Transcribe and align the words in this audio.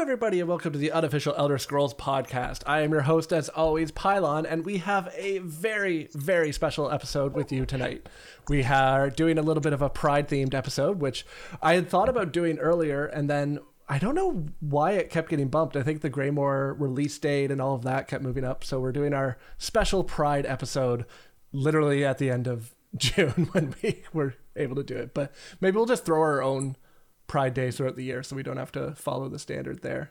everybody, 0.00 0.40
and 0.40 0.48
welcome 0.48 0.72
to 0.72 0.78
the 0.78 0.90
unofficial 0.90 1.34
Elder 1.36 1.58
Scrolls 1.58 1.92
podcast. 1.92 2.62
I 2.64 2.80
am 2.80 2.90
your 2.90 3.02
host, 3.02 3.34
as 3.34 3.50
always, 3.50 3.92
Pylawn, 3.92 4.46
and 4.48 4.64
we 4.64 4.78
have 4.78 5.12
a 5.14 5.38
very, 5.40 6.08
very 6.14 6.52
special 6.52 6.90
episode 6.90 7.34
with 7.34 7.52
you 7.52 7.66
tonight. 7.66 8.08
We 8.48 8.64
are 8.64 9.10
doing 9.10 9.36
a 9.36 9.42
little 9.42 9.60
bit 9.60 9.74
of 9.74 9.82
a 9.82 9.90
pride 9.90 10.26
themed 10.26 10.54
episode, 10.54 11.00
which 11.00 11.26
I 11.60 11.74
had 11.74 11.90
thought 11.90 12.08
about 12.08 12.32
doing 12.32 12.58
earlier, 12.58 13.04
and 13.04 13.28
then 13.28 13.58
I 13.90 13.98
don't 13.98 14.14
know 14.14 14.46
why 14.60 14.92
it 14.92 15.10
kept 15.10 15.28
getting 15.28 15.48
bumped. 15.48 15.76
I 15.76 15.82
think 15.82 16.00
the 16.00 16.08
Greymoor 16.08 16.76
release 16.78 17.18
date 17.18 17.50
and 17.50 17.60
all 17.60 17.74
of 17.74 17.82
that 17.82 18.08
kept 18.08 18.24
moving 18.24 18.42
up. 18.42 18.64
So 18.64 18.80
we're 18.80 18.92
doing 18.92 19.12
our 19.12 19.36
special 19.58 20.02
Pride 20.02 20.46
episode 20.46 21.04
literally 21.52 22.06
at 22.06 22.16
the 22.16 22.30
end 22.30 22.46
of 22.46 22.74
June 22.96 23.50
when 23.52 23.74
we 23.82 24.02
were 24.14 24.34
able 24.56 24.76
to 24.76 24.82
do 24.82 24.96
it. 24.96 25.12
But 25.12 25.30
maybe 25.60 25.76
we'll 25.76 25.84
just 25.84 26.06
throw 26.06 26.22
our 26.22 26.42
own 26.42 26.76
Pride 27.30 27.54
Day 27.54 27.70
throughout 27.70 27.94
the 27.94 28.02
year 28.02 28.24
so 28.24 28.34
we 28.34 28.42
don't 28.42 28.56
have 28.56 28.72
to 28.72 28.90
follow 28.96 29.28
the 29.28 29.38
standard 29.38 29.82
there. 29.82 30.10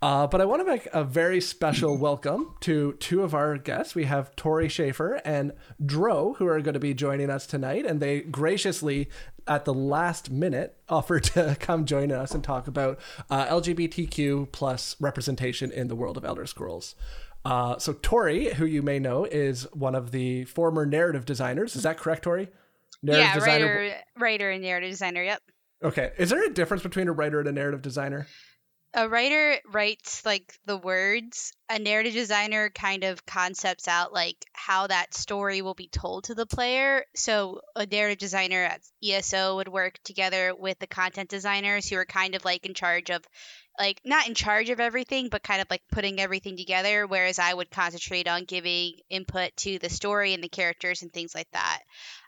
Uh, 0.00 0.26
but 0.26 0.40
I 0.40 0.46
want 0.46 0.64
to 0.64 0.66
make 0.66 0.88
a 0.90 1.04
very 1.04 1.38
special 1.38 1.98
welcome 1.98 2.54
to 2.60 2.94
two 2.94 3.22
of 3.22 3.34
our 3.34 3.58
guests. 3.58 3.94
We 3.94 4.04
have 4.04 4.34
Tori 4.36 4.66
Schafer 4.68 5.20
and 5.22 5.52
Dro, 5.84 6.32
who 6.38 6.46
are 6.46 6.62
going 6.62 6.72
to 6.72 6.80
be 6.80 6.94
joining 6.94 7.28
us 7.28 7.46
tonight. 7.46 7.84
And 7.84 8.00
they 8.00 8.20
graciously, 8.20 9.10
at 9.46 9.66
the 9.66 9.74
last 9.74 10.30
minute, 10.30 10.78
offered 10.88 11.24
to 11.24 11.58
come 11.60 11.84
join 11.84 12.10
us 12.10 12.32
and 12.32 12.42
talk 12.42 12.66
about 12.66 13.00
uh, 13.28 13.44
LGBTQ 13.48 14.50
plus 14.50 14.96
representation 14.98 15.70
in 15.70 15.88
the 15.88 15.94
world 15.94 16.16
of 16.16 16.24
Elder 16.24 16.46
Scrolls. 16.46 16.94
Uh, 17.44 17.78
so 17.78 17.92
Tori, 17.92 18.54
who 18.54 18.64
you 18.64 18.80
may 18.80 18.98
know, 18.98 19.26
is 19.26 19.64
one 19.74 19.94
of 19.94 20.10
the 20.10 20.46
former 20.46 20.86
narrative 20.86 21.26
designers. 21.26 21.76
Is 21.76 21.82
that 21.82 21.98
correct, 21.98 22.22
Tori? 22.22 22.48
Narrative 23.02 23.26
yeah, 23.26 23.34
designer. 23.34 23.66
writer, 23.66 23.96
writer, 24.18 24.50
and 24.52 24.62
narrative 24.62 24.90
designer. 24.90 25.22
Yep. 25.22 25.42
Okay. 25.82 26.12
Is 26.18 26.30
there 26.30 26.44
a 26.44 26.52
difference 26.52 26.82
between 26.82 27.08
a 27.08 27.12
writer 27.12 27.38
and 27.38 27.48
a 27.48 27.52
narrative 27.52 27.82
designer? 27.82 28.26
A 28.94 29.08
writer 29.08 29.58
writes 29.70 30.24
like 30.24 30.58
the 30.64 30.78
words. 30.78 31.52
A 31.68 31.78
narrative 31.78 32.14
designer 32.14 32.70
kind 32.70 33.04
of 33.04 33.26
concepts 33.26 33.88
out 33.88 34.12
like 34.12 34.36
how 34.54 34.86
that 34.86 35.12
story 35.12 35.60
will 35.60 35.74
be 35.74 35.88
told 35.88 36.24
to 36.24 36.34
the 36.34 36.46
player. 36.46 37.04
So 37.14 37.60
a 37.74 37.84
narrative 37.84 38.18
designer 38.18 38.64
at 38.64 38.80
ESO 39.04 39.56
would 39.56 39.68
work 39.68 39.98
together 40.02 40.54
with 40.56 40.78
the 40.78 40.86
content 40.86 41.28
designers 41.28 41.88
who 41.88 41.96
are 41.96 42.06
kind 42.06 42.34
of 42.34 42.44
like 42.44 42.64
in 42.64 42.72
charge 42.72 43.10
of 43.10 43.22
like 43.78 44.00
not 44.04 44.26
in 44.26 44.34
charge 44.34 44.70
of 44.70 44.80
everything, 44.80 45.28
but 45.28 45.42
kind 45.42 45.60
of 45.60 45.66
like 45.70 45.82
putting 45.90 46.20
everything 46.20 46.56
together. 46.56 47.06
Whereas 47.06 47.38
I 47.38 47.52
would 47.52 47.70
concentrate 47.70 48.28
on 48.28 48.44
giving 48.44 48.94
input 49.10 49.56
to 49.58 49.78
the 49.78 49.90
story 49.90 50.34
and 50.34 50.42
the 50.42 50.48
characters 50.48 51.02
and 51.02 51.12
things 51.12 51.34
like 51.34 51.50
that. 51.52 51.80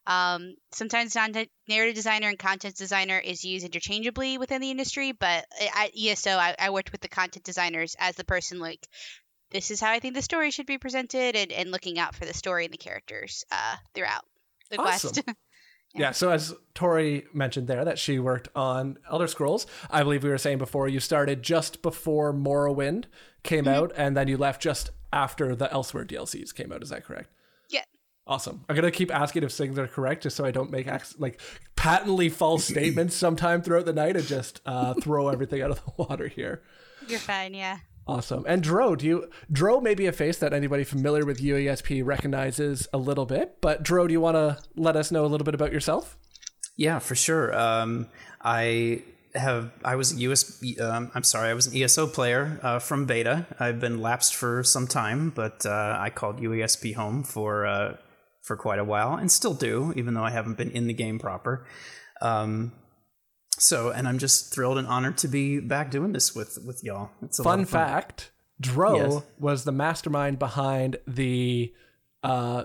Um, 0.06 0.54
sometimes 0.72 1.14
narrative 1.14 1.94
designer 1.94 2.28
and 2.28 2.38
content 2.38 2.76
designer 2.76 3.18
is 3.18 3.44
used 3.44 3.64
interchangeably 3.64 4.38
within 4.38 4.60
the 4.60 4.70
industry, 4.70 5.12
but 5.12 5.44
at 5.76 5.90
ESO, 5.98 6.30
I, 6.30 6.54
I 6.58 6.70
worked 6.70 6.92
with 6.92 7.02
the 7.02 7.08
content 7.08 7.44
designers 7.44 7.94
as 7.98 8.16
the 8.16 8.24
person 8.24 8.58
like, 8.58 8.86
this 9.50 9.70
is 9.70 9.80
how 9.80 9.90
I 9.90 10.00
think 10.00 10.14
the 10.14 10.22
story 10.22 10.50
should 10.50 10.66
be 10.66 10.78
presented, 10.78 11.34
and, 11.34 11.52
and 11.52 11.70
looking 11.70 11.98
out 11.98 12.14
for 12.14 12.26
the 12.26 12.34
story 12.34 12.64
and 12.64 12.72
the 12.72 12.78
characters 12.78 13.44
uh, 13.50 13.76
throughout 13.94 14.24
the 14.70 14.80
awesome. 14.80 15.10
quest. 15.10 15.22
Yeah. 15.94 16.12
so 16.12 16.30
as 16.30 16.54
Tori 16.74 17.26
mentioned 17.32 17.66
there, 17.66 17.84
that 17.84 17.98
she 17.98 18.18
worked 18.18 18.48
on 18.54 18.98
Elder 19.10 19.26
Scrolls. 19.26 19.66
I 19.90 20.02
believe 20.02 20.22
we 20.22 20.30
were 20.30 20.38
saying 20.38 20.58
before 20.58 20.88
you 20.88 21.00
started 21.00 21.42
just 21.42 21.82
before 21.82 22.32
Morrowind 22.32 23.04
came 23.42 23.64
mm-hmm. 23.64 23.74
out, 23.74 23.92
and 23.96 24.16
then 24.16 24.28
you 24.28 24.36
left 24.36 24.62
just 24.62 24.90
after 25.12 25.56
the 25.56 25.72
Elsewhere 25.72 26.04
DLCs 26.04 26.54
came 26.54 26.72
out. 26.72 26.82
Is 26.82 26.90
that 26.90 27.04
correct? 27.04 27.30
Yeah. 27.70 27.84
Awesome. 28.26 28.64
I'm 28.68 28.76
gonna 28.76 28.90
keep 28.90 29.12
asking 29.12 29.42
if 29.42 29.52
things 29.52 29.78
are 29.78 29.88
correct, 29.88 30.22
just 30.22 30.36
so 30.36 30.44
I 30.44 30.50
don't 30.50 30.70
make 30.70 30.88
like 31.18 31.40
patently 31.76 32.28
false 32.28 32.64
statements 32.68 33.16
sometime 33.16 33.62
throughout 33.62 33.86
the 33.86 33.92
night 33.92 34.16
and 34.16 34.26
just 34.26 34.60
uh, 34.66 34.94
throw 34.94 35.28
everything 35.28 35.62
out 35.62 35.70
of 35.70 35.84
the 35.84 35.92
water 36.04 36.28
here. 36.28 36.62
You're 37.08 37.18
fine, 37.18 37.54
yeah. 37.54 37.78
Awesome. 38.08 38.42
And 38.48 38.62
Dro, 38.62 38.96
do 38.96 39.06
you 39.06 39.30
Dro 39.52 39.82
may 39.82 39.94
be 39.94 40.06
a 40.06 40.12
face 40.12 40.38
that 40.38 40.54
anybody 40.54 40.82
familiar 40.82 41.26
with 41.26 41.40
UESP 41.40 42.04
recognizes 42.04 42.88
a 42.90 42.96
little 42.96 43.26
bit, 43.26 43.60
but 43.60 43.82
Dro, 43.82 44.06
do 44.06 44.12
you 44.12 44.20
want 44.20 44.36
to 44.36 44.58
let 44.76 44.96
us 44.96 45.12
know 45.12 45.26
a 45.26 45.28
little 45.28 45.44
bit 45.44 45.54
about 45.54 45.72
yourself? 45.72 46.16
Yeah, 46.78 47.00
for 47.00 47.14
sure. 47.14 47.54
Um, 47.54 48.08
I 48.40 49.02
have 49.34 49.72
I 49.84 49.96
was 49.96 50.18
US 50.18 50.62
um, 50.80 51.10
I'm 51.14 51.22
sorry 51.22 51.50
I 51.50 51.54
was 51.54 51.66
an 51.66 51.76
ESO 51.76 52.06
player 52.06 52.58
uh, 52.62 52.78
from 52.78 53.04
beta. 53.04 53.46
I've 53.60 53.78
been 53.78 54.00
lapsed 54.00 54.34
for 54.34 54.64
some 54.64 54.86
time, 54.86 55.28
but 55.28 55.66
uh, 55.66 55.98
I 56.00 56.08
called 56.08 56.40
UESP 56.40 56.94
home 56.94 57.24
for 57.24 57.66
uh, 57.66 57.98
for 58.40 58.56
quite 58.56 58.78
a 58.78 58.84
while 58.84 59.16
and 59.16 59.30
still 59.30 59.52
do, 59.52 59.92
even 59.96 60.14
though 60.14 60.24
I 60.24 60.30
haven't 60.30 60.56
been 60.56 60.70
in 60.70 60.86
the 60.86 60.94
game 60.94 61.18
proper. 61.18 61.66
Um, 62.22 62.72
so, 63.58 63.90
and 63.90 64.08
I'm 64.08 64.18
just 64.18 64.52
thrilled 64.52 64.78
and 64.78 64.86
honored 64.86 65.18
to 65.18 65.28
be 65.28 65.60
back 65.60 65.90
doing 65.90 66.12
this 66.12 66.34
with 66.34 66.58
with 66.64 66.82
y'all. 66.82 67.10
It's 67.22 67.38
a 67.38 67.42
fun, 67.42 67.64
fun. 67.64 67.88
fact: 67.88 68.30
Dro 68.60 68.96
yes. 68.96 69.22
was 69.38 69.64
the 69.64 69.72
mastermind 69.72 70.38
behind 70.38 70.96
the 71.06 71.72
uh, 72.22 72.64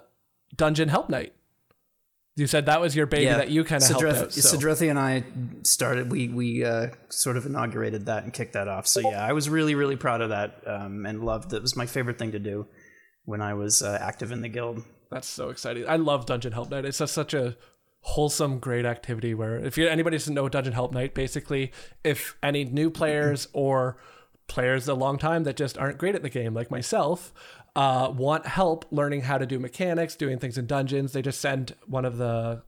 Dungeon 0.55 0.89
Help 0.89 1.09
Night. 1.09 1.33
You 2.35 2.47
said 2.47 2.65
that 2.65 2.81
was 2.81 2.95
your 2.95 3.05
baby 3.05 3.25
yeah. 3.25 3.37
that 3.37 3.49
you 3.51 3.63
kind 3.63 3.83
of 3.83 3.89
helped 3.89 4.05
out. 4.05 4.33
So. 4.33 4.57
Sidrothi 4.57 4.89
and 4.89 4.97
I 4.97 5.23
started. 5.61 6.11
We 6.11 6.29
we 6.29 6.63
uh, 6.65 6.87
sort 7.09 7.37
of 7.37 7.45
inaugurated 7.45 8.07
that 8.07 8.23
and 8.23 8.33
kicked 8.33 8.53
that 8.53 8.67
off. 8.67 8.87
So 8.87 9.01
yeah, 9.01 9.23
I 9.23 9.33
was 9.33 9.49
really 9.49 9.75
really 9.75 9.95
proud 9.95 10.21
of 10.21 10.29
that 10.29 10.61
um, 10.65 11.05
and 11.05 11.23
loved 11.23 11.53
it. 11.53 11.57
It 11.57 11.61
was 11.61 11.75
my 11.75 11.85
favorite 11.85 12.17
thing 12.17 12.31
to 12.31 12.39
do 12.39 12.65
when 13.25 13.41
I 13.41 13.53
was 13.53 13.81
uh, 13.81 13.97
active 14.01 14.31
in 14.31 14.41
the 14.41 14.49
guild. 14.49 14.83
That's 15.11 15.27
so 15.27 15.49
exciting. 15.49 15.87
I 15.87 15.97
love 15.97 16.25
Dungeon 16.25 16.53
Help 16.53 16.71
Night. 16.71 16.85
It's 16.85 16.97
just 16.97 17.13
such 17.13 17.35
a 17.35 17.55
wholesome, 18.03 18.59
great 18.59 18.85
activity 18.85 19.33
where 19.33 19.55
if 19.57 19.77
you, 19.77 19.87
anybody 19.87 20.17
doesn't 20.17 20.33
know 20.33 20.47
Dungeon 20.49 20.73
Help 20.73 20.91
Night, 20.91 21.13
basically, 21.13 21.71
if 22.03 22.35
any 22.43 22.65
new 22.65 22.89
players 22.89 23.47
or 23.53 23.97
players 24.47 24.87
a 24.87 24.93
long 24.93 25.17
time 25.17 25.45
that 25.45 25.55
just 25.55 25.77
aren't 25.77 25.97
great 25.97 26.13
at 26.13 26.21
the 26.21 26.29
game, 26.29 26.53
like 26.53 26.69
myself, 26.69 27.33
uh, 27.75 28.11
want 28.15 28.45
help 28.45 28.85
learning 28.91 29.21
how 29.21 29.37
to 29.37 29.45
do 29.45 29.57
mechanics, 29.57 30.15
doing 30.15 30.37
things 30.37 30.57
in 30.57 30.67
dungeons, 30.67 31.13
they 31.13 31.21
just 31.21 31.39
send 31.39 31.75
one 31.87 32.03
of 32.03 32.17
the 32.17 32.61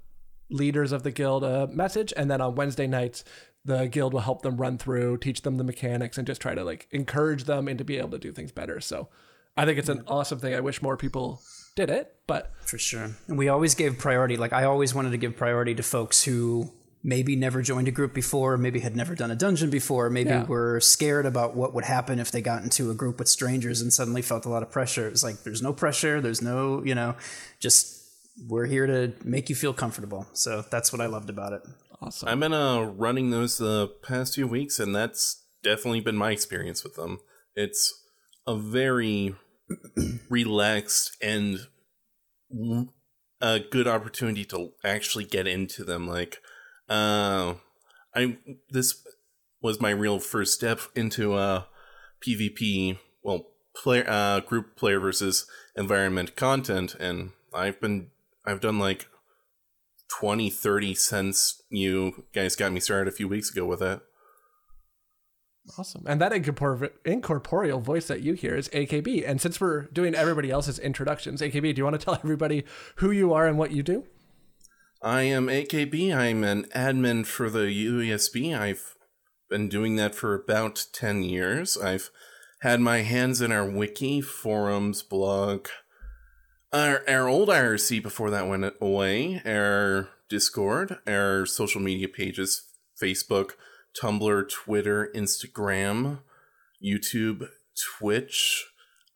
leaders 0.50 0.92
of 0.92 1.04
the 1.04 1.12
guild 1.12 1.44
a 1.44 1.68
message, 1.68 2.14
and 2.16 2.32
then 2.32 2.40
on 2.40 2.56
Wednesday 2.56 2.88
nights, 2.88 3.26
the 3.66 3.88
guild 3.88 4.14
will 4.14 4.22
help 4.22 4.42
them 4.42 4.56
run 4.58 4.78
through, 4.78 5.18
teach 5.18 5.42
them 5.42 5.58
the 5.58 5.64
mechanics, 5.64 6.18
and 6.18 6.26
just 6.26 6.42
try 6.42 6.56
to 6.56 6.64
like 6.64 6.88
encourage 6.92 7.44
them 7.44 7.68
into 7.68 7.84
be 7.84 7.98
able 7.98 8.12
to 8.12 8.20
do 8.20 8.32
things 8.32 8.54
better. 8.54 8.80
So 8.80 9.10
I 9.58 9.66
think 9.66 9.80
it's 9.80 9.90
an 9.90 10.04
awesome 10.08 10.40
thing. 10.40 10.54
I 10.54 10.62
wish 10.62 10.82
more 10.82 10.96
people 10.96 11.42
did 11.76 11.90
it, 11.90 12.16
but 12.28 12.52
for 12.66 12.78
sure. 12.78 13.12
And 13.28 13.38
we 13.38 13.50
always 13.50 13.76
gave 13.76 13.98
priority. 13.98 14.38
Like 14.38 14.54
I 14.54 14.64
always 14.64 14.94
wanted 14.94 15.12
to 15.12 15.18
give 15.18 15.36
priority 15.36 15.76
to 15.76 15.84
folks 15.84 16.24
who 16.24 16.72
maybe 17.04 17.36
never 17.36 17.62
joined 17.62 17.88
a 17.88 17.92
group 17.92 18.14
before, 18.14 18.58
maybe 18.58 18.80
had 18.80 18.96
never 18.96 19.14
done 19.14 19.30
a 19.30 19.36
dungeon 19.36 19.70
before, 19.70 20.10
maybe 20.10 20.32
yeah. 20.32 20.44
were 20.46 20.80
scared 20.80 21.26
about 21.26 21.56
what 21.56 21.74
would 21.74 21.86
happen 21.86 22.18
if 22.18 22.32
they 22.32 22.42
got 22.42 22.64
into 22.64 22.90
a 22.90 22.96
group 22.96 23.20
with 23.20 23.28
strangers 23.28 23.80
and 23.80 23.94
suddenly 23.94 24.24
felt 24.24 24.46
a 24.46 24.50
lot 24.50 24.64
of 24.64 24.72
pressure. 24.72 25.06
It 25.08 25.12
was 25.12 25.24
like 25.24 25.44
there's 25.44 25.62
no 25.62 25.72
pressure, 25.72 26.20
there's 26.20 26.42
no, 26.42 26.84
you 26.84 26.96
know, 26.96 27.16
just 27.60 28.02
we're 28.48 28.66
here 28.66 28.88
to 28.88 29.14
make 29.24 29.50
you 29.50 29.56
feel 29.56 29.74
comfortable. 29.74 30.26
So 30.34 30.64
that's 30.72 30.92
what 30.92 31.00
I 31.00 31.06
loved 31.06 31.30
about 31.30 31.54
it. 31.54 31.62
Awesome. 32.02 32.28
I've 32.28 32.40
been 32.40 32.54
uh, 32.54 32.82
running 32.82 33.30
those 33.30 33.58
the 33.58 33.88
past 34.02 34.36
few 34.36 34.48
weeks, 34.48 34.80
and 34.80 34.96
that's 34.96 35.44
definitely 35.64 36.02
been 36.02 36.18
my 36.18 36.32
experience 36.32 36.84
with 36.84 36.96
them. 36.96 37.20
It's 37.56 37.94
a 38.48 38.58
very 38.58 39.36
relaxed 40.30 41.18
and 41.22 41.60
a 43.42 43.60
good 43.60 43.88
opportunity 43.88 44.46
to 44.46 44.72
actually 44.84 45.26
get 45.26 45.48
into 45.48 45.84
them. 45.84 46.08
Like, 46.08 46.40
uh, 46.90 47.56
I 48.16 48.38
this 48.70 49.04
was 49.62 49.82
my 49.82 49.90
real 49.90 50.20
first 50.20 50.54
step 50.54 50.82
into 50.96 51.34
uh 51.34 51.64
PvP. 52.26 53.00
Well, 53.24 53.48
player 53.76 54.06
uh 54.08 54.40
group 54.42 54.76
player 54.76 55.00
versus 55.00 55.46
environment 55.76 56.36
content, 56.36 56.96
and 57.00 57.32
I've 57.54 57.82
been 57.82 58.12
I've 58.46 58.62
done 58.62 58.80
like 58.80 59.08
20 60.20 60.50
30 60.50 60.96
since 60.96 61.62
you 61.70 62.26
guys 62.34 62.56
got 62.56 62.72
me 62.72 62.80
started 62.80 63.12
a 63.12 63.16
few 63.16 63.28
weeks 63.28 63.52
ago 63.52 63.66
with 63.66 63.82
it 63.82 64.02
Awesome. 65.78 66.04
And 66.06 66.22
that 66.22 66.32
incorpor- 66.32 66.92
incorporeal 67.04 67.80
voice 67.80 68.08
that 68.08 68.22
you 68.22 68.34
hear 68.34 68.56
is 68.56 68.70
AKB. 68.70 69.28
And 69.28 69.42
since 69.42 69.60
we're 69.60 69.84
doing 69.88 70.16
everybody 70.16 70.52
else's 70.52 70.80
introductions, 70.80 71.42
AKB, 71.42 71.74
do 71.74 71.80
you 71.80 71.84
want 71.84 72.00
to 72.00 72.04
tell 72.04 72.16
everybody 72.16 72.64
who 72.98 73.12
you 73.12 73.34
are 73.34 73.48
and 73.48 73.58
what 73.58 73.72
you 73.72 73.84
do? 73.84 74.06
I 75.02 75.24
am 75.24 75.48
AKB. 75.48 76.16
I'm 76.16 76.44
an 76.44 76.66
admin 76.76 77.26
for 77.26 77.50
the 77.50 77.68
UESP. 77.68 78.58
I've 78.58 78.96
been 79.50 79.70
doing 79.70 79.96
that 79.98 80.16
for 80.16 80.34
about 80.34 80.86
10 80.94 81.24
years. 81.24 81.78
I've 81.78 82.10
had 82.62 82.80
my 82.80 83.02
hands 83.02 83.42
in 83.42 83.52
our 83.52 83.70
wiki, 83.70 84.22
forums, 84.22 85.04
blog, 85.04 85.68
our, 86.72 87.04
our 87.08 87.28
old 87.28 87.50
IRC 87.50 88.02
before 88.04 88.30
that 88.32 88.48
went 88.48 88.74
away, 88.82 89.42
our 89.46 90.10
Discord, 90.30 90.98
our 91.08 91.46
social 91.46 91.80
media 91.80 92.08
pages, 92.08 92.64
Facebook, 93.02 93.52
Tumblr, 94.02 94.50
Twitter, 94.50 95.12
Instagram, 95.16 96.20
YouTube, 96.84 97.50
Twitch. 97.98 98.66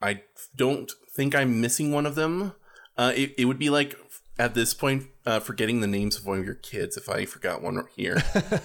I 0.01 0.23
don't 0.55 0.91
think 1.15 1.35
I'm 1.35 1.61
missing 1.61 1.91
one 1.91 2.05
of 2.05 2.15
them. 2.15 2.53
Uh, 2.97 3.13
it, 3.15 3.33
it 3.37 3.45
would 3.45 3.59
be 3.59 3.69
like 3.69 3.95
at 4.37 4.53
this 4.53 4.73
point 4.73 5.07
uh, 5.25 5.39
forgetting 5.39 5.81
the 5.81 5.87
names 5.87 6.17
of 6.17 6.25
one 6.25 6.39
of 6.39 6.45
your 6.45 6.55
kids 6.55 6.97
if 6.97 7.09
I 7.09 7.25
forgot 7.25 7.61
one 7.61 7.85
here. 7.95 8.23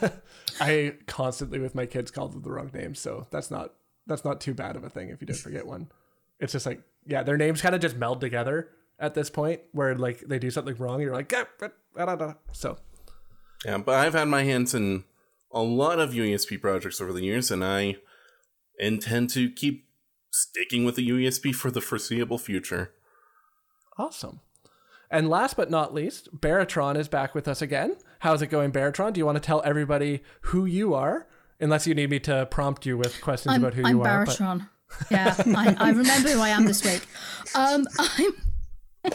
I 0.60 0.94
constantly 1.06 1.58
with 1.58 1.74
my 1.74 1.86
kids 1.86 2.10
call 2.10 2.28
them 2.28 2.42
the 2.42 2.50
wrong 2.50 2.70
names, 2.72 3.00
so 3.00 3.26
that's 3.30 3.50
not 3.50 3.74
that's 4.06 4.24
not 4.24 4.40
too 4.40 4.54
bad 4.54 4.76
of 4.76 4.84
a 4.84 4.90
thing 4.90 5.08
if 5.08 5.20
you 5.20 5.26
did 5.26 5.36
forget 5.36 5.66
one. 5.66 5.90
It's 6.38 6.52
just 6.52 6.66
like 6.66 6.80
yeah, 7.06 7.22
their 7.22 7.36
names 7.36 7.60
kind 7.60 7.74
of 7.74 7.80
just 7.80 7.96
meld 7.96 8.20
together 8.20 8.70
at 8.98 9.14
this 9.14 9.28
point 9.30 9.60
where 9.72 9.94
like 9.96 10.20
they 10.20 10.38
do 10.38 10.50
something 10.50 10.76
wrong, 10.76 11.00
you're 11.00 11.12
like 11.12 11.32
"Ah, 11.34 11.46
ah, 11.60 11.68
ah, 11.98 12.16
ah." 12.20 12.34
so 12.52 12.76
yeah, 13.64 13.78
but 13.78 13.94
I've 13.96 14.14
had 14.14 14.28
my 14.28 14.44
hands 14.44 14.74
in 14.74 15.04
a 15.54 15.62
lot 15.62 15.98
of 16.00 16.10
UESP 16.10 16.60
projects 16.60 17.00
over 17.00 17.12
the 17.12 17.22
years, 17.22 17.50
and 17.50 17.64
I 17.64 17.96
intend 18.78 19.30
to 19.30 19.48
keep 19.50 19.86
sticking 20.32 20.84
with 20.84 20.96
the 20.96 21.08
UESP 21.08 21.54
for 21.54 21.70
the 21.70 21.80
foreseeable 21.80 22.38
future. 22.38 22.92
awesome. 23.96 24.40
And 25.10 25.28
last 25.30 25.56
but 25.56 25.70
not 25.70 25.94
least, 25.94 26.28
Baratron 26.40 26.96
is 26.96 27.06
back 27.06 27.36
with 27.36 27.46
us 27.46 27.62
again. 27.62 27.96
How's 28.20 28.42
it 28.42 28.48
going, 28.48 28.72
Baratron? 28.72 29.12
Do 29.12 29.20
you 29.20 29.26
want 29.26 29.36
to 29.36 29.40
tell 29.40 29.62
everybody 29.64 30.24
who 30.40 30.64
you 30.64 30.92
are? 30.94 31.28
Unless 31.60 31.86
you 31.86 31.94
need 31.94 32.10
me 32.10 32.18
to 32.20 32.46
prompt 32.50 32.84
you 32.84 32.98
with 32.98 33.20
questions 33.20 33.54
I'm, 33.54 33.62
about 33.62 33.74
who 33.74 33.84
I'm 33.84 33.96
you 33.96 34.02
are. 34.02 34.24
but- 34.24 34.36
Baratron. 34.36 34.68
Yeah, 35.10 35.34
I, 35.38 35.76
I 35.78 35.90
remember 35.90 36.30
who 36.30 36.40
I 36.40 36.48
am 36.50 36.66
this 36.66 36.84
week. 36.84 37.06
Um, 37.54 37.86
I'm 37.98 38.32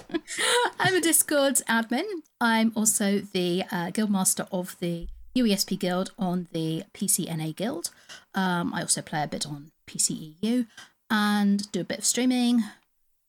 I'm 0.80 0.95
a 0.95 1.01
Discord 1.01 1.56
admin. 1.68 2.06
I'm 2.39 2.71
also 2.75 3.19
the 3.19 3.63
uh, 3.71 3.88
guildmaster 3.92 4.47
of 4.51 4.77
the 4.80 5.07
UESP 5.35 5.79
Guild 5.79 6.11
on 6.17 6.47
the 6.51 6.83
PCNA 6.93 7.55
Guild. 7.55 7.91
Um, 8.33 8.73
I 8.73 8.81
also 8.81 9.01
play 9.01 9.23
a 9.23 9.27
bit 9.27 9.45
on 9.45 9.71
PCEU 9.87 10.67
and 11.09 11.71
do 11.71 11.81
a 11.81 11.85
bit 11.85 11.99
of 11.99 12.05
streaming, 12.05 12.59
a 12.61 12.73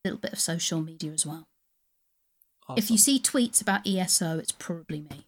little 0.05 0.19
bit 0.19 0.33
of 0.33 0.41
social 0.41 0.81
media 0.81 1.13
as 1.13 1.25
well. 1.27 1.45
If 2.77 2.89
you 2.91 2.99
see 2.99 3.19
tweets 3.19 3.61
about 3.61 3.85
ESO, 3.87 4.39
it's 4.39 4.53
probably 4.53 5.01
me. 5.01 5.27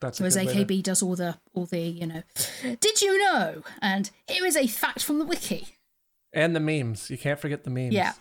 That's 0.00 0.20
a 0.20 0.22
Whereas 0.22 0.36
good 0.36 0.46
way 0.46 0.52
to- 0.54 0.64
AKB 0.64 0.82
does 0.84 1.02
all 1.02 1.16
the 1.16 1.36
all 1.54 1.66
the 1.66 1.80
you 1.80 2.06
know. 2.06 2.22
Did 2.62 3.02
you 3.02 3.18
know? 3.18 3.64
And 3.82 4.08
here 4.28 4.46
is 4.46 4.56
a 4.56 4.68
fact 4.68 5.02
from 5.02 5.18
the 5.18 5.24
wiki. 5.24 5.68
and 6.32 6.54
the 6.54 6.60
memes. 6.60 7.10
You 7.10 7.18
can't 7.18 7.40
forget 7.40 7.64
the 7.64 7.70
memes. 7.70 7.92
Yeah. 7.94 8.12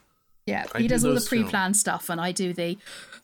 Yeah, 0.48 0.66
I 0.74 0.78
he 0.80 0.84
do 0.88 0.96
does 0.96 1.04
all 1.04 1.14
the 1.14 1.20
pre-planned 1.20 1.76
stuff, 1.76 2.10
and 2.10 2.22
I 2.22 2.32
do 2.32 2.54
the, 2.54 2.78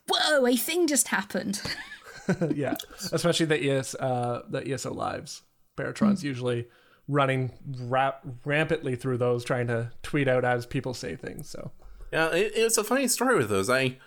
whoa, 0.10 0.46
a 0.46 0.58
thing 0.58 0.88
just 0.88 1.08
happened. 1.08 1.62
yeah, 2.56 2.76
especially 3.12 3.46
the 3.46 3.72
ES 3.72 3.96
uh, 3.96 4.44
the 4.50 4.68
ESO 4.72 4.94
lives. 4.94 5.42
Baratron's 5.78 6.22
Hmm. 6.22 6.28
usually 6.28 6.68
running 7.08 7.52
rap- 7.82 8.24
rampantly 8.46 8.96
through 8.96 9.18
those, 9.18 9.44
trying 9.44 9.68
to 9.68 9.92
tweet 10.04 10.28
out 10.28 10.46
as 10.46 10.66
people 10.66 10.94
say 10.94 11.16
things. 11.16 11.50
So 11.50 11.72
Yeah, 12.12 12.30
it, 12.34 12.54
it's 12.56 12.78
a 12.78 12.84
funny 12.84 13.08
story 13.08 13.36
with 13.38 13.50
those. 13.50 13.70
I 13.70 13.98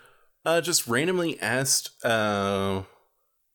uh, 0.45 0.61
just 0.61 0.87
randomly 0.87 1.39
asked 1.41 1.91
uh, 2.05 2.83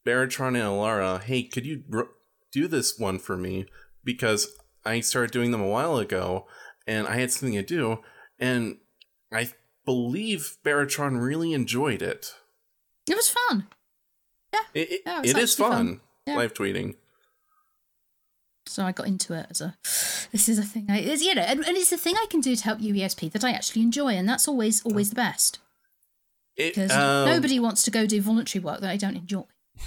Baratron 0.07 0.49
and 0.49 0.57
Alara, 0.59 1.23
"Hey, 1.23 1.43
could 1.45 1.65
you 1.67 1.83
r- 1.93 2.09
do 2.53 2.69
this 2.69 2.99
one 2.99 3.19
for 3.19 3.37
me?" 3.37 3.67
Because 4.05 4.49
I 4.85 5.01
started 5.01 5.31
doing 5.31 5.51
them 5.53 5.61
a 5.63 5.69
while 5.69 5.97
ago, 5.99 6.47
and 6.87 7.07
I 7.07 7.17
had 7.17 7.31
something 7.31 7.55
to 7.57 7.63
do, 7.63 7.99
and 8.39 8.79
I 9.33 9.51
believe 9.85 10.57
Baratron 10.65 11.21
really 11.25 11.53
enjoyed 11.53 12.03
it. 12.03 12.35
It 13.09 13.17
was 13.17 13.29
fun. 13.31 13.67
It, 14.75 14.91
it, 14.93 15.01
Yeah, 15.07 15.19
it 15.19 15.23
was 15.23 15.31
it 15.31 15.39
is 15.39 15.55
fun, 15.55 15.71
fun. 15.71 16.01
Yeah. 16.27 16.37
live 16.37 16.55
tweeting. 16.55 16.97
So 18.67 18.85
I 18.85 18.93
got 18.93 19.07
into 19.07 19.35
it 19.35 19.47
as 19.51 19.61
a, 19.61 19.77
this 20.31 20.49
is 20.49 20.59
a 20.59 20.63
thing 20.63 20.87
I, 20.89 20.99
it's, 20.99 21.23
you 21.23 21.35
know, 21.35 21.43
and, 21.43 21.61
and 21.65 21.77
it's 21.77 21.93
a 21.93 21.99
thing 21.99 22.15
I 22.17 22.27
can 22.31 22.41
do 22.41 22.55
to 22.55 22.65
help 22.65 22.79
UESP 22.79 23.33
that 23.33 23.45
I 23.45 23.51
actually 23.51 23.83
enjoy, 23.83 24.11
and 24.11 24.29
that's 24.29 24.47
always 24.47 24.83
always 24.85 25.11
the 25.11 25.17
best 25.17 25.59
It, 26.57 26.75
because 26.75 26.93
um, 26.93 27.27
nobody 27.27 27.59
wants 27.59 27.83
to 27.85 27.91
go 27.91 28.07
do 28.07 28.21
voluntary 28.21 28.63
work 28.63 28.81
that 28.81 28.91
I 28.91 28.97
don't 28.97 29.17
enjoy. 29.17 29.45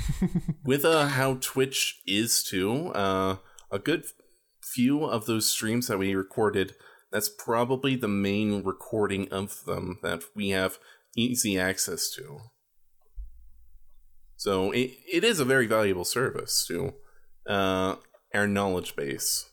with 0.66 0.84
uh, 0.84 1.08
how 1.08 1.36
Twitch 1.36 2.02
is 2.06 2.44
too, 2.44 2.90
uh, 2.90 3.38
a 3.72 3.80
good 3.80 4.06
few 4.62 5.06
of 5.06 5.26
those 5.26 5.48
streams 5.48 5.88
that 5.88 5.98
we 5.98 6.14
recorded, 6.14 6.76
that's 7.12 7.30
probably 7.30 7.96
the 7.96 8.08
main 8.08 8.62
recording 8.64 9.32
of 9.32 9.64
them 9.66 10.00
that 10.04 10.24
we 10.36 10.50
have 10.50 10.80
easy 11.16 11.58
access 11.58 12.10
to. 12.12 12.40
So 14.38 14.72
it, 14.72 14.92
it 15.12 15.24
is 15.24 15.40
a 15.40 15.46
very 15.46 15.68
valuable 15.68 16.06
service 16.06 16.66
to 16.68 16.94
uh, 17.48 17.96
our 18.34 18.48
knowledge 18.48 18.96
base. 18.96 19.50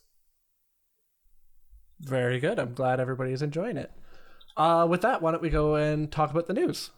very 2.01 2.41
good. 2.41 2.59
I'm 2.59 2.75
glad 2.75 2.99
everybody 3.01 3.33
is 3.33 3.43
enjoying 3.43 3.77
it. 3.77 3.93
Uh, 4.57 4.87
with 4.89 5.03
that, 5.03 5.23
why 5.23 5.31
don't 5.31 5.43
we 5.43 5.51
go 5.51 5.77
and 5.77 6.11
talk 6.11 6.31
about 6.31 6.47
the 6.47 6.53
news? 6.53 6.91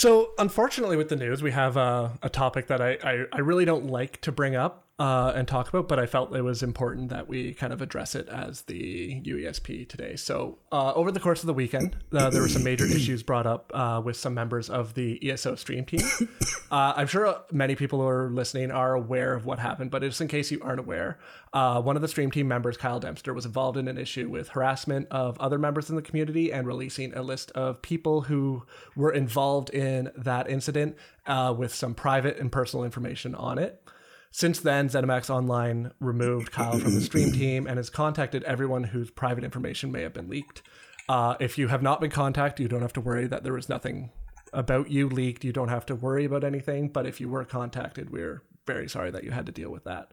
So, 0.00 0.30
unfortunately, 0.38 0.96
with 0.96 1.10
the 1.10 1.16
news, 1.16 1.42
we 1.42 1.50
have 1.50 1.76
uh, 1.76 2.08
a 2.22 2.30
topic 2.30 2.68
that 2.68 2.80
I, 2.80 2.96
I, 3.04 3.26
I 3.34 3.40
really 3.40 3.66
don't 3.66 3.88
like 3.88 4.18
to 4.22 4.32
bring 4.32 4.56
up 4.56 4.86
uh, 5.00 5.32
and 5.34 5.48
talk 5.48 5.66
about, 5.70 5.88
but 5.88 5.98
I 5.98 6.04
felt 6.04 6.36
it 6.36 6.42
was 6.42 6.62
important 6.62 7.08
that 7.08 7.26
we 7.26 7.54
kind 7.54 7.72
of 7.72 7.80
address 7.80 8.14
it 8.14 8.28
as 8.28 8.62
the 8.62 9.22
UESP 9.22 9.88
today. 9.88 10.14
So, 10.14 10.58
uh, 10.70 10.92
over 10.92 11.10
the 11.10 11.18
course 11.18 11.40
of 11.40 11.46
the 11.46 11.54
weekend, 11.54 11.96
uh, 12.12 12.28
there 12.28 12.42
were 12.42 12.50
some 12.50 12.62
major 12.62 12.84
issues 12.96 13.22
brought 13.22 13.46
up 13.46 13.72
uh, 13.74 14.02
with 14.04 14.18
some 14.18 14.34
members 14.34 14.68
of 14.68 14.92
the 14.92 15.18
ESO 15.28 15.56
stream 15.56 15.86
team. 15.86 16.02
Uh, 16.72 16.94
I'm 16.96 17.08
sure 17.08 17.36
many 17.50 17.74
people 17.74 18.00
who 18.00 18.06
are 18.06 18.30
listening 18.30 18.70
are 18.70 18.94
aware 18.94 19.34
of 19.34 19.44
what 19.44 19.58
happened, 19.58 19.90
but 19.90 20.02
just 20.02 20.20
in 20.20 20.28
case 20.28 20.52
you 20.52 20.60
aren't 20.62 20.78
aware, 20.78 21.18
uh, 21.52 21.82
one 21.82 21.96
of 21.96 22.02
the 22.02 22.06
stream 22.06 22.30
team 22.30 22.46
members, 22.46 22.76
Kyle 22.76 23.00
Dempster, 23.00 23.34
was 23.34 23.44
involved 23.44 23.76
in 23.76 23.88
an 23.88 23.98
issue 23.98 24.28
with 24.28 24.50
harassment 24.50 25.08
of 25.10 25.36
other 25.40 25.58
members 25.58 25.90
in 25.90 25.96
the 25.96 26.02
community 26.02 26.52
and 26.52 26.68
releasing 26.68 27.12
a 27.14 27.22
list 27.22 27.50
of 27.56 27.82
people 27.82 28.20
who 28.20 28.62
were 28.94 29.10
involved 29.10 29.70
in 29.70 30.12
that 30.16 30.48
incident 30.48 30.96
uh, 31.26 31.52
with 31.58 31.74
some 31.74 31.92
private 31.92 32.38
and 32.38 32.52
personal 32.52 32.84
information 32.84 33.34
on 33.34 33.58
it. 33.58 33.82
Since 34.32 34.60
then, 34.60 34.88
ZeniMax 34.88 35.28
Online 35.28 35.90
removed 35.98 36.52
Kyle 36.52 36.78
from 36.78 36.94
the 36.94 37.00
stream 37.00 37.32
team 37.32 37.66
and 37.66 37.78
has 37.78 37.90
contacted 37.90 38.44
everyone 38.44 38.84
whose 38.84 39.10
private 39.10 39.44
information 39.44 39.90
may 39.90 40.02
have 40.02 40.14
been 40.14 40.28
leaked. 40.28 40.62
Uh, 41.08 41.34
if 41.40 41.58
you 41.58 41.68
have 41.68 41.82
not 41.82 42.00
been 42.00 42.10
contacted, 42.10 42.62
you 42.62 42.68
don't 42.68 42.82
have 42.82 42.92
to 42.92 43.00
worry 43.00 43.26
that 43.26 43.42
there 43.42 43.52
was 43.52 43.68
nothing 43.68 44.10
about 44.52 44.90
you 44.90 45.08
leaked. 45.08 45.44
You 45.44 45.52
don't 45.52 45.68
have 45.68 45.86
to 45.86 45.94
worry 45.94 46.24
about 46.24 46.44
anything. 46.44 46.88
But 46.88 47.06
if 47.06 47.20
you 47.20 47.28
were 47.28 47.44
contacted, 47.44 48.10
we're 48.10 48.42
very 48.66 48.88
sorry 48.88 49.10
that 49.10 49.24
you 49.24 49.32
had 49.32 49.46
to 49.46 49.52
deal 49.52 49.70
with 49.70 49.84
that. 49.84 50.12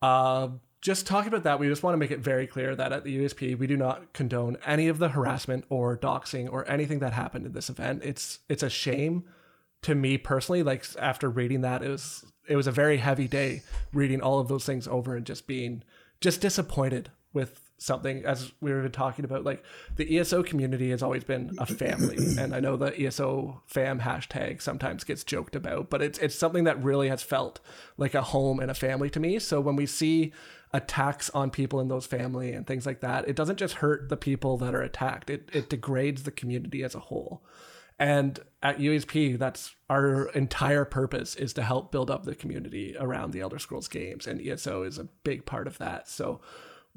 Uh, 0.00 0.48
just 0.80 1.06
talking 1.06 1.28
about 1.28 1.42
that, 1.42 1.58
we 1.58 1.68
just 1.68 1.82
want 1.82 1.94
to 1.94 1.98
make 1.98 2.10
it 2.10 2.20
very 2.20 2.46
clear 2.46 2.74
that 2.74 2.92
at 2.92 3.04
the 3.04 3.18
USP, 3.18 3.58
we 3.58 3.66
do 3.66 3.76
not 3.76 4.12
condone 4.12 4.56
any 4.64 4.88
of 4.88 4.98
the 4.98 5.10
harassment 5.10 5.64
or 5.68 5.96
doxing 5.96 6.50
or 6.50 6.68
anything 6.70 7.00
that 7.00 7.12
happened 7.12 7.44
in 7.46 7.52
this 7.52 7.68
event. 7.68 8.02
It's 8.04 8.38
it's 8.48 8.62
a 8.62 8.70
shame 8.70 9.24
to 9.82 9.94
me 9.94 10.18
personally. 10.18 10.62
Like 10.62 10.84
after 10.98 11.28
reading 11.28 11.62
that, 11.62 11.82
it 11.82 11.88
was 11.88 12.24
it 12.48 12.56
was 12.56 12.66
a 12.66 12.72
very 12.72 12.98
heavy 12.98 13.28
day 13.28 13.62
reading 13.92 14.20
all 14.20 14.40
of 14.40 14.48
those 14.48 14.66
things 14.66 14.88
over 14.88 15.16
and 15.16 15.26
just 15.26 15.46
being 15.46 15.82
just 16.20 16.40
disappointed 16.40 17.10
with 17.32 17.70
something 17.78 18.24
as 18.26 18.52
we 18.60 18.70
were 18.72 18.86
talking 18.90 19.24
about 19.24 19.42
like 19.42 19.64
the 19.96 20.18
ESO 20.18 20.42
community 20.42 20.90
has 20.90 21.02
always 21.02 21.24
been 21.24 21.56
a 21.58 21.64
family 21.64 22.18
and 22.38 22.54
I 22.54 22.60
know 22.60 22.76
the 22.76 23.00
ESO 23.00 23.62
fam 23.66 24.00
hashtag 24.00 24.60
sometimes 24.60 25.02
gets 25.02 25.24
joked 25.24 25.56
about 25.56 25.88
but 25.88 26.02
it's 26.02 26.18
it's 26.18 26.34
something 26.34 26.64
that 26.64 26.82
really 26.82 27.08
has 27.08 27.22
felt 27.22 27.58
like 27.96 28.14
a 28.14 28.20
home 28.20 28.60
and 28.60 28.70
a 28.70 28.74
family 28.74 29.08
to 29.10 29.20
me 29.20 29.38
so 29.38 29.62
when 29.62 29.76
we 29.76 29.86
see 29.86 30.32
attacks 30.74 31.30
on 31.30 31.50
people 31.50 31.80
in 31.80 31.88
those 31.88 32.04
family 32.04 32.52
and 32.52 32.66
things 32.66 32.84
like 32.84 33.00
that 33.00 33.26
it 33.26 33.34
doesn't 33.34 33.58
just 33.58 33.76
hurt 33.76 34.10
the 34.10 34.16
people 34.16 34.58
that 34.58 34.74
are 34.74 34.82
attacked 34.82 35.30
it 35.30 35.48
it 35.54 35.70
degrades 35.70 36.24
the 36.24 36.30
community 36.30 36.82
as 36.82 36.94
a 36.94 37.00
whole 37.00 37.42
and 38.00 38.40
at 38.62 38.78
USP, 38.78 39.38
that's 39.38 39.76
our 39.90 40.30
entire 40.30 40.86
purpose 40.86 41.36
is 41.36 41.52
to 41.52 41.62
help 41.62 41.92
build 41.92 42.10
up 42.10 42.24
the 42.24 42.34
community 42.34 42.96
around 42.98 43.32
the 43.32 43.40
Elder 43.40 43.58
Scrolls 43.58 43.88
games, 43.88 44.26
and 44.26 44.40
ESO 44.40 44.82
is 44.84 44.98
a 44.98 45.08
big 45.22 45.44
part 45.44 45.66
of 45.66 45.76
that. 45.78 46.08
So 46.08 46.40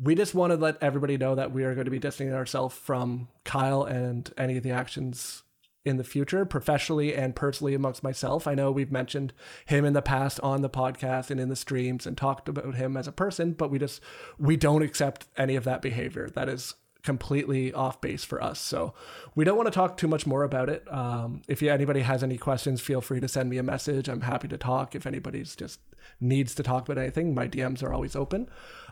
we 0.02 0.16
just 0.16 0.34
want 0.34 0.52
to 0.52 0.58
let 0.58 0.82
everybody 0.82 1.18
know 1.18 1.36
that 1.36 1.52
we 1.52 1.66
are 1.66 1.76
going 1.76 1.86
to 1.86 1.92
be 1.92 2.00
distancing 2.00 2.34
ourselves 2.34 2.76
from 2.76 3.28
Kyle 3.44 3.84
and 3.84 4.32
any 4.38 4.56
of 4.56 4.64
the 4.64 4.72
actions 4.72 5.44
in 5.84 5.98
the 5.98 6.06
future, 6.06 6.46
professionally 6.46 7.14
and 7.14 7.36
personally 7.36 7.74
amongst 7.74 8.02
myself. 8.02 8.48
I 8.48 8.56
know 8.56 8.72
we've 8.72 8.92
mentioned 8.92 9.34
him 9.66 9.84
in 9.84 9.92
the 9.92 10.02
past 10.02 10.40
on 10.40 10.62
the 10.62 10.70
podcast 10.70 11.30
and 11.30 11.40
in 11.40 11.50
the 11.50 11.56
streams 11.58 12.08
and 12.08 12.18
talked 12.18 12.48
about 12.48 12.76
him 12.76 12.96
as 12.96 13.10
a 13.10 13.12
person, 13.12 13.52
but 13.52 13.70
we 13.70 13.78
just 13.78 14.02
we 14.40 14.56
don't 14.56 14.82
accept 14.82 15.26
any 15.36 15.58
of 15.58 15.66
that 15.66 15.82
behavior. 15.82 16.30
That 16.30 16.48
is 16.48 16.76
completely 17.04 17.74
off 17.74 18.00
base 18.02 18.24
for 18.24 18.42
us. 18.42 18.60
So 18.60 18.94
we 19.36 19.44
don't 19.44 19.58
want 19.58 19.68
to 19.68 19.72
talk 19.72 19.98
too 19.98 20.08
much 20.08 20.26
more 20.26 20.44
about 20.44 20.70
it. 20.70 20.86
Um, 20.92 21.42
if 21.48 21.62
you, 21.62 21.70
anybody 21.70 22.02
has 22.02 22.24
any 22.24 22.38
questions, 22.38 22.82
feel 22.82 23.02
free 23.02 23.20
to 23.20 23.28
send 23.28 23.50
me 23.50 23.58
a 23.58 23.64
message. 23.64 24.08
I'm 24.08 24.22
happy 24.22 24.48
to 24.48 24.58
talk. 24.58 24.96
If 24.96 25.06
anybody's 25.06 25.56
just 25.56 25.80
needs 26.20 26.56
to 26.56 26.64
talk 26.64 26.88
about 26.88 27.02
anything, 27.02 27.36
my 27.36 27.48
DMs 27.48 27.84
are 27.84 27.94
always 27.94 28.16
open. 28.16 28.50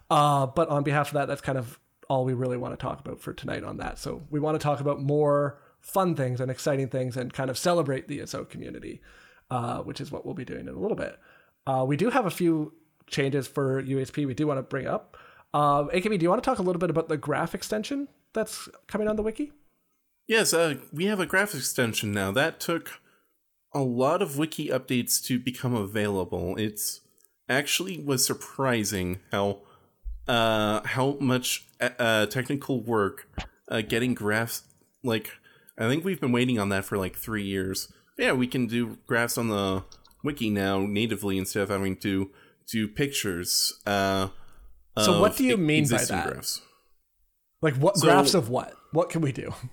Uh, 0.09 0.45
but 0.45 0.67
on 0.67 0.83
behalf 0.83 1.07
of 1.07 1.13
that, 1.13 1.27
that's 1.27 1.41
kind 1.41 1.57
of 1.57 1.79
all 2.09 2.25
we 2.25 2.33
really 2.33 2.57
want 2.57 2.77
to 2.77 2.83
talk 2.83 2.99
about 2.99 3.21
for 3.21 3.33
tonight 3.33 3.63
on 3.63 3.77
that. 3.77 3.97
So 3.97 4.23
we 4.29 4.39
want 4.39 4.59
to 4.59 4.63
talk 4.63 4.81
about 4.81 5.01
more 5.01 5.57
fun 5.79 6.13
things 6.13 6.41
and 6.41 6.51
exciting 6.51 6.89
things 6.89 7.15
and 7.15 7.31
kind 7.31 7.49
of 7.49 7.57
celebrate 7.57 8.09
the 8.09 8.21
ESO 8.21 8.43
community, 8.43 9.01
uh, 9.49 9.79
which 9.79 10.01
is 10.01 10.11
what 10.11 10.25
we'll 10.25 10.35
be 10.35 10.45
doing 10.45 10.67
in 10.67 10.75
a 10.75 10.79
little 10.79 10.97
bit. 10.97 11.17
Uh, 11.65 11.85
we 11.87 11.95
do 11.95 12.09
have 12.09 12.25
a 12.25 12.31
few 12.31 12.73
changes 13.07 13.47
for 13.47 13.81
UESP 13.81 14.25
we 14.25 14.33
do 14.33 14.47
want 14.47 14.57
to 14.57 14.63
bring 14.63 14.87
up. 14.87 15.17
Uh, 15.53 15.83
AKB, 15.85 16.17
do 16.17 16.23
you 16.23 16.29
want 16.29 16.41
to 16.41 16.49
talk 16.49 16.59
a 16.59 16.63
little 16.63 16.79
bit 16.79 16.89
about 16.89 17.09
the 17.09 17.17
graph 17.17 17.53
extension 17.53 18.07
that's 18.33 18.69
coming 18.87 19.07
on 19.07 19.15
the 19.15 19.23
wiki? 19.23 19.51
Yes, 20.27 20.53
uh, 20.53 20.75
we 20.93 21.05
have 21.05 21.19
a 21.19 21.25
graph 21.25 21.53
extension 21.53 22.13
now. 22.13 22.31
That 22.31 22.59
took 22.59 23.01
a 23.73 23.81
lot 23.81 24.21
of 24.21 24.37
wiki 24.37 24.67
updates 24.67 25.21
to 25.25 25.39
become 25.39 25.73
available. 25.73 26.55
It's 26.57 27.01
actually 27.49 27.99
was 27.99 28.25
surprising 28.25 29.19
how 29.31 29.59
uh, 30.27 30.81
how 30.85 31.17
much 31.19 31.65
uh, 31.81 32.25
technical 32.27 32.81
work 32.81 33.27
uh, 33.67 33.81
getting 33.81 34.13
graphs 34.13 34.63
like 35.03 35.31
I 35.77 35.87
think 35.87 36.05
we've 36.05 36.21
been 36.21 36.31
waiting 36.31 36.59
on 36.59 36.69
that 36.69 36.85
for 36.85 36.97
like 36.97 37.15
three 37.15 37.43
years. 37.43 37.91
Yeah, 38.17 38.33
we 38.33 38.47
can 38.47 38.67
do 38.67 38.97
graphs 39.07 39.37
on 39.37 39.49
the 39.49 39.83
wiki 40.23 40.49
now 40.49 40.79
natively 40.79 41.37
instead 41.37 41.63
of 41.63 41.69
having 41.69 41.97
to 41.97 42.29
do 42.71 42.87
pictures. 42.87 43.81
Uh, 43.85 44.29
So 44.99 45.19
what 45.21 45.37
do 45.37 45.43
you 45.45 45.57
mean 45.57 45.87
by 45.89 46.03
that? 46.03 46.27
Graphs. 46.27 46.61
Like 47.61 47.75
what 47.75 47.97
So- 47.97 48.07
graphs 48.07 48.33
of 48.33 48.49
what? 48.49 48.73
What 48.91 49.09
can 49.09 49.21
we 49.21 49.31
do? 49.31 49.53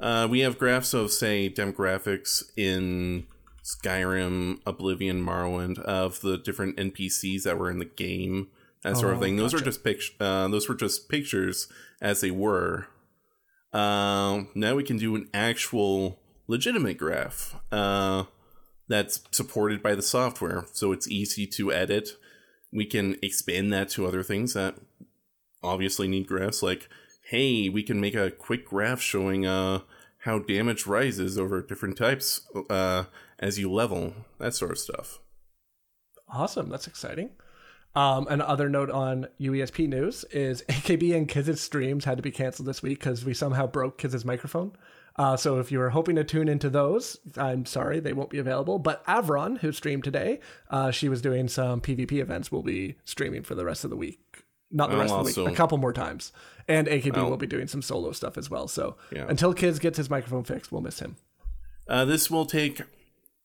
Uh, 0.00 0.26
we 0.28 0.40
have 0.40 0.58
graphs 0.58 0.92
of, 0.92 1.12
say, 1.12 1.48
demographics 1.48 2.42
in 2.56 3.26
Skyrim, 3.62 4.58
Oblivion, 4.66 5.24
Morrowind 5.24 5.78
of 5.78 6.20
the 6.20 6.36
different 6.36 6.76
NPCs 6.76 7.44
that 7.44 7.58
were 7.58 7.70
in 7.70 7.78
the 7.78 7.84
game, 7.84 8.48
that 8.82 8.96
sort 8.96 9.12
of 9.12 9.18
Oh, 9.18 9.22
thing. 9.22 9.36
Those 9.36 9.52
gotcha. 9.52 9.62
are 9.62 9.66
just 9.66 9.84
pict- 9.84 10.20
uh, 10.20 10.48
Those 10.48 10.68
were 10.68 10.74
just 10.74 11.08
pictures 11.08 11.68
as 12.02 12.20
they 12.20 12.32
were. 12.32 12.88
Um, 13.72 14.48
now 14.56 14.74
we 14.74 14.82
can 14.82 14.98
do 14.98 15.14
an 15.14 15.28
actual 15.32 16.18
legitimate 16.48 16.98
graph 16.98 17.54
uh, 17.70 18.24
that's 18.88 19.20
supported 19.30 19.80
by 19.80 19.94
the 19.94 20.02
software, 20.02 20.66
so 20.72 20.90
it's 20.90 21.08
easy 21.08 21.46
to 21.46 21.72
edit. 21.72 22.10
We 22.74 22.84
can 22.84 23.16
expand 23.22 23.72
that 23.72 23.88
to 23.90 24.06
other 24.06 24.22
things 24.22 24.52
that 24.54 24.76
obviously 25.62 26.08
need 26.08 26.26
graphs, 26.26 26.62
like 26.62 26.88
hey, 27.30 27.70
we 27.70 27.82
can 27.82 28.00
make 28.00 28.14
a 28.14 28.30
quick 28.30 28.66
graph 28.66 29.00
showing 29.00 29.46
uh 29.46 29.80
how 30.18 30.38
damage 30.38 30.86
rises 30.86 31.38
over 31.38 31.62
different 31.62 31.96
types 31.96 32.42
uh 32.68 33.04
as 33.38 33.58
you 33.58 33.72
level, 33.72 34.14
that 34.38 34.54
sort 34.54 34.72
of 34.72 34.78
stuff. 34.78 35.20
Awesome, 36.28 36.68
that's 36.68 36.86
exciting. 36.86 37.30
Um, 37.96 38.26
another 38.28 38.68
note 38.68 38.90
on 38.90 39.28
UESP 39.40 39.88
news 39.88 40.24
is 40.32 40.62
AKB 40.68 41.14
and 41.14 41.28
Kiz's 41.28 41.60
streams 41.60 42.04
had 42.04 42.16
to 42.16 42.22
be 42.22 42.32
canceled 42.32 42.66
this 42.66 42.82
week 42.82 42.98
because 42.98 43.24
we 43.24 43.34
somehow 43.34 43.66
broke 43.66 43.98
Kiz's 43.98 44.24
microphone. 44.24 44.72
Uh, 45.16 45.36
so 45.36 45.58
if 45.60 45.70
you 45.70 45.78
were 45.78 45.90
hoping 45.90 46.16
to 46.16 46.24
tune 46.24 46.48
into 46.48 46.68
those, 46.68 47.18
I'm 47.36 47.66
sorry 47.66 48.00
they 48.00 48.12
won't 48.12 48.30
be 48.30 48.38
available. 48.38 48.78
But 48.78 49.04
Avron, 49.06 49.58
who 49.58 49.70
streamed 49.72 50.02
today, 50.04 50.40
uh, 50.70 50.90
she 50.90 51.08
was 51.08 51.22
doing 51.22 51.46
some 51.48 51.80
PvP 51.80 52.12
events. 52.20 52.50
Will 52.50 52.62
be 52.64 52.96
streaming 53.04 53.42
for 53.44 53.54
the 53.54 53.64
rest 53.64 53.84
of 53.84 53.90
the 53.90 53.96
week. 53.96 54.20
Not 54.72 54.88
the 54.90 54.96
I'll 54.96 55.02
rest 55.02 55.14
of 55.14 55.34
the 55.34 55.44
week, 55.44 55.52
a 55.52 55.56
couple 55.56 55.78
more 55.78 55.92
times. 55.92 56.32
And 56.66 56.88
AKB 56.88 57.16
I'll- 57.16 57.30
will 57.30 57.36
be 57.36 57.46
doing 57.46 57.68
some 57.68 57.82
solo 57.82 58.10
stuff 58.12 58.36
as 58.36 58.50
well. 58.50 58.66
So 58.66 58.96
Yeah. 59.12 59.26
until 59.28 59.54
Kiz 59.54 59.78
gets 59.78 59.98
his 59.98 60.10
microphone 60.10 60.42
fixed, 60.42 60.72
we'll 60.72 60.80
miss 60.82 60.98
him. 60.98 61.16
Uh 61.86 62.04
this 62.04 62.30
will 62.30 62.46
take 62.46 62.80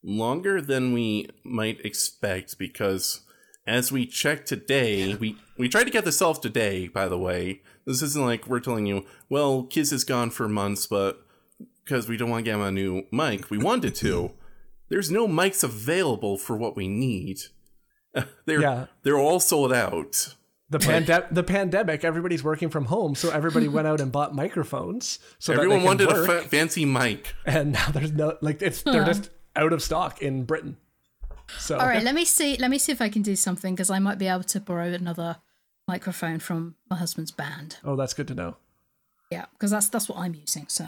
longer 0.02 0.62
than 0.62 0.94
we 0.94 1.28
might 1.44 1.84
expect 1.86 2.58
because 2.58 3.22
as 3.68 3.92
we 3.92 4.06
check 4.08 4.46
today, 4.46 5.14
we 5.16 5.38
we 5.58 5.70
tried 5.70 5.84
to 5.84 5.92
get 5.92 6.06
this 6.06 6.22
off 6.22 6.42
today, 6.42 6.88
by 6.88 7.08
the 7.08 7.20
way. 7.20 7.62
This 7.86 8.02
isn't 8.02 8.26
like 8.26 8.48
we're 8.48 8.60
telling 8.62 8.86
you, 8.88 9.06
well, 9.30 9.64
Kiz 9.64 9.92
is 9.92 10.04
gone 10.04 10.30
for 10.32 10.48
months, 10.48 10.88
but 10.88 11.22
because 11.90 12.08
we 12.08 12.18
don't 12.18 12.30
want 12.30 12.46
to 12.46 12.52
get 12.52 12.56
him 12.56 12.62
a 12.62 12.72
new 12.72 13.04
mic, 13.12 13.50
we 13.50 13.58
wanted 13.58 13.96
to. 13.96 14.32
There's 14.90 15.10
no 15.12 15.28
mics 15.28 15.64
available 15.64 16.38
for 16.38 16.56
what 16.56 16.76
we 16.76 16.88
need. 16.88 17.40
they're 18.46 18.62
Yeah. 18.62 18.86
they're 19.04 19.18
all 19.18 19.40
sold 19.40 19.74
out. 19.74 20.36
The 20.72 20.78
pande- 20.78 21.34
the 21.34 21.42
pandemic, 21.44 22.04
everybody's 22.04 22.44
working 22.44 22.70
from 22.70 22.86
home, 22.86 23.16
so 23.16 23.32
everybody 23.32 23.68
went 23.68 23.88
out 23.88 24.00
and 24.00 24.12
bought 24.12 24.36
microphones. 24.36 25.18
So 25.40 25.54
Everyone 25.54 25.80
that 25.80 25.86
wanted 25.86 26.08
work. 26.10 26.30
a 26.30 26.42
fa- 26.44 26.48
fancy 26.48 26.86
mic. 26.86 27.34
and 27.46 27.72
now 27.72 27.88
there's 27.90 28.12
no 28.12 28.38
like 28.42 28.62
it's 28.62 28.84
they're 28.84 29.04
just 29.04 29.32
out 29.56 29.74
of 29.74 29.82
stock 29.82 30.22
in 30.22 30.44
Britain. 30.44 30.78
So 31.58 31.80
All 31.80 31.88
right, 31.88 32.04
let 32.04 32.14
me 32.14 32.24
see. 32.26 32.56
Let 32.58 32.70
me 32.70 32.78
see 32.78 32.92
if 32.92 33.02
I 33.02 33.10
can 33.10 33.24
do 33.24 33.36
something 33.36 33.74
because 33.74 33.90
I 33.90 33.98
might 33.98 34.20
be 34.20 34.28
able 34.28 34.44
to 34.44 34.60
borrow 34.60 34.90
another 34.94 35.38
microphone 35.88 36.38
from 36.38 36.76
my 36.88 36.98
husband's 36.98 37.32
band. 37.32 37.78
oh, 37.84 37.96
that's 37.96 38.14
good 38.14 38.28
to 38.28 38.36
know. 38.36 38.58
Yeah, 39.32 39.46
because 39.54 39.72
that's 39.72 39.90
that's 39.90 40.08
what 40.08 40.20
I'm 40.20 40.36
using. 40.36 40.66
So 40.68 40.86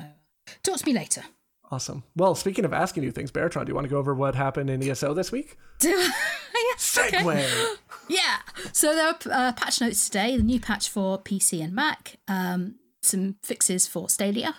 talk 0.63 0.77
to 0.77 0.85
me 0.85 0.93
later. 0.93 1.23
Awesome. 1.71 2.03
Well, 2.17 2.35
speaking 2.35 2.65
of 2.65 2.73
asking 2.73 3.03
you 3.03 3.11
things, 3.11 3.31
Baratron, 3.31 3.65
do 3.65 3.69
you 3.69 3.75
want 3.75 3.85
to 3.85 3.89
go 3.89 3.97
over 3.97 4.13
what 4.13 4.35
happened 4.35 4.69
in 4.69 4.83
ESO 4.83 5.13
this 5.13 5.31
week? 5.31 5.57
Do 5.79 5.89
yes, 5.89 6.97
okay. 6.97 7.17
Segue. 7.17 7.77
Yeah. 8.09 8.39
So 8.73 8.93
there 8.93 9.07
are 9.07 9.17
uh, 9.31 9.53
patch 9.53 9.79
notes 9.79 10.09
today. 10.09 10.35
The 10.35 10.43
new 10.43 10.59
patch 10.59 10.89
for 10.89 11.17
PC 11.17 11.63
and 11.63 11.73
Mac. 11.73 12.17
Um, 12.27 12.75
some 13.01 13.37
fixes 13.41 13.87
for 13.87 14.09
Stadia. 14.09 14.55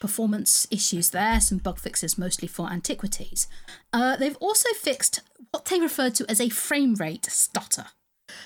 Performance 0.00 0.66
issues 0.72 1.10
there. 1.10 1.40
Some 1.40 1.58
bug 1.58 1.78
fixes 1.78 2.18
mostly 2.18 2.48
for 2.48 2.68
Antiquities. 2.68 3.46
Uh, 3.92 4.16
they've 4.16 4.36
also 4.38 4.70
fixed 4.70 5.20
what 5.52 5.66
they 5.66 5.78
refer 5.78 6.10
to 6.10 6.28
as 6.28 6.40
a 6.40 6.48
frame 6.48 6.94
rate 6.94 7.26
stutter, 7.26 7.86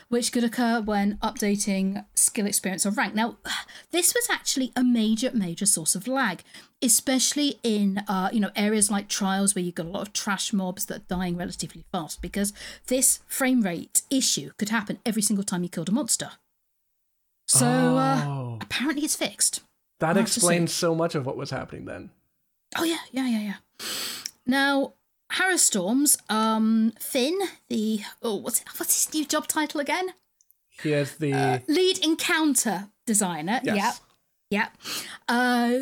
which 0.09 0.33
could 0.33 0.45
occur 0.45 0.80
when 0.80 1.16
updating 1.18 2.04
skill 2.14 2.47
experience 2.47 2.85
or 2.87 2.90
rank. 2.90 3.14
Now, 3.14 3.37
this 3.90 4.14
was 4.14 4.28
actually 4.30 4.73
a 4.76 4.83
major, 4.85 5.30
major 5.33 5.66
source 5.66 5.95
of 5.95 6.07
lag, 6.09 6.42
especially 6.83 7.59
in 7.62 7.99
uh, 8.09 8.30
you 8.33 8.40
know 8.40 8.50
areas 8.57 8.90
like 8.90 9.09
trials 9.09 9.54
where 9.54 9.62
you've 9.64 9.75
got 9.75 9.87
a 9.87 9.90
lot 9.90 10.02
of 10.07 10.12
trash 10.12 10.52
mobs 10.52 10.87
that 10.87 10.97
are 10.97 11.04
dying 11.09 11.37
relatively 11.37 11.85
fast, 11.92 12.21
because 12.23 12.52
this 12.87 13.21
frame 13.26 13.62
rate 13.62 14.02
issue 14.11 14.50
could 14.59 14.68
happen 14.71 14.99
every 15.07 15.23
single 15.23 15.45
time 15.45 15.62
you 15.62 15.68
killed 15.68 15.88
a 15.88 15.92
monster. 15.92 16.30
So 17.47 17.66
uh, 17.66 18.25
Oh. 18.26 18.59
apparently 18.61 19.04
it's 19.04 19.16
fixed. 19.16 19.62
That 20.00 20.11
I'll 20.11 20.14
have 20.16 20.26
to 20.26 20.38
explains 20.38 20.73
so 20.73 20.95
much 20.95 21.14
of 21.14 21.26
what 21.26 21.37
was 21.37 21.50
happening 21.50 21.87
then. 21.87 22.11
Oh 22.76 22.85
yeah, 22.85 22.99
yeah, 23.11 23.26
yeah, 23.26 23.40
yeah. 23.40 23.87
Now, 24.47 24.92
Harrow 25.30 25.56
Storms, 25.56 26.16
um, 26.28 26.92
Finn, 26.99 27.38
the 27.68 28.00
oh, 28.23 28.37
what's 28.37 28.64
what's 28.78 29.04
his 29.04 29.14
new 29.14 29.25
job 29.25 29.47
title 29.47 29.80
again? 29.80 30.14
He 30.82 30.92
is 30.92 31.16
the 31.16 31.62
Lead 31.68 31.99
encounter 32.04 32.88
designer. 33.06 33.61
yes. 33.64 33.76
Yep. 33.76 33.94
Yep. 34.50 34.76
Uh, 35.28 35.78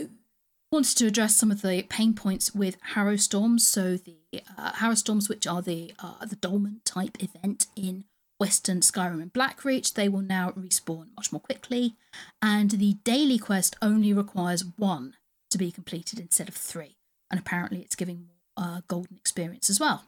wanted 0.72 0.96
to 0.98 1.06
address 1.06 1.36
some 1.36 1.50
of 1.50 1.62
the 1.62 1.82
pain 1.88 2.14
points 2.14 2.54
with 2.54 2.76
Harrow 2.94 3.16
Storms. 3.16 3.66
So 3.66 3.96
the 3.96 4.16
uh, 4.58 4.72
Harrow 4.74 4.94
Storms, 4.94 5.28
which 5.28 5.46
are 5.46 5.62
the 5.62 5.92
uh, 5.98 6.24
the 6.24 6.36
Dolmen 6.36 6.80
type 6.84 7.22
event 7.22 7.66
in 7.76 8.04
Western 8.38 8.80
Skyrim 8.80 9.22
and 9.22 9.32
Blackreach, 9.32 9.94
they 9.94 10.08
will 10.08 10.22
now 10.22 10.50
respawn 10.50 11.06
much 11.16 11.32
more 11.32 11.40
quickly, 11.40 11.94
and 12.42 12.72
the 12.72 12.94
daily 13.04 13.38
quest 13.38 13.76
only 13.80 14.12
requires 14.12 14.64
one 14.76 15.14
to 15.50 15.56
be 15.56 15.70
completed 15.70 16.18
instead 16.18 16.48
of 16.48 16.54
three, 16.54 16.96
and 17.30 17.40
apparently 17.40 17.80
it's 17.80 17.94
giving 17.94 18.26
more 18.26 18.35
uh, 18.56 18.80
golden 18.88 19.16
experience 19.16 19.70
as 19.70 19.80
well. 19.80 20.04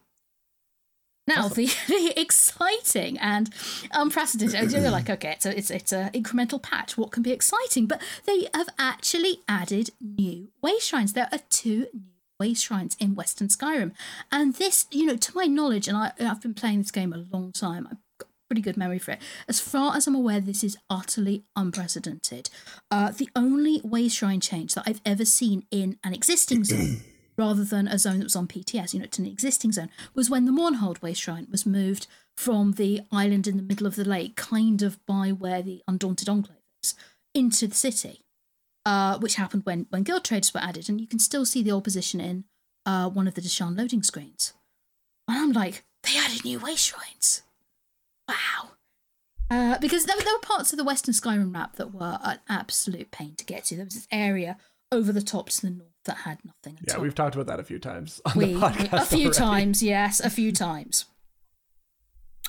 Now 1.28 1.48
the, 1.48 1.66
the 1.86 2.14
exciting 2.16 3.18
and 3.18 3.50
unprecedented. 3.92 4.72
You're 4.72 4.90
like, 4.90 5.10
okay, 5.10 5.32
it's 5.32 5.46
a, 5.46 5.56
it's 5.56 5.70
it's 5.70 5.92
a 5.92 6.10
incremental 6.14 6.60
patch. 6.60 6.96
What 6.96 7.12
can 7.12 7.22
be 7.22 7.32
exciting? 7.32 7.86
But 7.86 8.02
they 8.24 8.48
have 8.54 8.68
actually 8.78 9.42
added 9.46 9.90
new 10.00 10.48
way 10.62 10.78
shrines. 10.80 11.12
There 11.12 11.28
are 11.30 11.40
two 11.50 11.86
new 11.92 12.14
way 12.40 12.54
shrines 12.54 12.96
in 12.98 13.14
Western 13.14 13.48
Skyrim, 13.48 13.92
and 14.32 14.54
this, 14.54 14.86
you 14.90 15.04
know, 15.04 15.16
to 15.16 15.36
my 15.36 15.44
knowledge, 15.44 15.86
and 15.86 15.96
I, 15.96 16.12
I've 16.18 16.40
been 16.40 16.54
playing 16.54 16.78
this 16.78 16.90
game 16.90 17.12
a 17.12 17.26
long 17.30 17.52
time. 17.52 17.86
I've 17.90 17.98
got 18.18 18.28
pretty 18.48 18.62
good 18.62 18.78
memory 18.78 18.98
for 18.98 19.10
it. 19.10 19.20
As 19.46 19.60
far 19.60 19.96
as 19.96 20.06
I'm 20.06 20.14
aware, 20.14 20.40
this 20.40 20.64
is 20.64 20.78
utterly 20.88 21.44
unprecedented. 21.54 22.48
Uh, 22.90 23.10
the 23.10 23.28
only 23.36 23.82
way 23.84 24.08
shrine 24.08 24.40
change 24.40 24.72
that 24.74 24.84
I've 24.86 25.02
ever 25.04 25.26
seen 25.26 25.66
in 25.70 25.98
an 26.02 26.14
existing 26.14 26.64
zone 26.64 27.02
rather 27.38 27.64
than 27.64 27.88
a 27.88 27.98
zone 27.98 28.18
that 28.18 28.24
was 28.24 28.36
on 28.36 28.48
PTS, 28.48 28.92
you 28.92 29.00
know, 29.00 29.06
to 29.06 29.22
an 29.22 29.28
existing 29.28 29.72
zone, 29.72 29.90
was 30.14 30.28
when 30.28 30.44
the 30.44 30.52
Mournhold 30.52 31.00
Way 31.00 31.14
Shrine 31.14 31.46
was 31.50 31.64
moved 31.64 32.08
from 32.36 32.72
the 32.72 33.00
island 33.12 33.46
in 33.46 33.56
the 33.56 33.62
middle 33.62 33.86
of 33.86 33.96
the 33.96 34.04
lake, 34.04 34.36
kind 34.36 34.82
of 34.82 35.04
by 35.06 35.30
where 35.30 35.62
the 35.62 35.82
Undaunted 35.86 36.28
Enclave 36.28 36.58
is, 36.82 36.94
into 37.34 37.68
the 37.68 37.74
city, 37.74 38.20
uh, 38.84 39.18
which 39.18 39.36
happened 39.36 39.64
when, 39.64 39.86
when 39.90 40.02
guild 40.02 40.24
traders 40.24 40.52
were 40.52 40.60
added. 40.60 40.88
And 40.88 41.00
you 41.00 41.06
can 41.06 41.20
still 41.20 41.46
see 41.46 41.62
the 41.62 41.72
old 41.72 41.84
position 41.84 42.20
in 42.20 42.44
uh, 42.84 43.08
one 43.08 43.28
of 43.28 43.34
the 43.34 43.40
Deshaan 43.40 43.78
loading 43.78 44.02
screens. 44.02 44.52
And 45.28 45.38
I'm 45.38 45.52
like, 45.52 45.84
they 46.02 46.18
added 46.18 46.44
new 46.44 46.58
way 46.58 46.74
shrines. 46.74 47.42
Wow. 48.28 48.70
Uh, 49.50 49.78
because 49.78 50.04
there, 50.04 50.16
there 50.16 50.34
were 50.34 50.40
parts 50.40 50.72
of 50.72 50.76
the 50.76 50.84
Western 50.84 51.14
Skyrim 51.14 51.50
map 51.50 51.76
that 51.76 51.94
were 51.94 52.18
an 52.22 52.38
absolute 52.48 53.10
pain 53.10 53.34
to 53.36 53.44
get 53.44 53.64
to. 53.64 53.76
There 53.76 53.84
was 53.84 53.94
this 53.94 54.08
area 54.10 54.58
over 54.92 55.12
the 55.12 55.22
top 55.22 55.50
to 55.50 55.62
the 55.62 55.70
north 55.70 55.97
that 56.08 56.16
had 56.18 56.38
nothing 56.44 56.78
Yeah, 56.86 56.96
all. 56.96 57.02
we've 57.02 57.14
talked 57.14 57.34
about 57.36 57.46
that 57.46 57.60
a 57.60 57.64
few 57.64 57.78
times 57.78 58.20
on 58.26 58.32
We, 58.36 58.52
the 58.54 58.58
podcast. 58.60 58.92
a 59.02 59.06
few 59.06 59.26
already. 59.26 59.38
times, 59.38 59.82
yes, 59.82 60.18
a 60.20 60.28
few 60.30 60.50
times. 60.52 61.04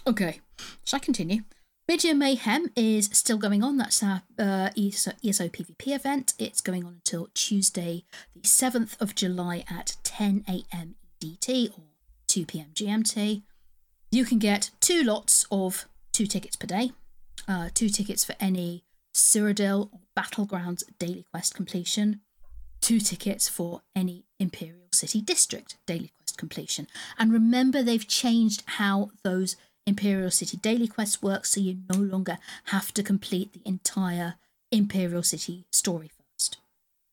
Okay, 0.08 0.40
shall 0.86 0.98
I 0.98 1.00
continue? 1.00 1.44
Mid-Year 1.88 2.14
Mayhem 2.16 2.70
is 2.76 3.10
still 3.14 3.38
going 3.38 3.64
on. 3.64 3.78
That's 3.78 4.02
our 4.04 4.22
uh, 4.38 4.70
ESO, 4.78 5.12
ESO 5.26 5.48
PvP 5.50 5.88
event. 5.96 6.34
It's 6.38 6.62
going 6.62 6.86
on 6.86 6.94
until 6.94 7.30
Tuesday, 7.34 8.04
the 8.36 8.42
7th 8.48 9.00
of 9.02 9.16
July 9.16 9.64
at 9.70 9.96
10 10.04 10.46
a.m. 10.48 10.96
EDT 11.24 11.72
or 11.78 11.84
2 12.28 12.46
p.m. 12.46 12.68
GMT. 12.74 13.42
You 14.12 14.24
can 14.26 14.38
get 14.40 14.70
two 14.80 15.02
lots 15.04 15.46
of 15.52 15.86
two 16.14 16.28
tickets 16.28 16.56
per 16.56 16.68
day, 16.68 16.92
uh, 17.48 17.70
two 17.74 17.90
tickets 17.90 18.24
for 18.24 18.36
any 18.40 18.84
Cyrodiil 19.16 19.90
or 19.92 20.00
Battlegrounds 20.18 20.84
daily 21.00 21.26
quest 21.32 21.56
completion, 21.56 22.22
two 22.82 23.00
tickets 23.00 23.48
for 23.48 23.82
any 23.96 24.26
Imperial 24.40 24.88
City 24.92 25.22
District 25.22 25.78
daily 25.86 26.12
quest 26.18 26.38
completion. 26.38 26.88
And 27.18 27.32
remember, 27.32 27.84
they've 27.84 28.08
changed 28.08 28.64
how 28.66 29.12
those 29.24 29.56
Imperial 29.86 30.32
City 30.32 30.58
daily 30.58 30.88
quests 30.88 31.22
work, 31.22 31.46
so 31.46 31.60
you 31.60 31.80
no 31.92 32.00
longer 32.00 32.38
have 32.66 32.94
to 32.94 33.04
complete 33.04 33.54
the 33.54 33.62
entire 33.66 34.36
Imperial 34.72 35.24
City 35.24 35.66
story 35.72 36.10
first. 36.10 36.58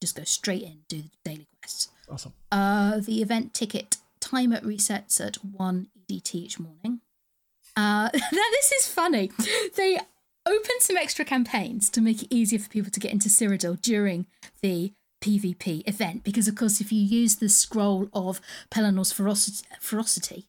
Just 0.00 0.16
go 0.16 0.24
straight 0.24 0.62
in, 0.62 0.78
do 0.88 1.02
the 1.02 1.10
daily 1.24 1.46
quests. 1.60 1.88
Awesome. 2.08 2.34
Uh, 2.52 3.00
the 3.00 3.22
event 3.22 3.54
ticket 3.54 3.96
timer 4.20 4.60
resets 4.60 5.24
at 5.24 5.36
1 5.36 5.88
EDT 6.10 6.34
each 6.34 6.60
morning. 6.60 7.00
Uh, 7.76 8.10
now, 8.14 8.48
this 8.52 8.72
is 8.72 8.88
funny. 8.88 9.30
They 9.74 9.98
opened 10.46 10.80
some 10.80 10.96
extra 10.96 11.24
campaigns 11.24 11.90
to 11.90 12.00
make 12.00 12.22
it 12.22 12.34
easier 12.34 12.58
for 12.58 12.68
people 12.68 12.90
to 12.90 13.00
get 13.00 13.12
into 13.12 13.28
Cyrodiil 13.28 13.80
during 13.80 14.26
the 14.62 14.92
PvP 15.22 15.86
event, 15.88 16.24
because, 16.24 16.48
of 16.48 16.54
course, 16.54 16.80
if 16.80 16.92
you 16.92 17.02
use 17.02 17.36
the 17.36 17.48
scroll 17.48 18.08
of 18.12 18.40
Pelinal's 18.70 19.12
ferocity, 19.12 19.66
ferocity 19.80 20.46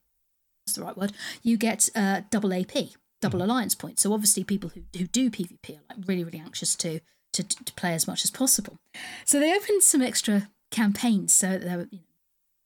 that's 0.66 0.76
the 0.76 0.84
right 0.84 0.98
word, 0.98 1.14
you 1.42 1.58
get 1.58 1.90
uh, 1.96 2.22
double 2.30 2.54
AP, 2.54 2.76
double 3.22 3.42
alliance 3.42 3.74
points. 3.74 4.04
So, 4.04 4.14
obviously, 4.14 4.44
people 4.44 4.72
who, 4.72 4.82
who 4.98 5.08
do 5.08 5.32
PvP 5.32 5.70
are 5.78 5.96
like 5.96 6.08
really, 6.08 6.24
really 6.24 6.40
anxious 6.40 6.76
to, 6.78 7.00
to, 7.34 7.44
to 7.44 7.74
play 7.74 7.94
as 7.94 8.08
much 8.08 8.26
as 8.26 8.32
possible. 8.32 8.78
So, 9.26 9.40
they 9.40 9.56
opened 9.56 9.84
some 9.84 10.02
extra 10.02 10.50
campaigns 10.70 11.34
so 11.34 11.58
there 11.58 11.78
were 11.78 11.88
you 11.90 12.00
know, 12.00 12.04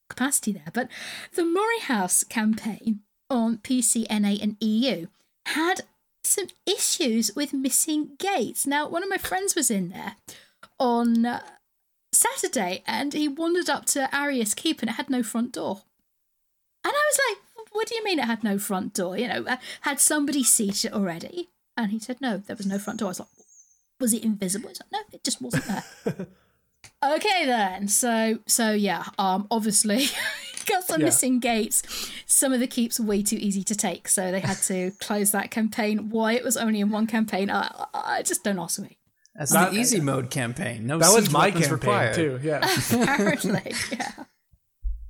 capacity 0.09 0.51
there. 0.51 0.71
But 0.73 0.89
the 1.33 1.45
Murray 1.45 1.79
House 1.79 2.23
campaign 2.23 3.01
on 3.29 3.57
PCNA 3.59 4.41
and 4.41 4.57
EU 4.59 5.07
had 5.45 5.81
some 6.23 6.47
issues 6.65 7.35
with 7.35 7.53
missing 7.53 8.11
gates. 8.17 8.67
Now, 8.67 8.87
one 8.87 9.03
of 9.03 9.09
my 9.09 9.17
friends 9.17 9.55
was 9.55 9.71
in 9.71 9.89
there 9.89 10.15
on 10.79 11.25
uh, 11.25 11.41
Saturday 12.21 12.83
and 12.85 13.13
he 13.13 13.27
wandered 13.27 13.69
up 13.69 13.85
to 13.87 14.09
Arrius 14.13 14.55
Keep 14.55 14.81
and 14.81 14.89
it 14.89 14.93
had 14.93 15.09
no 15.09 15.23
front 15.23 15.53
door. 15.53 15.81
And 16.83 16.93
I 16.93 17.09
was 17.11 17.19
like, 17.29 17.67
what 17.73 17.87
do 17.87 17.95
you 17.95 18.03
mean 18.03 18.19
it 18.19 18.25
had 18.25 18.43
no 18.43 18.57
front 18.57 18.93
door? 18.93 19.17
You 19.17 19.27
know, 19.27 19.45
uh, 19.47 19.57
had 19.81 19.99
somebody 19.99 20.43
seated 20.43 20.85
it 20.85 20.93
already? 20.93 21.49
And 21.77 21.91
he 21.91 21.99
said, 21.99 22.19
no, 22.21 22.37
there 22.37 22.55
was 22.55 22.65
no 22.65 22.77
front 22.79 22.99
door. 22.99 23.07
I 23.07 23.11
was 23.11 23.19
like, 23.19 23.29
was 23.99 24.13
it 24.13 24.23
invisible? 24.23 24.69
He's 24.69 24.81
like, 24.81 24.91
no, 24.91 24.99
it 25.11 25.23
just 25.23 25.41
wasn't 25.41 25.65
there. 25.65 26.27
okay 27.17 27.45
then. 27.45 27.87
So, 27.87 28.39
so 28.47 28.71
yeah, 28.71 29.05
um, 29.17 29.47
obviously 29.51 30.05
got 30.67 30.83
some 30.83 30.99
Yeah. 31.01 31.05
missing 31.05 31.39
gates. 31.39 31.83
Some 32.25 32.53
of 32.53 32.59
the 32.59 32.67
keeps 32.67 32.99
were 32.99 33.05
way 33.05 33.23
too 33.23 33.37
easy 33.39 33.63
to 33.63 33.75
take, 33.75 34.07
so 34.07 34.31
they 34.31 34.39
had 34.41 34.57
to 34.63 34.91
close 34.99 35.31
that 35.31 35.51
campaign. 35.51 36.09
Why 36.09 36.33
it 36.33 36.43
was 36.43 36.57
only 36.57 36.79
in 36.81 36.89
one 36.89 37.07
campaign, 37.07 37.49
I, 37.49 37.71
I 37.93 38.17
I 38.17 38.21
just 38.23 38.43
don't 38.43 38.59
ask 38.59 38.79
me. 38.79 38.97
That's 39.49 39.53
That- 39.53 39.71
the 39.73 39.79
easy 39.79 39.99
mode 39.99 40.29
campaign. 40.29 40.85
No 40.85 40.99
That 40.99 41.11
was 41.13 41.25
siege 41.25 41.33
my 41.33 41.49
campaign 41.49 41.71
required. 41.71 42.13
too. 42.15 42.39
Yeah. 42.43 42.59
Apparently, 42.91 43.73
yeah. 43.91 44.11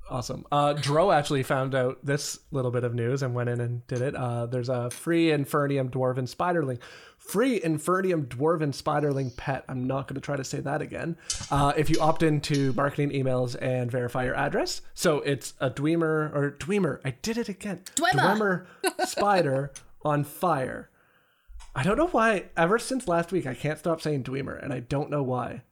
Awesome. 0.08 0.44
Uh, 0.52 0.72
Dro 0.74 1.10
actually 1.10 1.42
found 1.42 1.74
out 1.74 1.98
this 2.04 2.38
little 2.50 2.70
bit 2.70 2.84
of 2.84 2.94
news 2.94 3.22
and 3.22 3.34
went 3.34 3.48
in 3.50 3.60
and 3.60 3.86
did 3.86 4.00
it. 4.02 4.14
Uh, 4.14 4.44
there's 4.46 4.68
a 4.68 4.90
free 4.90 5.26
Infernium 5.28 5.90
Dwarven 5.90 6.28
Spiderling. 6.34 6.78
Free 7.18 7.60
Infernium 7.60 8.26
Dwarven 8.26 8.74
Spiderling 8.74 9.34
pet. 9.36 9.64
I'm 9.68 9.86
not 9.86 10.08
going 10.08 10.14
to 10.16 10.20
try 10.20 10.36
to 10.36 10.44
say 10.44 10.60
that 10.60 10.82
again. 10.82 11.16
Uh, 11.50 11.72
if 11.76 11.88
you 11.88 11.98
opt 12.00 12.22
into 12.22 12.72
marketing 12.74 13.10
emails 13.10 13.54
and 13.60 13.90
verify 13.90 14.24
your 14.24 14.34
address. 14.34 14.80
So 14.94 15.18
it's 15.18 15.54
a 15.60 15.70
Dweemer, 15.70 16.34
or 16.34 16.56
Dweemer, 16.58 17.00
I 17.04 17.10
did 17.22 17.36
it 17.38 17.48
again. 17.48 17.80
Dwemer. 17.96 18.66
Dwemer 18.82 19.06
spider 19.06 19.72
on 20.04 20.24
fire. 20.24 20.90
I 21.74 21.82
don't 21.82 21.96
know 21.96 22.08
why, 22.08 22.46
ever 22.56 22.78
since 22.78 23.08
last 23.08 23.32
week, 23.32 23.46
I 23.46 23.54
can't 23.54 23.78
stop 23.78 24.00
saying 24.00 24.24
Dweemer, 24.24 24.62
and 24.62 24.72
I 24.72 24.80
don't 24.80 25.10
know 25.10 25.22
why. 25.22 25.62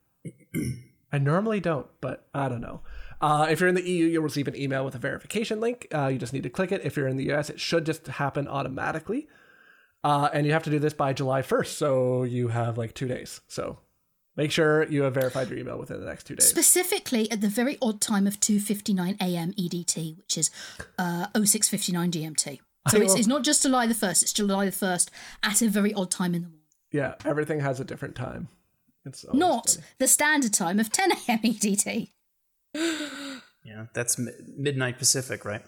I 1.13 1.19
normally 1.19 1.61
don't, 1.61 1.87
but 2.01 2.27
I 2.33 2.49
don't 2.49 2.61
know. 2.61 2.81
Uh, 3.21 3.47
if 3.51 3.61
you're 3.61 3.69
in 3.69 3.75
the 3.75 3.89
EU, 3.89 4.07
you'll 4.07 4.23
receive 4.23 4.49
an 4.49 4.57
email 4.57 4.85
with 4.85 4.95
a 4.95 4.99
verification 4.99 5.61
link. 5.61 5.87
Uh, 5.95 6.07
you 6.07 6.19
just 6.19 6.33
need 6.33 6.43
to 6.45 6.51
click 6.51 6.73
it. 6.73 6.81
If 6.85 6.97
you're 6.97 7.09
in 7.09 7.17
the 7.17 7.31
US, 7.33 7.51
it 7.51 7.61
should 7.61 7.85
just 7.85 8.07
happen 8.07 8.49
automatically. 8.49 9.29
Uh, 10.03 10.31
and 10.33 10.47
you 10.47 10.53
have 10.53 10.63
to 10.63 10.71
do 10.71 10.79
this 10.79 10.95
by 10.95 11.13
July 11.13 11.43
1st, 11.43 11.67
so 11.67 12.23
you 12.23 12.49
have 12.49 12.79
like 12.79 12.95
two 12.95 13.07
days. 13.07 13.43
So 13.49 13.79
make 14.37 14.51
sure 14.51 14.85
you 14.85 15.03
have 15.03 15.13
verified 15.13 15.51
your 15.51 15.59
email 15.59 15.79
within 15.79 16.01
the 16.01 16.07
next 16.07 16.25
two 16.25 16.37
days. 16.37 16.49
Specifically 16.49 17.31
at 17.31 17.43
the 17.43 17.49
very 17.49 17.77
odd 17.83 18.01
time 18.01 18.27
of 18.27 18.41
2.59 18.41 19.21
a.m. 19.21 19.53
EDT, 19.53 20.17
which 20.17 20.39
is 20.39 20.51
uh, 20.99 21.27
06.59 21.35 22.11
GMT. 22.11 22.61
So 22.89 23.01
it's, 23.01 23.15
it's 23.15 23.27
not 23.27 23.45
just 23.45 23.63
July 23.63 23.87
the 23.87 23.95
1st, 23.95 24.23
it's 24.23 24.33
July 24.33 24.65
the 24.65 24.71
1st 24.73 25.09
at 25.43 25.61
a 25.63 25.69
very 25.69 25.93
odd 25.95 26.11
time 26.11 26.35
in 26.35 26.43
the 26.43 26.49
morning. 26.49 26.61
yeah, 26.93 27.15
everything 27.25 27.61
has 27.61 27.79
a 27.81 27.85
different 27.85 28.15
time. 28.15 28.49
It's 29.05 29.25
Not 29.33 29.71
funny. 29.71 29.85
the 29.99 30.09
standard 30.09 30.53
time 30.55 30.79
of 30.81 30.91
10 30.91 31.13
a.m. 31.13 31.39
EDT. 31.41 32.09
Yeah, 33.63 33.87
that's 33.93 34.19
mi- 34.19 34.33
midnight 34.57 34.97
Pacific, 34.99 35.45
right? 35.45 35.63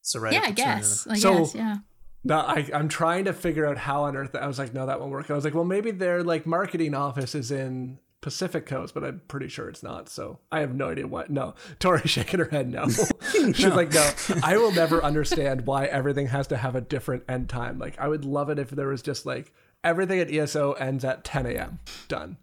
So 0.00 0.18
right. 0.18 0.32
yeah, 0.32 0.40
I 0.44 0.50
the 0.50 0.56
turn 0.62 0.70
of 0.72 0.78
guess. 0.78 1.04
the- 1.04 1.10
I 1.12 1.16
So- 1.16 1.38
guess, 1.38 1.54
yeah. 1.54 1.76
No, 2.24 2.38
I, 2.38 2.66
I'm 2.74 2.88
trying 2.88 3.26
to 3.26 3.32
figure 3.32 3.64
out 3.66 3.76
how 3.78 4.02
on 4.04 4.16
earth. 4.16 4.34
I 4.34 4.46
was 4.46 4.58
like, 4.58 4.74
no, 4.74 4.86
that 4.86 4.98
won't 4.98 5.12
work. 5.12 5.30
I 5.30 5.34
was 5.34 5.44
like, 5.44 5.54
well, 5.54 5.64
maybe 5.64 5.90
their 5.92 6.24
like 6.24 6.46
marketing 6.46 6.94
office 6.94 7.34
is 7.34 7.50
in 7.52 7.98
Pacific 8.20 8.66
Coast, 8.66 8.94
but 8.94 9.04
I'm 9.04 9.22
pretty 9.28 9.48
sure 9.48 9.68
it's 9.68 9.82
not. 9.82 10.08
So 10.08 10.38
I 10.50 10.60
have 10.60 10.74
no 10.74 10.88
idea 10.88 11.06
what. 11.06 11.30
No, 11.30 11.54
Tori 11.78 12.02
shaking 12.06 12.40
her 12.40 12.48
head. 12.48 12.70
No, 12.70 12.88
she's 13.32 13.66
like, 13.66 13.92
no. 13.92 14.10
I 14.42 14.56
will 14.56 14.72
never 14.72 15.02
understand 15.02 15.66
why 15.66 15.86
everything 15.86 16.28
has 16.28 16.46
to 16.48 16.56
have 16.56 16.74
a 16.74 16.80
different 16.80 17.24
end 17.28 17.48
time. 17.48 17.78
Like, 17.78 17.98
I 17.98 18.08
would 18.08 18.24
love 18.24 18.50
it 18.50 18.58
if 18.58 18.70
there 18.70 18.88
was 18.88 19.02
just 19.02 19.26
like 19.26 19.52
everything 19.84 20.18
at 20.18 20.32
ESO 20.32 20.72
ends 20.72 21.04
at 21.04 21.24
10 21.24 21.46
a.m. 21.46 21.78
Done. 22.08 22.36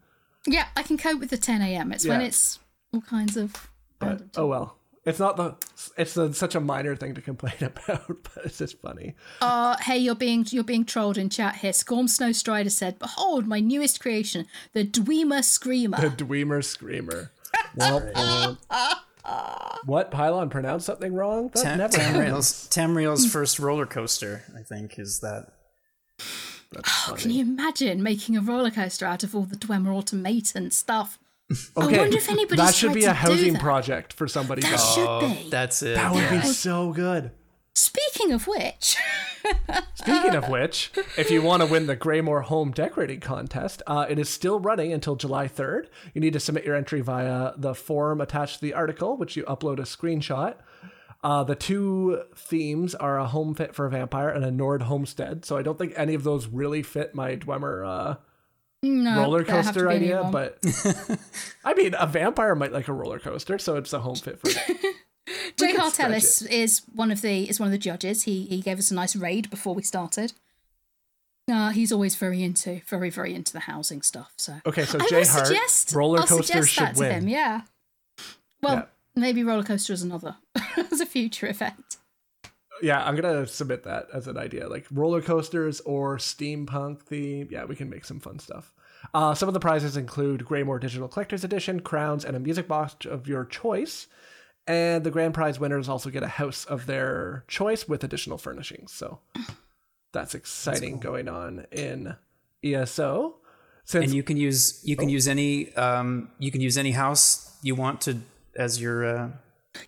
Yeah, 0.48 0.68
I 0.76 0.84
can 0.84 0.98
cope 0.98 1.20
with 1.20 1.30
the 1.30 1.38
10 1.38 1.62
a.m. 1.62 1.92
It's 1.92 2.06
when 2.06 2.22
it's 2.22 2.60
all 2.94 3.02
kinds 3.02 3.36
of. 3.36 3.70
But 4.00 4.22
oh 4.38 4.46
well. 4.48 4.78
It's 5.06 5.20
not 5.20 5.38
the. 5.38 5.56
It's 5.98 6.18
a, 6.18 6.34
such 6.34 6.56
a 6.56 6.60
minor 6.60 6.96
thing 6.96 7.14
to 7.14 7.22
complain 7.22 7.54
about, 7.62 8.08
but 8.08 8.46
it's 8.46 8.58
just 8.58 8.82
funny. 8.82 9.16
Uh, 9.40 9.78
hey, 9.78 9.98
you're 9.98 10.16
being 10.16 10.46
you're 10.50 10.64
being 10.64 10.84
trolled 10.84 11.18
in 11.18 11.30
chat 11.30 11.58
here. 11.58 11.74
Scorm 11.74 12.08
Snow 12.08 12.32
Strider 12.32 12.72
said, 12.72 12.98
"Behold, 12.98 13.46
my 13.46 13.60
newest 13.60 14.00
creation, 14.00 14.48
the 14.74 14.84
Dweemer 14.84 15.44
Screamer." 15.44 16.02
The 16.02 16.10
Dweemer 16.10 16.64
Screamer. 16.64 17.32
Womp 17.78 18.14
womp. 18.14 18.98
what 19.86 20.12
Pylawn 20.12 20.50
pronounced 20.50 20.88
something 20.88 21.14
wrong? 21.14 21.50
That 21.54 21.64
Tam- 21.64 21.78
never. 21.78 21.98
Tamriel's, 21.98 22.68
Tamriel's 22.70 23.32
first 23.32 23.60
roller 23.60 23.86
coaster, 23.86 24.44
I 24.58 24.64
think, 24.64 24.98
is 24.98 25.20
that. 25.20 25.52
That's 26.72 26.92
funny. 26.92 27.22
Can 27.22 27.32
you 27.32 27.42
imagine 27.44 28.02
making 28.02 28.36
a 28.38 28.42
roller 28.42 28.72
coaster 28.72 29.06
out 29.06 29.24
of 29.24 29.36
all 29.36 29.44
the 29.44 29.56
Dwemer 29.56 29.96
automaton 29.96 30.72
stuff? 30.72 31.20
Okay, 31.52 31.96
I 31.96 32.02
wonder 32.02 32.18
if 32.18 32.30
anybody's 32.30 32.58
that 32.66 32.74
should 32.74 32.94
be 32.94 33.04
a 33.06 33.14
housing 33.14 33.56
project 33.56 34.14
for 34.14 34.28
somebody. 34.28 34.62
That 34.64 34.74
else. 34.74 34.96
should 34.96 35.08
Oh, 35.08 35.20
be. 35.22 35.50
that's 35.50 35.84
it. 35.84 35.96
That 35.96 36.12
would 36.14 36.24
yeah. 36.24 36.42
be 36.42 36.48
so 36.48 36.92
good. 36.92 37.32
Speaking 37.76 38.32
of 38.32 38.48
which, 38.48 38.96
Speaking 39.96 40.34
of 40.36 40.50
which, 40.50 40.92
if 41.18 41.30
you 41.30 41.42
want 41.42 41.62
to 41.62 41.68
win 41.68 41.88
the 41.88 41.96
Greymoor 41.96 42.42
Home 42.46 42.72
Decorating 42.72 43.20
Contest, 43.20 43.82
uh, 43.86 44.06
it 44.10 44.18
is 44.18 44.30
still 44.30 44.60
running 44.60 44.92
until 44.94 45.16
July 45.16 45.48
3rd. 45.48 45.88
You 46.14 46.22
need 46.22 46.34
to 46.34 46.40
submit 46.40 46.64
your 46.66 46.76
entry 46.76 47.02
via 47.02 47.52
the 47.58 47.76
form 47.76 48.22
attached 48.22 48.56
to 48.56 48.62
the 48.62 48.74
article, 48.74 49.18
which 49.18 49.36
you 49.36 49.44
upload 49.44 49.78
a 49.80 49.84
screenshot. 49.84 50.56
Uh, 51.24 51.44
the 51.44 51.56
two 51.56 52.24
themes 52.36 52.96
are 52.96 53.20
a 53.20 53.28
home 53.28 53.54
fit 53.56 53.76
for 53.76 53.86
a 53.86 53.90
vampire 53.90 54.30
and 54.30 54.46
a 54.46 54.52
Nord 54.52 54.84
homestead. 54.84 55.44
So 55.46 55.58
I 55.58 55.62
don't 55.62 55.78
think 55.78 55.94
any 55.96 56.14
of 56.14 56.24
those 56.24 56.48
really 56.48 56.82
fit 56.82 57.14
my 57.14 57.36
Dwemer 57.36 57.86
uh, 57.88 58.16
no, 58.84 59.22
roller 59.22 59.44
there 59.44 59.56
have 59.62 59.74
to 59.74 59.82
coaster 59.82 59.90
be 59.90 59.96
a 59.96 60.00
new 60.00 60.06
idea, 60.06 60.24
one. 60.24 60.32
but 60.32 60.60
I 61.66 61.74
mean, 61.74 61.96
a 61.98 62.06
vampire 62.08 62.56
might 62.56 62.72
like 62.72 62.88
a 62.88 62.94
roller 62.94 63.20
coaster, 63.20 63.58
so 63.58 63.76
it's 63.78 63.94
a 63.94 64.00
home 64.00 64.16
fit 64.16 64.40
for 64.40 64.50
Jay 65.58 65.72
can 65.74 65.80
Hartellis 65.80 66.48
is 66.48 66.84
one 66.94 67.12
of 67.12 67.22
the 67.22 67.50
is 67.50 67.60
one 67.60 67.68
of 67.68 67.72
the 67.72 67.78
judges. 67.80 68.24
He 68.24 68.46
he 68.46 68.62
gave 68.62 68.78
us 68.78 68.92
a 68.92 68.94
nice 68.96 69.16
raid 69.16 69.50
before 69.50 69.74
we 69.74 69.82
started. 69.82 70.34
Uh, 71.52 71.70
he's 71.70 71.92
always 71.92 72.16
very 72.16 72.44
into 72.44 72.82
very 72.88 73.10
very 73.10 73.34
into 73.34 73.54
the 73.54 73.62
housing 73.62 74.02
stuff. 74.02 74.34
So 74.38 74.56
Okay, 74.66 74.86
so 74.86 75.00
I 75.00 75.08
Jay 75.08 75.24
Hart, 75.26 75.48
suggest 75.48 75.94
roller 75.94 76.20
I'll 76.20 76.28
suggest 76.28 76.70
should 76.70 76.84
that 76.84 76.96
to 76.96 77.00
win. 77.02 77.12
him. 77.12 77.28
Yeah. 77.30 77.62
Well, 78.62 78.76
Yeah. 78.76 78.84
maybe 79.16 79.44
roller 79.44 79.64
coaster 79.64 79.94
is 79.94 80.04
another 80.04 80.36
as 80.92 81.00
a 81.02 81.06
future 81.06 81.48
event. 81.48 81.98
Yeah, 82.82 83.04
I'm 83.04 83.16
gonna 83.16 83.48
submit 83.48 83.84
that 83.84 84.08
as 84.14 84.28
an 84.28 84.38
idea, 84.38 84.68
like 84.68 84.86
roller 84.92 85.22
coasters 85.22 85.82
or 85.82 86.18
steampunk 86.18 87.02
theme. 87.02 87.48
Yeah, 87.52 87.66
we 87.66 87.76
can 87.76 87.90
make 87.90 88.06
some 88.06 88.20
fun 88.20 88.40
stuff. 88.40 88.74
Uh, 89.14 89.34
some 89.34 89.48
of 89.48 89.54
the 89.54 89.60
prizes 89.60 89.98
include 89.98 90.46
Greymoor 90.46 90.80
Digital 90.80 91.08
Collector's 91.08 91.44
Edition, 91.44 91.80
crowns, 91.80 92.26
and 92.26 92.36
a 92.36 92.40
music 92.40 92.68
box 92.68 93.06
of 93.06 93.28
your 93.28 93.46
choice. 93.46 94.08
And 94.68 95.04
the 95.04 95.12
grand 95.12 95.36
prize 95.36 95.60
winners 95.60 95.88
also 95.88 96.10
get 96.10 96.24
a 96.24 96.28
house 96.28 96.66
of 96.66 96.88
their 96.88 97.44
choice 97.48 97.88
with 97.88 98.04
additional 98.04 98.40
furnishings. 98.40 98.92
So 98.92 99.20
that's 100.12 100.34
exciting 100.34 101.00
going 101.00 101.28
on 101.28 101.68
in 101.72 102.16
ESO. 102.64 103.36
Since 103.84 104.06
and 104.06 104.14
you 104.16 104.24
can 104.24 104.38
use 104.38 104.82
you 104.84 104.96
can 104.96 105.10
use 105.10 105.28
any 105.28 105.72
um, 105.76 106.32
you 106.40 106.50
can 106.50 106.62
use 106.62 106.78
any 106.78 106.92
house 106.92 107.56
you 107.62 107.76
want 107.76 108.02
to 108.02 108.18
as 108.56 108.82
your 108.82 109.06
uh, 109.06 109.30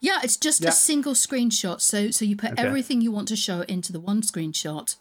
Yeah, 0.02 0.20
it's 0.24 0.38
just 0.38 0.62
Yeah. 0.62 0.70
a 0.70 0.72
single 0.72 1.14
screenshot. 1.14 1.82
So 1.82 2.12
so 2.12 2.26
you 2.26 2.36
put 2.36 2.54
Okay. 2.54 2.64
everything 2.64 3.02
you 3.02 3.12
want 3.12 3.28
to 3.30 3.36
show 3.36 3.62
into 3.62 3.92
the 3.92 4.00
one 4.00 4.22
screenshot 4.22 4.96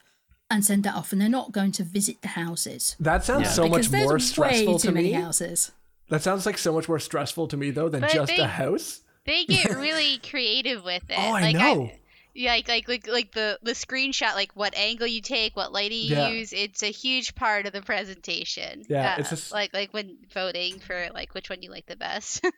and 0.51 0.65
send 0.65 0.85
that 0.85 0.95
off, 0.95 1.13
and 1.13 1.21
they're 1.21 1.29
not 1.29 1.53
going 1.53 1.73
to 1.73 1.83
visit 1.83 2.23
the 2.23 2.29
houses. 2.29 2.95
that 3.01 3.25
sounds 3.25 3.53
so 3.55 3.65
because 3.69 3.91
much 3.91 4.01
more 4.03 4.15
way 4.15 4.19
stressful 4.21 4.79
too 4.79 4.89
to 4.89 4.95
many 4.95 5.09
me. 5.09 5.21
houses. 5.21 5.73
That 6.09 6.23
sounds 6.23 6.47
like 6.47 6.57
so 6.59 6.73
much 6.73 6.89
more 6.89 7.01
stressful 7.01 7.49
to 7.49 7.57
me 7.57 7.71
though 7.73 7.89
than 7.89 8.03
But 8.03 8.13
just 8.13 8.29
they- 8.37 8.39
a 8.43 8.47
house. 8.47 9.01
They 9.25 9.45
get 9.45 9.71
really 9.77 10.19
creative 10.31 10.85
with 10.85 11.03
it. 11.09 11.19
Oh, 11.19 11.33
I 11.35 11.41
like 11.41 11.57
know. 11.57 11.91
yeah, 12.33 12.53
like 12.53 12.69
like 12.69 12.87
like 12.89 13.07
like 13.09 13.33
the 13.33 13.59
the 13.61 13.73
screenshot, 13.73 14.35
like 14.37 14.53
what 14.55 14.73
angle 14.77 15.09
you 15.09 15.21
take, 15.21 15.57
what 15.57 15.73
lighting 15.73 15.99
you 15.99 16.15
Yeah. 16.15 16.29
use. 16.29 16.53
It's 16.53 16.85
a 16.85 16.93
huge 16.93 17.35
part 17.35 17.67
of 17.67 17.73
the 17.73 17.83
presentation. 17.83 18.85
Yeah, 18.89 19.15
Uh, 19.15 19.21
it's 19.21 19.31
just- 19.31 19.51
like 19.51 19.75
like 19.75 19.93
when 19.93 20.19
voting 20.33 20.79
for 20.79 21.09
like 21.13 21.35
which 21.35 21.51
one 21.51 21.61
you 21.63 21.71
like 21.73 21.87
the 21.87 21.97
best. 21.97 22.45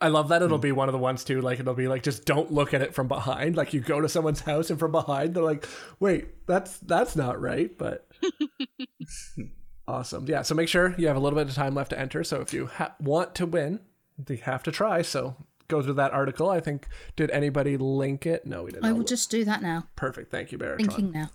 I 0.00 0.08
love 0.08 0.28
that 0.28 0.42
it'll 0.42 0.58
be 0.58 0.72
one 0.72 0.88
of 0.88 0.92
the 0.92 0.98
ones 0.98 1.24
too. 1.24 1.40
Like 1.40 1.60
it'll 1.60 1.74
be 1.74 1.88
like 1.88 2.02
just 2.02 2.24
don't 2.24 2.52
look 2.52 2.74
at 2.74 2.82
it 2.82 2.94
from 2.94 3.08
behind. 3.08 3.56
Like 3.56 3.72
you 3.72 3.80
go 3.80 4.00
to 4.00 4.08
someone's 4.08 4.40
house 4.40 4.68
and 4.70 4.78
from 4.78 4.92
behind 4.92 5.34
they're 5.34 5.42
like, 5.42 5.66
wait, 6.00 6.46
that's 6.46 6.78
that's 6.78 7.14
not 7.16 7.40
right. 7.40 7.76
But 7.78 8.06
awesome, 9.88 10.26
yeah. 10.26 10.42
So 10.42 10.54
make 10.54 10.68
sure 10.68 10.94
you 10.98 11.06
have 11.06 11.16
a 11.16 11.20
little 11.20 11.38
bit 11.38 11.48
of 11.48 11.54
time 11.54 11.74
left 11.74 11.90
to 11.90 11.98
enter. 11.98 12.24
So 12.24 12.40
if 12.40 12.52
you 12.52 12.66
ha- 12.66 12.94
want 13.00 13.34
to 13.36 13.46
win, 13.46 13.80
you 14.28 14.36
have 14.38 14.62
to 14.64 14.72
try. 14.72 15.02
So 15.02 15.36
go 15.68 15.82
through 15.82 15.94
that 15.94 16.12
article. 16.12 16.50
I 16.50 16.60
think 16.60 16.86
did 17.16 17.30
anybody 17.30 17.76
link 17.76 18.26
it? 18.26 18.46
No, 18.46 18.64
we 18.64 18.72
didn't. 18.72 18.84
I 18.84 18.92
will 18.92 19.04
just 19.04 19.30
do 19.30 19.44
that 19.44 19.62
now. 19.62 19.88
perfect. 19.96 20.30
Thank 20.30 20.52
you, 20.52 20.58
Baratron. 20.58 20.78
Thinking 20.78 21.12
now. 21.12 21.30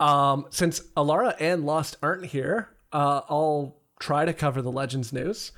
Um, 0.00 0.46
since 0.50 0.80
Alara 0.96 1.36
and 1.38 1.64
Lost 1.64 1.96
aren't 2.02 2.26
here, 2.26 2.70
uh, 2.92 3.22
I'll 3.28 3.76
try 4.00 4.24
to 4.24 4.32
cover 4.32 4.60
the 4.60 4.72
Legends 4.72 5.12
news. 5.12 5.52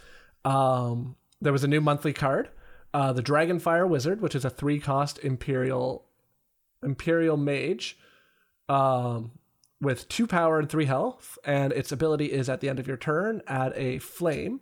Um, 0.44 1.16
there 1.40 1.52
was 1.52 1.64
a 1.64 1.68
new 1.68 1.80
monthly 1.80 2.12
card, 2.12 2.50
uh, 2.94 3.12
the 3.12 3.22
Dragonfire 3.22 3.88
Wizard, 3.88 4.20
which 4.20 4.34
is 4.34 4.44
a 4.44 4.50
three-cost 4.50 5.18
Imperial 5.18 6.04
Imperial 6.82 7.36
Mage, 7.36 7.98
um, 8.68 9.32
with 9.80 10.08
two 10.08 10.26
power 10.26 10.58
and 10.58 10.68
three 10.68 10.84
health, 10.86 11.38
and 11.44 11.72
its 11.72 11.92
ability 11.92 12.26
is 12.26 12.48
at 12.48 12.60
the 12.60 12.68
end 12.68 12.78
of 12.78 12.86
your 12.86 12.96
turn, 12.96 13.42
add 13.46 13.72
a 13.76 13.98
flame. 13.98 14.60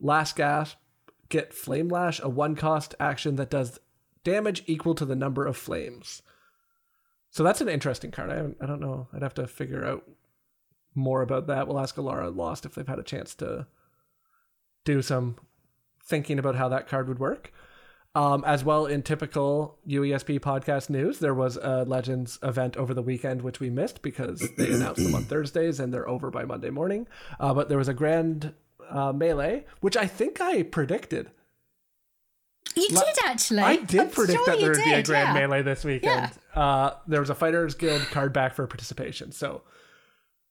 Last 0.00 0.36
gasp, 0.36 0.76
get 1.28 1.52
Flame 1.52 1.88
Lash, 1.88 2.20
a 2.20 2.28
one-cost 2.28 2.94
action 3.00 3.36
that 3.36 3.50
does 3.50 3.78
damage 4.24 4.62
equal 4.66 4.94
to 4.94 5.04
the 5.04 5.16
number 5.16 5.46
of 5.46 5.56
flames. 5.56 6.22
So 7.30 7.42
that's 7.44 7.60
an 7.60 7.68
interesting 7.68 8.10
card. 8.10 8.30
I 8.30 8.64
I 8.64 8.66
don't 8.66 8.80
know. 8.80 9.08
I'd 9.12 9.22
have 9.22 9.34
to 9.34 9.46
figure 9.46 9.84
out 9.84 10.08
more 10.94 11.22
about 11.22 11.46
that. 11.46 11.68
We'll 11.68 11.78
ask 11.80 11.96
Alara 11.96 12.34
Lost 12.34 12.64
if 12.64 12.74
they've 12.74 12.86
had 12.86 12.98
a 12.98 13.04
chance 13.04 13.34
to 13.36 13.66
do 14.84 15.02
some 15.02 15.36
thinking 16.08 16.38
about 16.38 16.56
how 16.56 16.68
that 16.70 16.88
card 16.88 17.08
would 17.08 17.18
work. 17.18 17.52
Um, 18.14 18.42
as 18.44 18.64
well, 18.64 18.86
in 18.86 19.02
typical 19.02 19.78
UESP 19.86 20.40
podcast 20.40 20.90
news, 20.90 21.18
there 21.18 21.34
was 21.34 21.56
a 21.56 21.84
Legends 21.84 22.38
event 22.42 22.76
over 22.76 22.94
the 22.94 23.02
weekend, 23.02 23.42
which 23.42 23.60
we 23.60 23.70
missed 23.70 24.02
because 24.02 24.40
they 24.56 24.66
announced 24.72 25.04
them 25.04 25.14
on 25.14 25.24
Thursdays 25.24 25.78
and 25.78 25.92
they're 25.92 26.08
over 26.08 26.30
by 26.30 26.44
Monday 26.44 26.70
morning. 26.70 27.06
Uh, 27.38 27.54
but 27.54 27.68
there 27.68 27.78
was 27.78 27.86
a 27.86 27.94
grand 27.94 28.54
uh, 28.90 29.12
melee, 29.12 29.66
which 29.80 29.96
I 29.96 30.06
think 30.06 30.40
I 30.40 30.62
predicted. 30.62 31.30
You 32.74 32.88
La- 32.90 33.02
did 33.02 33.16
actually. 33.24 33.60
I 33.60 33.76
did 33.76 34.00
I'm 34.00 34.10
predict 34.10 34.38
sure 34.38 34.46
that 34.46 34.58
there 34.60 34.70
would 34.70 34.84
be 34.84 34.92
a 34.92 35.02
grand 35.02 35.28
yeah. 35.28 35.34
melee 35.34 35.62
this 35.62 35.84
weekend. 35.84 36.32
Uh, 36.54 36.92
there 37.06 37.20
was 37.20 37.30
a 37.30 37.34
Fighters 37.34 37.74
Guild 37.74 38.02
card 38.10 38.32
back 38.32 38.54
for 38.54 38.66
participation. 38.66 39.32
So 39.32 39.62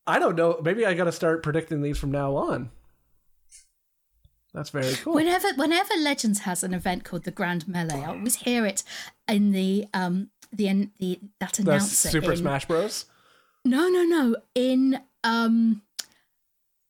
I 0.06 0.20
don't 0.20 0.36
know. 0.36 0.60
Maybe 0.64 0.86
I 0.86 0.94
got 0.94 1.06
to 1.06 1.12
start 1.12 1.44
predicting 1.44 1.82
these 1.82 1.98
from 1.98 2.12
now 2.12 2.36
on. 2.36 2.70
That's 4.54 4.70
very 4.72 4.96
cool. 4.96 5.14
Whenever 5.14 5.48
whenever 5.56 5.94
Legends 6.00 6.40
has 6.40 6.64
an 6.64 6.74
event 6.74 7.04
called 7.04 7.24
the 7.26 7.32
Grand 7.32 7.68
Melee, 7.68 8.02
I 8.04 8.06
always 8.08 8.36
hear 8.36 8.66
it 8.66 8.84
in 9.28 9.52
the 9.52 9.86
um 9.94 10.30
the 10.52 10.68
en- 10.68 10.92
the 11.00 11.20
that 11.40 11.54
the 11.54 11.64
announcer 11.64 12.10
Super 12.10 12.32
in, 12.32 12.38
Smash 12.38 12.66
Bros. 12.66 13.06
No, 13.66 13.90
no, 13.90 14.04
no. 14.04 14.36
In 14.56 15.00
um 15.24 15.82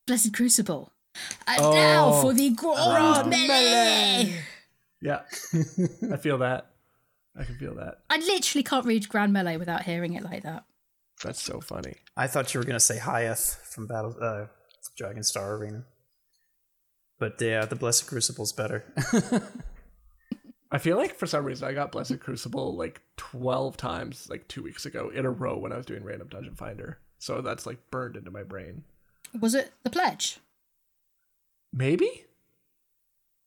Blessed 0.05 0.33
Crucible. 0.33 0.91
And 1.47 1.59
Oh, 1.61 1.73
now 1.73 2.21
for 2.21 2.33
the 2.33 2.51
Grand, 2.51 2.77
Grand 2.77 3.29
Melee. 3.29 3.47
Melee. 3.47 4.33
Yeah, 5.01 5.21
I 6.11 6.17
feel 6.17 6.37
that. 6.39 6.67
I 7.39 7.43
can 7.43 7.55
feel 7.57 7.75
that. 7.75 7.99
I 8.09 8.17
literally 8.17 8.63
can't 8.63 8.85
read 8.85 9.09
Grand 9.09 9.33
Melee 9.33 9.57
without 9.57 9.83
hearing 9.83 10.13
it 10.13 10.23
like 10.23 10.43
that. 10.43 10.63
That's 11.23 11.41
so 11.41 11.59
funny. 11.59 11.95
I 12.15 12.27
thought 12.27 12.53
you 12.53 12.59
were 12.59 12.65
gonna 12.65 12.79
say 12.79 12.97
Hiath 12.99 13.59
from 13.65 13.87
Battle 13.87 14.15
uh, 14.21 14.45
Dragon 14.95 15.23
Star 15.23 15.55
Arena, 15.55 15.83
but 17.19 17.41
yeah, 17.41 17.65
the 17.65 17.75
Blessed 17.75 18.07
Crucible's 18.07 18.53
better. 18.53 18.85
I 20.71 20.79
feel 20.79 20.97
like 20.97 21.15
for 21.15 21.27
some 21.27 21.45
reason 21.45 21.67
I 21.67 21.73
got 21.73 21.91
Blessed 21.91 22.19
Crucible 22.19 22.75
like 22.75 23.01
12 23.17 23.77
times 23.77 24.27
like 24.29 24.47
two 24.47 24.63
weeks 24.63 24.85
ago 24.85 25.09
in 25.09 25.25
a 25.25 25.31
row 25.31 25.57
when 25.57 25.71
I 25.71 25.77
was 25.77 25.85
doing 25.85 26.03
Random 26.03 26.27
Dungeon 26.27 26.55
Finder. 26.55 26.99
So 27.19 27.41
that's 27.41 27.65
like 27.65 27.89
burned 27.89 28.17
into 28.17 28.31
my 28.31 28.43
brain. 28.43 28.83
Was 29.39 29.55
it 29.55 29.71
the 29.83 29.89
pledge? 29.89 30.39
Maybe? 31.73 32.25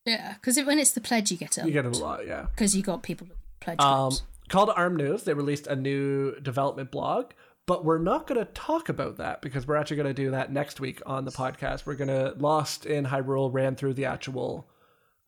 Yeah, 0.07 0.35
because 0.35 0.57
when 0.65 0.79
it's 0.79 0.93
the 0.93 1.01
pledge, 1.01 1.31
you 1.31 1.37
get 1.37 1.59
it. 1.59 1.67
You 1.67 1.73
get 1.73 1.85
it 1.85 1.95
a 1.95 1.99
lot, 1.99 2.27
yeah. 2.27 2.47
because 2.55 2.75
you 2.75 2.83
got 2.83 3.03
people 3.03 3.29
pledge. 3.61 3.81
Um, 3.81 4.09
groups. 4.09 4.23
Call 4.49 4.67
to 4.67 4.75
Arm 4.75 4.97
News, 4.97 5.25
they 5.25 5.35
released 5.35 5.67
a 5.67 5.77
new 5.77 6.35
development 6.41 6.91
blog, 6.91 7.33
but 7.71 7.85
we're 7.85 7.99
not 7.99 8.27
going 8.27 8.37
to 8.45 8.53
talk 8.53 8.89
about 8.89 9.19
that 9.19 9.41
because 9.43 9.65
we're 9.65 9.77
actually 9.77 9.97
going 9.99 10.09
to 10.09 10.13
do 10.25 10.33
that 10.33 10.51
next 10.53 10.81
week 10.81 11.01
on 11.07 11.25
the 11.25 11.31
podcast. 11.31 11.87
We're 11.87 11.95
going 11.95 12.09
to, 12.09 12.35
Lost 12.37 12.85
in 12.85 13.07
Hyrule 13.07 13.49
ran 13.55 13.77
through 13.77 13.95
the 13.95 14.07
actual, 14.07 14.69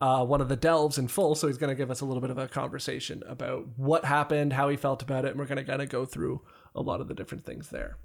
uh, 0.00 0.24
one 0.24 0.40
of 0.40 0.48
the 0.48 0.56
delves 0.56 0.98
in 0.98 1.06
full, 1.06 1.36
so 1.36 1.46
he's 1.46 1.56
going 1.56 1.70
to 1.70 1.76
give 1.76 1.88
us 1.88 2.00
a 2.00 2.04
little 2.04 2.20
bit 2.20 2.30
of 2.30 2.38
a 2.38 2.48
conversation 2.48 3.22
about 3.28 3.68
what 3.76 4.04
happened, 4.04 4.54
how 4.54 4.68
he 4.68 4.76
felt 4.76 5.02
about 5.02 5.24
it, 5.24 5.28
and 5.28 5.38
we're 5.38 5.46
going 5.46 5.56
to 5.58 5.62
kind 5.64 5.80
of 5.80 5.88
go 5.88 6.04
through 6.04 6.42
a 6.74 6.82
lot 6.82 7.00
of 7.00 7.06
the 7.06 7.14
different 7.14 7.44
things 7.44 7.68
there. 7.68 7.96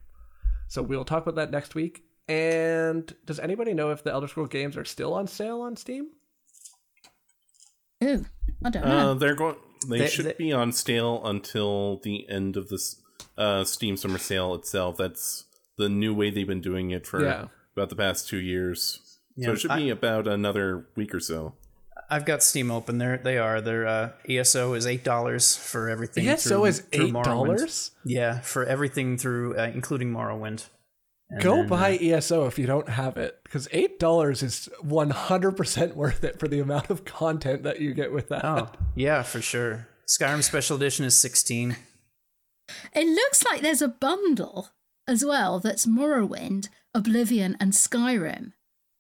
So 0.68 0.84
we'll 0.84 1.04
talk 1.04 1.24
about 1.24 1.34
that 1.38 1.50
next 1.50 1.74
week. 1.74 2.04
And 2.28 3.12
does 3.26 3.40
anybody 3.40 3.74
know 3.74 3.90
if 3.90 4.04
the 4.04 4.12
Elder 4.12 4.28
Scroll 4.28 4.46
games 4.46 4.78
are 4.78 4.86
still 4.86 5.16
on 5.16 5.26
sale 5.26 5.62
on 5.62 5.76
Steam? 5.78 6.10
Ooh, 8.04 8.24
I 8.64 8.70
don't 8.70 8.86
know. 8.86 9.12
Uh, 9.12 9.14
they're 9.16 9.34
going. 9.34 9.56
They, 9.90 9.98
They- 9.98 10.08
should 10.10 10.26
they- 10.26 10.36
be 10.38 10.54
on 10.54 10.72
sale 10.74 11.26
until 11.26 11.98
the 12.04 12.30
end 12.30 12.56
of 12.56 12.70
this 12.70 13.02
uh, 13.38 13.64
Steam 13.64 13.98
Summer 13.98 14.18
Sale 14.18 14.56
itself. 14.56 14.98
That's 14.98 15.46
the 15.78 15.90
new 15.90 16.14
way 16.14 16.30
they've 16.30 16.48
been 16.48 16.62
doing 16.62 16.92
it 16.92 17.06
for 17.06 17.24
Yeah. 17.24 17.46
about 17.76 17.90
the 17.90 17.96
past 17.96 18.28
two 18.28 18.40
years. 18.40 19.00
so 19.40 19.52
it 19.52 19.60
should 19.60 19.72
I- 19.72 19.78
be 19.78 19.90
about 19.90 20.28
another 20.28 20.88
week 20.96 21.14
or 21.14 21.20
so. 21.20 21.54
I've 22.10 22.24
got 22.26 22.42
Steam 22.42 22.72
open. 22.72 23.00
There 23.00 23.18
they 23.18 23.38
are. 23.38 23.60
Their 23.60 23.86
uh, 23.86 24.12
ESO 24.30 24.74
is 24.76 24.88
eight 24.88 25.04
dollars 25.04 25.58
for 25.58 25.90
everything. 25.90 26.26
ESO 26.28 26.50
through- 26.60 26.66
is 26.66 26.82
$8? 26.94 27.92
Yeah, 28.06 28.40
for 28.40 28.64
everything 28.66 29.18
through, 29.18 29.58
uh, 29.58 29.72
including 29.74 30.12
Morrowind. 30.14 30.68
And 31.30 31.42
Go 31.42 31.58
then, 31.58 31.68
buy 31.68 31.96
uh, 31.98 32.02
ESO 32.18 32.46
if 32.46 32.58
you 32.58 32.66
don't 32.66 32.88
have 32.88 33.18
it, 33.18 33.38
because 33.44 33.68
eight 33.74 34.00
dollars 34.00 34.42
is 34.42 34.70
one 34.82 35.10
hundred 35.10 35.58
percent 35.58 35.96
worth 35.98 36.24
it 36.24 36.40
for 36.40 36.48
the 36.48 36.60
amount 36.62 36.90
of 36.90 37.04
content 37.04 37.64
that 37.64 37.82
you 37.82 37.94
get 37.94 38.14
with 38.14 38.30
that. 38.30 38.46
oh, 38.46 38.70
yeah, 38.96 39.22
for 39.24 39.42
sure. 39.42 39.90
Skyrim 40.08 40.42
Special 40.44 40.78
Edition 40.78 41.04
is 41.04 41.14
sixteen. 41.16 41.76
It 42.94 43.08
looks 43.08 43.44
like 43.46 43.62
there's 43.62 43.82
a 43.82 43.88
bundle 43.88 44.70
as 45.08 45.24
well 45.24 45.60
that's 45.60 45.86
Morrowind, 45.86 46.70
Oblivion, 46.94 47.56
and 47.60 47.72
Skyrim, 47.74 48.54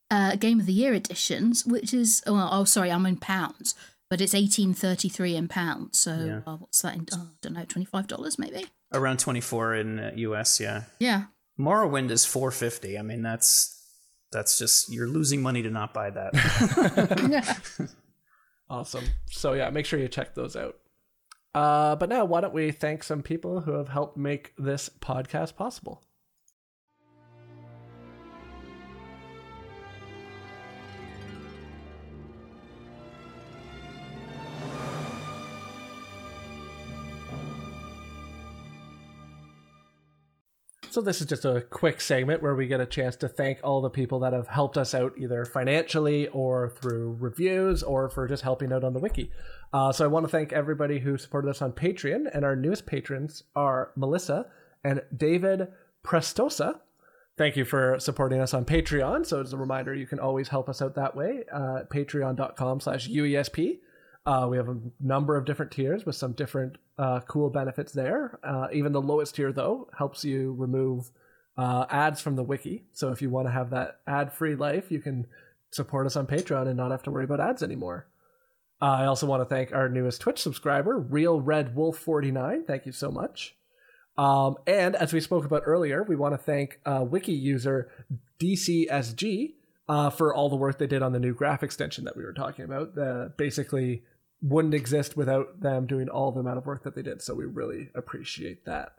uh, 0.10 0.36
Game 0.38 0.60
of 0.60 0.65
the 0.65 0.73
Year 0.73 0.93
editions, 0.93 1.65
which 1.65 1.93
is 1.93 2.21
oh, 2.25 2.34
well, 2.34 2.49
oh 2.51 2.63
sorry, 2.63 2.91
I'm 2.91 3.06
in 3.06 3.17
pounds, 3.17 3.75
but 4.10 4.21
it's 4.21 4.34
eighteen 4.36 4.73
thirty 4.73 5.10
three 5.10 5.36
in 5.36 5.47
pounds. 5.47 5.99
So 5.99 6.12
Yeah. 6.17 6.39
uh, 6.47 6.58
what's 6.58 6.82
that? 6.82 6.95
In, 6.95 7.08
oh, 7.13 7.30
I 7.32 7.38
don't 7.41 7.53
know, 7.53 7.65
twenty 7.65 7.86
five 7.86 8.08
dollars 8.08 8.39
maybe. 8.39 8.65
Around 8.93 9.19
twenty 9.19 9.41
four 9.41 9.75
in 9.75 9.99
uh, 9.99 10.12
US. 10.15 10.60
Yeah, 10.60 10.84
Yeah. 10.99 11.25
Morrowind 11.60 12.10
is 12.12 12.23
four 12.25 12.51
fifty. 12.51 12.97
I 12.97 13.01
mean, 13.01 13.21
that's 13.21 13.73
that's 14.32 14.58
just 14.58 14.91
you're 14.93 15.08
losing 15.08 15.41
money 15.41 15.62
to 15.63 15.69
not 15.69 15.93
buy 15.93 16.10
that. 16.12 16.34
Awesome. 18.69 19.06
So 19.27 19.53
yeah, 19.53 19.69
make 19.69 19.86
sure 19.86 19.97
you 19.99 20.08
check 20.10 20.36
those 20.36 20.56
out. 20.58 20.75
Uh, 21.58 21.96
but 21.96 22.08
now, 22.08 22.24
why 22.24 22.39
don't 22.39 22.54
we 22.54 22.70
thank 22.72 23.02
some 23.02 23.24
people 23.24 23.62
who 23.62 23.72
have 23.72 23.89
helped 23.89 24.15
make 24.15 24.54
this 24.60 24.91
podcast 25.02 25.56
possible? 25.56 26.04
So 40.91 41.02
this 41.02 41.22
is 41.22 41.28
just 41.28 41.46
a 41.46 41.62
quick 41.62 42.02
segment 42.02 42.43
where 42.43 42.56
we 42.56 42.67
get 42.67 42.82
a 42.82 42.86
chance 42.86 43.15
to 43.17 43.28
thank 43.28 43.60
all 43.63 43.82
the 43.82 43.89
people 43.89 44.20
that 44.20 44.34
have 44.34 44.48
helped 44.48 44.78
us 44.78 44.93
out 44.93 45.13
either 45.17 45.43
financially 45.43 46.28
or 46.28 46.70
through 46.70 47.17
reviews 47.20 47.82
or 47.82 48.10
for 48.10 48.28
just 48.28 48.43
helping 48.43 48.72
out 48.72 48.84
on 48.84 48.93
the 48.93 49.00
wiki. 49.00 49.32
Uh, 49.73 49.91
so 49.91 50.06
I 50.06 50.08
want 50.08 50.25
to 50.25 50.32
thank 50.32 50.53
everybody 50.53 50.99
who 50.99 51.17
supported 51.17 51.49
us 51.49 51.62
on 51.62 51.73
Patreon, 51.73 52.25
and 52.34 52.45
our 52.45 52.56
newest 52.56 52.86
patrons 52.86 53.43
are 53.56 53.91
Melissa 53.95 54.47
and 54.84 55.01
David 55.15 55.67
Prestosa. 56.03 56.80
Thank 57.38 57.56
you 57.56 57.65
for 57.65 57.99
supporting 57.99 58.39
us 58.39 58.53
on 58.53 58.65
Patreon. 58.65 59.25
So 59.25 59.41
as 59.41 59.53
a 59.53 59.58
reminder, 59.58 59.93
you 59.93 60.08
can 60.08 60.19
always 60.19 60.47
help 60.47 60.69
us 60.69 60.82
out 60.82 60.95
that 60.95 61.15
way. 61.15 61.43
Uh, 61.53 61.82
Patreon.com 61.89 62.80
slash 62.80 63.08
UESP. 63.10 63.80
Uh, 64.25 64.47
we 64.49 64.58
have 64.58 64.69
a 64.69 64.77
number 64.99 65.38
of 65.38 65.45
different 65.45 65.71
tiers 65.71 66.06
with 66.06 66.15
some 66.15 66.34
different 66.34 66.77
uh, 66.97 67.19
cool 67.27 67.49
benefits 67.49 67.93
there. 67.93 68.39
Uh, 68.43 68.67
even 68.73 68.91
the 68.91 69.01
lowest 69.01 69.36
tier, 69.36 69.51
though, 69.51 69.88
helps 69.97 70.25
you 70.25 70.53
remove 70.58 71.12
uh, 71.58 71.86
ads 71.89 72.21
from 72.21 72.36
the 72.36 72.43
wiki. 72.43 72.86
So 72.93 73.12
if 73.12 73.21
you 73.21 73.30
want 73.30 73.47
to 73.47 73.51
have 73.51 73.69
that 73.69 73.99
ad-free 74.08 74.56
life, 74.56 74.91
you 74.91 74.99
can 74.99 75.27
support 75.71 76.06
us 76.06 76.15
on 76.15 76.27
Patreon 76.27 76.67
and 76.67 76.77
not 76.77 76.91
have 76.91 77.03
to 77.03 77.12
worry 77.12 77.25
about 77.25 77.39
ads 77.39 77.62
anymore. 77.62 78.08
I 78.80 79.06
also 79.06 79.26
want 79.26 79.42
to 79.42 79.46
thank 79.46 79.74
our 79.74 79.90
newest 79.90 80.22
Twitch 80.22 80.40
subscriber, 80.40 80.98
Real 81.00 81.42
Red 81.42 81.76
Wolf 81.76 81.98
49. 81.98 82.63
Thank 82.66 82.86
you 82.86 82.92
so 82.92 83.10
much. 83.10 83.56
Um, 84.18 84.58
and 84.66 84.96
as 84.96 85.13
we 85.13 85.20
spoke 85.20 85.46
about 85.46 85.63
earlier, 85.66 86.04
we 86.04 86.16
want 86.16 86.34
to 86.34 86.38
thank 86.38 86.80
uh, 86.86 87.04
wiki 87.08 87.34
user 87.34 87.90
DCSG 88.40 89.54
uh, 89.90 90.10
for 90.10 90.34
all 90.34 90.50
the 90.50 90.56
work 90.56 90.78
they 90.78 90.88
did 90.88 91.02
on 91.02 91.13
the 91.13 91.20
new 91.20 91.34
graph 91.34 91.63
extension 91.63 92.04
that 92.06 92.18
we 92.18 92.24
were 92.24 92.34
talking 92.34 92.66
about. 92.66 92.96
That 92.96 93.34
basically 93.38 94.04
wouldn't 94.42 94.74
exist 94.74 95.18
without 95.18 95.62
them 95.62 95.88
doing 95.88 96.10
all 96.10 96.32
the 96.32 96.40
amount 96.40 96.58
of 96.58 96.66
work 96.66 96.84
that 96.84 96.96
they 96.96 97.02
did. 97.02 97.22
So 97.22 97.34
we 97.34 97.46
really 97.46 97.90
appreciate 97.96 98.66
that. 98.66 98.94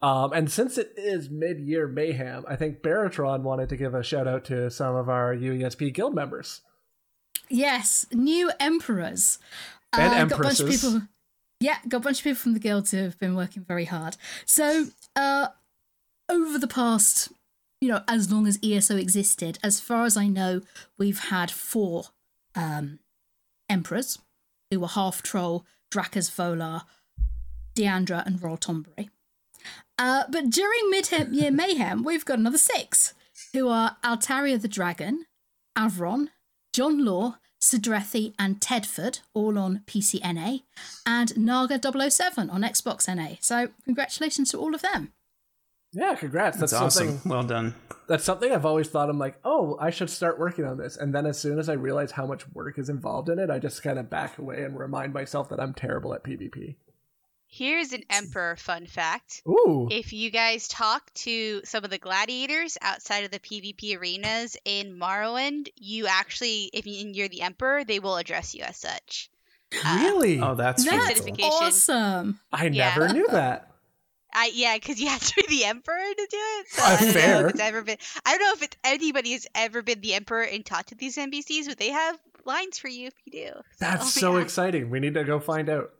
Um, 0.00 0.32
and 0.32 0.50
since 0.50 0.76
it 0.76 0.92
is 0.96 1.30
mid-year 1.30 1.88
mayhem, 1.88 2.44
I 2.46 2.56
think 2.56 2.82
Baratron 2.82 3.42
wanted 3.42 3.70
to 3.70 3.76
give 3.76 3.94
a 3.94 4.02
shout 4.02 4.28
out 4.28 4.44
to 4.46 4.70
some 4.70 4.94
of 4.96 5.08
our 5.08 5.34
UESP 5.34 5.94
guild 5.94 6.14
members. 6.14 6.60
Yes, 7.48 8.06
new 8.12 8.50
emperors. 8.58 9.38
And 9.92 10.12
Uh, 10.12 10.24
got 10.26 10.40
a 10.40 10.42
bunch 10.42 10.60
of 10.60 10.68
people. 10.70 11.02
Yeah, 11.60 11.78
got 11.88 11.98
a 11.98 12.00
bunch 12.00 12.18
of 12.18 12.24
people 12.24 12.40
from 12.40 12.52
the 12.54 12.58
guild 12.58 12.88
who 12.90 12.98
have 12.98 13.18
been 13.18 13.34
working 13.34 13.64
very 13.64 13.84
hard. 13.84 14.16
So, 14.44 14.88
uh, 15.14 15.48
over 16.28 16.58
the 16.58 16.66
past, 16.68 17.30
you 17.80 17.88
know, 17.88 18.02
as 18.08 18.30
long 18.30 18.46
as 18.46 18.58
ESO 18.62 18.96
existed, 18.96 19.58
as 19.62 19.80
far 19.80 20.04
as 20.04 20.16
I 20.16 20.26
know, 20.26 20.62
we've 20.98 21.18
had 21.18 21.50
four 21.50 22.06
um, 22.54 22.98
emperors 23.68 24.18
who 24.70 24.80
were 24.80 24.88
half 24.88 25.22
troll, 25.22 25.64
Drakas 25.90 26.30
Volar, 26.30 26.82
Deandra, 27.74 28.24
and 28.26 28.42
Royal 28.42 28.56
Tombury. 28.56 29.10
Uh, 29.98 30.24
but 30.28 30.50
during 30.50 30.90
mid-year 30.90 31.50
mayhem, 31.52 32.02
we've 32.02 32.24
got 32.24 32.38
another 32.38 32.58
six, 32.58 33.14
who 33.52 33.68
are 33.68 33.96
Altaria 34.02 34.60
the 34.60 34.68
Dragon, 34.68 35.26
Avron, 35.76 36.28
John 36.74 37.04
Law, 37.04 37.36
Sidrethi, 37.62 38.34
and 38.36 38.60
Tedford, 38.60 39.20
all 39.32 39.56
on 39.60 39.82
PCNA, 39.86 40.62
and 41.06 41.36
Naga 41.38 41.78
007 41.80 42.50
on 42.50 42.62
Xbox 42.62 43.06
NA. 43.06 43.36
So, 43.40 43.68
congratulations 43.84 44.50
to 44.50 44.58
all 44.58 44.74
of 44.74 44.82
them. 44.82 45.12
Yeah, 45.92 46.16
congrats. 46.16 46.58
That's, 46.58 46.72
That's 46.72 46.96
something. 46.96 47.16
awesome. 47.16 47.30
Well 47.30 47.44
done. 47.44 47.74
That's 48.08 48.24
something 48.24 48.50
I've 48.50 48.66
always 48.66 48.88
thought. 48.88 49.08
I'm 49.08 49.20
like, 49.20 49.38
oh, 49.44 49.78
I 49.80 49.90
should 49.90 50.10
start 50.10 50.40
working 50.40 50.64
on 50.64 50.76
this. 50.76 50.96
And 50.96 51.14
then 51.14 51.26
as 51.26 51.38
soon 51.38 51.60
as 51.60 51.68
I 51.68 51.74
realize 51.74 52.10
how 52.10 52.26
much 52.26 52.50
work 52.52 52.76
is 52.76 52.88
involved 52.88 53.28
in 53.28 53.38
it, 53.38 53.50
I 53.50 53.60
just 53.60 53.84
kind 53.84 54.00
of 54.00 54.10
back 54.10 54.36
away 54.38 54.64
and 54.64 54.76
remind 54.76 55.12
myself 55.14 55.48
that 55.50 55.60
I'm 55.60 55.74
terrible 55.74 56.12
at 56.12 56.24
PvP. 56.24 56.74
Here's 57.56 57.92
an 57.92 58.02
Emperor 58.10 58.56
fun 58.56 58.86
fact. 58.86 59.42
Ooh, 59.48 59.86
If 59.90 60.12
you 60.12 60.30
guys 60.30 60.66
talk 60.66 61.14
to 61.14 61.60
some 61.64 61.84
of 61.84 61.90
the 61.90 61.98
gladiators 61.98 62.76
outside 62.82 63.22
of 63.24 63.30
the 63.30 63.38
PvP 63.38 63.96
arenas 63.96 64.56
in 64.64 64.98
Morrowind, 64.98 65.68
you 65.76 66.08
actually, 66.08 66.68
if 66.72 66.84
you- 66.84 67.12
you're 67.14 67.28
the 67.28 67.42
Emperor, 67.42 67.84
they 67.84 68.00
will 68.00 68.16
address 68.16 68.54
you 68.56 68.64
as 68.64 68.76
such. 68.76 69.30
Uh, 69.84 69.98
really? 70.02 70.40
Oh, 70.40 70.56
that's 70.56 70.84
really 70.84 71.14
That's 71.14 71.20
cool. 71.20 71.44
awesome. 71.50 72.40
I 72.52 72.66
yeah. 72.66 72.88
never 72.96 73.12
knew 73.12 73.28
that. 73.30 73.70
I 74.32 74.50
yeah, 74.52 74.74
because 74.74 75.00
you 75.00 75.08
have 75.08 75.24
to 75.24 75.34
be 75.46 75.58
the 75.58 75.64
emperor 75.66 75.94
to 76.16 76.26
do 76.28 76.36
it. 76.58 76.66
So 76.70 76.82
Uh, 76.82 76.86
I 76.86 76.96
don't 76.96 77.06
know 77.06 77.12
fair. 77.12 77.46
if 77.46 77.50
it's 77.52 77.60
ever 77.60 77.82
been. 77.82 77.98
I 78.26 78.30
don't 78.36 78.40
know 78.40 78.52
if 78.54 78.62
it's, 78.64 78.76
anybody 78.82 79.30
has 79.32 79.46
ever 79.54 79.80
been 79.82 80.00
the 80.00 80.14
emperor 80.14 80.42
and 80.42 80.66
talked 80.66 80.88
to 80.88 80.96
these 80.96 81.16
NPCs, 81.16 81.66
but 81.68 81.78
they 81.78 81.90
have 81.90 82.18
lines 82.44 82.78
for 82.80 82.88
you 82.88 83.06
if 83.06 83.14
you 83.24 83.32
do. 83.52 83.60
That's 83.78 84.12
So, 84.12 84.20
so 84.20 84.36
yeah. 84.38 84.42
exciting. 84.42 84.90
We 84.90 84.98
need 84.98 85.14
to 85.14 85.22
go 85.22 85.38
find 85.38 85.68
out. 85.68 85.92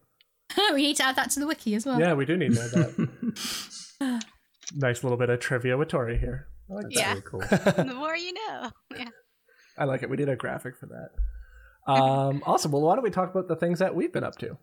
we 0.72 0.82
need 0.82 0.96
to 0.96 1.04
add 1.04 1.16
that 1.16 1.30
to 1.30 1.40
the 1.40 1.46
wiki 1.46 1.74
as 1.74 1.86
well. 1.86 2.00
Yeah, 2.00 2.14
we 2.14 2.24
do 2.24 2.36
need 2.36 2.54
to 2.54 2.60
know 2.60 2.68
that. 2.68 4.24
nice 4.74 5.02
little 5.02 5.18
bit 5.18 5.30
of 5.30 5.40
trivia 5.40 5.76
with 5.76 5.88
Tori 5.88 6.18
here. 6.18 6.48
I 6.70 6.74
like 6.74 6.84
that. 6.84 6.92
Yeah. 6.92 7.08
Very 7.10 7.22
cool. 7.22 7.40
The 7.40 7.94
more 7.96 8.16
you 8.16 8.32
know. 8.32 8.70
Yeah. 8.96 9.08
I 9.76 9.84
like 9.84 10.02
it. 10.02 10.10
We 10.10 10.16
did 10.16 10.28
a 10.28 10.36
graphic 10.36 10.76
for 10.76 10.86
that. 10.86 11.92
Um, 11.92 12.42
awesome. 12.46 12.72
Well, 12.72 12.82
why 12.82 12.94
don't 12.94 13.04
we 13.04 13.10
talk 13.10 13.30
about 13.30 13.48
the 13.48 13.56
things 13.56 13.80
that 13.80 13.94
we've 13.94 14.12
been 14.12 14.24
up 14.24 14.38
to? 14.38 14.56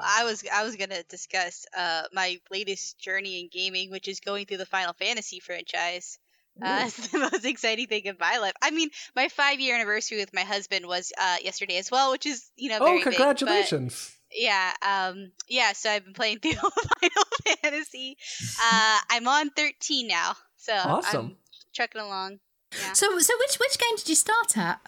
I 0.00 0.24
was 0.24 0.44
I 0.52 0.64
was 0.64 0.76
gonna 0.76 1.02
discuss 1.04 1.66
uh 1.76 2.02
my 2.12 2.40
latest 2.50 2.98
journey 2.98 3.40
in 3.40 3.48
gaming, 3.48 3.90
which 3.90 4.08
is 4.08 4.20
going 4.20 4.46
through 4.46 4.58
the 4.58 4.66
Final 4.66 4.92
Fantasy 4.94 5.40
franchise. 5.40 6.18
Uh, 6.60 6.82
it's 6.86 7.08
the 7.08 7.18
most 7.18 7.44
exciting 7.44 7.86
thing 7.86 8.02
in 8.04 8.16
my 8.18 8.38
life. 8.38 8.54
I 8.62 8.70
mean, 8.70 8.90
my 9.14 9.28
five 9.28 9.60
year 9.60 9.74
anniversary 9.74 10.18
with 10.18 10.34
my 10.34 10.42
husband 10.42 10.86
was 10.86 11.12
uh, 11.20 11.36
yesterday 11.42 11.78
as 11.78 11.90
well, 11.90 12.10
which 12.10 12.26
is 12.26 12.50
you 12.56 12.70
know 12.70 12.78
very 12.78 13.00
oh, 13.00 13.04
big, 13.04 13.04
congratulations. 13.04 14.16
yeah, 14.32 14.72
um, 14.82 15.32
yeah. 15.48 15.72
So 15.72 15.90
I've 15.90 16.04
been 16.04 16.14
playing 16.14 16.38
through 16.42 16.52
Final 17.00 17.56
Fantasy. 17.62 18.16
Uh, 18.62 18.98
I'm 19.10 19.28
on 19.28 19.50
13 19.50 20.08
now, 20.08 20.34
so 20.56 20.72
Awesome. 20.74 21.26
I'm 21.26 21.36
trucking 21.74 22.00
along. 22.00 22.40
Yeah. 22.72 22.92
So, 22.92 23.18
so 23.18 23.34
which 23.38 23.56
which 23.56 23.78
game 23.78 23.96
did 23.96 24.08
you 24.08 24.14
start 24.14 24.56
at? 24.58 24.80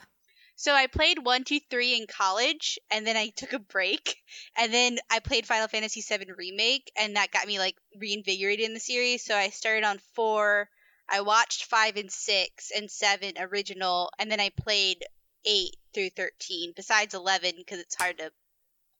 So 0.60 0.74
I 0.74 0.88
played 0.88 1.24
one, 1.24 1.44
two, 1.44 1.58
three 1.70 1.96
in 1.96 2.06
college, 2.06 2.78
and 2.90 3.06
then 3.06 3.16
I 3.16 3.28
took 3.36 3.54
a 3.54 3.58
break, 3.58 4.16
and 4.58 4.70
then 4.70 4.98
I 5.10 5.20
played 5.20 5.46
Final 5.46 5.68
Fantasy 5.68 6.02
VII 6.02 6.32
Remake, 6.36 6.92
and 7.00 7.16
that 7.16 7.30
got 7.30 7.46
me 7.46 7.58
like 7.58 7.76
reinvigorated 7.98 8.66
in 8.66 8.74
the 8.74 8.80
series. 8.80 9.24
So 9.24 9.34
I 9.34 9.48
started 9.48 9.84
on 9.84 10.00
four. 10.14 10.68
I 11.08 11.22
watched 11.22 11.64
five 11.64 11.96
and 11.96 12.12
six 12.12 12.72
and 12.76 12.90
seven 12.90 13.32
original, 13.38 14.10
and 14.18 14.30
then 14.30 14.38
I 14.38 14.50
played 14.50 15.02
eight 15.46 15.76
through 15.94 16.10
thirteen. 16.10 16.74
Besides 16.76 17.14
eleven, 17.14 17.52
because 17.56 17.78
it's 17.80 17.94
hard 17.94 18.18
to 18.18 18.30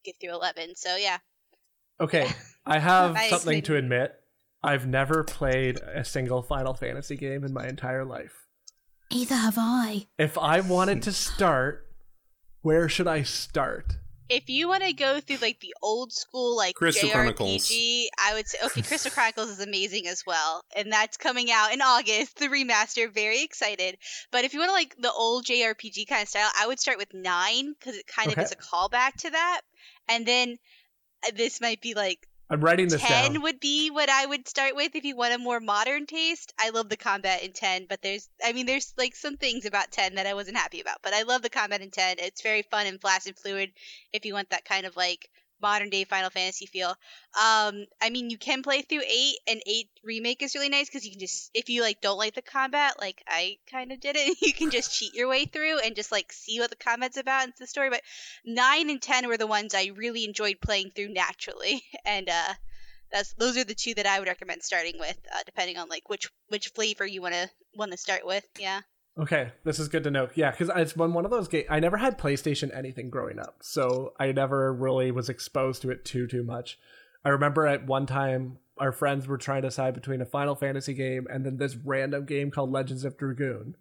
get 0.03 0.15
through 0.19 0.33
eleven. 0.33 0.75
So 0.75 0.95
yeah. 0.95 1.19
Okay, 1.99 2.27
I 2.65 2.79
have 2.79 3.13
Nice. 3.13 3.29
something 3.29 3.61
to 3.61 3.75
admit. 3.75 4.15
I've 4.63 4.87
never 4.87 5.23
played 5.23 5.77
a 5.77 6.03
single 6.03 6.41
Final 6.41 6.73
Fantasy 6.73 7.17
game 7.17 7.43
in 7.43 7.53
my 7.53 7.67
entire 7.67 8.03
life. 8.03 8.47
Either 9.11 9.35
have 9.35 9.55
I. 9.57 10.07
If 10.17 10.37
I 10.37 10.61
wanted 10.61 11.03
to 11.03 11.11
start, 11.11 11.87
where 12.61 12.87
should 12.89 13.07
I 13.07 13.23
start? 13.23 13.97
if 14.33 14.49
you 14.49 14.69
want 14.69 14.81
to 14.81 14.93
go 14.93 15.19
through 15.19 15.35
like 15.41 15.59
the 15.59 15.75
old 15.81 16.13
school 16.13 16.55
like 16.55 16.73
Crystal 16.75 17.09
JRPG, 17.09 17.11
Chronicles. 17.11 17.71
I 18.17 18.33
would 18.33 18.47
say 18.47 18.59
okay, 18.63 18.81
Crystal 18.81 19.11
Chronicles 19.11 19.49
is 19.49 19.59
amazing 19.59 20.07
as 20.07 20.23
well, 20.25 20.61
and 20.73 20.89
that's 20.89 21.17
coming 21.17 21.51
out 21.51 21.73
in 21.73 21.81
August, 21.81 22.37
the 22.37 22.47
remaster. 22.47 23.13
Very 23.13 23.43
excited. 23.43 23.97
But 24.31 24.45
if 24.45 24.53
you 24.53 24.59
want 24.61 24.69
to 24.69 24.73
like 24.73 24.95
the 24.97 25.11
old 25.11 25.45
JRPG 25.45 26.07
kind 26.07 26.21
of 26.21 26.29
style, 26.29 26.49
I 26.57 26.65
would 26.67 26.79
start 26.79 26.97
with 26.97 27.13
nine 27.13 27.73
because 27.77 27.97
it 27.97 28.07
kind 28.07 28.31
Okay. 28.31 28.39
of 28.39 28.45
is 28.45 28.53
a 28.53 28.55
callback 28.55 29.15
to 29.23 29.31
that, 29.31 29.61
and 30.07 30.25
then 30.25 30.57
uh, 31.27 31.31
this 31.35 31.59
might 31.59 31.81
be 31.81 31.93
like 31.93 32.25
I'm 32.51 32.59
writing 32.59 32.89
this 32.89 33.01
10 33.01 33.33
down. 33.33 33.41
would 33.43 33.61
be 33.61 33.89
what 33.91 34.09
I 34.09 34.25
would 34.25 34.45
start 34.45 34.75
with 34.75 34.93
if 34.93 35.05
you 35.05 35.15
want 35.15 35.33
a 35.33 35.37
more 35.37 35.61
modern 35.61 36.05
taste. 36.05 36.53
I 36.59 36.71
love 36.71 36.89
the 36.89 36.97
combat 36.97 37.43
in 37.43 37.53
10, 37.53 37.85
but 37.87 38.01
there's, 38.01 38.27
I 38.43 38.51
mean, 38.51 38.65
there's 38.65 38.93
like 38.97 39.15
some 39.15 39.37
things 39.37 39.65
about 39.65 39.89
10 39.89 40.15
that 40.15 40.27
I 40.27 40.33
wasn't 40.33 40.57
happy 40.57 40.81
about, 40.81 40.97
but 41.01 41.13
I 41.13 41.21
love 41.21 41.43
the 41.43 41.49
combat 41.49 41.79
in 41.79 41.91
10. 41.91 42.17
It's 42.19 42.41
very 42.41 42.63
fun 42.63 42.87
and 42.87 42.99
fast 42.99 43.25
and 43.25 43.37
fluid 43.37 43.71
if 44.11 44.25
you 44.25 44.33
want 44.33 44.49
that 44.49 44.65
kind 44.65 44.85
of 44.85 44.97
like 44.97 45.29
modern 45.61 45.89
day 45.89 46.03
Final 46.03 46.29
Fantasy 46.29 46.65
feel. 46.65 46.89
Um, 46.89 47.85
I 48.01 48.09
mean, 48.09 48.29
you 48.29 48.37
can 48.37 48.63
play 48.63 48.81
through 48.81 49.01
8, 49.01 49.35
and 49.47 49.61
8 49.65 49.89
Remake 50.03 50.41
is 50.41 50.55
really 50.55 50.69
nice 50.69 50.87
because 50.87 51.05
you 51.05 51.11
can 51.11 51.19
just, 51.19 51.49
if 51.53 51.69
you 51.69 51.81
like 51.81 52.01
don't 52.01 52.17
like 52.17 52.33
the 52.33 52.41
combat, 52.41 52.99
like 52.99 53.23
I 53.27 53.57
kind 53.69 53.91
of 53.91 53.99
did 53.99 54.15
it, 54.15 54.37
you 54.41 54.53
can 54.53 54.71
just 54.71 54.97
cheat 54.97 55.13
your 55.13 55.29
way 55.29 55.45
through 55.45 55.79
and 55.79 55.95
just 55.95 56.11
like 56.11 56.31
see 56.31 56.59
what 56.59 56.69
the 56.69 56.75
combat's 56.75 57.17
about 57.17 57.43
and 57.43 57.53
the 57.59 57.67
story. 57.67 57.89
But 57.89 58.01
9 58.45 58.89
and 58.89 59.01
10 59.01 59.27
were 59.27 59.37
the 59.37 59.47
ones 59.47 59.73
I 59.73 59.91
really 59.95 60.25
enjoyed 60.25 60.57
playing 60.61 60.91
through 60.91 61.13
naturally, 61.13 61.83
and 62.05 62.29
uh, 62.29 62.53
that's 63.11 63.33
those 63.33 63.57
are 63.57 63.63
the 63.63 63.75
two 63.75 63.93
that 63.95 64.07
I 64.07 64.19
would 64.19 64.27
recommend 64.27 64.63
starting 64.63 64.95
with, 64.99 65.17
uh, 65.33 65.43
depending 65.45 65.77
on 65.77 65.89
like 65.89 66.09
which 66.09 66.29
which 66.49 66.69
flavor 66.69 67.05
you 67.05 67.21
want 67.21 67.91
to 67.91 67.97
start 67.97 68.25
with. 68.25 68.45
Yeah. 68.59 68.81
Okay, 69.19 69.51
this 69.65 69.77
is 69.77 69.89
good 69.89 70.03
to 70.05 70.11
know. 70.11 70.29
Yeah, 70.35 70.51
because 70.51 70.69
it's 70.75 70.95
one 70.95 71.25
of 71.25 71.31
those 71.31 71.47
games. 71.47 71.67
I 71.69 71.79
never 71.79 71.97
had 71.97 72.17
PlayStation 72.17 72.75
anything 72.75 73.09
growing 73.09 73.39
up, 73.39 73.57
so 73.61 74.13
I 74.19 74.31
never 74.31 74.73
really 74.73 75.11
was 75.11 75.29
exposed 75.29 75.81
to 75.81 75.91
it 75.91 76.05
too 76.05 76.27
too 76.27 76.43
much. 76.43 76.79
I 77.25 77.29
remember 77.29 77.67
at 77.67 77.85
one 77.85 78.05
time 78.05 78.59
our 78.77 78.91
friends 78.91 79.27
were 79.27 79.37
trying 79.37 79.63
to 79.63 79.67
decide 79.67 79.93
between 79.93 80.21
a 80.21 80.25
Final 80.25 80.55
Fantasy 80.55 80.93
game 80.93 81.27
and 81.29 81.45
then 81.45 81.57
this 81.57 81.75
random 81.75 82.25
game 82.25 82.51
called 82.51 82.71
Legends 82.71 83.03
of 83.03 83.17
Dragoon, 83.17 83.75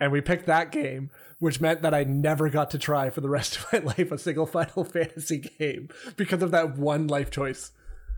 and 0.00 0.10
we 0.10 0.20
picked 0.20 0.46
that 0.46 0.72
game, 0.72 1.10
which 1.38 1.60
meant 1.60 1.82
that 1.82 1.94
I 1.94 2.02
never 2.02 2.50
got 2.50 2.70
to 2.72 2.78
try 2.78 3.08
for 3.10 3.20
the 3.20 3.30
rest 3.30 3.56
of 3.56 3.72
my 3.72 3.78
life 3.96 4.10
a 4.10 4.18
single 4.18 4.46
Final 4.46 4.84
Fantasy 4.92 5.38
game 5.38 5.88
because 6.16 6.42
of 6.42 6.50
that 6.50 6.76
one 6.76 7.06
life 7.06 7.30
choice, 7.30 7.70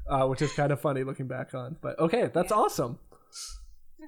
uh, 0.08 0.26
which 0.26 0.40
is 0.40 0.52
kind 0.54 0.72
of 0.72 0.80
funny 0.80 1.04
looking 1.04 1.28
back 1.28 1.52
on. 1.54 1.76
But 1.82 1.98
okay, 1.98 2.30
that's 2.32 2.52
awesome. 2.52 2.98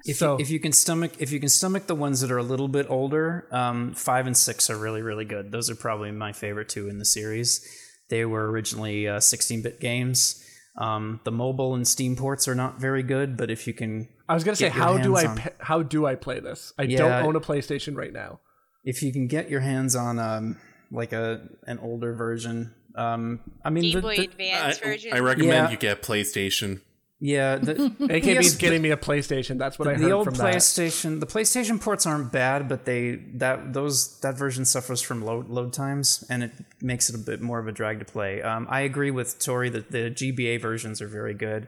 If, 0.05 0.17
So- 0.17 0.37
you, 0.37 0.41
if 0.41 0.49
you 0.49 0.59
can 0.59 0.71
stomach 0.71 1.11
if 1.19 1.31
you 1.31 1.39
can 1.39 1.49
stomach 1.49 1.87
the 1.87 1.95
ones 1.95 2.21
that 2.21 2.31
are 2.31 2.37
a 2.37 2.43
little 2.43 2.67
bit 2.67 2.87
older, 2.89 3.47
um, 3.51 3.93
five 3.93 4.25
and 4.27 4.35
six 4.35 4.69
are 4.69 4.77
really 4.77 5.01
really 5.01 5.25
good. 5.25 5.51
Those 5.51 5.69
are 5.69 5.75
probably 5.75 6.11
my 6.11 6.33
favorite 6.33 6.69
two 6.69 6.89
in 6.89 6.97
the 6.97 7.05
series. 7.05 7.65
They 8.09 8.25
were 8.25 8.49
originally 8.51 9.07
uh, 9.07 9.19
16-bit 9.19 9.79
games. 9.79 10.43
Um, 10.77 11.19
the 11.23 11.31
mobile 11.31 11.75
and 11.75 11.87
Steam 11.87 12.15
ports 12.17 12.47
are 12.47 12.55
not 12.55 12.79
very 12.79 13.03
good, 13.03 13.37
but 13.37 13.49
if 13.51 13.67
you 13.67 13.73
can 13.73 14.07
I 14.27 14.33
was 14.33 14.43
gonna 14.43 14.55
say, 14.55 14.69
how 14.69 14.97
do 14.97 15.15
I 15.15 15.25
on- 15.27 15.37
pa- 15.37 15.49
how 15.59 15.83
do 15.83 16.05
I 16.05 16.15
play 16.15 16.39
this? 16.39 16.73
I 16.79 16.83
Yeah. 16.83 16.97
don't 16.97 17.25
own 17.25 17.35
a 17.35 17.41
PlayStation 17.41 17.95
right 17.95 18.13
now. 18.13 18.39
if 18.83 19.03
you 19.03 19.13
can 19.13 19.27
get 19.27 19.47
your 19.49 19.59
hands 19.59 19.95
on 19.95 20.17
um, 20.17 20.57
like 20.91 21.13
a 21.13 21.47
an 21.67 21.77
older 21.79 22.13
version, 22.15 22.73
um, 22.95 23.39
I 23.63 23.69
mean, 23.69 23.83
Game 23.83 23.95
the- 23.95 24.01
Boy 24.01 24.15
the- 24.17 24.23
Advance 24.25 24.79
I, 24.81 24.85
version. 24.85 25.13
I 25.13 25.19
recommend 25.19 25.53
Yeah. 25.53 25.69
you 25.69 25.77
get 25.77 26.01
PlayStation. 26.01 26.81
Yeah, 27.23 27.57
the, 27.57 27.73
AKB's 27.99 28.55
PS 28.55 28.55
getting 28.55 28.81
me 28.81 28.89
a 28.89 28.97
PlayStation. 28.97 29.59
That's 29.59 29.77
what 29.77 29.87
I 29.87 29.93
the 29.93 30.05
heard 30.05 30.11
old 30.11 30.25
from 30.25 30.33
that. 30.35 30.55
PlayStation, 30.55 31.19
the 31.19 31.27
PlayStation 31.27 31.79
ports 31.79 32.07
aren't 32.07 32.31
bad, 32.31 32.67
but 32.67 32.85
they 32.85 33.17
that 33.35 33.73
those 33.73 34.19
that 34.21 34.35
version 34.35 34.65
suffers 34.65 35.01
from 35.01 35.23
load 35.23 35.47
load 35.47 35.71
times, 35.71 36.25
and 36.31 36.43
it 36.43 36.51
makes 36.81 37.09
it 37.09 37.15
a 37.15 37.19
bit 37.19 37.39
more 37.39 37.59
of 37.59 37.67
a 37.67 37.71
drag 37.71 37.99
to 37.99 38.05
play. 38.05 38.41
Um, 38.41 38.65
I 38.71 38.81
agree 38.81 39.11
with 39.11 39.37
Tori 39.37 39.69
that 39.69 39.91
the 39.91 40.09
GBA 40.09 40.59
versions 40.59 40.99
are 40.99 41.07
very 41.07 41.35
good. 41.35 41.67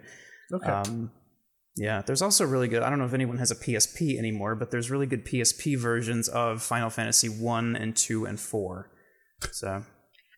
Okay. 0.51 0.71
Um, 0.71 1.11
yeah, 1.75 2.01
there's 2.01 2.23
also 2.23 2.45
really 2.45 2.67
good. 2.67 2.81
I 2.81 2.89
don't 2.89 2.97
know 2.97 3.05
if 3.05 3.13
anyone 3.13 3.37
has 3.37 3.51
a 3.51 3.55
PSP 3.55 4.17
anymore, 4.17 4.55
but 4.55 4.71
there's 4.71 4.89
really 4.89 5.05
good 5.05 5.23
PSP 5.23 5.77
versions 5.77 6.29
of 6.29 6.63
Final 6.63 6.89
Fantasy 6.89 7.29
one 7.29 7.75
and 7.75 7.95
two 7.95 8.25
and 8.25 8.39
four. 8.39 8.89
So 9.51 9.83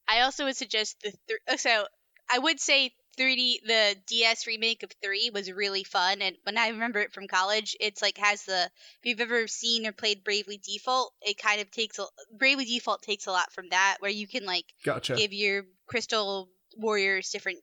I 0.09 0.21
also 0.21 0.43
would 0.43 0.57
suggest 0.57 0.97
the 1.01 1.13
th- 1.27 1.39
oh, 1.47 1.55
so 1.55 1.85
I 2.29 2.39
would 2.39 2.59
say 2.59 2.91
3D 3.17 3.65
the 3.65 3.95
DS 4.07 4.47
remake 4.47 4.83
of 4.83 4.91
3 5.03 5.31
was 5.33 5.51
really 5.51 5.83
fun 5.83 6.21
and 6.21 6.35
when 6.43 6.57
I 6.57 6.69
remember 6.69 6.99
it 6.99 7.13
from 7.13 7.27
college 7.27 7.75
it's 7.79 8.01
like 8.01 8.17
has 8.17 8.43
the 8.43 8.63
if 8.63 8.99
you've 9.03 9.21
ever 9.21 9.47
seen 9.47 9.85
or 9.87 9.91
played 9.91 10.23
Bravely 10.23 10.57
Default 10.57 11.13
it 11.21 11.37
kind 11.37 11.61
of 11.61 11.71
takes 11.71 11.99
a 11.99 12.05
Bravely 12.37 12.65
Default 12.65 13.01
takes 13.01 13.27
a 13.27 13.31
lot 13.31 13.51
from 13.51 13.69
that 13.69 13.97
where 13.99 14.11
you 14.11 14.27
can 14.27 14.45
like 14.45 14.65
gotcha. 14.83 15.15
give 15.15 15.33
your 15.33 15.65
crystal 15.87 16.49
warriors 16.77 17.29
different 17.29 17.59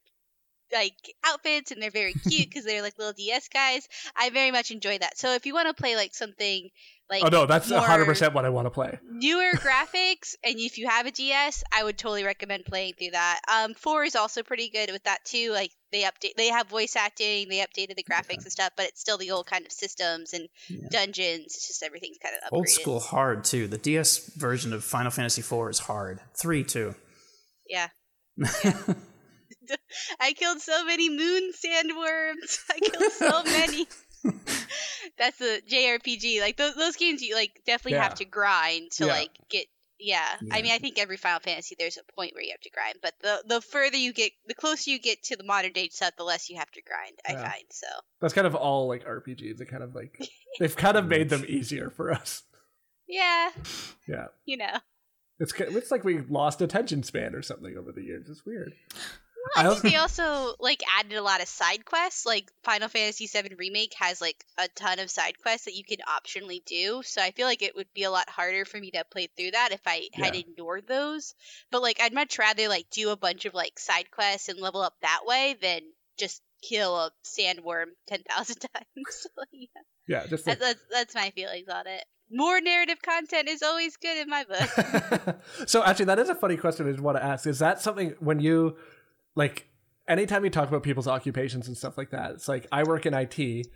like 0.72 1.14
outfits 1.26 1.70
and 1.70 1.82
they're 1.82 1.90
very 1.90 2.14
cute 2.14 2.48
because 2.48 2.64
they're 2.64 2.82
like 2.82 2.98
little 2.98 3.12
DS 3.12 3.48
guys. 3.48 3.88
I 4.16 4.30
very 4.30 4.50
much 4.50 4.70
enjoy 4.70 4.98
that. 4.98 5.18
So 5.18 5.34
if 5.34 5.46
you 5.46 5.54
want 5.54 5.68
to 5.68 5.74
play 5.74 5.96
like 5.96 6.14
something 6.14 6.70
like 7.10 7.22
oh 7.24 7.28
no, 7.28 7.46
that's 7.46 7.70
hundred 7.70 8.06
percent 8.06 8.32
what 8.32 8.44
I 8.44 8.48
want 8.48 8.66
to 8.66 8.70
play. 8.70 8.98
newer 9.10 9.52
graphics 9.54 10.34
and 10.44 10.54
if 10.58 10.78
you 10.78 10.88
have 10.88 11.06
a 11.06 11.10
DS, 11.10 11.62
I 11.76 11.84
would 11.84 11.98
totally 11.98 12.24
recommend 12.24 12.64
playing 12.64 12.94
through 12.98 13.10
that. 13.12 13.40
Um 13.52 13.74
4 13.74 14.04
is 14.04 14.16
also 14.16 14.42
pretty 14.42 14.70
good 14.70 14.90
with 14.90 15.04
that 15.04 15.24
too. 15.24 15.52
Like 15.52 15.72
they 15.90 16.02
update 16.02 16.34
they 16.36 16.48
have 16.48 16.68
voice 16.68 16.96
acting, 16.96 17.48
they 17.48 17.58
updated 17.58 17.96
the 17.96 18.04
graphics 18.04 18.42
and 18.42 18.52
stuff, 18.52 18.70
but 18.76 18.86
it's 18.86 19.00
still 19.00 19.18
the 19.18 19.30
old 19.30 19.46
kind 19.46 19.66
of 19.66 19.72
systems 19.72 20.32
and 20.32 20.48
dungeons. 20.90 21.46
It's 21.46 21.68
just 21.68 21.82
everything's 21.82 22.18
kind 22.18 22.34
of 22.34 22.48
upgraded. 22.48 22.56
old 22.56 22.68
school 22.68 23.00
hard 23.00 23.44
too. 23.44 23.68
The 23.68 23.78
DS 23.78 24.34
version 24.36 24.72
of 24.72 24.82
Final 24.82 25.10
Fantasy 25.10 25.42
four 25.42 25.68
is 25.68 25.80
hard. 25.80 26.20
Three 26.34 26.64
too. 26.64 26.94
Yeah. 27.68 27.88
I 30.20 30.32
killed 30.32 30.60
so 30.60 30.84
many 30.84 31.08
moon 31.08 31.52
sandworms. 31.52 32.58
I 32.70 32.78
killed 32.78 33.12
so 33.12 33.42
many. 33.44 33.86
That's 35.18 35.38
the 35.38 35.62
JRPG. 35.68 36.40
Like 36.40 36.56
those 36.56 36.74
those 36.74 36.96
games, 36.96 37.22
you 37.22 37.34
like 37.34 37.60
definitely 37.66 37.98
Yeah. 37.98 38.02
have 38.04 38.14
to 38.16 38.24
grind 38.24 38.92
to 38.92 39.06
Yeah. 39.06 39.12
like 39.12 39.30
get. 39.50 39.66
Yeah. 39.98 40.26
I 40.50 40.62
mean, 40.62 40.72
I 40.72 40.78
think 40.78 40.98
every 40.98 41.16
Final 41.16 41.38
Fantasy 41.40 41.76
there's 41.78 41.96
a 41.96 42.12
point 42.14 42.32
where 42.34 42.42
you 42.42 42.50
have 42.50 42.60
to 42.62 42.70
grind, 42.70 42.96
but 43.02 43.14
the 43.20 43.42
the 43.46 43.60
further 43.60 43.96
you 43.96 44.12
get, 44.12 44.32
the 44.46 44.54
closer 44.54 44.90
you 44.90 44.98
get 44.98 45.22
to 45.24 45.36
the 45.36 45.44
modern 45.44 45.72
day 45.72 45.88
stuff, 45.88 46.14
the 46.16 46.24
less 46.24 46.50
you 46.50 46.56
have 46.58 46.70
to 46.72 46.82
grind. 46.82 47.18
I 47.28 47.32
Yeah. 47.32 47.50
find 47.50 47.64
so. 47.70 47.86
That's 48.20 48.34
kind 48.34 48.46
of 48.46 48.54
all 48.56 48.88
like 48.88 49.04
RPGs. 49.04 49.58
They 49.58 49.64
kind 49.64 49.82
of 49.84 49.94
like 49.94 50.18
they've 50.58 50.74
kind 50.76 50.96
of 50.96 51.06
made 51.06 51.28
them 51.28 51.44
easier 51.46 51.90
for 51.90 52.10
us. 52.12 52.42
Yeah, 53.08 53.50
Yeah, 54.08 54.26
you 54.46 54.56
know. 54.56 54.78
it's 55.38 55.52
it's 55.58 55.90
like 55.90 56.02
we 56.04 56.20
lost 56.22 56.62
attention 56.62 57.02
span 57.02 57.34
or 57.34 57.42
something 57.42 57.76
over 57.76 57.92
the 57.92 58.02
years. 58.02 58.28
It's 58.30 58.46
weird. 58.46 58.72
I 59.56 59.66
I 59.66 59.70
think 59.70 59.82
they 59.82 59.96
also 59.96 60.54
like 60.60 60.82
added 60.98 61.14
a 61.14 61.22
lot 61.22 61.42
of 61.42 61.48
side 61.48 61.84
quests. 61.84 62.24
Like 62.26 62.50
Final 62.64 62.88
Fantasy 62.88 63.26
VII 63.26 63.54
Remake 63.58 63.94
has 63.98 64.20
like 64.20 64.44
a 64.58 64.68
ton 64.68 64.98
of 64.98 65.10
side 65.10 65.38
quests 65.42 65.64
that 65.66 65.74
you 65.74 65.84
can 65.84 65.98
optionally 65.98 66.64
do. 66.64 67.02
So 67.04 67.20
I 67.20 67.32
feel 67.32 67.46
like 67.46 67.62
it 67.62 67.74
would 67.76 67.92
be 67.94 68.04
a 68.04 68.10
lot 68.10 68.28
harder 68.28 68.64
for 68.64 68.78
me 68.78 68.90
to 68.92 69.04
play 69.10 69.28
through 69.36 69.50
that 69.52 69.70
if 69.72 69.80
I 69.86 70.08
had 70.12 70.34
ignored 70.34 70.84
those. 70.86 71.34
But 71.70 71.82
like 71.82 72.00
I'd 72.00 72.14
much 72.14 72.38
rather 72.38 72.68
like 72.68 72.86
do 72.90 73.10
a 73.10 73.16
bunch 73.16 73.44
of 73.44 73.54
like 73.54 73.78
side 73.78 74.10
quests 74.10 74.48
and 74.48 74.58
level 74.60 74.80
up 74.82 74.94
that 75.02 75.20
way 75.26 75.56
than 75.60 75.80
just 76.18 76.40
kill 76.62 76.96
a 76.96 77.10
sandworm 77.24 77.86
ten 78.06 78.22
thousand 78.28 78.56
times. 78.60 79.26
Yeah. 79.52 79.66
Yeah, 80.08 80.26
just 80.26 80.44
That- 80.44 80.60
that's 80.60 80.80
that's 80.90 81.14
my 81.14 81.30
feelings 81.30 81.68
on 81.68 81.86
it. 81.86 82.04
More 82.34 82.60
narrative 82.62 83.02
content 83.02 83.46
is 83.48 83.62
always 83.62 83.96
good 83.98 84.16
in 84.18 84.28
my 84.30 84.44
book. 84.44 85.36
so 85.66 85.84
actually 85.84 86.06
that 86.06 86.18
is 86.18 86.30
a 86.30 86.34
funny 86.34 86.56
question 86.56 86.88
i 86.88 86.90
just 86.90 87.02
want 87.02 87.18
to 87.18 87.22
ask 87.22 87.46
is 87.46 87.58
that 87.58 87.80
something 87.82 88.14
when 88.20 88.40
you 88.40 88.76
like 89.34 89.68
anytime 90.08 90.44
you 90.44 90.50
talk 90.50 90.68
about 90.68 90.82
people's 90.82 91.08
occupations 91.08 91.68
and 91.68 91.76
stuff 91.76 91.96
like 91.96 92.10
that 92.10 92.32
it's 92.32 92.48
like 92.48 92.66
i 92.72 92.82
work 92.82 93.06
in 93.06 93.14
it 93.14 93.66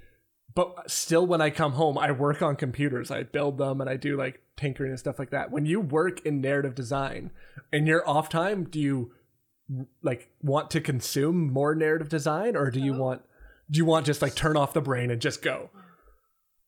but 0.54 0.90
still 0.90 1.26
when 1.26 1.40
i 1.40 1.50
come 1.50 1.72
home 1.72 1.98
i 1.98 2.10
work 2.10 2.42
on 2.42 2.56
computers 2.56 3.10
i 3.10 3.22
build 3.22 3.58
them 3.58 3.80
and 3.80 3.88
i 3.88 3.96
do 3.96 4.16
like 4.16 4.40
tinkering 4.56 4.90
and 4.90 4.98
stuff 4.98 5.18
like 5.18 5.30
that 5.30 5.50
when 5.50 5.66
you 5.66 5.80
work 5.80 6.24
in 6.24 6.40
narrative 6.40 6.74
design 6.74 7.30
in 7.72 7.86
your 7.86 8.08
off 8.08 8.28
time 8.28 8.64
do 8.64 8.80
you 8.80 9.12
like 10.02 10.30
want 10.42 10.70
to 10.70 10.80
consume 10.80 11.52
more 11.52 11.74
narrative 11.74 12.08
design 12.08 12.56
or 12.56 12.70
do 12.70 12.80
you 12.80 12.92
want 12.92 13.22
do 13.70 13.78
you 13.78 13.84
want 13.84 14.06
just 14.06 14.22
like 14.22 14.34
turn 14.34 14.56
off 14.56 14.72
the 14.72 14.80
brain 14.80 15.10
and 15.10 15.20
just 15.20 15.42
go 15.42 15.70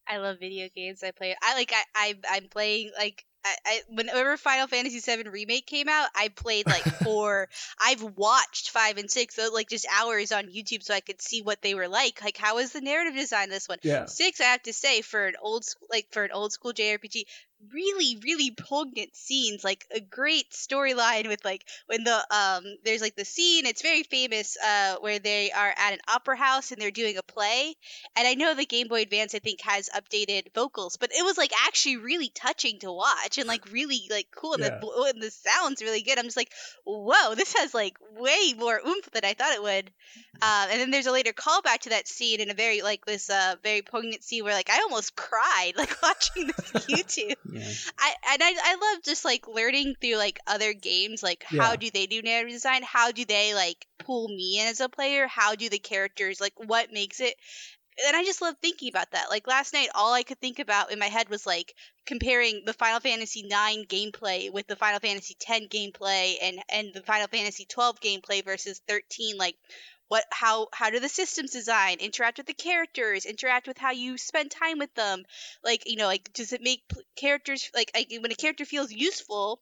I 0.08 0.16
love 0.16 0.38
video 0.40 0.68
games. 0.74 1.02
I 1.02 1.10
play. 1.10 1.36
I 1.42 1.54
like. 1.54 1.72
I. 1.72 1.84
I 1.94 2.14
I'm 2.30 2.48
playing 2.48 2.92
like. 2.98 3.24
I, 3.48 3.56
I 3.66 3.80
whenever 3.88 4.36
Final 4.36 4.66
Fantasy 4.66 5.00
VII 5.00 5.28
remake 5.28 5.66
came 5.66 5.88
out, 5.88 6.08
I 6.14 6.28
played 6.28 6.66
like 6.66 6.82
four. 7.04 7.48
I've 7.82 8.02
watched 8.02 8.70
five 8.70 8.98
and 8.98 9.10
six, 9.10 9.36
so 9.36 9.50
like 9.52 9.68
just 9.68 9.86
hours 10.00 10.32
on 10.32 10.46
YouTube, 10.46 10.82
so 10.82 10.94
I 10.94 11.00
could 11.00 11.20
see 11.20 11.42
what 11.42 11.62
they 11.62 11.74
were 11.74 11.88
like. 11.88 12.22
Like, 12.22 12.36
how 12.36 12.58
is 12.58 12.72
the 12.72 12.80
narrative 12.80 13.14
design 13.14 13.48
this 13.48 13.68
one? 13.68 13.78
Yeah. 13.82 14.06
Six, 14.06 14.40
I 14.40 14.44
have 14.44 14.62
to 14.64 14.72
say, 14.72 15.02
for 15.02 15.26
an 15.26 15.34
old 15.40 15.64
school, 15.64 15.88
like 15.90 16.06
for 16.10 16.24
an 16.24 16.30
old 16.32 16.52
school 16.52 16.72
JRPG, 16.72 17.24
really, 17.72 18.18
really 18.22 18.50
poignant 18.50 19.14
scenes. 19.16 19.64
Like 19.64 19.84
a 19.94 20.00
great 20.00 20.50
storyline 20.50 21.28
with 21.28 21.44
like 21.44 21.64
when 21.86 22.04
the 22.04 22.16
um 22.34 22.64
there's 22.84 23.00
like 23.00 23.16
the 23.16 23.24
scene. 23.24 23.66
It's 23.66 23.82
very 23.82 24.02
famous. 24.02 24.56
Uh, 24.56 24.96
where 25.00 25.18
they 25.18 25.50
are 25.50 25.74
at 25.76 25.92
an 25.92 25.98
opera 26.08 26.36
house 26.36 26.72
and 26.72 26.80
they're 26.80 26.90
doing 26.90 27.16
a 27.16 27.22
play, 27.22 27.74
and 28.16 28.26
I 28.26 28.34
know 28.34 28.54
the 28.54 28.66
Game 28.66 28.88
Boy 28.88 29.02
Advance 29.02 29.34
I 29.34 29.38
think 29.38 29.60
has 29.62 29.88
updated 29.90 30.54
vocals, 30.54 30.96
but 30.96 31.10
it 31.12 31.24
was 31.24 31.36
like 31.38 31.52
actually 31.66 31.96
really 31.98 32.30
touching 32.34 32.78
to 32.80 32.92
watch 32.92 33.38
and 33.38 33.46
like 33.48 33.70
really 33.72 34.02
like 34.10 34.28
cool 34.34 34.54
and, 34.54 34.62
Yeah. 34.62 34.78
the, 34.80 35.12
and 35.14 35.22
the 35.22 35.30
sounds 35.30 35.82
really 35.82 36.02
good. 36.02 36.18
I'm 36.18 36.24
just 36.24 36.36
like, 36.36 36.52
whoa, 36.84 37.34
this 37.34 37.54
has 37.56 37.74
like 37.74 37.96
way 38.16 38.54
more 38.56 38.80
oomph 38.86 39.10
than 39.12 39.24
I 39.24 39.34
thought 39.34 39.52
it 39.52 39.62
would. 39.62 39.90
Uh, 40.40 40.66
and 40.70 40.80
then 40.80 40.90
there's 40.90 41.06
a 41.06 41.12
later 41.12 41.32
callback 41.32 41.78
to 41.80 41.90
that 41.90 42.06
scene 42.06 42.40
in 42.40 42.50
a 42.50 42.54
very 42.54 42.80
like 42.82 43.04
this 43.04 43.28
uh 43.28 43.56
very 43.64 43.82
poignant 43.82 44.22
scene 44.22 44.44
where 44.44 44.54
like 44.54 44.70
I 44.70 44.80
almost 44.82 45.16
cried 45.16 45.72
like 45.76 46.00
watching 46.02 46.46
this 46.46 46.72
YouTube. 46.88 47.34
Yeah. 47.50 47.72
I 47.98 48.14
and 48.32 48.42
I, 48.42 48.54
I 48.62 48.74
love 48.74 49.02
just 49.04 49.24
like 49.24 49.48
learning 49.48 49.94
through 50.00 50.16
like 50.16 50.38
other 50.46 50.74
games 50.74 51.22
like 51.22 51.44
how 51.44 51.76
do 51.76 51.90
they 51.90 52.06
do 52.06 52.20
narrative 52.22 52.52
design 52.52 52.82
how 52.82 53.10
do 53.10 53.24
they 53.24 53.54
like 53.54 53.86
pull 53.98 54.28
me 54.28 54.60
in 54.60 54.66
as 54.66 54.80
a 54.80 54.88
player 54.88 55.26
how 55.26 55.54
do 55.54 55.68
the 55.68 55.78
characters 55.78 56.40
like 56.40 56.52
what 56.56 56.92
makes 56.92 57.20
it 57.20 57.34
and 58.06 58.16
I 58.16 58.24
just 58.24 58.42
love 58.42 58.54
thinking 58.60 58.88
about 58.88 59.10
that. 59.12 59.30
Like 59.30 59.46
last 59.46 59.72
night, 59.72 59.88
all 59.94 60.12
I 60.12 60.22
could 60.22 60.40
think 60.40 60.58
about 60.58 60.92
in 60.92 60.98
my 60.98 61.06
head 61.06 61.28
was 61.28 61.46
like 61.46 61.74
comparing 62.06 62.62
the 62.64 62.72
Final 62.72 63.00
Fantasy 63.00 63.40
IX 63.40 63.86
gameplay 63.86 64.52
with 64.52 64.66
the 64.66 64.76
Final 64.76 65.00
Fantasy 65.00 65.36
X 65.46 65.66
gameplay 65.66 66.34
and 66.40 66.60
and 66.68 66.94
the 66.94 67.02
Final 67.02 67.28
Fantasy 67.28 67.64
twelve 67.64 68.00
gameplay 68.00 68.44
versus 68.44 68.80
thirteen. 68.86 69.36
Like, 69.36 69.56
what 70.08 70.24
how 70.30 70.68
how 70.72 70.90
do 70.90 71.00
the 71.00 71.08
systems 71.08 71.52
design 71.52 71.98
interact 72.00 72.38
with 72.38 72.46
the 72.46 72.54
characters? 72.54 73.24
Interact 73.26 73.66
with 73.68 73.78
how 73.78 73.92
you 73.92 74.18
spend 74.18 74.50
time 74.50 74.78
with 74.78 74.94
them? 74.94 75.24
Like, 75.62 75.88
you 75.88 75.96
know, 75.96 76.06
like 76.06 76.32
does 76.32 76.52
it 76.52 76.62
make 76.62 76.82
characters 77.16 77.70
like, 77.74 77.90
like 77.94 78.08
when 78.20 78.32
a 78.32 78.34
character 78.34 78.64
feels 78.64 78.92
useful? 78.92 79.60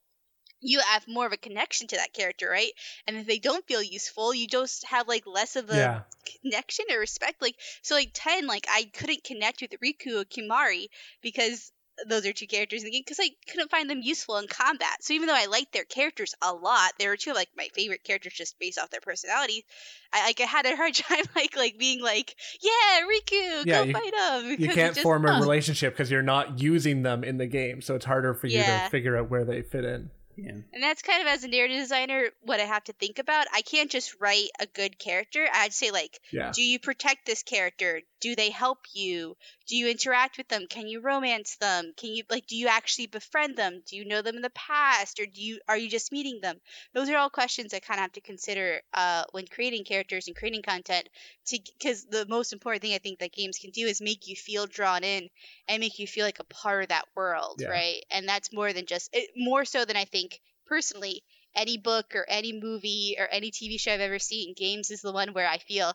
You 0.60 0.80
have 0.80 1.06
more 1.08 1.26
of 1.26 1.32
a 1.32 1.36
connection 1.36 1.86
to 1.88 1.96
that 1.96 2.12
character, 2.12 2.48
right? 2.48 2.72
And 3.06 3.16
if 3.16 3.26
they 3.26 3.38
don't 3.38 3.66
feel 3.66 3.82
useful, 3.82 4.34
you 4.34 4.46
just 4.46 4.84
have 4.86 5.08
like 5.08 5.26
less 5.26 5.56
of 5.56 5.70
a 5.70 5.74
yeah 5.76 6.00
connection 6.42 6.86
or 6.90 6.98
respect. 6.98 7.42
Like 7.42 7.56
so, 7.82 7.94
like 7.94 8.10
ten, 8.14 8.46
like 8.46 8.66
I 8.70 8.84
couldn't 8.92 9.24
connect 9.24 9.60
with 9.62 9.72
Rikku 9.82 10.22
or 10.22 10.24
Kimahri 10.24 10.88
because 11.22 11.72
those 12.06 12.26
are 12.26 12.32
two 12.32 12.46
characters 12.46 12.82
in 12.82 12.86
the 12.86 12.90
game 12.90 13.02
because 13.04 13.18
I 13.20 13.30
couldn't 13.50 13.70
find 13.70 13.88
them 13.88 14.00
useful 14.02 14.36
in 14.36 14.46
combat. 14.48 15.02
So 15.02 15.14
even 15.14 15.28
though 15.28 15.34
I 15.34 15.46
liked 15.46 15.72
their 15.72 15.84
characters 15.84 16.34
a 16.42 16.52
lot, 16.52 16.92
they 16.98 17.08
were 17.08 17.16
two 17.16 17.30
of 17.30 17.36
like 17.36 17.48
my 17.56 17.68
favorite 17.74 18.04
characters 18.04 18.34
just 18.34 18.58
based 18.58 18.78
off 18.78 18.90
their 18.90 19.00
personality. 19.00 19.64
I 20.12 20.26
like 20.26 20.40
I 20.40 20.44
had 20.44 20.66
a 20.66 20.76
hard 20.76 20.94
time 20.94 21.24
like 21.34 21.56
like 21.56 21.78
being 21.78 22.02
like, 22.02 22.34
yeah, 22.60 23.00
Rikku, 23.06 23.66
Yeah, 23.66 23.78
go 23.78 23.82
you- 23.84 23.92
fight 23.94 24.14
him. 24.44 24.56
you 24.60 24.68
can't 24.68 24.94
just- 24.94 25.02
form 25.02 25.24
a 25.26 25.36
oh. 25.36 25.40
relationship 25.40 25.94
because 25.94 26.10
you're 26.10 26.22
not 26.22 26.60
using 26.60 27.02
them 27.02 27.24
in 27.24 27.38
the 27.38 27.46
game 27.46 27.80
so 27.80 27.94
it's 27.94 28.04
harder 28.04 28.34
for 28.34 28.46
you 28.46 28.58
Yeah. 28.58 28.84
to 28.84 28.90
figure 28.90 29.16
out 29.16 29.30
where 29.30 29.44
they 29.44 29.62
fit 29.62 29.84
in 29.84 30.10
Yeah. 30.36 30.50
And 30.50 30.82
that's 30.82 31.02
kind 31.02 31.22
of 31.22 31.28
as 31.28 31.44
a 31.44 31.48
narrative 31.48 31.78
designer 31.78 32.26
what 32.42 32.60
I 32.60 32.64
have 32.64 32.84
to 32.84 32.92
think 32.92 33.18
about. 33.18 33.46
I 33.54 33.62
can't 33.62 33.90
just 33.90 34.16
write 34.20 34.48
a 34.60 34.66
good 34.66 34.98
character. 34.98 35.46
I'd 35.52 35.72
say 35.72 35.90
like 35.90 36.20
yeah 36.30 36.52
do 36.52 36.62
you 36.62 36.78
protect 36.78 37.24
this 37.26 37.42
character 37.42 38.02
do 38.26 38.34
they 38.36 38.50
help 38.50 38.80
you? 38.92 39.36
Do 39.66 39.76
you 39.76 39.88
interact 39.88 40.38
with 40.38 40.48
them? 40.48 40.66
Can 40.68 40.86
you 40.88 41.00
romance 41.00 41.56
them? 41.56 41.92
Can 41.96 42.10
you 42.14 42.22
like 42.30 42.46
do 42.46 42.56
you 42.56 42.68
actually 42.68 43.06
befriend 43.06 43.56
them? 43.56 43.82
Do 43.86 43.96
you 43.96 44.04
know 44.04 44.22
them 44.22 44.36
in 44.36 44.42
the 44.42 44.50
past 44.50 45.20
or 45.20 45.26
do 45.26 45.40
you 45.42 45.60
are 45.68 45.78
you 45.78 45.88
just 45.88 46.12
meeting 46.12 46.40
them? 46.40 46.56
Those 46.94 47.08
are 47.10 47.16
all 47.16 47.30
questions 47.30 47.72
i 47.74 47.78
kind 47.78 47.98
of 47.98 48.02
have 48.02 48.12
to 48.12 48.20
consider 48.20 48.80
uh, 48.94 49.24
when 49.32 49.46
creating 49.46 49.84
characters 49.84 50.26
and 50.26 50.36
creating 50.36 50.62
content 50.62 51.08
to 51.46 51.58
because 51.78 52.04
the 52.04 52.26
most 52.28 52.52
important 52.52 52.82
thing 52.82 52.94
i 52.94 52.98
think 52.98 53.18
that 53.20 53.32
games 53.32 53.58
can 53.58 53.70
do 53.70 53.86
is 53.86 54.00
make 54.00 54.26
you 54.26 54.36
feel 54.36 54.66
drawn 54.66 55.04
in 55.04 55.28
and 55.68 55.80
make 55.80 55.98
you 55.98 56.06
feel 56.06 56.24
like 56.24 56.40
a 56.40 56.44
part 56.44 56.82
of 56.82 56.88
that 56.88 57.04
world 57.14 57.56
Yeah. 57.58 57.68
right? 57.70 58.04
And 58.10 58.28
that's 58.28 58.52
more 58.52 58.72
than 58.72 58.86
just 58.86 59.10
it, 59.12 59.30
more 59.36 59.64
so 59.64 59.84
than 59.84 59.96
i 59.96 60.04
think 60.04 60.40
personally 60.66 61.22
any 61.54 61.78
book 61.78 62.14
or 62.14 62.24
any 62.28 62.52
movie 62.52 63.16
or 63.18 63.26
any 63.30 63.50
tv 63.50 63.78
show 63.80 63.92
i've 63.94 64.00
ever 64.00 64.18
seen 64.18 64.54
games 64.54 64.90
is 64.90 65.00
the 65.00 65.12
one 65.12 65.32
where 65.32 65.48
i 65.48 65.58
feel 65.58 65.92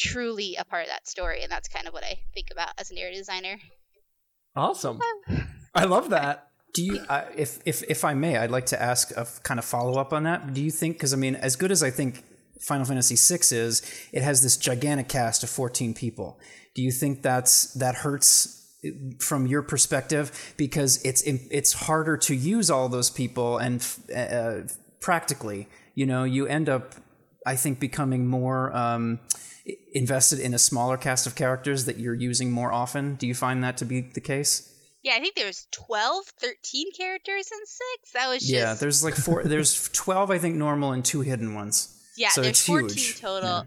truly 0.00 0.56
a 0.56 0.64
part 0.64 0.84
of 0.84 0.88
that 0.88 1.06
story 1.06 1.42
and 1.42 1.52
that's 1.52 1.68
kind 1.68 1.86
of 1.86 1.92
what 1.92 2.04
i 2.04 2.18
think 2.34 2.48
about 2.50 2.70
as 2.78 2.90
a 2.90 2.94
narrative 2.94 3.18
designer 3.18 3.56
Awesome. 4.56 5.00
I 5.74 5.84
love 5.84 6.10
that. 6.10 6.48
Do 6.74 6.82
you, 6.82 7.00
uh, 7.08 7.24
if 7.36 7.58
if 7.64 7.82
if 7.88 8.04
I 8.04 8.14
may, 8.14 8.36
I'd 8.36 8.50
like 8.50 8.66
to 8.66 8.80
ask 8.80 9.10
a 9.16 9.26
kind 9.42 9.58
of 9.58 9.64
follow 9.64 9.98
up 9.98 10.12
on 10.12 10.24
that. 10.24 10.54
Do 10.54 10.62
you 10.62 10.70
think? 10.70 10.96
Because 10.96 11.12
I 11.12 11.16
mean, 11.16 11.34
as 11.34 11.56
good 11.56 11.72
as 11.72 11.82
I 11.82 11.90
think 11.90 12.24
Final 12.60 12.84
Fantasy 12.84 13.16
VI 13.16 13.56
is, 13.56 13.82
it 14.12 14.22
has 14.22 14.42
this 14.42 14.56
gigantic 14.56 15.08
cast 15.08 15.42
of 15.42 15.50
fourteen 15.50 15.94
people. 15.94 16.38
Do 16.74 16.82
you 16.82 16.92
think 16.92 17.22
that's 17.22 17.72
that 17.74 17.96
hurts 17.96 18.56
from 19.18 19.46
your 19.46 19.62
perspective 19.62 20.54
because 20.56 21.02
it's 21.04 21.22
it's 21.24 21.72
harder 21.72 22.16
to 22.16 22.34
use 22.34 22.70
all 22.70 22.88
those 22.88 23.10
people 23.10 23.58
and 23.58 23.86
uh, 24.14 24.60
practically, 25.00 25.68
you 25.94 26.06
know, 26.06 26.22
you 26.22 26.46
end 26.46 26.68
up, 26.68 26.94
I 27.44 27.56
think, 27.56 27.80
becoming 27.80 28.28
more. 28.28 28.74
Um, 28.76 29.18
invested 29.92 30.38
in 30.38 30.54
a 30.54 30.58
smaller 30.58 30.96
cast 30.96 31.26
of 31.26 31.34
characters 31.34 31.84
that 31.84 31.98
you're 31.98 32.14
using 32.14 32.50
more 32.50 32.72
often 32.72 33.14
do 33.16 33.26
you 33.26 33.34
find 33.34 33.62
that 33.64 33.76
to 33.76 33.84
be 33.84 34.00
the 34.00 34.20
case 34.20 34.74
yeah 35.02 35.14
i 35.14 35.20
think 35.20 35.34
there's 35.34 35.66
12 35.72 36.24
13 36.40 36.92
characters 36.96 37.50
in 37.52 37.58
six 37.66 38.12
that 38.14 38.28
was 38.28 38.40
just 38.40 38.52
Yeah, 38.52 38.74
there's 38.74 39.04
like 39.04 39.14
four. 39.14 39.44
there's 39.44 39.88
twelve, 39.92 40.30
I 40.30 40.38
think, 40.38 40.56
normal 40.56 40.92
and 40.92 41.04
two 41.04 41.20
hidden 41.20 41.54
ones. 41.54 41.96
Yeah, 42.16 42.28
So 42.30 42.42
there's 42.42 42.58
it's 42.58 42.66
14 42.66 42.88
huge. 42.88 43.20
total. 43.20 43.48
Um, 43.48 43.66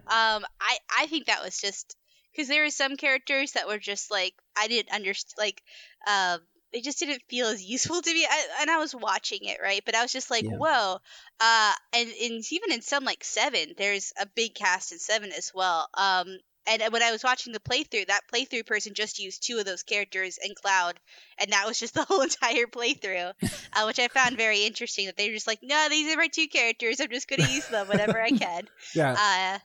I 0.60 0.78
I 1.00 1.08
think 1.08 1.28
that 1.28 1.44
was 1.44 1.58
just 1.60 1.96
because 2.32 2.48
there 2.50 2.64
were 2.64 2.70
some 2.72 2.98
characters 2.98 3.54
that 3.54 3.68
were 3.68 3.78
just 3.80 4.12
like 4.12 4.34
I 4.58 4.68
didn't 4.68 4.92
understand, 4.94 5.34
like 5.38 5.62
um, 6.08 6.40
they 6.74 6.82
just 6.82 7.00
didn't 7.00 7.22
feel 7.30 7.48
as 7.48 7.64
useful 7.64 8.02
to 8.02 8.14
me. 8.14 8.26
I, 8.30 8.48
and 8.62 8.72
I 8.72 8.78
was 8.78 8.96
watching 8.96 9.40
it 9.44 9.60
right, 9.62 9.82
but 9.86 9.96
I 9.96 10.02
was 10.02 10.12
just 10.12 10.32
like, 10.32 10.44
Yeah. 10.46 10.58
whoa. 10.58 10.98
Uh, 11.40 11.74
and 11.94 12.10
and 12.10 12.44
even 12.52 12.72
in 12.72 12.82
some 12.82 13.04
like 13.06 13.24
seven, 13.24 13.74
there's 13.78 14.14
a 14.20 14.26
big 14.26 14.56
cast 14.56 14.92
in 14.92 15.00
seven 15.00 15.32
as 15.32 15.52
well. 15.54 15.88
Um. 15.94 16.38
And 16.66 16.82
when 16.94 17.04
I 17.04 17.12
was 17.12 17.26
watching 17.26 17.52
the 17.52 17.60
playthrough, 17.60 18.08
that 18.08 18.22
playthrough 18.34 18.66
person 18.66 18.94
just 18.94 19.20
used 19.20 19.46
two 19.46 19.58
of 19.58 19.66
those 19.66 19.84
characters 19.84 20.40
in 20.42 20.56
Cloud, 20.56 20.98
and 21.38 21.52
that 21.52 21.68
was 21.68 21.78
just 21.78 21.94
the 21.96 22.06
whole 22.06 22.22
entire 22.22 22.68
playthrough, 22.68 23.34
uh, 23.74 23.84
which 23.86 24.00
I 24.00 24.08
found 24.08 24.38
very 24.38 24.64
interesting. 24.64 25.08
That 25.08 25.18
they 25.18 25.28
were 25.28 25.34
just 25.36 25.46
like, 25.46 25.60
no, 25.62 25.88
these 25.90 26.14
are 26.14 26.18
my 26.18 26.28
two 26.28 26.48
characters. 26.48 27.02
I'm 27.02 27.10
just 27.10 27.28
gonna 27.28 27.44
use 27.44 27.68
them 27.68 27.90
whenever 27.90 28.18
I 28.22 28.32
can. 28.44 28.64
Yeah. 28.96 29.12
Uh, 29.12 29.60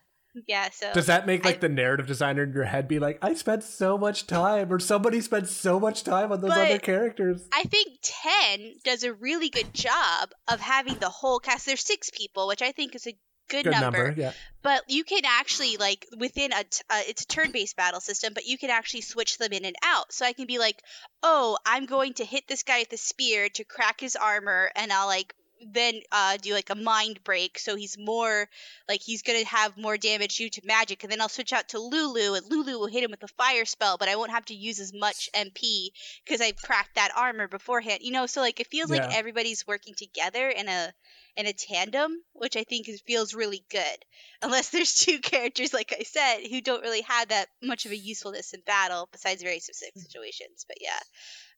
yeah. 0.47 0.71
So 0.71 0.93
Does 0.93 1.07
that 1.07 1.27
make 1.27 1.45
like 1.45 1.57
I- 1.57 1.59
the 1.59 1.69
narrative 1.69 2.07
designer 2.07 2.43
in 2.43 2.53
your 2.53 2.65
head 2.65 2.89
be 2.89 2.99
like, 2.99 3.19
I 3.23 3.35
spent 3.35 3.63
so 3.65 3.99
much 3.99 4.27
time, 4.27 4.73
or 4.73 4.79
somebody 4.79 5.21
spent 5.21 5.49
so 5.49 5.79
much 5.81 6.05
time 6.05 6.33
on 6.33 6.41
those 6.41 6.51
other 6.53 6.79
characters? 6.79 7.49
I 7.53 7.65
think 7.65 7.99
ten 8.03 8.75
does 8.85 9.03
a 9.05 9.13
really 9.13 9.49
good 9.49 9.73
job 9.75 10.31
of 10.51 10.61
having 10.61 10.95
the 10.97 11.09
whole 11.09 11.39
cast. 11.39 11.67
There's 11.67 11.85
six 11.85 12.11
people, 12.11 12.47
which 12.49 12.63
I 12.63 12.73
think 12.73 12.95
is 12.95 13.07
a 13.07 13.17
good, 13.49 13.65
Good 13.65 13.71
number. 13.71 14.09
number, 14.09 14.21
yeah. 14.21 14.33
But 14.63 14.83
you 14.89 15.05
can 15.05 15.23
actually 15.25 15.79
like 15.79 16.07
within 16.19 16.53
a 16.53 16.65
t- 16.65 16.83
uh, 16.91 17.01
it's 17.09 17.23
a 17.23 17.27
turn-based 17.27 17.77
battle 17.77 18.01
system, 18.01 18.35
but 18.35 18.45
you 18.47 18.59
can 18.59 18.69
actually 18.69 19.01
switch 19.01 19.39
them 19.39 19.53
in 19.53 19.65
and 19.65 19.77
out. 19.83 20.13
So 20.13 20.27
I 20.27 20.35
can 20.35 20.47
be 20.47 20.59
like, 20.59 20.83
oh, 21.23 21.57
I'm 21.65 21.87
going 21.87 22.13
to 22.15 22.25
hit 22.27 22.47
this 22.47 22.63
guy 22.63 22.81
with 22.81 22.91
the 22.91 22.99
spear 22.99 23.49
to 23.49 23.65
crack 23.65 24.01
his 24.01 24.17
armor, 24.17 24.71
and 24.77 24.93
I'll 24.93 25.07
like 25.07 25.35
then 25.67 26.01
uh, 26.13 26.37
do 26.39 26.53
like 26.55 26.71
a 26.71 26.75
mind 26.75 27.23
break, 27.25 27.59
so 27.59 27.77
he's 27.77 27.97
more 27.99 28.49
like 28.89 29.01
he's 29.03 29.23
gonna 29.23 29.45
have 29.45 29.77
more 29.77 29.97
damage 29.97 30.37
due 30.37 30.51
to 30.51 30.63
magic, 30.65 31.03
and 31.03 31.13
then 31.13 31.21
I'll 31.21 31.29
switch 31.29 31.53
out 31.53 31.69
to 31.71 31.79
Lulu, 31.79 32.35
and 32.35 32.47
Lulu 32.51 32.79
will 32.79 32.87
hit 32.87 33.05
him 33.05 33.11
with 33.11 33.23
a 33.23 33.29
fire 33.29 33.65
spell, 33.65 33.97
but 33.99 34.09
I 34.09 34.17
won't 34.17 34.31
have 34.31 34.45
to 34.47 34.55
use 34.55 34.81
as 34.81 34.93
much 34.93 35.29
MP 35.35 35.91
because 36.25 36.41
I've 36.41 36.61
cracked 36.63 36.95
that 36.97 37.11
armor 37.17 37.49
beforehand. 37.49 38.01
You 38.03 38.13
know, 38.13 38.27
so 38.27 38.41
like 38.41 38.61
it 38.61 38.69
feels 38.69 38.91
Yeah. 38.91 38.97
like 39.07 39.17
everybody's 39.17 39.67
working 39.67 39.95
together 39.95 40.49
in 40.49 40.69
a 40.69 40.93
in 41.37 41.47
a 41.47 41.53
tandem, 41.53 42.13
which 42.33 42.57
I 42.57 42.65
think 42.65 42.89
is, 42.89 43.01
feels 43.03 43.33
really 43.33 43.65
good. 43.71 43.99
Unless 44.43 44.71
there's 44.71 44.95
two 44.95 45.19
characters, 45.23 45.73
like 45.73 45.95
I 45.99 46.03
said, 46.03 46.41
who 46.51 46.61
don't 46.61 46.83
really 46.83 47.03
have 47.03 47.29
that 47.29 47.47
much 47.63 47.87
of 47.87 47.93
a 47.93 47.97
usefulness 47.97 48.53
in 48.55 48.61
battle, 48.67 49.09
besides 49.13 49.43
very 49.43 49.61
specific 49.61 49.95
situations. 50.01 50.65
But 50.67 50.79
yeah, 50.81 50.99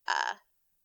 uh, 0.07 0.33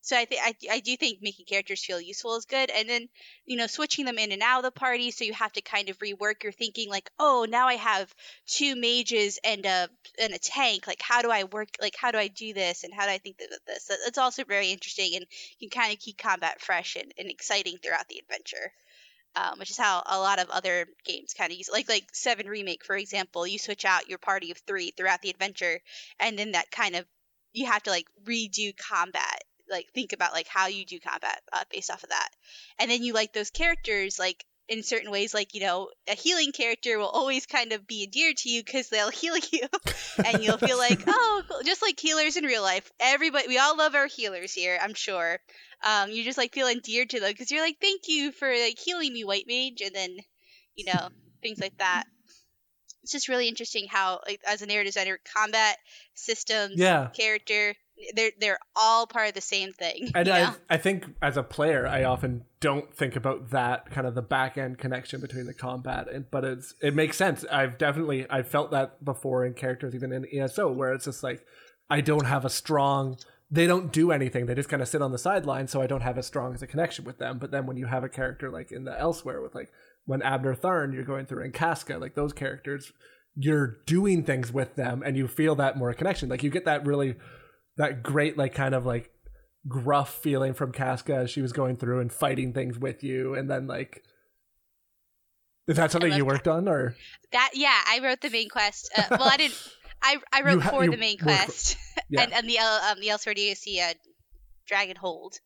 so 0.07 0.17
I 0.17 0.25
think 0.25 0.41
I 0.71 0.79
do 0.79 0.97
think 0.97 1.19
making 1.21 1.47
characters 1.47 1.85
feel 1.85 2.01
useful 2.01 2.37
is 2.37 2.45
good, 2.45 2.71
and 2.71 2.89
then 2.89 3.09
you 3.45 3.57
know 3.57 3.67
switching 3.67 4.05
them 4.05 4.19
in 4.19 4.31
and 4.31 4.41
out 4.41 4.59
of 4.59 4.63
the 4.63 4.71
party, 4.71 5.11
so 5.11 5.25
you 5.25 5.33
have 5.33 5.53
to 5.55 5.61
kind 5.63 5.89
of 5.89 5.99
rework 5.99 6.45
your 6.45 6.53
thinking. 6.53 6.89
Like, 6.89 7.11
oh, 7.19 7.45
now 7.49 7.67
I 7.67 7.75
have 7.75 8.15
two 8.47 8.77
mages 8.77 9.41
and 9.43 9.67
a 9.67 9.89
and 10.21 10.33
a 10.33 10.39
tank. 10.39 10.87
Like, 10.87 11.03
how 11.03 11.23
do 11.23 11.31
I 11.33 11.43
work? 11.43 11.71
Like, 11.81 11.97
how 11.97 12.13
do 12.13 12.19
I 12.19 12.29
do 12.29 12.55
this? 12.55 12.85
And 12.85 12.95
how 12.95 13.05
do 13.07 13.11
I 13.11 13.19
think 13.19 13.39
that 13.39 13.49
this? 13.67 13.91
It's 14.07 14.17
also 14.17 14.45
very 14.45 14.71
interesting, 14.71 15.17
and 15.17 15.27
you 15.59 15.69
can 15.69 15.81
kind 15.81 15.93
of 15.93 15.99
keep 15.99 16.19
combat 16.19 16.61
fresh 16.61 16.95
and, 16.95 17.13
and 17.19 17.29
exciting 17.29 17.79
throughout 17.83 18.07
the 18.09 18.21
adventure 18.21 18.73
um, 19.35 19.59
which 19.59 19.71
is 19.71 19.77
how 19.77 20.05
a 20.07 20.21
lot 20.21 20.39
of 20.39 20.51
other 20.51 20.87
games 21.05 21.35
kind 21.35 21.51
of 21.51 21.59
use 21.59 21.69
like 21.71 21.89
like 21.89 22.07
seven 22.13 22.47
remake 22.47 22.85
for 22.85 22.97
example 22.97 23.45
you 23.45 23.59
switch 23.59 23.85
out 23.85 24.09
your 24.09 24.19
party 24.19 24.53
of 24.53 24.59
three 24.59 24.93
throughout 24.93 25.21
the 25.21 25.31
adventure 25.31 25.81
and 26.21 26.39
then 26.39 26.53
that 26.53 26.71
kind 26.71 26.95
of 26.95 27.05
you 27.53 27.67
have 27.67 27.83
to 27.83 27.91
like 27.91 28.07
redo 28.25 28.73
combat 28.77 29.43
like 29.71 29.87
think 29.95 30.13
about 30.13 30.33
like 30.33 30.47
how 30.49 30.67
you 30.67 30.85
do 30.85 30.99
combat 31.01 31.41
uh, 31.53 31.65
based 31.71 31.91
off 31.91 32.03
of 32.03 32.11
that 32.11 32.29
and 32.79 32.91
then 32.91 33.03
you 33.03 33.13
like 33.13 33.33
those 33.33 33.51
characters 33.51 34.19
like 34.19 34.45
in 34.69 34.83
certain 34.83 35.11
ways 35.13 35.33
like 35.33 35.55
you 35.55 35.61
know 35.61 35.89
a 36.11 36.15
healing 36.15 36.51
character 36.53 36.99
will 36.99 37.09
always 37.09 37.47
kind 37.47 37.73
of 37.73 37.87
be 37.87 38.05
endeared 38.05 38.37
to 38.37 38.49
you 38.49 38.63
because 38.65 38.89
they'll 38.89 39.11
heal 39.23 39.37
you 39.53 39.67
and 40.25 40.43
you'll 40.43 40.59
feel 40.59 40.79
like 40.79 41.03
oh 41.09 41.43
cool. 41.49 41.61
just 41.65 41.83
like 41.83 41.99
healers 42.01 42.37
in 42.37 42.45
real 42.45 42.63
life 42.63 42.91
everybody 42.99 43.47
we 43.49 43.59
all 43.59 43.77
love 43.77 43.95
our 43.95 44.07
healers 44.07 44.53
here 44.53 44.79
i'm 44.83 44.95
sure 44.95 45.39
um, 45.85 46.11
you 46.11 46.25
just 46.25 46.39
like 46.39 46.55
feel 46.55 46.69
endeared 46.69 47.11
to 47.11 47.21
them 47.21 47.31
because 47.31 47.51
you're 47.51 47.63
like, 47.63 47.77
thank 47.81 48.09
you 48.09 48.33
for 48.33 48.49
like 48.49 48.79
healing 48.79 49.13
me, 49.13 49.25
white 49.25 49.45
mage, 49.47 49.83
and 49.85 49.95
then, 49.95 50.17
you 50.75 50.87
know, 50.87 51.09
things 51.43 51.61
like 51.61 51.77
that. 51.79 52.05
It's 53.03 53.13
just 53.13 53.29
really 53.29 53.49
interesting 53.49 53.87
how, 53.89 54.21
like, 54.27 54.41
as 54.47 54.63
a 54.63 54.67
narrative 54.67 54.95
designer, 54.95 55.19
combat 55.37 55.77
systems, 56.15 56.79
Yeah. 56.81 57.09
character, 57.15 57.75
they're 58.15 58.33
they're 58.39 58.59
all 58.75 59.07
part 59.07 59.29
of 59.29 59.35
the 59.35 59.41
same 59.41 59.73
thing. 59.73 60.11
And 60.15 60.29
I? 60.29 60.53
I 60.69 60.77
think 60.77 61.07
as 61.23 61.37
a 61.37 61.43
player, 61.43 61.87
I 61.87 62.05
often 62.05 62.45
don't 62.61 62.95
think 62.95 63.17
about 63.17 63.51
that 63.51 63.91
kind 63.91 64.07
of 64.07 64.15
the 64.15 64.23
back 64.23 64.59
end 64.59 64.79
connection 64.79 65.21
between 65.21 65.47
the 65.47 65.55
combat, 65.55 66.09
and 66.13 66.31
but 66.31 66.45
it's 66.45 66.75
it 66.83 66.95
makes 66.95 67.17
sense. 67.17 67.45
I've 67.51 67.79
definitely 67.79 68.27
I 68.29 68.43
felt 68.43 68.71
that 68.73 69.05
before 69.05 69.45
in 69.45 69.55
characters, 69.55 69.95
even 69.95 70.13
in 70.13 70.27
ESO, 70.33 70.73
where 70.73 70.93
it's 70.93 71.07
just 71.07 71.23
like 71.23 71.45
I 71.89 72.01
don't 72.01 72.27
have 72.27 72.45
a 72.45 72.51
strong. 72.51 73.19
They 73.51 73.67
don't 73.67 73.93
do 73.93 74.11
anything. 74.11 74.47
They 74.47 74.55
just 74.55 74.69
kind 74.69 74.83
of 74.83 74.89
sit 74.89 75.03
on 75.03 75.13
the 75.13 75.19
sideline, 75.19 75.69
so 75.69 75.81
I 75.81 75.87
don't 75.87 76.01
have 76.01 76.19
as 76.19 76.27
strong 76.27 76.53
as 76.53 76.63
a 76.63 76.67
connection 76.67 77.05
with 77.05 77.19
them. 77.19 77.39
But 77.39 77.53
then 77.53 77.67
when 77.67 77.77
you 77.77 77.87
have 77.87 78.05
a 78.05 78.09
character 78.09 78.51
like 78.51 78.73
in 78.73 78.85
the 78.85 78.91
Elsweyr 78.93 79.43
with 79.43 79.55
like 79.55 79.71
when 80.05 80.21
Abnur 80.21 80.59
Tharn, 80.59 80.93
you're 80.93 81.05
going 81.05 81.27
through 81.27 81.45
in 81.45 81.53
Casca, 81.53 81.99
like 81.99 82.15
those 82.15 82.33
characters, 82.33 82.93
you're 83.37 83.79
doing 83.87 84.25
things 84.25 84.53
with 84.53 84.75
them, 84.75 85.03
and 85.05 85.17
you 85.17 85.29
feel 85.29 85.55
that 85.57 85.77
more 85.79 85.95
connection. 85.95 86.29
Like 86.29 86.43
you 86.43 86.51
get 86.51 86.65
that 86.65 86.85
really 86.85 87.17
that 87.77 88.03
great 88.03 88.37
like 88.37 88.55
kind 88.55 88.75
of 88.75 88.87
like 88.87 89.11
gruff 89.69 90.15
feeling 90.15 90.55
from 90.55 90.73
Casca 90.73 91.15
as 91.15 91.31
she 91.31 91.43
was 91.43 91.53
going 91.53 91.77
through 91.77 92.01
and 92.01 92.13
fighting 92.13 92.53
things 92.53 92.79
with 92.79 93.03
you, 93.03 93.35
and 93.35 93.51
then 93.51 93.67
like. 93.67 94.03
Is 95.69 95.77
that 95.77 95.91
something 95.91 96.13
you 96.13 96.25
worked 96.25 96.47
on, 96.47 96.69
or 96.69 96.95
that 97.33 97.51
yeah, 97.55 97.81
I 97.89 97.99
wrote 98.01 98.21
the 98.21 98.31
main 98.31 98.49
quest. 98.49 98.89
Uh, 98.97 99.03
well, 99.11 99.29
I 99.29 99.37
didn't. 99.37 99.69
I, 100.01 100.19
I 100.33 100.43
wrote 100.43 100.63
ha- 100.63 100.71
for 100.71 100.87
the 100.87 100.97
main 100.97 101.17
worked 101.17 101.19
for- 101.19 101.25
quest 101.25 101.77
yeah, 102.09 102.23
and 102.23 102.33
and 102.33 102.49
the 102.49 102.59
L, 102.59 102.81
um 102.89 103.01
the 103.01 103.09
Elsweyr 103.09 103.37
DLC 103.37 103.81
uh, 103.83 103.95
Dragonhold. 104.71 105.41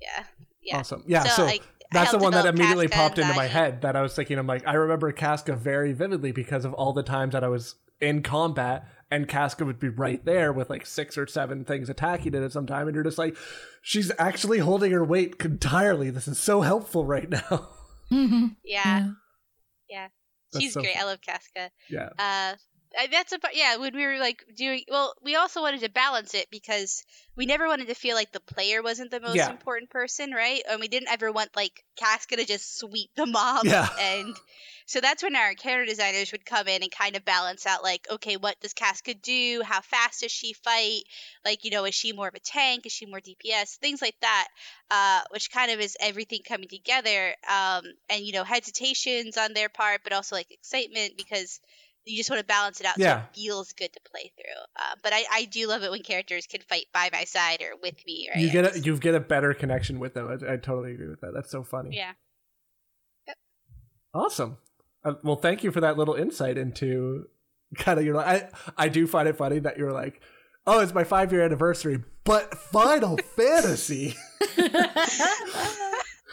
Yeah, 0.00 0.24
yeah. 0.62 0.78
awesome, 0.78 1.04
yeah. 1.06 1.24
So, 1.24 1.44
like, 1.44 1.60
I 1.60 1.64
that's 1.92 2.12
the 2.12 2.18
one 2.18 2.32
that 2.32 2.46
immediately 2.46 2.88
Casca 2.88 3.02
popped 3.02 3.18
into 3.18 3.34
my 3.34 3.46
head. 3.46 3.82
That 3.82 3.96
I 3.96 4.02
was 4.02 4.14
thinking, 4.14 4.38
I'm 4.38 4.46
like, 4.46 4.66
I 4.66 4.74
remember 4.74 5.12
Casca 5.12 5.56
very 5.56 5.92
vividly 5.92 6.32
because 6.32 6.64
of 6.64 6.72
all 6.72 6.94
the 6.94 7.02
times 7.02 7.32
that 7.34 7.44
I 7.44 7.48
was 7.48 7.74
in 8.00 8.22
combat, 8.22 8.88
and 9.10 9.26
Casca 9.28 9.64
would 9.64 9.78
be 9.80 9.88
right 9.88 10.24
there 10.24 10.52
with 10.52 10.70
like 10.70 10.86
six 10.86 11.18
or 11.18 11.26
seven 11.26 11.64
things 11.64 11.88
attacking 11.90 12.34
it 12.34 12.42
at 12.42 12.52
some 12.52 12.66
time, 12.66 12.86
and 12.88 12.94
you're 12.94 13.04
just 13.04 13.18
like, 13.18 13.36
she's 13.82 14.12
actually 14.18 14.58
holding 14.58 14.92
her 14.92 15.04
weight 15.04 15.34
entirely. 15.44 16.10
This 16.10 16.28
is 16.28 16.38
so 16.38 16.60
helpful 16.60 17.04
right 17.04 17.28
now. 17.28 17.68
Mm-hmm. 18.10 18.46
Yeah, 18.64 20.08
That's 20.52 20.64
she's 20.64 20.72
so 20.74 20.80
great. 20.82 20.96
I 21.00 21.04
love 21.04 21.20
Casca. 21.20 21.70
yeah, 21.88 22.08
Uh, 22.18 22.54
That's 23.10 23.32
about 23.32 23.56
yeah. 23.56 23.76
When 23.76 23.94
we 23.94 24.04
were 24.04 24.18
like 24.18 24.44
doing 24.56 24.82
well, 24.88 25.14
we 25.22 25.36
also 25.36 25.62
wanted 25.62 25.80
to 25.80 25.90
balance 25.90 26.34
it 26.34 26.46
because 26.50 27.04
we 27.36 27.46
never 27.46 27.66
wanted 27.68 27.88
to 27.88 27.94
feel 27.94 28.16
like 28.16 28.32
the 28.32 28.40
player 28.40 28.82
wasn't 28.82 29.10
the 29.10 29.20
most 29.20 29.36
Yeah. 29.36 29.50
important 29.50 29.90
person, 29.90 30.32
right? 30.32 30.60
And 30.68 30.80
we 30.80 30.88
didn't 30.88 31.08
ever 31.10 31.30
want 31.30 31.54
like 31.54 31.84
Casca 31.96 32.36
to 32.36 32.44
just 32.44 32.78
sweep 32.78 33.10
the 33.14 33.26
mob. 33.26 33.66
Yeah. 33.66 33.88
And 34.00 34.34
so 34.86 35.00
that's 35.00 35.22
when 35.22 35.36
our 35.36 35.54
character 35.54 35.88
designers 35.88 36.32
would 36.32 36.44
come 36.44 36.66
in 36.66 36.82
and 36.82 36.90
kind 36.90 37.14
of 37.14 37.24
balance 37.24 37.64
out 37.64 37.84
like, 37.84 38.08
okay, 38.10 38.36
what 38.36 38.58
does 38.60 38.72
Casca 38.72 39.14
do? 39.14 39.62
How 39.64 39.82
fast 39.82 40.22
does 40.22 40.32
she 40.32 40.52
fight? 40.52 41.02
Like, 41.44 41.64
you 41.64 41.70
know, 41.70 41.84
is 41.84 41.94
she 41.94 42.12
more 42.12 42.26
of 42.26 42.34
a 42.34 42.40
tank? 42.40 42.86
Is 42.86 42.92
she 42.92 43.06
more 43.06 43.20
DPS? 43.20 43.76
Things 43.76 44.02
like 44.02 44.16
that. 44.22 44.48
Uh, 44.90 45.20
which 45.30 45.52
kind 45.52 45.70
of 45.70 45.78
is 45.78 45.96
everything 46.00 46.40
coming 46.44 46.68
together. 46.68 47.34
Um, 47.48 47.84
and 48.08 48.24
you 48.24 48.32
know, 48.32 48.42
hesitations 48.42 49.36
on 49.36 49.52
their 49.52 49.68
part, 49.68 50.00
but 50.02 50.12
also 50.12 50.34
like 50.34 50.50
excitement 50.50 51.12
because 51.16 51.60
you 52.10 52.16
just 52.16 52.28
want 52.30 52.40
to 52.40 52.46
balance 52.46 52.80
it 52.80 52.86
out 52.86 52.96
so 52.96 53.02
Yeah. 53.02 53.20
it 53.24 53.34
feels 53.34 53.72
good 53.72 53.92
to 53.92 54.00
play 54.10 54.32
through. 54.36 54.62
Uh, 54.76 54.94
but 55.02 55.12
I, 55.12 55.24
I 55.32 55.44
do 55.46 55.66
love 55.68 55.82
it 55.82 55.90
when 55.90 56.02
characters 56.02 56.46
can 56.46 56.60
fight 56.62 56.86
by 56.92 57.08
my 57.12 57.24
side 57.24 57.62
or 57.62 57.76
with 57.82 57.96
me. 58.06 58.28
Right? 58.34 58.42
You 58.42 58.50
get 58.50 58.76
a, 58.76 58.80
you 58.80 58.96
get 58.98 59.14
a 59.14 59.20
better 59.20 59.54
connection 59.54 59.98
with 59.98 60.14
them. 60.14 60.28
I, 60.28 60.52
I 60.54 60.56
totally 60.56 60.92
agree 60.92 61.08
with 61.08 61.20
that. 61.20 61.32
That's 61.34 61.50
so 61.50 61.62
funny. 61.62 61.96
yeah. 61.96 62.12
Awesome. 64.12 64.56
Uh, 65.04 65.14
well, 65.22 65.36
thank 65.36 65.62
you 65.62 65.70
for 65.70 65.80
that 65.80 65.96
little 65.96 66.14
insight 66.14 66.58
into 66.58 67.26
kind 67.76 67.98
of 67.98 68.04
your. 68.04 68.18
I 68.18 68.48
I 68.76 68.88
do 68.88 69.06
find 69.06 69.28
it 69.28 69.36
funny 69.36 69.60
that 69.60 69.78
you're 69.78 69.92
like, 69.92 70.20
oh, 70.66 70.80
it's 70.80 70.92
my 70.92 71.04
five 71.04 71.32
year 71.32 71.42
anniversary, 71.42 72.02
but 72.24 72.52
Final 72.58 73.16
Fantasy. 73.36 74.16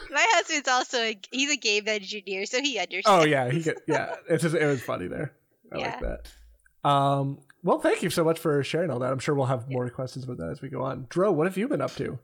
My 0.10 0.26
husband's 0.36 0.68
also 0.70 0.98
a, 1.00 1.20
he's 1.32 1.52
a 1.52 1.58
game 1.58 1.84
engineer, 1.88 2.46
so 2.46 2.62
he 2.62 2.80
understands. 2.80 3.24
Oh 3.24 3.26
yeah, 3.26 3.52
he 3.52 3.62
could. 3.62 3.78
Yeah, 3.88 4.16
it's 4.30 4.42
just, 4.42 4.56
it 4.56 4.66
was 4.66 4.82
funny 4.82 5.08
there. 5.08 5.34
I 5.72 5.78
like 5.78 6.00
that. 6.02 6.90
Um. 6.90 7.40
Well, 7.64 7.80
thank 7.80 8.02
you 8.02 8.10
so 8.10 8.24
much 8.24 8.40
for 8.40 8.64
sharing 8.64 8.92
all 8.92 9.00
that. 9.00 9.12
I'm 9.12 9.20
sure 9.20 9.36
we'll 9.36 9.48
have 9.48 9.70
more 9.70 9.90
questions 9.90 10.24
about 10.24 10.38
that 10.38 10.50
as 10.52 10.62
we 10.62 10.70
go 10.70 10.84
on. 10.84 11.08
Dro, 11.10 11.32
what 11.32 11.48
have 11.48 11.58
you 11.58 11.68
been 11.68 11.82
up 11.82 11.96
to? 11.96 12.20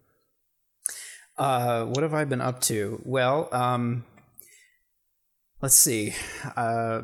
Uh, 1.38 1.86
what 1.86 2.04
have 2.04 2.14
I 2.14 2.24
been 2.24 2.40
up 2.40 2.62
to? 2.62 3.02
Well, 3.04 3.50
um, 3.52 4.06
let's 5.62 5.76
see. 5.76 6.14
Uh, 6.56 7.02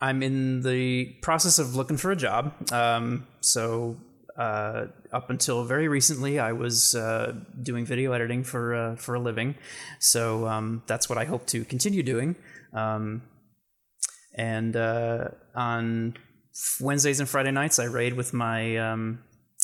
I'm 0.00 0.22
in 0.22 0.62
the 0.62 1.16
process 1.22 1.58
of 1.58 1.74
looking 1.74 1.96
for 1.96 2.12
a 2.12 2.16
job. 2.16 2.52
Um, 2.70 3.26
so 3.40 3.96
uh, 4.38 4.86
up 5.12 5.30
until 5.30 5.64
very 5.64 5.88
recently, 5.88 6.38
I 6.38 6.52
was 6.52 6.94
uh, 6.94 7.34
doing 7.60 7.86
video 7.86 8.12
editing 8.12 8.44
for 8.44 8.74
uh, 8.74 8.96
for 8.96 9.14
a 9.14 9.18
living. 9.18 9.54
So 9.98 10.46
um, 10.46 10.82
that's 10.86 11.08
what 11.08 11.18
I 11.18 11.24
hope 11.24 11.46
to 11.46 11.64
continue 11.64 12.02
doing. 12.02 12.36
Um, 12.74 13.22
and 14.36 14.76
uh, 14.76 15.28
on 15.54 16.16
Wednesdays 16.80 17.20
and 17.20 17.28
Friday 17.28 17.50
nights, 17.50 17.78
I 17.78 17.84
raid 17.84 18.12
with 18.14 18.32
my 18.32 18.76
um, 18.76 19.20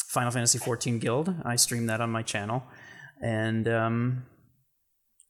Final 0.08 0.30
Fantasy 0.30 0.58
XIV 0.58 1.00
guild. 1.00 1.34
I 1.44 1.56
stream 1.56 1.86
that 1.86 2.00
on 2.00 2.10
my 2.10 2.22
channel, 2.22 2.62
and 3.22 3.68
um, 3.68 4.24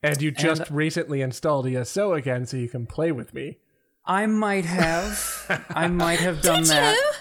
And 0.02 0.20
you 0.22 0.30
just 0.30 0.62
And- 0.62 0.70
recently 0.76 1.20
installed 1.22 1.66
ESO 1.66 2.14
again, 2.14 2.46
so 2.46 2.56
you 2.56 2.68
can 2.68 2.86
play 2.86 3.12
with 3.12 3.34
me. 3.34 3.58
I 4.04 4.26
might 4.26 4.64
have, 4.64 5.64
I 5.70 5.86
might 5.86 6.18
have 6.18 6.42
done 6.50 6.62
Did 6.64 6.72
that. 6.72 6.94
you? 6.96 7.12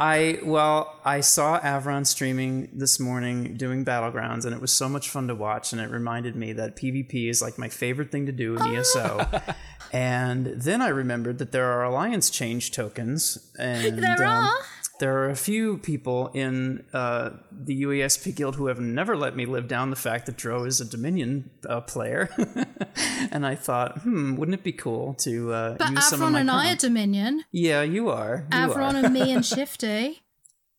I 0.00 0.38
well, 0.44 1.00
I 1.04 1.18
saw 1.22 1.58
Avron 1.58 2.06
streaming 2.06 2.68
this 2.72 3.00
morning 3.00 3.56
doing 3.56 3.84
battlegrounds, 3.84 4.44
and 4.44 4.54
it 4.54 4.60
was 4.60 4.70
so 4.70 4.88
much 4.88 5.08
fun 5.10 5.26
to 5.26 5.34
watch. 5.34 5.72
And 5.72 5.82
it 5.82 5.90
reminded 5.90 6.36
me 6.36 6.52
that 6.52 6.76
PvP 6.76 7.28
is 7.28 7.42
like 7.42 7.58
my 7.58 7.68
favorite 7.68 8.12
thing 8.12 8.26
to 8.26 8.30
do 8.32 8.54
in 8.56 8.62
ESO. 8.76 9.26
and 9.92 10.46
then 10.46 10.82
I 10.82 10.88
remembered 10.88 11.38
that 11.38 11.52
there 11.52 11.66
are 11.66 11.84
alliance 11.84 12.30
change 12.30 12.72
tokens, 12.72 13.50
and 13.58 13.98
There 14.02 14.24
um, 14.26 14.44
are. 14.44 14.54
there 15.00 15.18
are 15.18 15.30
a 15.30 15.36
few 15.36 15.78
people 15.78 16.28
in 16.34 16.84
uh, 16.92 17.30
the 17.50 17.82
UESP 17.82 18.34
guild 18.34 18.56
who 18.56 18.66
have 18.66 18.80
never 18.80 19.16
let 19.16 19.34
me 19.36 19.46
live 19.46 19.68
down 19.68 19.90
the 19.90 19.96
fact 19.96 20.26
that 20.26 20.36
Dro 20.36 20.64
is 20.64 20.80
a 20.80 20.84
Dominion 20.84 21.50
uh, 21.68 21.80
player. 21.80 22.28
and 23.32 23.46
I 23.46 23.54
thought, 23.54 23.98
hmm, 24.02 24.36
wouldn't 24.36 24.54
it 24.54 24.64
be 24.64 24.72
cool 24.72 25.14
to 25.20 25.52
uh, 25.52 25.76
But 25.78 25.90
use 25.90 26.06
some 26.08 26.22
of 26.22 26.28
Avron 26.28 26.32
my 26.32 26.40
and 26.40 26.50
I 26.50 26.72
are? 26.72 26.76
Dominion. 26.76 27.44
Yeah, 27.52 27.82
you 27.82 28.10
are. 28.10 28.46
You 28.52 28.58
Avron 28.58 28.94
are. 28.94 29.04
and 29.04 29.14
me 29.14 29.32
and 29.32 29.44
Shifty. 29.54 30.22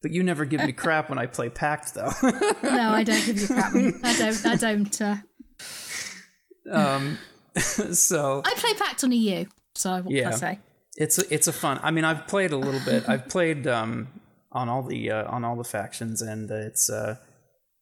But 0.02 0.12
you 0.12 0.24
never 0.24 0.46
give 0.46 0.64
me 0.64 0.72
crap 0.72 1.10
when 1.10 1.20
I 1.20 1.26
play 1.26 1.50
Pact, 1.50 1.94
though. 1.94 2.12
No, 2.64 2.92
I 2.94 3.04
don't 3.04 3.26
give 3.26 3.38
you 3.38 3.48
crap. 3.48 3.74
I 3.76 4.16
don't. 4.18 4.46
I 4.46 4.56
don't. 4.56 5.02
Uh, 5.02 5.16
um, 6.72 7.18
so 7.94 8.42
I 8.46 8.54
play 8.56 8.74
Pact 8.76 9.04
on 9.04 9.12
EU. 9.12 9.46
So 9.76 9.92
what 9.96 10.04
can 10.06 10.12
Yeah. 10.12 10.30
I 10.30 10.32
say? 10.32 10.60
it's 10.98 11.18
a, 11.18 11.34
it's 11.34 11.48
a 11.48 11.54
fun. 11.54 11.80
I 11.82 11.92
mean, 11.92 12.04
I've 12.04 12.28
played 12.28 12.52
a 12.52 12.58
little 12.58 12.82
bit. 12.86 13.08
I've 13.08 13.30
played 13.30 13.66
um, 13.68 14.08
on 14.52 14.68
all 14.68 14.84
the 14.84 15.12
uh, 15.12 15.32
on 15.32 15.46
all 15.46 15.56
the 15.56 15.64
factions, 15.64 16.22
and 16.22 16.50
it's 16.52 16.90
uh, 16.90 17.16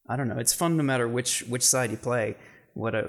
I 0.07 0.15
don't 0.15 0.28
know. 0.28 0.38
It's 0.38 0.53
fun 0.53 0.78
no 0.78 0.84
matter 0.84 1.07
which 1.07 1.41
which 1.43 1.63
side 1.63 1.91
you 1.91 1.97
play. 1.97 2.36
What 2.78 2.93
uh, 2.93 3.03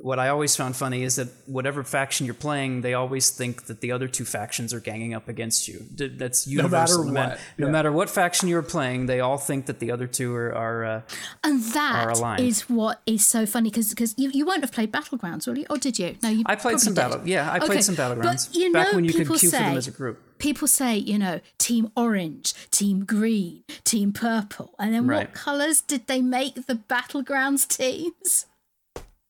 what 0.00 0.18
I 0.18 0.28
always 0.28 0.56
found 0.56 0.76
funny 0.76 1.02
is 1.02 1.16
that 1.16 1.28
whatever 1.46 1.84
faction 1.84 2.24
you're 2.26 2.34
playing, 2.48 2.80
they 2.80 2.94
always 2.94 3.30
think 3.30 3.66
that 3.66 3.80
the 3.80 3.92
other 3.92 4.08
two 4.08 4.24
factions 4.24 4.72
are 4.72 4.80
ganging 4.80 5.12
up 5.14 5.28
against 5.28 5.68
you. 5.68 5.84
That's 5.94 6.46
universal. 6.46 7.04
matter 7.04 7.30
what, 7.30 7.40
no 7.58 7.66
yeah. 7.66 7.72
matter 7.72 7.92
what 7.92 8.08
faction 8.10 8.48
you're 8.48 8.62
playing, 8.76 9.06
they 9.06 9.20
all 9.20 9.36
think 9.36 9.66
that 9.66 9.78
the 9.78 9.90
other 9.90 10.06
two 10.06 10.34
are. 10.34 10.54
are 10.54 10.84
uh, 10.84 11.00
And 11.42 11.62
that 11.74 12.04
Are 12.06 12.10
aligned. 12.10 12.40
is 12.44 12.62
what 12.68 13.02
is 13.06 13.26
so 13.26 13.44
funny 13.46 13.70
because 13.70 14.14
you, 14.16 14.30
you 14.32 14.46
won't 14.46 14.62
have 14.62 14.72
played 14.72 14.90
Battlegrounds, 14.90 15.46
will 15.46 15.58
you? 15.58 15.66
Or 15.68 15.76
did 15.76 15.98
you? 15.98 16.16
No, 16.22 16.30
you. 16.30 16.42
I 16.46 16.56
played 16.56 16.80
some 16.80 16.94
probably 16.94 17.16
battle. 17.18 17.28
Yeah, 17.28 17.52
I 17.52 17.58
played 17.60 17.84
some 17.84 17.96
battlegrounds 17.96 18.48
but 18.48 18.56
you 18.56 18.72
back 18.72 18.88
know 18.88 18.96
when 18.96 19.04
you 19.04 19.12
could 19.12 19.18
people 19.20 19.36
queue 19.38 19.50
for 19.50 19.56
them 19.56 19.72
say- 19.72 19.76
as 19.78 19.88
a 19.88 19.90
group. 19.90 20.20
People 20.38 20.66
say, 20.66 20.96
you 20.96 21.18
know, 21.18 21.40
Team 21.58 21.90
Orange, 21.96 22.54
Team 22.70 23.04
Green, 23.04 23.62
Team 23.84 24.12
Purple, 24.12 24.74
and 24.78 24.92
then 24.94 25.06
Right. 25.06 25.28
what 25.28 25.32
colours 25.32 25.80
did 25.80 26.06
they 26.06 26.20
make 26.20 26.66
the 26.66 26.74
Battlegrounds 26.74 27.66
teams? 27.68 28.46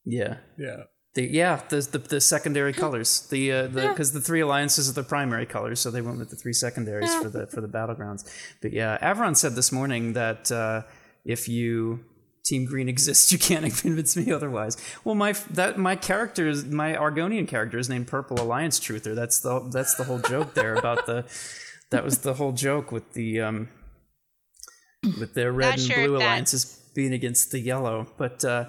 Yeah. 0.04 0.36
Yeah. 0.58 0.84
The, 1.14 1.22
yeah, 1.22 1.62
the, 1.68 1.76
the 1.80 1.98
the 1.98 2.20
secondary 2.20 2.72
colors, 2.72 3.28
the 3.28 3.52
uh, 3.52 3.62
the 3.68 3.86
because 3.88 4.12
the 4.12 4.20
three 4.20 4.40
alliances 4.40 4.90
are 4.90 4.94
the 4.94 5.04
primary 5.04 5.46
colors, 5.46 5.78
so 5.78 5.92
they 5.92 6.00
went 6.00 6.18
with 6.18 6.30
the 6.30 6.34
three 6.34 6.52
secondaries 6.52 7.14
for 7.14 7.28
the 7.28 7.46
for 7.46 7.60
the 7.60 7.68
battlegrounds. 7.68 8.24
But 8.60 8.72
yeah, 8.72 8.98
Avron 9.00 9.36
said 9.36 9.54
this 9.54 9.70
morning 9.70 10.14
that 10.14 10.50
uh, 10.50 10.82
if 11.24 11.48
you 11.48 12.00
Team 12.44 12.64
Green 12.64 12.88
exists, 12.94 13.30
you 13.30 13.38
can't 13.38 13.64
convince 13.76 14.16
me 14.16 14.32
otherwise. 14.32 14.76
Well, 15.04 15.14
my 15.14 15.34
that 15.52 15.78
my 15.78 15.94
character 15.94 16.48
is 16.48 16.64
my 16.64 16.94
Argonian 16.94 17.46
character 17.46 17.78
is 17.78 17.88
named 17.88 18.08
Purple 18.08 18.40
Alliance 18.40 18.80
Truther. 18.80 19.14
That's 19.14 19.38
the 19.38 19.68
that's 19.72 19.94
the 19.94 20.02
whole 20.02 20.18
joke 20.18 20.54
there 20.54 20.74
about 20.74 21.06
the 21.06 21.26
that 21.90 22.02
was 22.02 22.18
the 22.18 22.34
whole 22.34 22.50
joke 22.50 22.90
with 22.90 23.12
the 23.12 23.40
um 23.40 23.68
with 25.20 25.34
their 25.34 25.52
red 25.52 25.66
Not 25.66 25.78
and 25.78 25.82
sure 25.82 26.08
blue 26.08 26.16
alliances 26.16 26.90
being 26.92 27.12
against 27.12 27.52
the 27.52 27.60
yellow, 27.60 28.08
but. 28.18 28.44
uh 28.44 28.64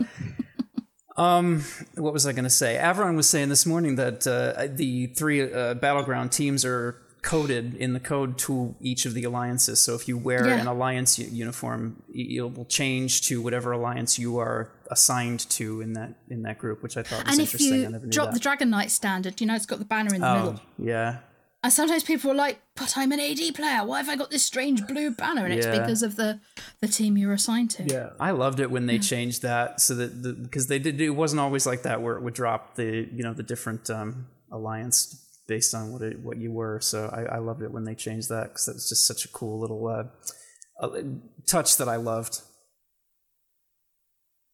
um, 1.17 1.63
what 1.95 2.13
was 2.13 2.25
I 2.27 2.31
going 2.33 2.43
to 2.43 2.49
say? 2.49 2.77
Avron 2.81 3.15
was 3.15 3.29
saying 3.29 3.49
this 3.49 3.65
morning 3.65 3.95
that 3.95 4.25
uh, 4.27 4.67
the 4.69 5.07
three 5.07 5.41
uh, 5.51 5.73
battleground 5.75 6.31
teams 6.31 6.65
are 6.65 7.01
coded 7.21 7.73
in 7.75 7.93
the 7.93 7.99
code 7.99 8.37
to 8.37 8.75
each 8.81 9.05
of 9.07 9.13
the 9.15 9.23
alliances. 9.23 9.79
So 9.79 9.95
if 9.95 10.07
you 10.07 10.15
wear 10.17 10.47
Yeah. 10.47 10.57
an 10.61 10.67
alliance 10.67 11.17
uniform, 11.17 12.03
it 12.13 12.41
will 12.55 12.65
change 12.65 13.21
to 13.29 13.41
whatever 13.41 13.71
alliance 13.71 14.19
you 14.19 14.37
are 14.37 14.69
assigned 14.91 15.39
to 15.51 15.81
in 15.81 15.93
that 15.93 16.13
in 16.29 16.43
that 16.43 16.59
group, 16.59 16.83
which 16.83 16.97
I 16.97 17.01
thought 17.03 17.25
was 17.25 17.33
And 17.33 17.41
if 17.41 17.47
interesting. 17.53 17.73
I 17.73 17.77
you 17.77 17.89
never 17.89 18.05
knew 18.05 18.11
drop 18.11 18.27
that. 18.27 18.33
the 18.35 18.39
Dragon 18.39 18.69
Knight 18.69 18.91
standard, 18.91 19.41
you 19.41 19.47
know, 19.47 19.55
it's 19.55 19.65
got 19.65 19.79
the 19.79 19.85
banner 19.85 20.13
in 20.13 20.21
the 20.21 20.33
middle. 20.35 20.55
oh, 20.59 20.61
yeah. 20.77 21.17
And 21.65 21.73
sometimes 21.73 22.03
people 22.03 22.29
are 22.29 22.35
like, 22.35 22.61
but 22.75 22.95
I'm 22.95 23.11
an 23.11 23.19
AD 23.19 23.55
player. 23.55 23.83
Why 23.83 23.97
have 23.97 24.07
I 24.07 24.15
got 24.15 24.29
this 24.29 24.43
strange 24.43 24.85
blue 24.85 25.09
banner? 25.09 25.45
And 25.45 25.51
it's 25.51 25.65
because 25.65 26.03
of 26.03 26.15
the, 26.15 26.39
the 26.79 26.87
team 26.87 27.17
you're 27.17 27.33
assigned 27.33 27.71
to. 27.71 27.83
Yeah. 27.85 28.11
I 28.19 28.29
loved 28.29 28.59
it 28.59 28.69
when 28.69 28.85
they 28.85 28.99
changed 28.99 29.41
that 29.41 29.81
so 29.81 29.95
that 29.95 30.21
the, 30.21 30.33
because 30.33 30.67
they 30.67 30.77
did 30.77 31.01
it 31.01 31.09
wasn't 31.09 31.39
always 31.39 31.65
like 31.65 31.81
that 31.81 32.03
where 32.03 32.17
it 32.17 32.21
would 32.21 32.35
drop 32.35 32.75
the 32.75 33.09
you 33.11 33.23
know 33.23 33.33
the 33.33 33.41
different 33.41 33.89
um, 33.89 34.27
alliance 34.51 35.27
based 35.47 35.73
on 35.73 35.91
what 35.91 36.03
it, 36.03 36.19
what 36.19 36.37
you 36.37 36.51
were. 36.51 36.79
So 36.81 37.09
I, 37.11 37.37
I 37.37 37.37
loved 37.39 37.63
it 37.63 37.71
when 37.71 37.83
they 37.83 37.95
changed 37.95 38.29
that 38.29 38.49
because 38.49 38.65
that 38.67 38.75
was 38.75 38.87
just 38.87 39.07
such 39.07 39.25
a 39.25 39.29
cool 39.29 39.59
little 39.59 39.87
uh, 39.87 40.03
uh, 40.85 41.01
touch 41.47 41.77
that 41.77 41.89
I 41.89 41.95
loved. 41.95 42.41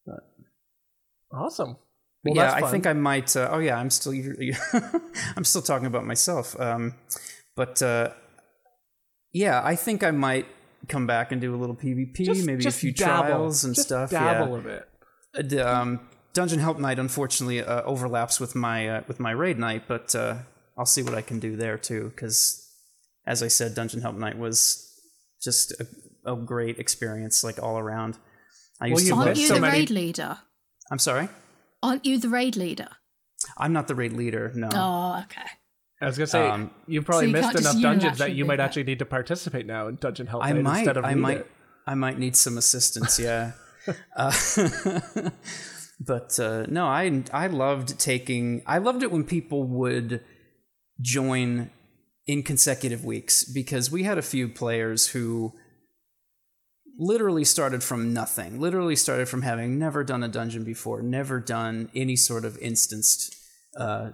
But. 0.06 0.20
Awesome. 1.30 1.76
Well, 2.24 2.36
yeah, 2.36 2.52
I 2.54 2.70
think 2.70 2.86
I 2.86 2.92
might. 2.92 3.34
Uh, 3.36 3.48
oh 3.50 3.58
yeah, 3.58 3.76
I'm 3.76 3.90
still 3.90 4.12
I'm 5.36 5.44
still 5.44 5.62
talking 5.62 5.86
about 5.86 6.04
myself. 6.06 6.58
Um, 6.60 6.94
but 7.56 7.82
uh, 7.82 8.10
yeah, 9.32 9.60
I 9.64 9.74
think 9.76 10.04
I 10.04 10.10
might 10.12 10.46
come 10.88 11.06
back 11.06 11.32
and 11.32 11.40
do 11.40 11.54
a 11.54 11.58
little 11.58 11.74
PvP, 11.76 12.14
Just- 12.24 12.46
maybe 12.46 12.62
just 12.62 12.76
a 12.78 12.80
few 12.80 12.92
dabble. 12.92 13.28
trials 13.28 13.64
and 13.64 13.74
Just 13.74 13.88
stuff. 13.88 14.10
Dabble 14.10 14.52
yeah. 14.52 14.58
a 14.58 15.42
bit. 15.42 15.58
Uh, 15.60 15.66
um, 15.66 16.00
Dungeon 16.34 16.58
Help 16.60 16.78
Night 16.78 16.98
unfortunately 16.98 17.60
uh, 17.62 17.82
overlaps 17.82 18.38
with 18.40 18.54
my 18.54 18.88
uh, 18.88 19.02
with 19.08 19.18
my 19.20 19.32
raid 19.32 19.58
night, 19.58 19.84
but 19.88 20.14
uh, 20.14 20.36
I'll 20.78 20.86
see 20.86 21.02
what 21.02 21.14
I 21.14 21.22
can 21.22 21.38
do 21.40 21.56
there 21.56 21.76
too. 21.76 22.04
Because 22.14 22.58
as 23.26 23.42
I 23.42 23.48
said, 23.48 23.74
Dungeon 23.74 24.00
Help 24.00 24.16
Night 24.16 24.38
was 24.38 24.88
just 25.42 25.72
a, 25.80 25.86
a 26.32 26.36
great 26.36 26.78
experience, 26.78 27.42
like 27.42 27.60
all 27.62 27.78
around. 27.78 28.16
I 28.80 28.86
used 28.86 29.10
Well, 29.10 29.22
to. 29.22 29.28
Aren't 29.28 29.38
you 29.40 29.46
so 29.48 29.54
the 29.54 29.60
many- 29.60 29.78
raid 29.80 29.90
leader? 29.90 30.38
I'm 30.90 30.98
sorry, 30.98 31.28
Aren't 31.82 32.04
you 32.04 32.18
the 32.18 32.28
raid 32.28 32.56
leader? 32.56 32.88
I'm 33.58 33.72
not 33.72 33.88
the 33.88 33.94
raid 33.94 34.12
leader. 34.12 34.52
No, 34.54 34.68
Oh, 34.72 35.22
okay. 35.24 35.48
I 36.00 36.06
was 36.06 36.16
gonna 36.16 36.26
say 36.26 36.48
Um, 36.48 36.70
you've 36.86 37.04
probably 37.04 37.24
So 37.24 37.26
you 37.28 37.32
missed 37.32 37.52
can't 37.52 37.60
enough 37.60 37.80
dungeons 37.82 38.18
that 38.18 38.34
you 38.34 38.44
might 38.44 38.56
that. 38.56 38.64
actually 38.64 38.84
need 38.84 38.98
to 39.00 39.04
participate 39.04 39.66
now 39.66 39.88
in 39.88 39.96
Dungeon 39.96 40.26
Help 40.26 40.44
I 40.44 40.52
Night 40.52 40.62
might, 40.62 40.78
instead 40.78 40.96
of 40.96 41.04
I 41.04 41.14
might, 41.14 41.38
it. 41.38 41.50
I 41.86 41.94
might 41.94 42.18
need 42.18 42.34
some 42.36 42.58
assistance. 42.58 43.18
Yeah, 43.18 43.52
uh, 44.16 44.32
but 46.00 46.38
uh, 46.38 46.66
no, 46.68 46.86
I 46.86 47.22
I 47.32 47.46
loved 47.48 47.98
taking. 47.98 48.62
I 48.66 48.78
loved 48.78 49.02
it 49.02 49.10
when 49.12 49.24
people 49.24 49.64
would 49.64 50.22
join 51.00 51.70
in 52.26 52.42
consecutive 52.42 53.04
weeks 53.04 53.44
because 53.44 53.90
we 53.90 54.04
had 54.04 54.18
a 54.18 54.22
few 54.22 54.48
players 54.48 55.08
who 55.08 55.52
literally 56.98 57.44
started 57.44 57.82
from 57.82 58.12
nothing. 58.12 58.60
Literally 58.60 58.96
started 58.96 59.28
from 59.28 59.42
having 59.42 59.78
never 59.78 60.04
done 60.04 60.22
a 60.22 60.28
dungeon 60.28 60.64
before, 60.64 61.02
never 61.02 61.40
done 61.40 61.90
any 61.94 62.16
sort 62.16 62.44
of 62.44 62.58
instanced 62.58 63.36
uh, 63.78 64.10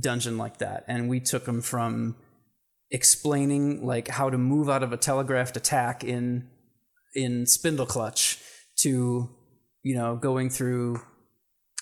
dungeon 0.00 0.38
like 0.38 0.58
that, 0.58 0.84
and 0.88 1.08
we 1.08 1.20
took 1.20 1.44
them 1.44 1.62
from 1.62 2.16
explaining 2.90 3.84
like 3.84 4.08
how 4.08 4.30
to 4.30 4.38
move 4.38 4.68
out 4.68 4.82
of 4.82 4.92
a 4.92 4.96
telegraphed 4.96 5.56
attack 5.56 6.04
in 6.04 6.48
in 7.14 7.44
Spindleclutch 7.44 8.42
to 8.78 9.28
you 9.82 9.94
know 9.94 10.16
going 10.16 10.50
through. 10.50 11.00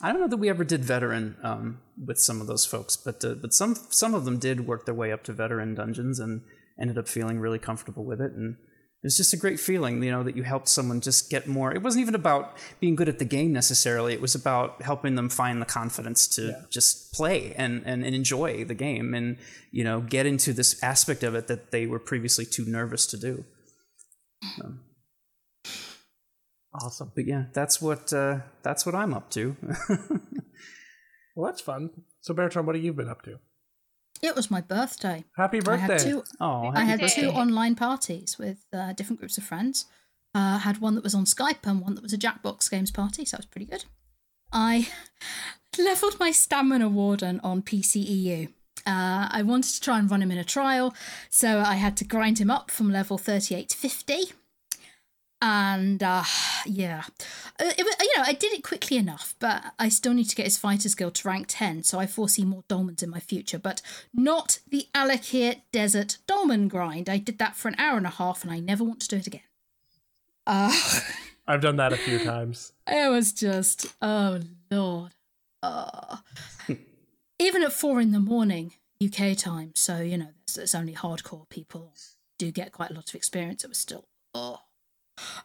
I 0.03 0.11
don't 0.11 0.21
know 0.21 0.29
that 0.29 0.37
we 0.39 0.49
ever 0.49 0.65
did 0.65 0.85
veteran 0.85 1.37
um, 1.43 1.81
with 2.05 2.19
some 2.19 2.41
of 2.41 2.47
those 2.47 2.67
folks, 2.67 2.97
but 2.97 3.25
uh, 3.25 3.35
but 3.35 3.53
some 3.53 3.75
some 3.91 4.15
of 4.15 4.25
them 4.25 4.39
did 4.39 4.67
work 4.67 4.87
their 4.87 4.95
way 4.95 5.13
up 5.13 5.25
to 5.25 5.33
veteran 5.33 5.75
dungeons 5.75 6.19
and 6.19 6.43
ended 6.81 6.99
up 6.99 7.09
feeling 7.09 7.39
really 7.39 7.59
comfortable 7.59 8.05
with 8.05 8.21
it 8.21 8.33
and 8.33 8.57
it 9.05 9.09
was 9.09 9.19
just 9.19 9.35
a 9.35 9.37
great 9.37 9.61
feeling, 9.61 10.03
you 10.03 10.11
know, 10.11 10.23
that 10.23 10.35
you 10.35 10.43
helped 10.43 10.67
someone 10.67 11.03
just 11.03 11.29
get 11.29 11.47
more. 11.47 11.75
It 11.75 11.83
wasn't 11.83 12.01
even 12.01 12.15
about 12.15 12.57
being 12.81 12.97
good 12.97 13.09
at 13.09 13.19
the 13.19 13.27
game 13.27 13.53
necessarily. 13.53 14.15
It 14.15 14.23
was 14.23 14.35
about 14.35 14.81
helping 14.81 15.15
them 15.15 15.29
find 15.29 15.61
the 15.61 15.67
confidence 15.67 16.27
to 16.29 16.65
just 16.71 17.13
play 17.13 17.53
and, 17.55 17.83
and, 17.85 18.03
and 18.03 18.15
enjoy 18.15 18.65
the 18.65 18.75
game 18.75 19.13
and, 19.13 19.37
you 19.71 19.85
know, 19.85 20.01
get 20.01 20.25
into 20.25 20.55
this 20.55 20.83
aspect 20.83 21.23
of 21.23 21.35
it 21.35 21.49
that 21.49 21.71
they 21.71 21.87
were 21.87 21.99
previously 21.99 22.47
too 22.47 22.65
nervous 22.65 23.07
to 23.09 23.19
do. 23.19 23.45
Awesome. 26.73 27.13
But 27.15 27.27
yeah, 27.27 27.45
that's 27.53 27.81
what 27.83 28.13
uh, 28.13 28.39
that's 28.63 28.85
what 28.85 28.95
I'm 28.95 29.15
up 29.15 29.31
to. 29.31 29.57
Well, 31.35 31.51
that's 31.51 31.61
fun. 31.61 31.91
So 32.21 32.33
Baratron, 32.33 32.65
what 32.65 32.77
have 32.77 32.85
you 32.85 32.93
been 32.93 33.09
up 33.09 33.23
to? 33.23 33.39
It 34.25 34.35
was 34.35 34.51
my 34.51 34.63
birthday. 34.63 35.25
Happy 35.37 35.59
I 35.59 35.61
birthday! 35.61 35.93
had 35.93 35.99
two. 35.99 36.25
oh, 36.41 36.73
I 36.75 36.85
had 36.85 37.01
birthday. 37.01 37.23
two 37.23 37.29
online 37.29 37.75
parties 37.75 38.39
with 38.39 38.65
uh, 38.73 38.95
different 38.95 39.21
groups 39.21 39.37
of 39.37 39.45
friends. 39.45 39.85
Uh, 40.35 40.59
had 40.59 40.79
one 40.79 40.95
that 40.95 41.05
was 41.05 41.15
on 41.15 41.27
Skype 41.27 41.65
and 41.65 41.81
one 41.83 41.95
that 41.95 42.03
was 42.03 42.15
a 42.15 42.19
Jackbox 42.19 42.71
Games 42.71 42.91
party, 42.91 43.27
so 43.27 43.37
that 43.37 43.41
was 43.41 43.47
pretty 43.47 43.67
good. 43.67 43.85
I 44.51 44.89
leveled 45.79 46.19
my 46.19 46.31
stamina 46.31 46.89
warden 46.89 47.39
on 47.45 47.61
PCEU. 47.63 48.49
Uh, 48.87 49.29
I 49.31 49.43
wanted 49.45 49.75
to 49.75 49.81
try 49.81 49.99
and 49.99 50.11
run 50.11 50.23
him 50.23 50.31
in 50.31 50.39
a 50.39 50.45
trial, 50.45 50.95
so 51.29 51.61
I 51.61 51.75
had 51.75 51.97
to 51.99 52.05
grind 52.05 52.39
him 52.39 52.51
up 52.51 52.71
from 52.71 52.91
level 52.91 53.19
38 53.19 53.69
to 53.69 53.77
50. 53.77 54.15
And 55.47 56.03
uh, 56.03 56.25
yeah, 56.65 57.03
Uh, 57.61 57.71
it, 57.77 57.87
you 58.01 58.13
know, 58.17 58.25
I 58.27 58.33
did 58.33 58.55
it 58.55 58.65
quickly 58.65 58.97
enough, 58.97 59.35
but 59.39 59.63
I 59.79 59.91
still 59.91 60.15
need 60.15 60.31
to 60.31 60.35
get 60.35 60.47
his 60.47 60.57
fighter 60.57 60.89
skill 60.89 61.11
to 61.11 61.29
rank 61.29 61.49
10, 61.51 61.83
so 61.83 61.99
I 61.99 62.07
foresee 62.07 62.47
more 62.47 62.65
dolmens 62.67 63.03
in 63.03 63.11
my 63.11 63.21
future, 63.21 63.59
but 63.59 63.83
not 64.15 64.61
the 64.67 64.89
Alik'r 64.95 65.61
Desert 65.71 66.17
Dolmen 66.27 66.69
grind. 66.69 67.11
I 67.11 67.19
did 67.19 67.39
that 67.39 67.57
for 67.57 67.69
an 67.69 67.77
hour 67.79 67.99
and 67.99 68.07
a 68.07 68.11
half, 68.11 68.43
and 68.43 68.51
I 68.51 68.59
never 68.59 68.83
want 68.83 69.01
to 69.01 69.09
do 69.09 69.17
it 69.17 69.27
again. 69.27 69.43
Uh, 70.47 70.75
I've 71.47 71.61
done 71.61 71.77
that 71.77 71.93
a 71.93 71.99
few 71.99 72.19
times. 72.25 72.73
it 72.89 73.11
was 73.11 73.35
just, 73.35 73.95
oh 74.01 74.41
lord. 74.71 75.13
Uh, 75.63 76.17
even 77.39 77.63
at 77.63 77.73
four 77.75 78.01
in 78.01 78.13
the 78.13 78.21
morning 78.21 78.73
UK 79.05 79.37
time, 79.37 79.73
so 79.75 80.01
you 80.01 80.17
know, 80.17 80.31
it's, 80.43 80.57
it's 80.57 80.75
only 80.75 80.95
hardcore 80.95 81.47
people 81.51 81.93
do 82.39 82.51
get 82.51 82.73
quite 82.73 82.91
a 82.91 82.95
lot 82.95 83.11
of 83.11 83.15
experience. 83.15 83.63
It 83.63 83.69
was 83.69 83.79
still, 83.79 84.07
oh. 84.35 84.61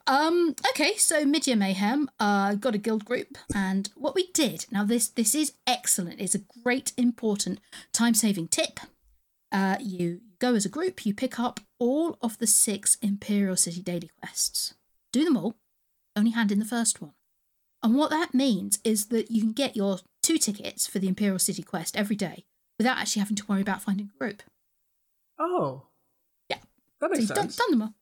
Um. 0.08 0.56
Okay. 0.72 0.96
So 0.98 1.26
Midyear 1.26 1.58
Mayhem. 1.58 2.10
Uh. 2.20 2.56
Got 2.56 2.76
a 2.76 2.80
guild 2.80 3.06
group, 3.06 3.38
and 3.54 3.90
what 3.96 4.16
we 4.16 4.28
did. 4.34 4.66
Now 4.72 4.84
this 4.84 5.08
this 5.08 5.36
is 5.36 5.54
excellent. 5.68 6.20
It's 6.20 6.36
a 6.36 6.42
great 6.64 6.92
important 6.98 7.60
time 7.94 8.14
saving 8.14 8.48
tip. 8.50 8.80
Uh. 9.52 9.78
You 9.80 10.22
go 10.40 10.56
as 10.56 10.66
a 10.66 10.70
group. 10.70 11.06
You 11.06 11.14
pick 11.14 11.40
up 11.40 11.60
all 11.80 12.18
of 12.22 12.38
the 12.40 12.48
six 12.48 12.98
Imperial 13.02 13.56
City 13.56 13.82
daily 13.82 14.10
quests. 14.20 14.74
Do 15.12 15.24
them 15.24 15.38
all. 15.38 15.56
Only 16.16 16.32
hand 16.32 16.52
in 16.52 16.60
the 16.60 16.66
first 16.66 17.02
one. 17.02 17.14
And 17.82 17.96
what 17.96 18.10
that 18.10 18.34
means 18.34 18.80
is 18.84 19.06
that 19.08 19.32
you 19.32 19.42
can 19.42 19.54
get 19.54 19.76
your 19.76 20.00
two 20.22 20.38
tickets 20.38 20.86
for 20.86 21.00
the 21.00 21.08
Imperial 21.08 21.40
City 21.40 21.64
quest 21.64 21.96
every 21.96 22.16
day 22.16 22.44
without 22.78 22.98
actually 22.98 23.22
having 23.22 23.38
to 23.38 23.46
worry 23.48 23.62
about 23.62 23.82
finding 23.82 24.10
a 24.14 24.18
group. 24.18 24.44
Oh, 25.40 25.84
Yeah. 26.50 26.58
that 27.00 27.10
So 27.14 27.20
makes 27.20 27.28
done, 27.28 27.38
sense. 27.38 27.56
done 27.56 27.72
them 27.72 27.82
all. 27.84 27.94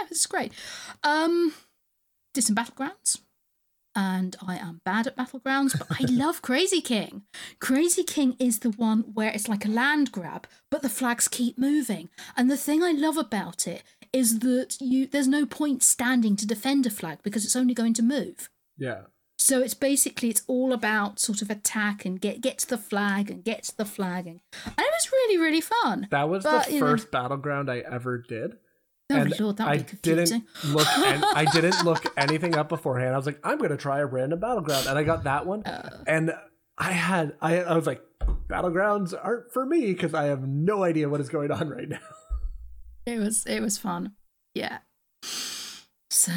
Yeah, 0.00 0.06
it's 0.10 0.26
great. 0.26 0.52
Um, 1.02 1.52
did 2.34 2.44
some 2.44 2.56
battlegrounds, 2.56 3.20
and 3.94 4.36
I 4.46 4.56
am 4.56 4.80
bad 4.84 5.06
at 5.06 5.16
battlegrounds, 5.16 5.76
but 5.78 5.88
I 5.90 6.04
love 6.10 6.42
Crazy 6.50 6.80
King. 6.80 7.22
Crazy 7.60 8.02
King 8.04 8.36
is 8.38 8.60
the 8.60 8.70
one 8.70 9.00
where 9.14 9.30
it's 9.30 9.48
like 9.48 9.64
a 9.64 9.68
land 9.70 10.12
grab, 10.12 10.46
but 10.70 10.82
the 10.82 10.88
flags 10.88 11.28
keep 11.28 11.58
moving. 11.58 12.08
And 12.36 12.50
the 12.50 12.56
thing 12.56 12.82
I 12.82 12.92
love 12.92 13.16
about 13.16 13.66
it 13.66 13.82
is 14.12 14.40
that 14.40 14.76
you 14.80 15.06
there's 15.06 15.28
no 15.28 15.46
point 15.46 15.82
standing 15.82 16.36
to 16.36 16.46
defend 16.46 16.86
a 16.86 16.90
flag 16.90 17.18
because 17.22 17.44
it's 17.44 17.56
only 17.56 17.74
going 17.74 17.94
to 17.94 18.02
move. 18.02 18.48
Yeah. 18.78 19.02
So 19.38 19.60
it's 19.60 19.74
basically 19.74 20.28
it's 20.28 20.42
all 20.46 20.72
about 20.72 21.18
sort 21.18 21.40
of 21.42 21.50
attack 21.50 22.04
and 22.04 22.20
get 22.20 22.40
get 22.40 22.58
to 22.58 22.68
the 22.68 22.78
flag 22.78 23.30
and 23.30 23.42
get 23.42 23.62
to 23.64 23.76
the 23.76 23.84
flag 23.86 24.26
and, 24.26 24.40
and 24.64 24.74
it 24.78 24.92
was 24.92 25.10
really 25.12 25.38
really 25.38 25.60
fun. 25.62 26.08
That 26.10 26.28
was 26.28 26.44
But, 26.44 26.66
the 26.66 26.74
you 26.74 26.80
know- 26.80 26.86
first 26.86 27.10
battleground 27.10 27.70
I 27.70 27.78
ever 27.78 28.18
did. 28.18 28.58
Oh 29.10 29.16
and 29.16 29.34
I 29.60 29.76
would 29.76 29.78
be 29.78 29.84
confusing. 29.84 30.44
didn't 30.62 30.74
look. 30.74 30.86
I 30.88 31.44
didn't 31.52 31.84
look 31.84 32.04
anything 32.16 32.56
up 32.56 32.68
beforehand. 32.68 33.12
I 33.12 33.16
was 33.16 33.26
like, 33.26 33.40
I'm 33.42 33.58
gonna 33.58 33.76
try 33.76 33.98
a 33.98 34.06
random 34.06 34.38
battleground, 34.38 34.86
and 34.86 34.96
I 34.98 35.02
got 35.02 35.24
that 35.24 35.46
one. 35.46 35.64
Uh. 35.64 36.04
and 36.06 36.32
I 36.78 36.92
had, 36.92 37.34
I, 37.40 37.60
I 37.60 37.74
was 37.74 37.86
like, 37.86 38.02
battlegrounds 38.48 39.12
aren't 39.20 39.52
for 39.52 39.66
me 39.66 39.92
because 39.92 40.14
I 40.14 40.26
have 40.26 40.46
no 40.46 40.84
idea 40.84 41.08
what 41.08 41.20
is 41.20 41.28
going 41.28 41.50
on 41.50 41.68
right 41.68 41.88
now. 41.88 41.98
It 43.06 43.18
was 43.18 43.44
it 43.46 43.60
was 43.60 43.78
fun. 43.78 44.12
Yeah. 44.54 44.78
So 46.10 46.32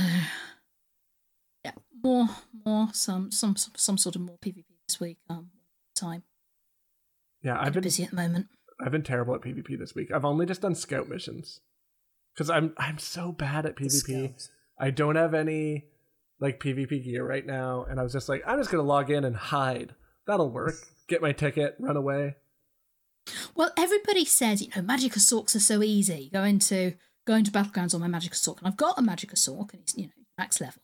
yeah, 1.64 1.74
more 2.04 2.30
more 2.66 2.88
some 2.94 3.32
some 3.32 3.56
some, 3.56 3.74
some 3.76 3.98
sort 3.98 4.16
of 4.16 4.22
more 4.22 4.38
PvP 4.38 4.66
this 4.88 5.00
week. 5.00 5.18
Um, 5.30 5.52
time. 5.96 6.24
Yeah, 7.44 7.60
I've 7.60 7.74
been 7.74 7.84
busy 7.84 8.04
at 8.04 8.12
the 8.12 8.16
moment. 8.16 8.48
I've 8.84 8.92
been 8.92 9.04
terrible 9.04 9.36
at 9.36 9.42
PvP 9.42 9.78
this 9.78 9.94
week. 9.94 10.12
I've 10.12 10.26
only 10.26 10.46
just 10.46 10.62
done 10.62 10.74
scout 10.74 11.10
missions 11.10 11.60
because 12.34 12.50
I'm 12.50 12.74
I'm 12.78 12.98
so 12.98 13.32
bad 13.32 13.66
at 13.66 13.76
PvP. 13.76 14.50
I 14.80 14.90
don't 14.90 15.16
have 15.16 15.34
any 15.34 15.86
like 16.40 16.60
PvP 16.60 17.04
gear 17.04 17.26
right 17.26 17.46
now, 17.46 17.86
and 17.90 18.00
I 18.00 18.04
was 18.04 18.14
just 18.14 18.30
like, 18.30 18.44
I'm 18.46 18.60
just 18.60 18.72
gonna 18.72 18.84
log 18.84 19.10
in 19.10 19.24
and 19.24 19.36
hide. 19.36 19.94
That'll 20.28 20.50
work. 20.50 20.76
Get 21.08 21.22
my 21.22 21.34
ticket, 21.34 21.76
run 21.80 21.98
away. 21.98 22.36
Well, 23.56 23.72
everybody 23.78 24.26
says 24.26 24.62
you 24.62 24.70
know 24.76 24.82
Magic 24.82 25.16
Assaults 25.16 25.56
are 25.56 25.60
so 25.60 25.84
easy. 25.84 26.30
Go 26.34 26.44
into 26.44 26.96
go 27.26 27.36
into 27.36 27.52
battlegrounds 27.52 27.94
on 27.94 28.02
my 28.02 28.08
Magic 28.08 28.34
Assault, 28.34 28.60
and 28.60 28.68
I've 28.68 28.78
got 28.78 28.98
a 28.98 29.02
Magic 29.02 29.32
Assault, 29.32 29.74
and 29.74 29.82
it's 29.82 29.96
you 29.96 30.08
know 30.08 30.14
max 30.38 30.60
level, 30.60 30.82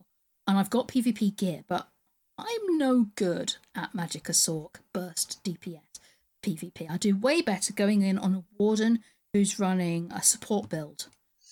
and 0.48 0.58
I've 0.58 0.70
got 0.70 0.88
PvP 0.88 1.36
gear, 1.36 1.64
but 1.68 1.90
I'm 2.38 2.78
no 2.78 3.08
good 3.16 3.56
at 3.76 3.94
Magic 3.94 4.30
Assault 4.30 4.80
burst 4.94 5.44
DPS 5.44 5.82
PvP. 6.44 6.90
I 6.90 6.98
do 6.98 7.18
way 7.18 7.42
better 7.42 7.74
going 7.74 8.02
in 8.02 8.18
on 8.18 8.34
a 8.34 8.44
Warden 8.58 9.00
who's 9.34 9.60
running 9.60 10.12
a 10.12 10.24
support 10.24 10.70
build, 10.70 11.08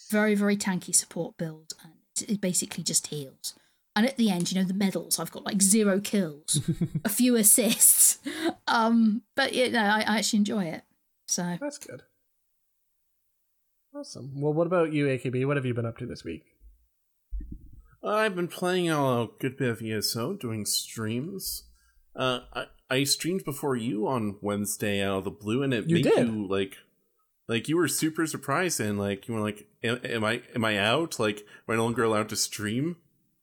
very 0.09 0.35
very 0.35 0.57
tanky 0.57 0.93
support 0.95 1.37
build, 1.37 1.73
and 1.83 1.93
it- 2.21 2.29
it 2.33 2.41
basically 2.41 2.83
just 2.83 3.07
heals. 3.07 3.53
And 3.95 4.05
at 4.05 4.17
the 4.17 4.29
end, 4.29 4.51
you 4.51 4.59
know, 4.61 4.67
the 4.67 4.73
medals, 4.75 5.17
I've 5.19 5.31
got 5.31 5.43
like 5.45 5.61
zero 5.61 5.99
kills, 5.99 6.59
a 7.05 7.09
few 7.09 7.35
assists. 7.35 8.19
Um, 8.69 9.21
but 9.35 9.53
you 9.53 9.71
know, 9.71 9.79
I, 9.79 9.99
I 10.01 10.17
actually 10.17 10.39
enjoy 10.39 10.65
it. 10.65 10.81
So 11.27 11.57
That's 11.61 11.77
good. 11.77 12.03
Awesome. 13.95 14.39
Well, 14.41 14.53
what 14.53 14.67
about 14.67 14.91
you, 14.93 15.05
AKB? 15.07 15.45
What 15.47 15.55
have 15.57 15.65
you 15.65 15.73
been 15.73 15.85
up 15.85 15.97
to 15.99 16.05
this 16.05 16.23
week? 16.23 16.43
I've 18.03 18.35
been 18.35 18.47
playing 18.49 18.89
a 18.89 19.27
good 19.39 19.57
bit 19.57 19.69
of 19.69 19.81
ESO, 19.81 20.33
doing 20.33 20.65
streams. 20.65 21.63
Uh, 22.15 22.41
I, 22.53 22.65
I 22.89 23.03
streamed 23.05 23.43
before 23.45 23.75
you 23.75 24.07
on 24.07 24.37
Wednesday 24.41 25.01
out 25.01 25.19
of 25.19 25.23
the 25.23 25.31
blue, 25.31 25.63
and 25.63 25.73
it 25.73 25.87
You 25.87 25.95
made 25.95 26.03
did? 26.03 26.27
you 26.27 26.47
like, 26.47 26.75
like 27.47 27.67
you 27.69 27.77
were 27.77 27.87
super 27.87 28.25
surprised, 28.27 28.79
and 28.79 28.97
like 28.99 29.27
you 29.27 29.33
were 29.33 29.41
like, 29.41 29.67
"Am, 29.83 29.99
am 30.03 30.23
I 30.23 30.41
am 30.55 30.65
I 30.65 30.77
out? 30.77 31.19
Like, 31.19 31.39
am 31.39 31.73
I 31.73 31.75
no 31.75 31.83
longer 31.83 32.03
allowed 32.03 32.29
to 32.29 32.35
stream?" 32.35 32.97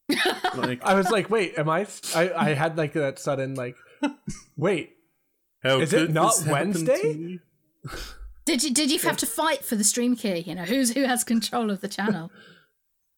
like, 0.57 0.85
I 0.85 0.95
was 0.95 1.11
like, 1.11 1.31
wait, 1.31 1.59
am 1.59 1.69
I? 1.71 1.87
I, 2.15 2.31
I 2.33 2.55
had 2.55 2.77
like 2.77 2.93
that 2.93 3.19
sudden 3.19 3.55
like, 3.55 3.77
wait, 4.57 4.97
how 5.63 5.81
Is 5.81 5.93
it 5.95 6.11
not 6.11 6.35
this 6.37 6.45
happen 6.45 6.73
to 6.75 6.79
Wednesday? 6.85 7.39
did 8.45 8.63
you 8.63 8.73
did 8.75 8.91
you 8.91 8.99
have 8.99 9.17
to 9.19 9.27
fight 9.27 9.65
for 9.65 9.77
the 9.77 9.85
stream 9.85 10.15
key? 10.17 10.39
You 10.41 10.55
know, 10.55 10.65
who's 10.65 10.93
who 10.93 11.05
has 11.05 11.25
control 11.25 11.71
of 11.71 11.81
the 11.81 11.89
channel? 11.89 12.31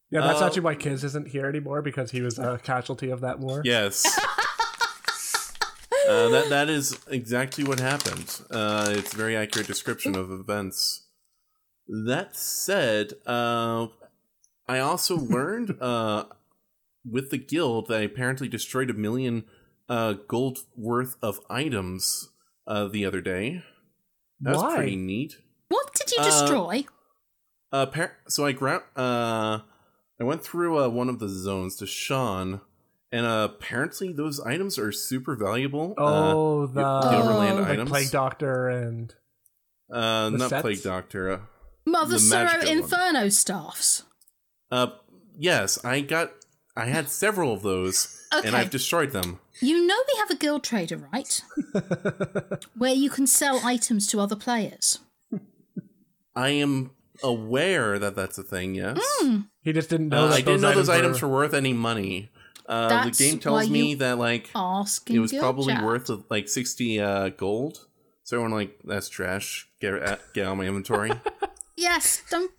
yeah, 0.09 0.21
that's 0.21 0.41
Uh, 0.41 0.45
actually 0.45 0.61
why 0.61 0.75
Kiz 0.75 1.03
isn't 1.03 1.27
here 1.27 1.47
anymore 1.47 1.81
because 1.81 2.11
he 2.11 2.21
was 2.21 2.39
a 2.39 2.57
casualty 2.63 3.09
of 3.09 3.19
that 3.19 3.39
war. 3.39 3.61
Yes. 3.65 4.05
Uh, 6.07 6.29
that 6.29 6.49
that 6.49 6.69
is 6.69 6.97
exactly 7.09 7.63
what 7.63 7.79
happened. 7.79 8.39
Uh, 8.49 8.87
it's 8.95 9.13
a 9.13 9.17
very 9.17 9.35
accurate 9.35 9.67
description 9.67 10.15
of 10.15 10.31
events. 10.31 11.07
That 11.87 12.35
said, 12.35 13.13
uh, 13.25 13.87
I 14.67 14.79
also 14.79 15.15
learned 15.17 15.77
uh, 15.81 16.25
with 17.09 17.29
the 17.31 17.37
guild 17.37 17.87
that 17.87 17.99
I 17.99 18.03
apparently 18.03 18.47
destroyed 18.47 18.89
a 18.89 18.93
million 18.93 19.45
uh, 19.89 20.13
gold 20.27 20.59
worth 20.75 21.15
of 21.21 21.39
items 21.49 22.29
uh, 22.67 22.87
the 22.87 23.05
other 23.05 23.21
day. 23.21 23.63
That 24.41 24.55
was 24.55 24.75
pretty 24.75 24.95
neat. 24.97 25.37
What 25.69 25.93
did 25.95 26.11
you 26.11 26.17
Uh, 26.21 26.25
destroy? 26.25 26.85
Uh, 27.71 27.85
par- 27.87 28.17
so 28.27 28.45
I 28.45 28.51
gra- 28.53 28.83
uh, 28.95 29.59
I 30.19 30.23
went 30.23 30.43
through 30.43 30.79
uh, 30.79 30.87
one 30.89 31.09
of 31.09 31.19
the 31.19 31.27
zones 31.29 31.79
Deshaan, 31.79 32.61
and 33.11 33.25
uh, 33.25 33.47
apparently 33.51 34.11
those 34.13 34.39
items 34.39 34.77
are 34.77 34.91
super 34.91 35.35
valuable. 35.35 35.93
Oh, 35.97 36.65
the, 36.67 36.81
the 36.81 37.17
overland 37.17 37.59
like 37.61 37.67
items. 37.69 37.89
Plague 37.89 38.11
Doctor 38.11 38.69
and 38.69 39.13
uh, 39.91 39.95
uh, 39.95 40.29
the 40.31 40.37
not 40.37 40.49
sets? 40.49 40.61
Plague 40.61 40.83
Doctor. 40.83 41.31
Uh, 41.31 41.39
Mother 41.85 42.13
the 42.15 42.19
Sorrow 42.19 42.43
magical 42.45 42.69
one. 42.69 42.77
Inferno 42.83 43.29
staffs. 43.29 44.03
uh, 44.71 44.87
yes, 45.37 45.83
I 45.85 46.01
got. 46.01 46.31
I 46.75 46.85
had 46.85 47.09
several 47.09 47.53
of 47.53 47.63
those, 47.63 48.21
Okay. 48.35 48.47
and 48.47 48.55
I've 48.55 48.69
destroyed 48.69 49.11
them. 49.11 49.39
You 49.61 49.87
know 49.87 49.95
we 50.13 50.19
have 50.19 50.29
a 50.29 50.35
guild 50.35 50.63
trader, 50.63 50.97
right? 51.11 51.41
Where 52.77 52.93
you 52.93 53.09
can 53.09 53.25
sell 53.25 53.61
items 53.65 54.05
to 54.07 54.19
other 54.19 54.35
players. 54.35 54.99
I 56.35 56.49
am 56.49 56.91
aware 57.23 57.97
that 57.97 58.15
that's 58.15 58.37
a 58.37 58.43
thing. 58.43 58.75
Yes, 58.75 58.99
he 59.63 59.73
just 59.73 59.89
didn't 59.89 60.09
know. 60.09 60.25
uh, 60.25 60.27
that 60.27 60.33
I 60.35 60.41
didn't 60.41 60.61
know 60.61 60.73
those 60.75 60.89
items 60.89 61.21
were 61.21 61.27
were 61.29 61.33
worth 61.35 61.53
any 61.55 61.73
money. 61.73 62.29
Uh, 62.67 62.89
That's 62.89 63.17
the 63.17 63.29
game 63.29 63.39
tells 63.39 63.69
me 63.69 63.93
that 63.95 64.17
like 64.17 64.49
it 64.53 65.19
was 65.19 65.33
probably 65.33 65.73
chat. 65.73 65.83
worth 65.85 66.09
like 66.29 66.49
60 66.49 66.99
uh, 66.99 67.29
gold 67.29 67.87
so 68.23 68.35
everyone 68.37 68.51
like 68.57 68.77
that's 68.83 69.07
trash 69.07 69.69
get 69.79 69.93
uh, 69.93 70.17
get 70.33 70.45
out 70.47 70.51
of 70.51 70.57
my 70.57 70.65
inventory 70.65 71.11
Yes, 71.77 72.23
don't. 72.29 72.51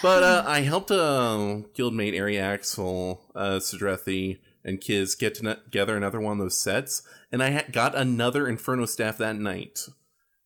but 0.00 0.22
uh, 0.22 0.44
i 0.48 0.60
helped 0.60 0.90
uh, 0.90 1.62
guildmate 1.76 2.18
ari 2.18 2.38
axel 2.38 3.20
uh, 3.34 3.58
Sidrethi, 3.58 4.38
and 4.64 4.80
kids 4.80 5.14
get 5.14 5.34
together 5.34 5.96
another 5.98 6.20
one 6.20 6.32
of 6.32 6.38
those 6.38 6.58
sets 6.58 7.02
and 7.30 7.42
i 7.42 7.50
ha- 7.50 7.64
got 7.70 7.94
another 7.94 8.48
inferno 8.48 8.86
staff 8.86 9.18
that 9.18 9.36
night 9.36 9.80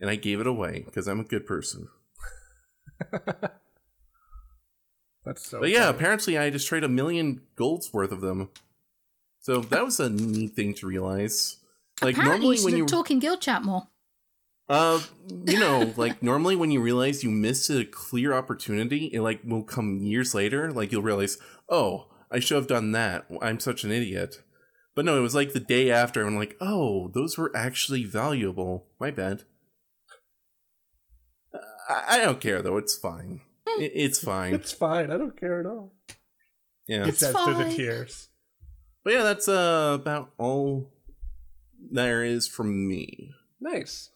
and 0.00 0.10
i 0.10 0.16
gave 0.16 0.40
it 0.40 0.46
away 0.48 0.82
because 0.84 1.06
i'm 1.06 1.20
a 1.20 1.24
good 1.24 1.46
person 1.46 1.86
That's 5.24 5.46
so. 5.48 5.60
but 5.60 5.70
yeah 5.70 5.86
funny. 5.86 5.96
apparently 5.96 6.38
i 6.38 6.50
just 6.50 6.64
destroyed 6.64 6.84
a 6.84 6.88
million 6.88 7.42
golds 7.56 7.92
worth 7.92 8.12
of 8.12 8.20
them 8.20 8.48
so 9.46 9.60
that 9.60 9.84
was 9.84 10.00
a 10.00 10.10
neat 10.10 10.56
thing 10.56 10.74
to 10.74 10.88
realize 10.88 11.58
like 12.02 12.16
Apparently, 12.16 12.48
normally 12.48 12.56
you 12.56 12.64
when 12.64 12.72
should 12.72 12.76
you 12.78 12.82
have 12.82 12.90
talk 12.90 13.10
in 13.12 13.20
guild 13.20 13.40
chat 13.40 13.62
more. 13.62 13.86
Uh, 14.68 15.00
you 15.46 15.60
know, 15.60 15.92
like 15.96 16.20
normally 16.20 16.56
when 16.56 16.72
you 16.72 16.80
realize 16.80 17.22
you 17.22 17.30
missed 17.30 17.70
a 17.70 17.84
clear 17.84 18.34
opportunity, 18.34 19.04
it 19.12 19.20
like 19.20 19.40
will 19.44 19.62
come 19.62 19.98
years 19.98 20.34
later. 20.34 20.72
Like 20.72 20.90
you'll 20.90 21.02
realize, 21.02 21.38
oh, 21.68 22.08
I 22.28 22.40
should 22.40 22.56
have 22.56 22.66
done 22.66 22.90
that. 22.90 23.26
I'm 23.40 23.60
such 23.60 23.84
an 23.84 23.92
idiot. 23.92 24.42
But 24.96 25.04
no, 25.04 25.16
it 25.16 25.20
was 25.20 25.36
like 25.36 25.52
the 25.52 25.60
day 25.60 25.92
after. 25.92 26.26
I'm 26.26 26.36
like, 26.36 26.56
oh, 26.60 27.12
those 27.14 27.38
were 27.38 27.52
actually 27.54 28.02
valuable. 28.02 28.88
My 28.98 29.12
bad. 29.12 29.44
I, 31.88 32.16
I 32.16 32.18
don't 32.18 32.40
care 32.40 32.62
though. 32.62 32.78
It's 32.78 32.96
fine. 32.98 33.42
It, 33.78 33.92
it's 33.94 34.18
fine. 34.18 34.54
it's 34.54 34.72
fine. 34.72 35.12
I 35.12 35.16
don't 35.16 35.38
care 35.38 35.60
at 35.60 35.66
all. 35.66 35.94
Yeah. 36.88 37.04
He 37.04 37.10
It's 37.10 37.20
says 37.20 37.30
through 37.32 37.54
the 37.54 37.64
fine. 37.66 37.76
tears. 37.76 38.28
But 39.06 39.12
yeah, 39.12 39.22
that's 39.22 39.46
uh 39.46 39.92
about 39.94 40.32
all 40.36 40.90
there 41.92 42.24
is 42.24 42.48
from 42.48 42.88
me. 42.88 43.34
Nice. 43.60 44.10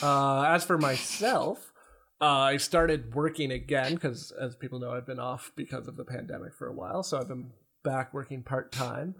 Uh, 0.00 0.42
as 0.42 0.64
for 0.64 0.78
myself, 0.78 1.72
uh, 2.20 2.24
I 2.24 2.56
started 2.56 3.16
working 3.16 3.50
again 3.50 3.94
because, 3.94 4.32
as 4.40 4.54
people 4.54 4.78
know, 4.78 4.92
I've 4.92 5.08
been 5.08 5.18
off 5.18 5.50
because 5.56 5.88
of 5.88 5.96
the 5.96 6.04
pandemic 6.04 6.54
for 6.54 6.68
a 6.68 6.72
while. 6.72 7.02
So 7.02 7.18
I've 7.18 7.26
been 7.26 7.50
back 7.82 8.14
working 8.14 8.44
part 8.44 8.70
time, 8.70 9.16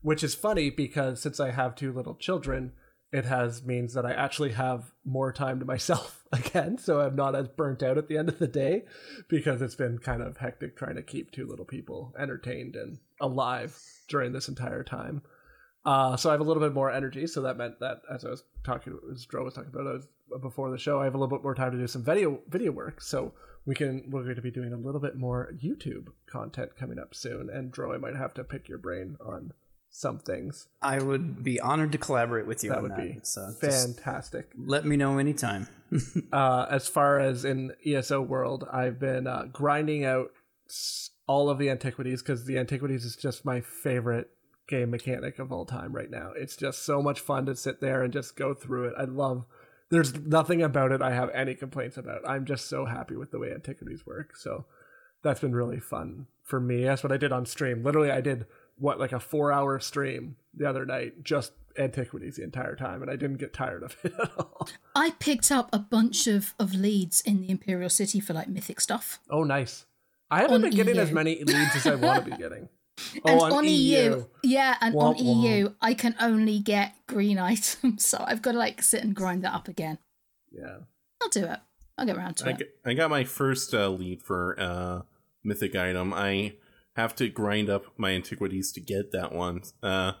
which 0.00 0.24
is 0.24 0.34
funny 0.34 0.70
because 0.70 1.20
since 1.20 1.38
I 1.38 1.50
have 1.50 1.74
two 1.74 1.92
little 1.92 2.14
children, 2.14 2.72
it 3.14 3.24
has 3.26 3.62
means 3.62 3.94
that 3.94 4.04
I 4.04 4.12
actually 4.12 4.50
have 4.52 4.90
more 5.04 5.32
time 5.32 5.60
to 5.60 5.64
myself 5.64 6.24
again. 6.32 6.78
So 6.78 7.00
I'm 7.00 7.14
not 7.14 7.36
as 7.36 7.46
burnt 7.46 7.80
out 7.80 7.96
at 7.96 8.08
the 8.08 8.18
end 8.18 8.28
of 8.28 8.40
the 8.40 8.48
day 8.48 8.82
because 9.28 9.62
it's 9.62 9.76
been 9.76 9.98
kind 9.98 10.20
of 10.20 10.36
hectic 10.36 10.76
trying 10.76 10.96
to 10.96 11.02
keep 11.02 11.30
two 11.30 11.46
little 11.46 11.64
people 11.64 12.12
entertained 12.18 12.74
and 12.74 12.98
alive 13.20 13.78
during 14.08 14.32
this 14.32 14.48
entire 14.48 14.82
time. 14.82 15.22
Uh, 15.86 16.16
so 16.16 16.28
I 16.28 16.32
have 16.32 16.40
a 16.40 16.44
little 16.44 16.62
bit 16.62 16.74
more 16.74 16.90
energy. 16.90 17.28
So 17.28 17.42
that 17.42 17.56
meant 17.56 17.78
that 17.78 18.02
as 18.12 18.24
I 18.24 18.30
was 18.30 18.42
talking, 18.64 18.98
as 19.12 19.24
Dro 19.26 19.44
was 19.44 19.54
talking 19.54 19.70
about, 19.72 19.84
was, 19.84 20.08
before 20.40 20.72
the 20.72 20.78
show, 20.78 21.00
I 21.00 21.04
have 21.04 21.14
a 21.14 21.18
little 21.18 21.36
bit 21.36 21.44
more 21.44 21.54
time 21.54 21.70
to 21.70 21.78
do 21.78 21.86
some 21.86 22.02
video 22.02 22.40
video 22.48 22.72
work. 22.72 23.00
So 23.00 23.32
we 23.64 23.76
can 23.76 24.10
we're 24.10 24.24
going 24.24 24.34
to 24.34 24.42
be 24.42 24.50
doing 24.50 24.72
a 24.72 24.76
little 24.76 25.00
bit 25.00 25.16
more 25.16 25.52
YouTube 25.62 26.08
content 26.26 26.76
coming 26.76 26.98
up 26.98 27.14
soon. 27.14 27.48
And 27.48 27.70
Dro, 27.70 27.94
I 27.94 27.98
might 27.98 28.16
have 28.16 28.34
to 28.34 28.42
pick 28.42 28.68
your 28.68 28.78
brain 28.78 29.16
on 29.24 29.52
some 29.96 30.18
things. 30.18 30.66
I 30.82 30.98
would 31.00 31.44
be 31.44 31.60
honored 31.60 31.92
to 31.92 31.98
collaborate 31.98 32.46
with 32.48 32.64
you 32.64 32.70
That 32.70 32.78
on 32.78 32.82
would 32.82 32.92
that. 32.92 32.98
be 32.98 33.20
so 33.22 33.52
fantastic. 33.60 34.48
let 34.58 34.84
me 34.84 34.96
know 34.96 35.18
anytime. 35.18 35.68
uh, 36.32 36.66
as 36.68 36.88
far 36.88 37.20
as 37.20 37.44
in 37.44 37.72
ESO 37.86 38.20
world, 38.20 38.66
I've 38.72 38.98
been 38.98 39.28
uh, 39.28 39.44
grinding 39.52 40.04
out 40.04 40.32
all 41.28 41.48
of 41.48 41.58
the 41.58 41.70
antiquities 41.70 42.22
because 42.22 42.44
the 42.44 42.58
antiquities 42.58 43.04
is 43.04 43.14
just 43.14 43.44
my 43.44 43.60
favorite 43.60 44.30
game 44.66 44.90
mechanic 44.90 45.38
of 45.38 45.52
all 45.52 45.64
time 45.64 45.92
right 45.92 46.10
now. 46.10 46.32
It's 46.34 46.56
just 46.56 46.82
so 46.84 47.00
much 47.00 47.20
fun 47.20 47.46
to 47.46 47.54
sit 47.54 47.80
there 47.80 48.02
and 48.02 48.12
just 48.12 48.34
go 48.34 48.52
through 48.52 48.86
it. 48.88 48.94
I 48.98 49.04
love. 49.04 49.44
There's 49.90 50.12
nothing 50.14 50.60
about 50.60 50.90
it 50.90 51.02
I 51.02 51.12
have 51.12 51.30
any 51.30 51.54
complaints 51.54 51.96
about. 51.96 52.28
I'm 52.28 52.46
just 52.46 52.68
so 52.68 52.86
happy 52.86 53.14
with 53.14 53.30
the 53.30 53.38
way 53.38 53.52
antiquities 53.52 54.04
work. 54.04 54.36
So 54.36 54.64
that's 55.22 55.40
been 55.40 55.54
really 55.54 55.78
fun 55.78 56.26
for 56.42 56.58
me. 56.58 56.82
That's 56.82 57.04
what 57.04 57.12
I 57.12 57.16
did 57.16 57.30
on 57.30 57.46
stream. 57.46 57.84
Literally, 57.84 58.10
I 58.10 58.20
did 58.20 58.46
what 58.76 58.98
like 58.98 59.12
a 59.12 59.20
four 59.20 59.52
hour 59.52 59.78
stream 59.80 60.36
the 60.54 60.68
other 60.68 60.84
night, 60.86 61.22
just 61.22 61.52
antiquities 61.78 62.36
the 62.36 62.44
entire 62.44 62.76
time, 62.76 63.02
and 63.02 63.10
I 63.10 63.16
didn't 63.16 63.38
get 63.38 63.52
tired 63.52 63.82
of 63.82 63.96
it 64.04 64.12
at 64.22 64.30
all. 64.38 64.68
I 64.94 65.10
picked 65.18 65.50
up 65.50 65.68
a 65.72 65.78
bunch 65.78 66.26
of, 66.26 66.54
of 66.58 66.74
leads 66.74 67.20
in 67.20 67.40
the 67.40 67.50
Imperial 67.50 67.90
City 67.90 68.20
for 68.20 68.32
like 68.32 68.48
mythic 68.48 68.80
stuff. 68.80 69.18
Oh, 69.30 69.44
nice. 69.44 69.86
I 70.30 70.40
haven't 70.40 70.62
been 70.62 70.70
getting 70.70 70.98
as 70.98 71.12
many 71.12 71.42
leads 71.44 71.76
as 71.76 71.86
I 71.86 71.94
want 71.94 72.24
to 72.24 72.30
be 72.30 72.36
getting. 72.42 72.68
Oh, 73.16 73.20
and 73.26 73.40
on, 73.40 73.52
on, 73.52 73.64
EU. 73.64 73.70
EU, 73.70 74.24
yeah, 74.44 74.76
and 74.80 74.94
on 74.94 75.14
Womp 75.14 75.20
womp. 75.20 75.42
EU, 75.58 75.68
I 75.80 75.94
can 75.94 76.14
only 76.20 76.60
get 76.60 76.94
green 77.08 77.38
items, 77.40 78.06
so 78.06 78.24
I've 78.26 78.42
got 78.42 78.52
to 78.52 78.58
like 78.58 78.82
sit 78.82 79.02
and 79.02 79.14
grind 79.14 79.42
that 79.44 79.52
up 79.52 79.68
again. 79.68 79.98
Yeah. 80.52 80.78
I'll 81.20 81.28
do 81.28 81.44
it. 81.44 81.58
I'll 81.98 82.06
get 82.06 82.16
around 82.16 82.36
to 82.38 82.46
I, 82.46 82.50
it. 82.50 82.58
g- 82.58 82.64
I 82.84 82.94
got 82.94 83.10
my 83.10 83.24
first 83.24 83.74
uh, 83.74 83.88
lead 83.88 84.22
for 84.22 84.56
uh, 84.58 85.02
mythic 85.42 85.74
item. 85.76 86.12
I 86.12 86.54
have 86.96 87.14
to 87.16 87.28
grind 87.28 87.68
up 87.70 87.84
my 87.96 88.10
antiquities 88.12 88.72
to 88.72 88.80
get 88.80 89.12
that 89.12 89.32
one. 89.32 89.62
Uh, 89.82 90.12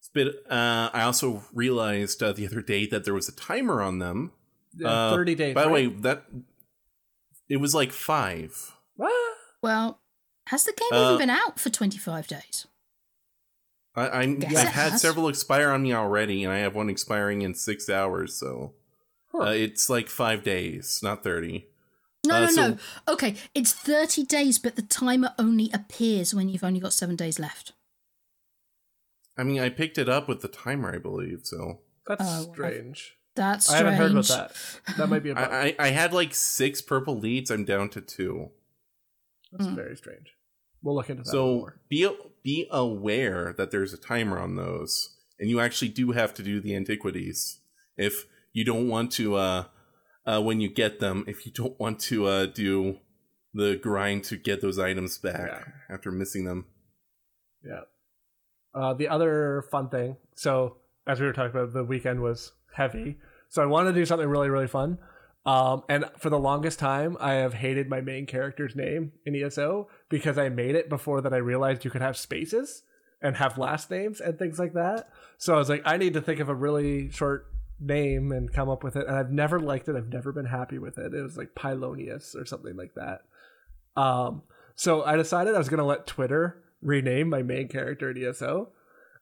it's 0.00 0.08
a 0.08 0.12
bit, 0.12 0.34
uh, 0.50 0.90
I 0.92 1.02
also 1.02 1.44
realized 1.52 2.22
uh, 2.22 2.32
the 2.32 2.46
other 2.46 2.60
day 2.60 2.86
that 2.86 3.04
there 3.04 3.14
was 3.14 3.28
a 3.28 3.32
timer 3.34 3.80
on 3.82 3.98
them. 3.98 4.32
Yeah, 4.76 4.88
Uh, 4.88 5.10
30 5.16 5.34
days. 5.34 5.54
By 5.54 5.62
the 5.64 5.70
way, 5.70 5.86
that 5.86 6.24
it 7.48 7.56
was 7.58 7.74
like 7.74 7.92
five. 7.92 8.74
What? 8.96 9.12
Well, 9.62 10.00
has 10.48 10.64
the 10.64 10.72
game 10.72 10.88
Uh, 11.00 11.04
even 11.06 11.18
been 11.18 11.30
out 11.30 11.58
for 11.58 11.70
25 11.70 12.26
days? 12.26 12.66
I, 13.94 14.08
I'm, 14.22 14.38
Guess 14.40 14.54
I've 14.56 14.66
it 14.66 14.72
had 14.72 14.92
has. 14.92 15.00
several 15.00 15.28
expire 15.28 15.70
on 15.70 15.82
me 15.82 15.94
already, 15.94 16.44
and 16.44 16.52
I 16.52 16.58
have 16.58 16.74
one 16.74 16.90
expiring 16.90 17.42
in 17.42 17.54
six 17.54 17.88
hours. 17.88 18.34
So 18.34 18.74
Huh. 19.32 19.38
uh, 19.44 19.50
it's 19.52 19.88
like 19.88 20.08
five 20.08 20.42
days, 20.42 21.00
not 21.02 21.22
thirty. 21.24 21.66
No, 22.26 22.34
uh, 22.36 22.40
no, 22.40 22.46
so- 22.48 22.68
no. 22.70 22.78
Okay, 23.08 23.36
it's 23.54 23.72
30 23.72 24.24
days, 24.24 24.58
but 24.58 24.76
the 24.76 24.82
timer 24.82 25.32
only 25.38 25.70
appears 25.72 26.34
when 26.34 26.48
you've 26.48 26.64
only 26.64 26.80
got 26.80 26.92
seven 26.92 27.16
days 27.16 27.38
left. 27.38 27.72
I 29.38 29.42
mean, 29.42 29.60
I 29.60 29.68
picked 29.68 29.98
it 29.98 30.08
up 30.08 30.28
with 30.28 30.40
the 30.40 30.48
timer, 30.48 30.94
I 30.94 30.98
believe. 30.98 31.40
So 31.44 31.80
That's 32.06 32.22
Oh, 32.22 32.44
well, 32.44 32.52
strange. 32.54 33.16
That's 33.34 33.66
strange. 33.66 33.84
I 33.84 33.90
haven't 33.92 33.98
heard 34.00 34.10
about 34.12 34.26
that. 34.28 34.96
That 34.96 35.08
might 35.08 35.22
be 35.22 35.30
a 35.30 35.34
bug. 35.36 35.48
I, 35.50 35.66
I, 35.66 35.74
I 35.78 35.88
had 35.88 36.12
like 36.14 36.32
six 36.34 36.80
purple 36.80 37.18
leads. 37.18 37.50
I'm 37.50 37.64
down 37.64 37.88
to 37.90 38.00
two. 38.00 38.50
That's 39.52 39.66
Mm. 39.68 39.74
very 39.74 39.96
strange. 39.96 40.28
We'll 40.82 40.94
look 40.94 41.10
into 41.10 41.22
that 41.24 41.28
So 41.30 41.46
more. 41.46 41.80
be 41.88 42.08
be 42.44 42.66
aware 42.70 43.52
that 43.58 43.70
there's 43.72 43.92
a 43.92 43.96
timer 43.98 44.38
on 44.38 44.54
those, 44.56 45.16
and 45.40 45.50
you 45.50 45.58
actually 45.60 45.88
do 45.88 46.12
have 46.12 46.32
to 46.34 46.42
do 46.42 46.60
the 46.60 46.74
antiquities 46.76 47.58
if 47.96 48.24
you 48.52 48.64
don't 48.64 48.88
want 48.88 49.10
to. 49.12 49.34
Uh, 49.34 49.64
uh, 50.26 50.40
when 50.42 50.60
you 50.60 50.68
get 50.68 50.98
them, 51.00 51.24
if 51.26 51.46
you 51.46 51.52
don't 51.52 51.78
want 51.78 52.00
to 52.00 52.26
uh, 52.26 52.46
do 52.46 52.98
the 53.54 53.76
grind 53.76 54.24
to 54.24 54.36
get 54.36 54.60
those 54.60 54.78
items 54.78 55.18
back 55.18 55.48
Yeah. 55.48 55.94
after 55.94 56.10
missing 56.10 56.44
them. 56.44 56.66
Yeah. 57.64 57.82
Uh, 58.74 58.92
the 58.94 59.08
other 59.08 59.64
fun 59.70 59.88
thing. 59.88 60.16
So 60.34 60.76
as 61.06 61.20
we 61.20 61.26
were 61.26 61.32
talking 61.32 61.50
about, 61.58 61.72
the 61.72 61.84
weekend 61.84 62.20
was 62.20 62.52
heavy. 62.74 63.18
So 63.48 63.62
I 63.62 63.66
wanted 63.66 63.92
to 63.92 64.00
do 64.00 64.04
something 64.04 64.28
really, 64.28 64.50
really 64.50 64.66
fun. 64.66 64.98
Um, 65.46 65.84
and 65.88 66.04
for 66.18 66.28
the 66.28 66.38
longest 66.38 66.78
time, 66.80 67.16
I 67.20 67.34
have 67.34 67.54
hated 67.54 67.88
my 67.88 68.00
main 68.00 68.26
character's 68.26 68.74
name 68.74 69.12
in 69.24 69.34
ESO 69.36 69.88
because 70.10 70.36
I 70.36 70.48
made 70.48 70.74
it 70.74 70.88
before 70.88 71.20
that 71.22 71.32
I 71.32 71.36
realized 71.38 71.84
you 71.84 71.90
could 71.90 72.02
have 72.02 72.16
spaces. 72.16 72.82
and 73.22 73.36
have 73.38 73.56
last 73.56 73.90
names 73.90 74.20
and 74.20 74.38
things 74.38 74.58
like 74.58 74.74
that. 74.74 75.08
So 75.38 75.54
I 75.54 75.56
was 75.56 75.70
like, 75.70 75.80
I 75.86 75.96
need 75.96 76.12
to 76.14 76.20
think 76.20 76.38
of 76.38 76.50
a 76.50 76.54
really 76.54 77.10
short 77.10 77.46
name 77.78 78.32
and 78.32 78.52
come 78.52 78.68
up 78.68 78.82
with 78.82 78.96
it. 78.96 79.06
And 79.06 79.16
I've 79.16 79.30
never 79.30 79.60
liked 79.60 79.88
it. 79.88 79.96
I've 79.96 80.12
never 80.12 80.32
been 80.32 80.46
happy 80.46 80.78
with 80.78 80.98
it. 80.98 81.14
It 81.14 81.22
was 81.22 81.36
like 81.36 81.54
Pylonius 81.54 82.34
or 82.34 82.46
something 82.46 82.76
like 82.76 82.94
that. 82.94 83.22
Um, 84.00 84.42
so 84.74 85.04
I 85.04 85.16
decided 85.16 85.54
I 85.54 85.58
was 85.58 85.68
going 85.68 85.78
to 85.78 85.84
let 85.84 86.06
Twitter 86.06 86.62
rename 86.82 87.28
my 87.28 87.42
main 87.42 87.68
character 87.68 88.10
in 88.10 88.22
ESO. 88.22 88.68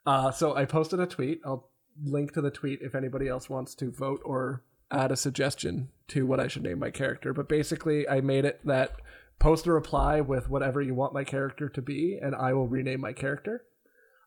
Uh, 0.07 0.31
so 0.31 0.55
I 0.57 0.65
posted 0.65 1.01
a 1.01 1.07
tweet. 1.07 1.41
I'll 1.45 1.69
link 2.03 2.33
to 2.33 2.41
the 2.41 2.51
tweet 2.51 2.81
if 2.83 2.95
anybody 2.95 3.29
else 3.29 3.49
wants 3.49 3.75
to 3.77 3.91
vote 3.91 4.21
or 4.25 4.63
add 4.91 5.13
a 5.13 5.17
suggestion 5.17 5.89
to 6.09 6.27
what 6.27 6.41
I 6.41 6.49
should 6.49 6.63
name 6.63 6.79
my 6.79 6.91
character. 6.91 7.33
But 7.33 7.49
basically, 7.49 8.09
I 8.09 8.21
made 8.21 8.45
it 8.45 8.61
that 8.65 8.97
post 9.39 9.67
a 9.67 9.73
reply 9.73 10.21
with 10.21 10.49
whatever 10.49 10.81
you 10.83 10.95
want 10.95 11.15
my 11.15 11.25
character 11.25 11.69
to 11.69 11.83
be, 11.83 12.19
and 12.21 12.35
I 12.35 12.53
will 12.53 12.69
rename 12.69 13.01
my 13.01 13.13
character. 13.13 13.65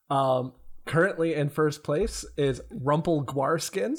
Um, 0.10 0.54
currently 0.88 1.34
in 1.34 1.50
first 1.50 1.84
place 1.84 2.26
is 2.38 2.62
Rumple 2.72 3.24
Guarskin. 3.26 3.98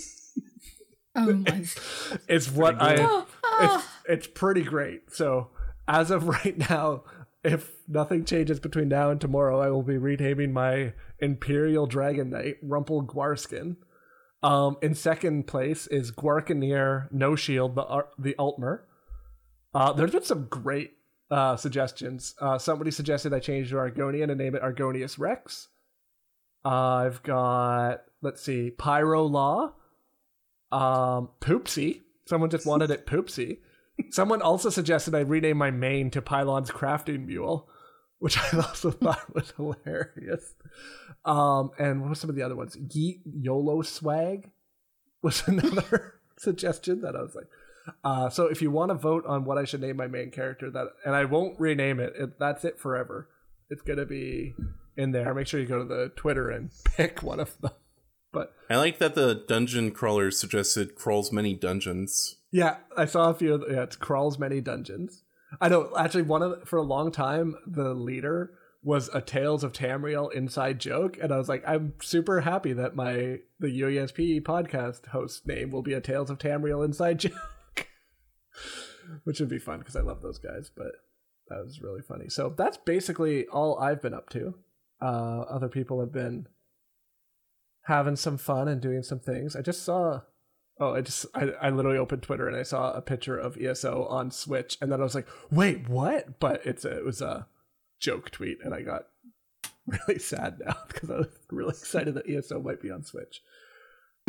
Oh 1.14 1.32
my. 1.32 1.64
It's 2.28 2.50
what 2.50 2.80
I. 2.80 2.96
Oh, 3.00 3.26
It's 3.60 3.84
it's 4.08 4.26
pretty 4.26 4.62
great. 4.62 5.12
So 5.12 5.50
as 5.86 6.10
of 6.10 6.28
right 6.44 6.56
now, 6.70 7.02
if 7.42 7.72
nothing 7.88 8.24
changes 8.24 8.60
between 8.60 8.88
now 8.88 9.10
and 9.10 9.20
tomorrow, 9.20 9.60
I 9.60 9.70
will 9.70 9.82
be 9.82 9.96
renaming 9.96 10.52
my 10.52 10.92
Imperial 11.18 11.86
Dragon 11.86 12.30
Knight 12.30 12.56
Rumple 12.62 13.04
Guarskin. 13.04 13.76
Um, 14.42 14.76
in 14.82 14.94
second 14.94 15.48
place 15.48 15.88
is 15.88 16.12
Guarcaneer 16.12 17.08
No 17.10 17.34
Shield, 17.34 17.74
the 17.74 17.84
Ar- 17.84 18.08
the 18.18 18.34
Altmer. 18.38 18.80
Uh, 19.74 19.92
there's 19.92 20.12
been 20.12 20.22
some 20.22 20.46
great 20.46 20.92
uh, 21.30 21.56
suggestions. 21.56 22.34
Uh, 22.40 22.58
somebody 22.58 22.90
suggested 22.90 23.34
I 23.34 23.40
change 23.40 23.70
to 23.70 23.76
Argonian 23.76 24.30
and 24.30 24.38
name 24.38 24.54
it 24.54 24.62
Argonius 24.62 25.18
Rex. 25.18 25.68
I've 26.68 27.22
got 27.22 28.02
let's 28.20 28.42
see, 28.42 28.70
Pyro 28.70 29.24
Law, 29.24 29.72
um, 30.70 31.30
Poopsie. 31.40 32.02
Someone 32.26 32.50
just 32.50 32.66
wanted 32.66 32.90
it 32.90 33.06
Poopsie. 33.06 33.60
Someone 34.10 34.42
also 34.42 34.68
suggested 34.68 35.14
I 35.14 35.20
rename 35.20 35.56
my 35.56 35.70
main 35.70 36.10
to 36.10 36.20
Pylon's 36.20 36.70
Crafting 36.70 37.26
Mule, 37.26 37.68
which 38.18 38.38
I 38.38 38.56
also 38.56 38.90
thought 38.90 39.34
was 39.34 39.52
hilarious. 39.56 40.54
Um, 41.24 41.70
and 41.78 42.02
what 42.02 42.10
were 42.10 42.14
some 42.14 42.30
of 42.30 42.36
the 42.36 42.42
other 42.42 42.54
ones? 42.54 42.76
Yeet 42.76 43.22
YOLO 43.24 43.80
Swag 43.80 44.50
was 45.22 45.42
another 45.46 46.20
suggestion 46.36 47.00
that 47.00 47.16
I 47.16 47.22
was 47.22 47.34
like, 47.34 47.48
uh, 48.04 48.28
so 48.28 48.44
if 48.46 48.60
you 48.60 48.70
want 48.70 48.90
to 48.90 48.94
vote 48.94 49.24
on 49.26 49.46
what 49.46 49.56
I 49.56 49.64
should 49.64 49.80
name 49.80 49.96
my 49.96 50.06
main 50.06 50.30
character, 50.30 50.70
that 50.70 50.88
and 51.06 51.16
I 51.16 51.24
won't 51.24 51.58
rename 51.58 51.98
it, 51.98 52.12
it 52.14 52.38
that's 52.38 52.66
it 52.66 52.78
forever. 52.78 53.26
It's 53.70 53.82
gonna 53.82 54.04
be 54.04 54.54
in 54.98 55.12
there. 55.12 55.32
Make 55.32 55.46
sure 55.46 55.60
you 55.60 55.66
go 55.66 55.78
to 55.78 55.84
the 55.84 56.12
Twitter 56.14 56.50
and 56.50 56.70
pick 56.84 57.22
one 57.22 57.40
of 57.40 57.58
them. 57.60 57.70
But 58.32 58.52
I 58.68 58.76
like 58.76 58.98
that 58.98 59.14
the 59.14 59.44
dungeon 59.48 59.92
crawler 59.92 60.30
suggested 60.30 60.94
crawls 60.94 61.32
many 61.32 61.54
dungeons. 61.54 62.36
Yeah, 62.50 62.76
I 62.96 63.06
saw 63.06 63.30
a 63.30 63.34
few. 63.34 63.54
Of 63.54 63.60
the, 63.62 63.74
yeah, 63.74 63.82
it's 63.84 63.96
crawls 63.96 64.38
many 64.38 64.60
dungeons. 64.60 65.22
I 65.62 65.68
know. 65.68 65.90
Actually, 65.96 66.24
one 66.24 66.42
of 66.42 66.60
the, 66.60 66.66
for 66.66 66.76
a 66.76 66.82
long 66.82 67.10
time, 67.10 67.56
the 67.66 67.94
leader 67.94 68.52
was 68.82 69.08
a 69.14 69.20
Tales 69.20 69.64
of 69.64 69.72
Tamriel 69.72 70.32
inside 70.32 70.78
joke, 70.78 71.18
and 71.20 71.32
I 71.32 71.38
was 71.38 71.48
like, 71.48 71.64
I'm 71.66 71.94
super 72.02 72.42
happy 72.42 72.74
that 72.74 72.94
my 72.94 73.40
the 73.58 73.80
UESP 73.80 74.42
podcast 74.42 75.06
host 75.06 75.46
name 75.46 75.70
will 75.70 75.82
be 75.82 75.94
a 75.94 76.00
Tales 76.00 76.28
of 76.28 76.38
Tamriel 76.38 76.84
inside 76.84 77.18
joke, 77.20 77.88
which 79.24 79.40
would 79.40 79.48
be 79.48 79.58
fun 79.58 79.78
because 79.78 79.96
I 79.96 80.00
love 80.00 80.20
those 80.20 80.38
guys. 80.38 80.70
But 80.74 80.92
that 81.48 81.64
was 81.64 81.80
really 81.80 82.02
funny. 82.02 82.28
So 82.28 82.52
that's 82.56 82.76
basically 82.76 83.46
all 83.46 83.78
I've 83.78 84.02
been 84.02 84.14
up 84.14 84.28
to. 84.30 84.54
Uh, 85.00 85.42
other 85.48 85.68
people 85.68 86.00
have 86.00 86.12
been 86.12 86.48
having 87.82 88.16
some 88.16 88.36
fun 88.36 88.68
and 88.68 88.80
doing 88.80 89.02
some 89.02 89.20
things. 89.20 89.54
I 89.54 89.62
just 89.62 89.82
saw 89.82 90.22
Oh, 90.80 90.94
I 90.94 91.00
just 91.00 91.26
I, 91.34 91.50
I 91.60 91.70
literally 91.70 91.98
opened 91.98 92.22
Twitter 92.22 92.46
and 92.46 92.56
I 92.56 92.62
saw 92.62 92.92
a 92.92 93.02
picture 93.02 93.36
of 93.36 93.60
ESO 93.60 94.04
on 94.04 94.30
Switch, 94.30 94.78
and 94.80 94.92
then 94.92 95.00
I 95.00 95.04
was 95.04 95.14
like, 95.14 95.26
"Wait, 95.50 95.88
what?" 95.88 96.38
But 96.38 96.64
it's 96.64 96.84
a, 96.84 96.98
it 96.98 97.04
was 97.04 97.20
a 97.20 97.48
joke 97.98 98.30
tweet, 98.30 98.58
and 98.62 98.72
I 98.72 98.82
got 98.82 99.06
really 99.86 100.20
sad 100.20 100.60
now 100.64 100.76
because 100.88 101.10
I 101.10 101.16
was 101.16 101.38
really 101.50 101.70
excited 101.70 102.14
that 102.14 102.30
ESO 102.30 102.60
might 102.60 102.80
be 102.80 102.90
on 102.90 103.02
Switch. 103.02 103.42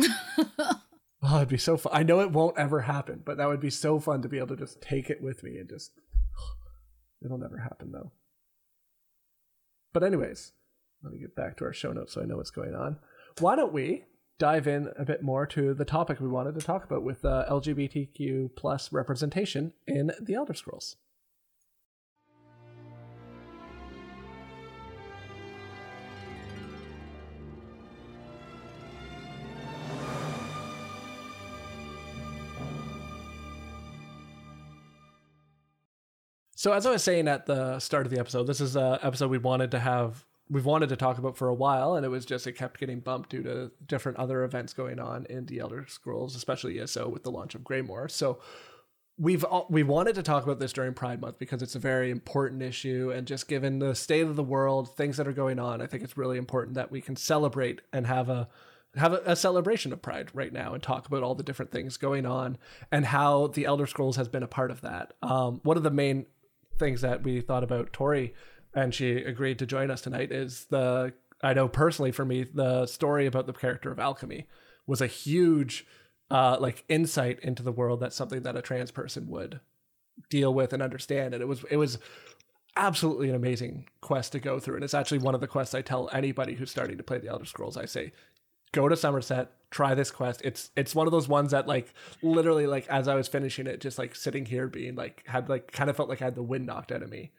oh, 0.00 1.36
it'd 1.36 1.48
be 1.48 1.56
so 1.56 1.76
fun. 1.76 1.92
I 1.94 2.02
know 2.02 2.20
it 2.20 2.32
won't 2.32 2.58
ever 2.58 2.80
happen, 2.80 3.22
but 3.24 3.36
that 3.36 3.48
would 3.48 3.60
be 3.60 3.70
so 3.70 4.00
fun 4.00 4.22
to 4.22 4.28
be 4.28 4.38
able 4.38 4.48
to 4.48 4.56
just 4.56 4.82
take 4.82 5.08
it 5.08 5.22
with 5.22 5.44
me 5.44 5.56
and 5.56 5.68
just. 5.68 5.92
It'll 7.24 7.38
never 7.38 7.58
happen 7.58 7.92
though. 7.92 8.12
But 9.92 10.02
anyways, 10.02 10.52
let 11.02 11.12
me 11.12 11.18
get 11.18 11.34
back 11.34 11.56
to 11.56 11.64
our 11.64 11.72
show 11.72 11.92
notes 11.92 12.14
so 12.14 12.22
I 12.22 12.26
know 12.26 12.36
what's 12.36 12.50
going 12.50 12.74
on. 12.74 12.98
Why 13.38 13.56
don't 13.56 13.72
we 13.72 14.04
dive 14.38 14.66
in 14.66 14.88
a 14.96 15.04
bit 15.04 15.22
more 15.22 15.46
to 15.46 15.74
the 15.74 15.84
topic 15.84 16.20
we 16.20 16.28
wanted 16.28 16.54
to 16.54 16.60
talk 16.60 16.84
about 16.84 17.02
with 17.02 17.24
uh, 17.24 17.44
LGBTQ 17.48 18.56
plus 18.56 18.92
representation 18.92 19.72
in 19.86 20.12
the 20.20 20.34
Elder 20.34 20.54
Scrolls. 20.54 20.96
So, 36.56 36.74
as 36.74 36.84
I 36.84 36.90
was 36.90 37.02
saying 37.02 37.26
at 37.26 37.46
the 37.46 37.78
start 37.78 38.04
of 38.04 38.12
the 38.12 38.20
episode, 38.20 38.46
this 38.46 38.60
is 38.60 38.76
an 38.76 38.98
episode 39.02 39.30
we 39.30 39.38
wanted 39.38 39.70
to 39.70 39.78
have 39.78 40.26
we've 40.50 40.66
wanted 40.66 40.88
to 40.88 40.96
talk 40.96 41.16
about 41.16 41.36
for 41.36 41.48
a 41.48 41.54
while, 41.54 41.94
and 41.94 42.04
it 42.04 42.08
was 42.08 42.26
just 42.26 42.46
it 42.46 42.52
kept 42.52 42.80
getting 42.80 43.00
bumped 43.00 43.30
due 43.30 43.42
to 43.44 43.70
different 43.86 44.18
other 44.18 44.42
events 44.42 44.72
going 44.72 44.98
on 44.98 45.24
in 45.30 45.46
the 45.46 45.60
Elder 45.60 45.86
Scrolls, 45.88 46.34
especially 46.34 46.80
ESO 46.80 47.08
with 47.08 47.22
the 47.22 47.30
launch 47.30 47.54
of 47.54 47.62
Greymoor. 47.62 48.10
So 48.10 48.40
we've 49.16 49.44
we 49.68 49.82
wanted 49.82 50.16
to 50.16 50.22
talk 50.22 50.42
about 50.42 50.58
this 50.58 50.72
during 50.72 50.92
Pride 50.92 51.20
Month 51.20 51.38
because 51.38 51.62
it's 51.62 51.76
a 51.76 51.80
very 51.80 52.10
important 52.10 52.62
issue, 52.62 53.12
and 53.14 53.26
just 53.26 53.48
given 53.48 53.78
the 53.78 53.94
state 53.94 54.26
of 54.26 54.36
the 54.36 54.42
world, 54.42 54.94
things 54.96 55.16
that 55.16 55.28
are 55.28 55.32
going 55.32 55.60
on, 55.60 55.80
I 55.80 55.86
think 55.86 56.02
it's 56.02 56.16
really 56.16 56.36
important 56.36 56.74
that 56.74 56.90
we 56.90 57.00
can 57.00 57.16
celebrate 57.16 57.80
and 57.92 58.06
have 58.06 58.28
a 58.28 58.48
have 58.96 59.12
a, 59.12 59.22
a 59.24 59.36
celebration 59.36 59.92
of 59.92 60.02
Pride 60.02 60.30
right 60.34 60.52
now 60.52 60.74
and 60.74 60.82
talk 60.82 61.06
about 61.06 61.22
all 61.22 61.36
the 61.36 61.44
different 61.44 61.70
things 61.70 61.96
going 61.96 62.26
on 62.26 62.58
and 62.90 63.06
how 63.06 63.46
the 63.46 63.64
Elder 63.64 63.86
Scrolls 63.86 64.16
has 64.16 64.26
been 64.26 64.42
a 64.42 64.48
part 64.48 64.72
of 64.72 64.80
that. 64.80 65.12
Um, 65.22 65.60
one 65.62 65.76
of 65.76 65.84
the 65.84 65.92
main 65.92 66.26
things 66.76 67.02
that 67.02 67.22
we 67.22 67.40
thought 67.40 67.62
about 67.62 67.92
Tori 67.92 68.34
and 68.74 68.94
she 68.94 69.16
agreed 69.16 69.58
to 69.58 69.66
join 69.66 69.90
us 69.90 70.00
tonight 70.00 70.30
is 70.30 70.66
the 70.70 71.12
I 71.42 71.54
know 71.54 71.68
personally 71.68 72.12
for 72.12 72.24
me 72.24 72.44
the 72.44 72.86
story 72.86 73.26
about 73.26 73.46
the 73.46 73.52
character 73.52 73.90
of 73.90 73.98
alchemy 73.98 74.46
was 74.86 75.00
a 75.00 75.06
huge 75.06 75.86
uh, 76.30 76.56
like 76.60 76.84
insight 76.88 77.40
into 77.40 77.62
the 77.62 77.72
world 77.72 78.00
that's 78.00 78.16
something 78.16 78.42
that 78.42 78.56
a 78.56 78.62
trans 78.62 78.90
person 78.90 79.28
would 79.28 79.60
deal 80.28 80.52
with 80.52 80.72
and 80.72 80.82
understand. 80.82 81.34
And 81.34 81.42
it 81.42 81.46
was 81.46 81.64
it 81.70 81.76
was 81.76 81.98
absolutely 82.76 83.30
an 83.30 83.34
amazing 83.34 83.88
quest 84.00 84.32
to 84.32 84.40
go 84.40 84.60
through. 84.60 84.76
And 84.76 84.84
it's 84.84 84.94
actually 84.94 85.18
one 85.18 85.34
of 85.34 85.40
the 85.40 85.46
quests 85.46 85.74
I 85.74 85.82
tell 85.82 86.08
anybody 86.12 86.54
who's 86.54 86.70
starting 86.70 86.96
to 86.98 87.02
play 87.02 87.18
the 87.18 87.28
Elder 87.28 87.44
Scrolls. 87.44 87.76
I 87.76 87.86
say 87.86 88.12
go 88.72 88.88
to 88.88 88.94
Summerset 88.94 89.48
try 89.70 89.94
this 89.94 90.10
quest. 90.10 90.40
It's 90.44 90.70
it's 90.76 90.94
one 90.94 91.06
of 91.06 91.12
those 91.12 91.28
ones 91.28 91.50
that 91.50 91.66
like 91.66 91.92
literally 92.22 92.66
like 92.66 92.86
as 92.88 93.08
I 93.08 93.14
was 93.14 93.28
finishing 93.28 93.66
it 93.66 93.80
just 93.80 93.98
like 93.98 94.14
sitting 94.14 94.46
here 94.46 94.68
being 94.68 94.94
like 94.94 95.24
had 95.26 95.48
like 95.48 95.72
kind 95.72 95.90
of 95.90 95.96
felt 95.96 96.08
like 96.08 96.22
I 96.22 96.26
had 96.26 96.36
the 96.36 96.42
wind 96.42 96.66
knocked 96.66 96.92
out 96.92 97.02
of 97.02 97.10
me 97.10 97.32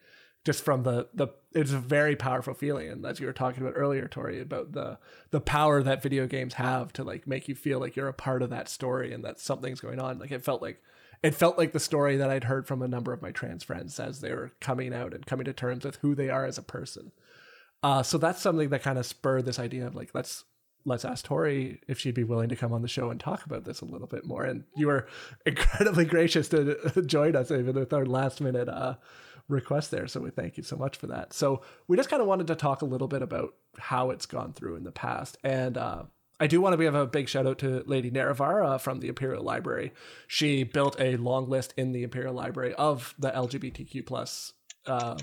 just 0.46 0.64
from 0.64 0.84
the 0.84 1.08
the 1.14 1.28
it's 1.54 1.72
a 1.72 1.78
very 1.78 2.16
powerful 2.16 2.54
feeling 2.54 2.90
and 2.90 3.06
as 3.06 3.20
you 3.20 3.26
were 3.26 3.34
talking 3.34 3.62
about 3.62 3.74
earlier 3.76 4.08
tori 4.08 4.42
about 4.42 4.72
the 4.72 4.98
the 5.32 5.42
power 5.42 5.84
that 5.84 6.02
video 6.02 6.26
games 6.26 6.56
have 6.56 6.92
to 6.94 7.04
like 7.04 7.28
make 7.28 7.48
you 7.48 7.56
feel 7.56 7.80
like 7.80 7.96
you're 7.96 8.08
a 8.08 8.14
part 8.14 8.42
of 8.42 8.50
that 8.50 8.70
story 8.70 9.14
and 9.14 9.24
that 9.24 9.40
something's 9.40 9.82
going 9.82 10.00
on 10.00 10.18
like 10.20 10.32
it 10.32 10.44
felt 10.44 10.62
like 10.62 10.82
it 11.22 11.36
felt 11.36 11.58
like 11.58 11.74
the 11.74 11.80
story 11.80 12.18
that 12.18 12.30
i'd 12.30 12.46
heard 12.46 12.68
from 12.68 12.82
a 12.82 12.88
number 12.88 13.14
of 13.14 13.22
my 13.22 13.32
trans 13.32 13.64
friends 13.64 14.00
as 14.00 14.22
they 14.22 14.32
were 14.32 14.52
coming 14.60 14.94
out 14.94 15.14
and 15.14 15.26
coming 15.26 15.46
to 15.46 15.54
terms 15.54 15.86
with 15.86 15.98
who 15.98 16.16
they 16.16 16.30
are 16.30 16.46
as 16.46 16.58
a 16.58 16.64
person 16.64 17.12
uh, 17.84 18.04
so 18.04 18.20
that's 18.20 18.40
something 18.40 18.70
that 18.70 18.84
kind 18.84 19.00
of 19.00 19.08
spurred 19.08 19.44
this 19.44 19.58
idea 19.58 19.88
of 19.88 19.96
like 19.96 20.12
let's 20.14 20.44
let's 20.86 21.06
ask 21.06 21.26
Tori 21.26 21.80
if 21.88 22.00
she'd 22.00 22.16
be 22.16 22.24
willing 22.24 22.50
to 22.50 22.56
come 22.56 22.74
on 22.74 22.82
the 22.82 22.88
show 22.88 23.10
and 23.10 23.20
talk 23.20 23.46
about 23.46 23.66
this 23.66 23.82
a 23.82 23.86
little 23.86 24.08
bit 24.08 24.26
more. 24.26 24.44
And 24.44 24.64
you 24.76 24.88
were 24.88 25.08
incredibly 25.46 26.06
gracious 26.06 26.50
to 26.50 27.04
join 27.06 27.36
us 27.36 27.52
even 27.52 27.76
with 27.76 27.94
our 27.94 28.06
last 28.06 28.42
minute 28.42 28.70
uh, 28.70 28.96
request 29.48 29.92
there. 29.92 30.08
So 30.08 30.20
we 30.20 30.30
thank 30.30 30.58
you 30.58 30.64
so 30.64 30.76
much 30.76 30.98
for 30.98 31.08
that. 31.08 31.34
So 31.34 31.62
we 31.88 31.98
just 31.98 32.10
kind 32.10 32.22
of 32.22 32.28
wanted 32.28 32.48
to 32.48 32.56
talk 32.56 32.82
a 32.82 32.86
little 32.86 33.08
bit 33.08 33.22
about 33.22 33.56
how 33.78 34.10
it's 34.10 34.26
gone 34.26 34.54
through 34.54 34.76
in 34.76 34.84
the 34.84 34.92
past. 34.92 35.38
And 35.44 35.78
uh, 35.78 36.04
I 36.40 36.48
do 36.48 36.60
want 36.60 36.74
to 36.74 36.84
give 36.84 36.96
a 36.96 37.06
big 37.06 37.30
shout 37.30 37.46
out 37.46 37.60
to 37.60 37.84
Lady 37.86 38.10
Nerevar 38.10 38.66
uh, 38.66 38.78
from 38.78 39.00
the 39.00 39.10
Imperial 39.10 39.44
Library. 39.44 39.94
She 40.28 40.64
built 40.64 40.96
a 41.00 41.18
long 41.18 41.48
list 41.50 41.74
in 41.78 41.92
the 41.92 42.04
Imperial 42.04 42.34
Library 42.34 42.74
of 42.74 43.14
the 43.20 43.32
LGBTQ 43.32 44.06
plus 44.06 44.54
uh, 44.88 45.18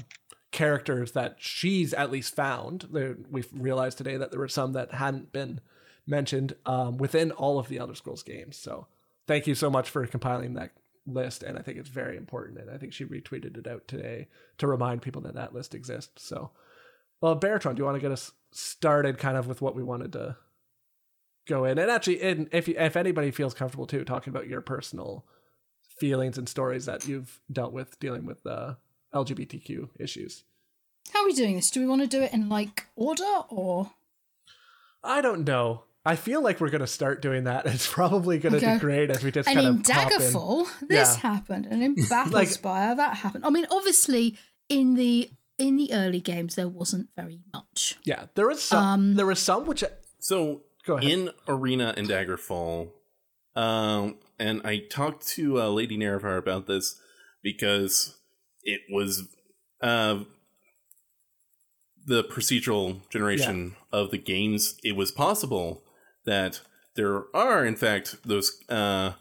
characters 0.52 1.12
that 1.12 1.36
she's 1.38 1.92
at 1.92 2.10
least 2.10 2.34
found. 2.34 2.88
We've 3.30 3.48
realized 3.52 3.98
today 3.98 4.16
that 4.16 4.30
there 4.30 4.40
were 4.40 4.48
some 4.48 4.72
that 4.74 4.94
hadn't 4.94 5.32
been 5.32 5.60
mentioned 6.06 6.54
um, 6.64 6.98
within 6.98 7.32
all 7.32 7.58
of 7.58 7.68
the 7.68 7.78
Elder 7.78 7.94
Scrolls 7.94 8.22
games. 8.22 8.56
So 8.56 8.86
thank 9.26 9.46
you 9.46 9.54
so 9.54 9.70
much 9.70 9.90
for 9.90 10.06
compiling 10.06 10.54
that 10.54 10.70
list 11.12 11.42
and 11.42 11.58
i 11.58 11.62
think 11.62 11.78
it's 11.78 11.88
very 11.88 12.16
important 12.16 12.58
and 12.58 12.70
i 12.70 12.76
think 12.76 12.92
she 12.92 13.04
retweeted 13.04 13.56
it 13.56 13.66
out 13.66 13.86
today 13.88 14.28
to 14.58 14.66
remind 14.66 15.02
people 15.02 15.22
that 15.22 15.34
that 15.34 15.54
list 15.54 15.74
exists 15.74 16.24
so 16.24 16.50
well 17.20 17.38
Baratron, 17.38 17.74
do 17.74 17.80
you 17.80 17.84
want 17.84 17.96
to 17.96 18.00
get 18.00 18.12
us 18.12 18.32
started 18.50 19.18
kind 19.18 19.36
of 19.36 19.46
with 19.46 19.60
what 19.60 19.74
we 19.74 19.82
wanted 19.82 20.12
to 20.12 20.36
go 21.48 21.64
in. 21.64 21.78
And 21.78 21.90
actually, 21.90 22.22
and 22.22 22.48
if 22.52 22.68
you, 22.68 22.74
if 22.78 22.96
anybody 22.96 23.32
feels 23.32 23.54
comfortable 23.54 23.86
too, 23.86 24.04
talking 24.04 24.30
about 24.30 24.46
your 24.46 24.60
personal 24.60 25.24
feelings 25.98 26.38
and 26.38 26.48
stories 26.48 26.86
that 26.86 27.08
you've 27.08 27.40
dealt 27.50 27.72
with 27.72 27.98
dealing 27.98 28.24
with 28.24 28.46
uh, 28.46 28.74
LGBTQ 29.12 29.88
issues. 29.98 30.44
How 31.12 31.22
are 31.22 31.26
we 31.26 31.32
doing 31.32 31.56
this? 31.56 31.70
Do 31.70 31.80
we 31.80 31.86
want 31.86 32.02
to 32.02 32.06
do 32.06 32.22
it 32.22 32.32
in 32.32 32.48
like 32.48 32.86
order 32.94 33.24
or? 33.48 33.90
I 35.02 35.20
don't 35.20 35.44
know. 35.44 35.84
I 36.08 36.16
feel 36.16 36.42
like 36.42 36.60
we're 36.60 36.70
going 36.70 36.80
to 36.80 36.86
start 36.86 37.20
doing 37.22 37.44
that. 37.44 37.66
It's 37.74 37.86
probably 37.86 38.38
going 38.38 38.52
to 38.52 38.58
Okay. 38.58 38.74
be 38.74 38.78
great 38.80 39.10
as 39.10 39.22
we 39.22 39.30
just 39.30 39.48
And 39.48 39.56
kind 39.56 39.68
in 39.68 39.74
of 39.80 39.84
pop 39.84 40.10
in. 40.12 40.18
Daggerfall, 40.20 40.66
this 40.88 41.14
Yeah. 41.14 41.20
happened, 41.20 41.66
and 41.70 41.82
in 41.82 41.94
Battlespire, 42.12 42.96
that 42.96 43.16
happened. 43.18 43.44
I 43.44 43.50
mean, 43.50 43.66
obviously, 43.70 44.36
in 44.68 44.94
the 44.94 45.30
in 45.58 45.76
the 45.76 45.92
early 45.92 46.20
games, 46.20 46.54
there 46.54 46.68
wasn't 46.68 47.08
very 47.16 47.40
much. 47.52 47.98
Yeah, 48.04 48.26
there 48.36 48.46
was 48.46 48.62
some. 48.62 48.84
Um, 48.84 49.14
there 49.16 49.26
was 49.26 49.38
some 49.40 49.66
which. 49.66 49.82
So 50.20 50.62
Go 50.86 50.96
ahead. 50.96 51.10
in 51.10 51.30
Arena 51.46 51.92
and 51.96 52.08
Daggerfall, 52.08 52.90
um, 53.56 54.18
and 54.38 54.62
I 54.64 54.78
talked 54.78 55.26
to 55.36 55.60
uh, 55.60 55.68
Lady 55.68 55.98
Nerevar 55.98 56.38
about 56.38 56.66
this 56.68 56.98
because 57.42 58.16
it 58.62 58.80
was 58.90 59.28
uh, 59.82 60.20
the 62.06 62.24
procedural 62.24 63.08
generation 63.10 63.76
of 63.92 64.10
the 64.10 64.18
games. 64.18 64.78
It 64.82 64.96
was 64.96 65.10
possible 65.10 65.82
that 66.28 66.60
there 66.94 67.24
are, 67.34 67.64
in 67.64 67.76
fact, 67.76 68.16
those 68.24 68.62
uh, 68.68 69.12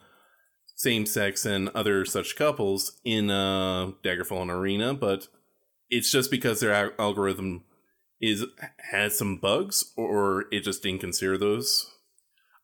same-sex 0.76 1.46
and 1.46 1.70
other 1.70 2.06
such 2.06 2.36
couples 2.36 3.00
in 3.04 3.32
uh, 3.32 3.92
Daggerfall 4.04 4.42
and 4.42 4.52
Arena, 4.52 4.94
but 4.94 5.28
it's 5.90 6.12
just 6.12 6.30
because 6.30 6.60
their 6.60 6.94
algorithm 7.00 7.64
is 8.20 8.46
has 8.92 9.18
some 9.18 9.38
bugs 9.38 9.94
or 9.96 10.46
it 10.52 10.64
just 10.64 10.84
didn't 10.84 11.02
consider 11.02 11.38
those. 11.38 11.90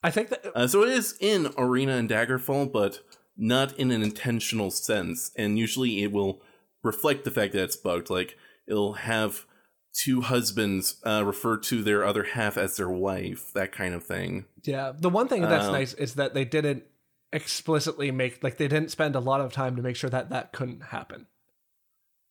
I 0.04 0.12
think 0.12 0.30
that 0.30 0.46
Uh, 0.56 0.68
so 0.68 0.84
it 0.84 0.90
is 0.90 1.16
in 1.20 1.54
Arena 1.58 1.94
and 1.94 2.10
Daggerfall, 2.10 2.72
but 2.72 3.00
not 3.38 3.78
in 3.80 3.92
an 3.92 4.04
intentional 4.04 4.72
sense. 4.72 5.32
And 5.38 5.58
usually 5.58 6.04
it 6.04 6.12
will 6.12 6.42
reflect 6.84 7.24
the 7.24 7.32
fact 7.32 7.54
that 7.54 7.64
it's 7.64 7.76
bugged. 7.78 8.10
Like 8.10 8.38
it'll 8.68 8.94
have 8.94 9.46
two 9.94 10.22
husbands 10.22 10.96
uh, 11.06 11.24
refer 11.26 11.58
to 11.58 11.84
their 11.84 12.04
other 12.04 12.24
half 12.24 12.58
as 12.58 12.78
their 12.78 12.90
wife, 12.90 13.54
that 13.54 13.72
kind 13.72 13.94
of 13.94 14.04
thing. 14.04 14.46
Yeah, 14.64 14.92
the 14.98 15.10
one 15.10 15.28
thing 15.28 15.42
that's 15.44 15.68
Um, 15.68 15.74
nice 15.74 15.94
is 15.94 16.16
that 16.16 16.34
they 16.34 16.46
didn't 16.46 16.84
explicitly 17.32 18.12
make 18.12 18.44
like 18.44 18.58
they 18.58 18.68
didn't 18.68 18.92
spend 18.92 19.16
a 19.16 19.20
lot 19.20 19.42
of 19.42 19.52
time 19.54 19.76
to 19.76 19.82
make 19.82 19.96
sure 19.96 20.10
that 20.10 20.30
that 20.30 20.52
couldn't 20.54 20.82
happen. 20.82 21.28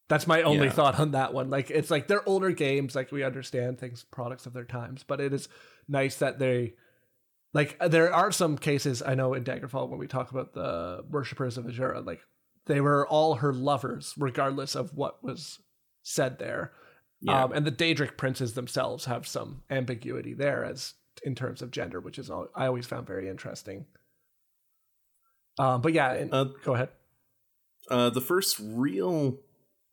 That's 0.08 0.26
my 0.26 0.42
only 0.42 0.66
Yeah. 0.66 0.72
thought 0.72 0.98
on 1.00 1.12
that 1.12 1.32
one. 1.32 1.50
Like 1.50 1.70
it's 1.70 1.90
like 1.90 2.06
they're 2.08 2.28
older 2.28 2.50
games, 2.50 2.94
like 2.94 3.10
we 3.12 3.22
understand 3.24 3.78
things 3.78 4.04
products 4.04 4.46
of 4.46 4.52
their 4.52 4.64
times, 4.64 5.04
but 5.04 5.20
it 5.20 5.32
is 5.32 5.48
nice 5.88 6.16
that 6.18 6.38
they 6.38 6.74
like 7.54 7.78
there 7.80 8.12
are 8.12 8.32
some 8.32 8.58
cases 8.58 9.02
I 9.02 9.14
know 9.14 9.34
in 9.34 9.44
Daggerfall 9.44 9.88
when 9.88 9.98
we 9.98 10.06
talk 10.06 10.30
about 10.30 10.52
the 10.54 11.04
worshippers 11.08 11.58
of 11.58 11.64
Azura, 11.64 12.04
like 12.04 12.20
they 12.66 12.80
were 12.80 13.06
all 13.08 13.36
her 13.36 13.52
lovers 13.52 14.14
regardless 14.16 14.74
of 14.74 14.94
what 14.94 15.22
was 15.24 15.60
said 16.02 16.38
there. 16.38 16.72
Yeah. 17.22 17.44
Um, 17.44 17.52
and 17.52 17.64
the 17.64 17.72
Daedric 17.72 18.16
princes 18.16 18.54
themselves 18.54 19.04
have 19.04 19.26
some 19.26 19.62
ambiguity 19.70 20.34
there 20.34 20.64
as 20.64 20.94
in 21.22 21.34
terms 21.34 21.62
of 21.62 21.70
gender, 21.70 22.00
which 22.00 22.18
is 22.18 22.28
all, 22.28 22.48
I 22.54 22.66
always 22.66 22.86
found 22.86 23.06
very 23.06 23.28
interesting. 23.28 23.86
Um, 25.58 25.80
but 25.82 25.92
yeah, 25.92 26.12
and, 26.12 26.34
Uh, 26.34 26.44
go 26.64 26.74
ahead. 26.74 26.88
Uh, 27.88 28.10
the 28.10 28.20
first 28.20 28.58
real 28.60 29.38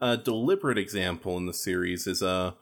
uh, 0.02 0.16
deliberate 0.16 0.78
example 0.78 1.38
in 1.38 1.46
the 1.46 1.54
series 1.54 2.08
is 2.08 2.24
uh, 2.24 2.54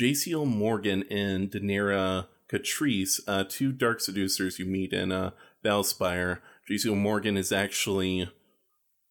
Jaciel 0.00 0.46
Morgan 0.46 1.04
and 1.10 1.50
Daenerys 1.50 2.26
Catrice, 2.50 3.20
uh, 3.26 3.44
two 3.48 3.72
dark 3.72 4.00
seducers 4.00 4.58
you 4.58 4.66
meet 4.66 4.92
in 4.92 5.10
uh, 5.10 5.32
Battlespire. 5.64 6.38
Jaciel 6.70 6.96
Morgan 6.96 7.36
is 7.36 7.50
actually 7.52 8.30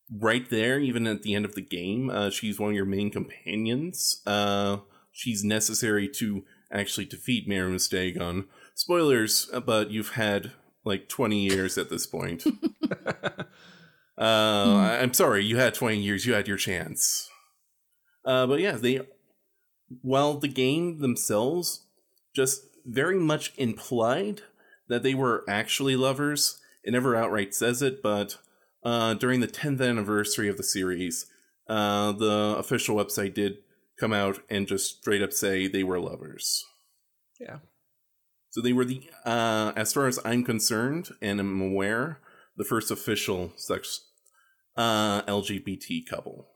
right 0.10 0.49
there, 0.49 0.80
even 0.80 1.06
at 1.06 1.24
the 1.24 1.34
end 1.34 1.45
of 1.45 1.56
the 1.56 1.62
game. 1.62 2.10
Uh, 2.10 2.30
she's 2.30 2.60
one 2.60 2.72
of 2.72 2.76
your 2.76 2.86
main 2.86 3.10
companions. 3.12 4.22
Uh, 4.26 4.78
she's 5.16 5.43
necessary 5.43 6.09
to 6.09 6.43
actually 6.72 7.05
defeat 7.05 7.47
Mehrunes 7.47 7.89
Dagon. 7.89 8.45
Spoilers, 8.76 9.49
but 9.66 9.89
you've 9.89 10.11
had 10.13 10.51
like 10.84 11.07
20 11.07 11.39
years 11.39 11.78
at 11.78 11.89
this 11.89 12.05
point. 12.05 12.43
Uh, 14.18 14.76
I- 14.78 14.99
I'm 15.01 15.13
sorry, 15.13 15.43
you 15.43 15.57
had 15.57 15.74
20 15.74 15.97
years, 15.97 16.26
you 16.26 16.34
had 16.34 16.47
your 16.47 16.55
chance. 16.55 17.30
Uh, 18.24 18.47
but 18.47 18.61
yeah, 18.61 18.72
they, 18.74 19.01
while 20.01 20.36
the 20.36 20.47
game 20.47 20.99
themselves 21.01 21.86
just 22.34 22.61
very 22.86 23.20
much 23.20 23.51
implied 23.57 24.41
that 24.88 25.03
they 25.03 25.13
were 25.13 25.43
actually 25.49 25.97
lovers, 25.97 26.59
it 26.84 26.91
never 26.91 27.13
outright 27.16 27.53
says 27.53 27.82
it, 27.82 28.01
but 28.01 28.38
uh, 28.86 29.16
during 29.16 29.41
the 29.41 29.47
10th 29.47 29.82
anniversary 29.86 30.47
of 30.47 30.55
the 30.55 30.63
series, 30.63 31.26
uh, 31.68 32.13
the 32.13 32.55
official 32.57 32.95
website 32.95 33.34
did 33.34 33.57
come 34.00 34.14
out 34.14 34.39
and 34.50 34.68
just 34.68 35.00
straight 35.00 35.22
up 35.22 35.34
say 35.34 35.68
they 35.68 35.84
were 35.84 36.00
lovers. 36.00 36.64
Yeah. 37.39 37.58
So 38.50 38.62
they 38.62 38.74
were 38.74 38.86
the, 38.86 39.02
uh, 39.26 39.74
as 39.76 39.93
far 39.93 40.08
as 40.08 40.20
I'm 40.24 40.43
concerned 40.43 41.10
and 41.22 41.39
I'm 41.39 41.62
aware, 41.62 42.20
the 42.56 42.64
first 42.64 42.91
official 42.91 43.52
sex 43.58 44.06
uh, 44.78 45.22
LGBT 45.24 46.06
couple. 46.08 46.48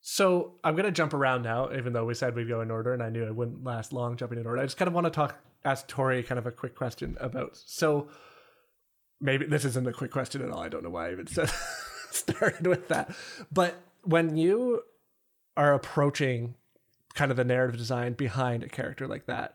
So 0.00 0.54
I'm 0.64 0.76
gonna 0.76 0.90
jump 0.90 1.12
around 1.12 1.42
now, 1.42 1.70
even 1.72 1.92
though 1.92 2.06
we 2.06 2.14
said 2.14 2.34
we'd 2.34 2.48
go 2.48 2.62
in 2.62 2.70
order, 2.70 2.94
and 2.94 3.02
I 3.02 3.10
knew 3.10 3.24
it 3.24 3.36
wouldn't 3.36 3.64
last 3.64 3.92
long 3.92 4.16
jumping 4.16 4.38
in 4.38 4.46
order. 4.46 4.62
I 4.62 4.64
just 4.64 4.78
kind 4.78 4.88
of 4.88 4.94
want 4.94 5.04
to 5.04 5.10
talk, 5.10 5.38
ask 5.64 5.86
Tori 5.88 6.22
kind 6.22 6.38
of 6.38 6.46
a 6.46 6.50
quick 6.50 6.74
question 6.74 7.18
about. 7.20 7.58
So 7.66 8.08
maybe 9.20 9.44
this 9.46 9.64
isn't 9.66 9.86
a 9.86 9.92
quick 9.92 10.10
question 10.10 10.42
at 10.42 10.50
all. 10.50 10.60
I 10.60 10.68
don't 10.68 10.82
know 10.82 10.90
why 10.90 11.08
I 11.08 11.12
even 11.12 11.26
said 11.26 11.50
started 12.10 12.66
with 12.66 12.88
that. 12.88 13.14
But 13.52 13.74
when 14.02 14.36
you 14.36 14.82
are 15.60 15.74
approaching 15.74 16.54
kind 17.14 17.30
of 17.30 17.36
the 17.36 17.44
narrative 17.44 17.76
design 17.76 18.14
behind 18.14 18.62
a 18.62 18.68
character 18.68 19.06
like 19.06 19.26
that, 19.26 19.54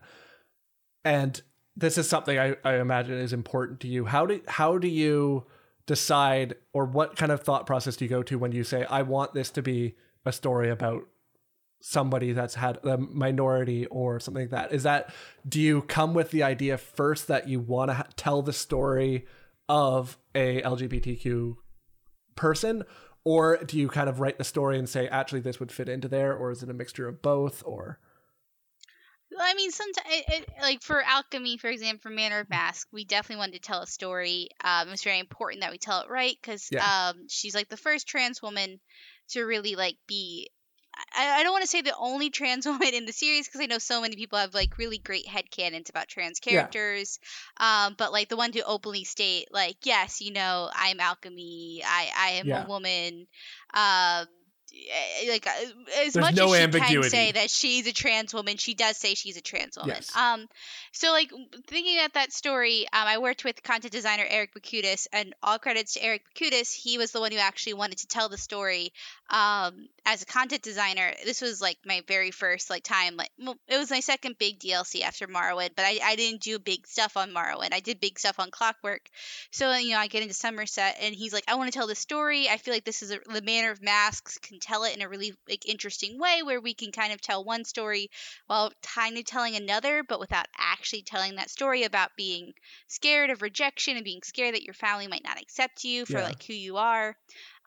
and 1.04 1.42
this 1.76 1.98
is 1.98 2.08
something 2.08 2.38
I, 2.38 2.56
I 2.64 2.76
imagine 2.76 3.14
is 3.14 3.32
important 3.32 3.80
to 3.80 3.88
you. 3.88 4.06
How 4.06 4.26
do 4.26 4.40
how 4.46 4.78
do 4.78 4.88
you 4.88 5.46
decide, 5.86 6.54
or 6.72 6.84
what 6.84 7.16
kind 7.16 7.32
of 7.32 7.42
thought 7.42 7.66
process 7.66 7.96
do 7.96 8.04
you 8.04 8.08
go 8.08 8.22
to 8.22 8.38
when 8.38 8.52
you 8.52 8.62
say, 8.62 8.84
"I 8.84 9.02
want 9.02 9.34
this 9.34 9.50
to 9.50 9.62
be 9.62 9.96
a 10.24 10.32
story 10.32 10.70
about 10.70 11.02
somebody 11.80 12.32
that's 12.32 12.54
had 12.54 12.78
a 12.84 12.96
minority 12.98 13.86
or 13.86 14.20
something 14.20 14.44
like 14.44 14.50
that? 14.50 14.72
Is 14.72 14.84
that 14.84 15.12
do 15.48 15.60
you 15.60 15.82
come 15.82 16.14
with 16.14 16.30
the 16.30 16.42
idea 16.42 16.78
first 16.78 17.26
that 17.28 17.48
you 17.48 17.60
want 17.60 17.90
to 17.90 17.94
ha- 17.94 18.06
tell 18.16 18.42
the 18.42 18.52
story 18.52 19.26
of 19.68 20.18
a 20.34 20.62
LGBTQ 20.62 21.56
person, 22.36 22.84
or 23.26 23.58
do 23.58 23.76
you 23.78 23.88
kind 23.88 24.08
of 24.08 24.20
write 24.20 24.38
the 24.38 24.44
story 24.44 24.78
and 24.78 24.88
say, 24.88 25.08
"Actually, 25.08 25.40
this 25.40 25.60
would 25.60 25.72
fit 25.72 25.88
into 25.88 26.08
there," 26.08 26.34
or 26.36 26.50
is 26.52 26.62
it 26.62 26.70
a 26.70 26.74
mixture 26.74 27.08
of 27.08 27.22
both? 27.22 27.62
Or 27.66 27.98
Well, 29.30 29.40
I 29.42 29.54
mean, 29.54 29.72
sometimes, 29.72 30.06
it, 30.08 30.24
it, 30.28 30.48
like 30.62 30.82
for 30.82 31.02
alchemy, 31.02 31.58
for 31.58 31.68
example, 31.68 32.00
for 32.02 32.10
Manor 32.10 32.40
of 32.40 32.48
Mask, 32.48 32.86
we 32.92 33.04
definitely 33.04 33.40
wanted 33.40 33.54
to 33.54 33.58
tell 33.60 33.82
a 33.82 33.86
story. 33.86 34.48
Um, 34.62 34.88
it's 34.90 35.02
very 35.02 35.18
important 35.18 35.62
that 35.62 35.72
we 35.72 35.78
tell 35.78 36.00
it 36.02 36.08
right 36.08 36.36
because 36.40 36.70
Yeah. 36.70 36.80
um, 36.80 37.26
she's 37.28 37.54
like 37.54 37.68
the 37.68 37.76
first 37.76 38.06
trans 38.06 38.40
woman 38.40 38.80
to 39.30 39.42
really 39.42 39.74
like 39.74 39.96
be. 40.06 40.48
I, 41.16 41.40
I 41.40 41.42
don't 41.42 41.52
want 41.52 41.62
to 41.62 41.68
say 41.68 41.82
the 41.82 41.96
only 41.96 42.30
trans 42.30 42.66
woman 42.66 42.94
in 42.94 43.06
the 43.06 43.12
series 43.12 43.46
because 43.46 43.60
I 43.60 43.66
know 43.66 43.78
so 43.78 44.00
many 44.00 44.16
people 44.16 44.38
have 44.38 44.54
like 44.54 44.78
really 44.78 44.98
great 44.98 45.26
headcanons 45.26 45.88
about 45.90 46.08
trans 46.08 46.40
Yeah. 46.48 46.68
characters. 46.68 47.18
Um, 47.58 47.94
but 47.98 48.12
like 48.12 48.28
the 48.28 48.36
one 48.36 48.52
to 48.52 48.64
openly 48.64 49.04
state, 49.04 49.48
like, 49.52 49.76
yes, 49.84 50.20
you 50.20 50.32
know, 50.32 50.70
I'm 50.74 51.00
alchemy. 51.00 51.82
I 51.84 52.10
I 52.16 52.28
am 52.32 52.50
Yeah. 52.50 52.54
a 52.54 52.64
woman. 52.64 53.26
Um, 53.74 54.26
like 55.28 55.46
uh, 55.46 55.50
as 56.04 56.12
There's 56.12 56.16
much 56.16 56.34
no 56.36 56.52
as 56.52 56.58
she 56.58 56.62
ambiguity. 56.62 57.00
can 57.02 57.10
say 57.10 57.32
that 57.32 57.50
she's 57.50 57.86
a 57.86 57.92
trans 57.92 58.32
woman, 58.34 58.56
she 58.56 58.74
does 58.74 58.96
say 58.96 59.14
she's 59.14 59.36
a 59.36 59.40
trans 59.40 59.76
woman. 59.76 59.96
Yes. 59.96 60.14
Um, 60.16 60.48
so 60.92 61.12
like 61.12 61.30
thinking 61.66 61.98
at 61.98 62.14
that 62.14 62.32
story, 62.32 62.86
um, 62.92 63.06
I 63.06 63.18
worked 63.18 63.44
with 63.44 63.62
content 63.62 63.92
designer 63.92 64.24
Eric 64.28 64.54
Bakutis, 64.54 65.06
and 65.12 65.34
all 65.42 65.58
credits 65.58 65.94
to 65.94 66.02
Eric 66.02 66.22
Bakutis. 66.34 66.74
He 66.74 66.98
was 66.98 67.12
the 67.12 67.20
one 67.20 67.32
who 67.32 67.38
actually 67.38 67.74
wanted 67.74 67.98
to 67.98 68.06
tell 68.06 68.28
the 68.28 68.38
story. 68.38 68.92
Um, 69.28 69.88
as 70.04 70.22
a 70.22 70.26
content 70.26 70.62
designer, 70.62 71.12
this 71.24 71.42
was 71.42 71.60
like 71.60 71.78
my 71.84 72.02
very 72.06 72.30
first 72.30 72.70
like 72.70 72.84
time. 72.84 73.16
Like 73.16 73.30
well, 73.38 73.56
it 73.68 73.76
was 73.76 73.90
my 73.90 74.00
second 74.00 74.38
big 74.38 74.60
DLC 74.60 75.02
after 75.02 75.26
Morrowind, 75.26 75.70
but 75.74 75.84
I, 75.84 75.98
I 76.02 76.16
didn't 76.16 76.42
do 76.42 76.58
big 76.58 76.86
stuff 76.86 77.16
on 77.16 77.32
Morrowind. 77.32 77.72
I 77.72 77.80
did 77.80 78.00
big 78.00 78.18
stuff 78.18 78.38
on 78.38 78.50
Clockwork. 78.50 79.08
So 79.50 79.74
you 79.76 79.90
know, 79.90 79.98
I 79.98 80.06
get 80.06 80.22
into 80.22 80.34
Summerset, 80.34 80.94
and 81.00 81.14
he's 81.14 81.32
like, 81.32 81.44
"I 81.48 81.56
want 81.56 81.72
to 81.72 81.76
tell 81.76 81.88
the 81.88 81.94
story. 81.94 82.48
I 82.48 82.56
feel 82.56 82.72
like 82.72 82.84
this 82.84 83.02
is 83.02 83.10
a, 83.10 83.18
the 83.32 83.42
Manor 83.42 83.72
of 83.72 83.82
Masks 83.82 84.38
can 84.38 84.60
tell 84.66 84.84
it 84.84 84.94
in 84.96 85.02
a 85.02 85.08
really 85.08 85.32
like 85.48 85.66
interesting 85.68 86.18
way, 86.18 86.42
where 86.42 86.60
we 86.60 86.74
can 86.74 86.92
kind 86.92 87.12
of 87.12 87.20
tell 87.20 87.44
one 87.44 87.64
story 87.64 88.10
while 88.46 88.72
kind 88.82 89.16
of 89.18 89.24
telling 89.24 89.56
another, 89.56 90.02
but 90.02 90.20
without 90.20 90.46
actually 90.58 91.02
telling 91.02 91.36
that 91.36 91.50
story 91.50 91.84
about 91.84 92.16
being 92.16 92.52
scared 92.88 93.30
of 93.30 93.42
rejection 93.42 93.96
and 93.96 94.04
being 94.04 94.22
scared 94.22 94.54
that 94.54 94.64
your 94.64 94.74
family 94.74 95.06
might 95.08 95.24
not 95.24 95.40
accept 95.40 95.84
you 95.84 96.04
for 96.06 96.20
Yeah. 96.20 96.22
like 96.22 96.42
who 96.44 96.54
you 96.54 96.76
are." 96.76 97.16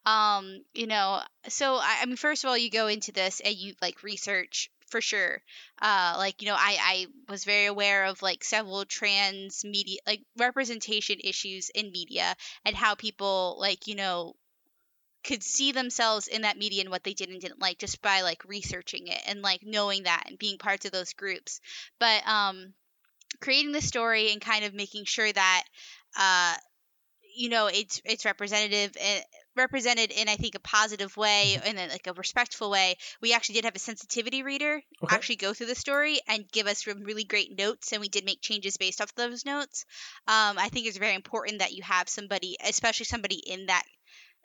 Um, 0.05 0.63
you 0.73 0.87
know, 0.87 1.21
so 1.47 1.75
I, 1.75 1.99
I 2.01 2.05
mean, 2.05 2.15
first 2.15 2.43
of 2.43 2.49
all, 2.49 2.57
you 2.57 2.69
go 2.69 2.87
into 2.87 3.11
this 3.11 3.41
and 3.41 3.55
you 3.55 3.73
like 3.81 4.03
research 4.03 4.71
for 4.89 5.01
sure. 5.01 5.41
Uh, 5.81 6.15
like 6.17 6.41
you 6.41 6.47
know, 6.47 6.55
I 6.57 6.77
I 6.81 7.07
was 7.31 7.43
very 7.43 7.65
aware 7.67 8.05
of 8.05 8.21
like 8.21 8.43
several 8.43 8.85
trans 8.85 9.63
media 9.63 9.99
like 10.07 10.21
representation 10.37 11.17
issues 11.23 11.69
in 11.69 11.91
media 11.91 12.35
and 12.65 12.75
how 12.75 12.95
people 12.95 13.57
like 13.59 13.87
you 13.87 13.95
know 13.95 14.35
could 15.23 15.43
see 15.43 15.71
themselves 15.71 16.27
in 16.27 16.41
that 16.43 16.57
media 16.57 16.81
and 16.81 16.89
what 16.89 17.03
they 17.03 17.13
did 17.13 17.29
and 17.29 17.41
didn't 17.41 17.61
like 17.61 17.77
just 17.77 18.01
by 18.01 18.21
like 18.21 18.43
researching 18.45 19.07
it 19.07 19.21
and 19.27 19.41
like 19.41 19.61
knowing 19.63 20.03
that 20.03 20.23
and 20.27 20.39
being 20.39 20.57
parts 20.57 20.85
of 20.85 20.91
those 20.91 21.13
groups. 21.13 21.59
But 21.99 22.27
um 22.27 22.73
creating 23.41 23.71
the 23.71 23.81
story 23.81 24.31
and 24.31 24.41
kind 24.41 24.65
of 24.65 24.73
making 24.73 25.05
sure 25.05 25.31
that 25.31 25.63
uh 26.17 26.55
you 27.35 27.49
know 27.49 27.67
it's 27.67 28.01
it's 28.05 28.25
representative 28.25 28.95
and 29.01 29.23
represented 29.55 30.11
in 30.11 30.29
I 30.29 30.35
think 30.35 30.55
a 30.55 30.59
positive 30.59 31.15
way 31.17 31.59
and 31.65 31.77
like 31.77 32.07
a 32.07 32.13
respectful 32.13 32.69
way. 32.69 32.95
We 33.21 33.33
actually 33.33 33.55
did 33.55 33.65
have 33.65 33.75
a 33.75 33.79
sensitivity 33.79 34.41
reader 34.43 34.81
Okay. 35.03 35.15
actually 35.15 35.35
go 35.37 35.53
through 35.53 35.67
the 35.67 35.75
story 35.75 36.19
and 36.27 36.49
give 36.51 36.67
us 36.67 36.83
some 36.85 37.03
really 37.03 37.23
great 37.25 37.57
notes, 37.57 37.91
and 37.91 38.01
we 38.01 38.09
did 38.09 38.25
make 38.25 38.41
changes 38.41 38.77
based 38.77 39.01
off 39.01 39.13
those 39.15 39.45
notes. 39.45 39.85
Um, 40.27 40.57
I 40.57 40.69
think 40.71 40.87
it's 40.87 40.97
very 40.97 41.15
important 41.15 41.59
that 41.59 41.73
you 41.73 41.83
have 41.83 42.07
somebody, 42.09 42.57
especially 42.63 43.05
somebody 43.05 43.35
in 43.35 43.65
that 43.67 43.83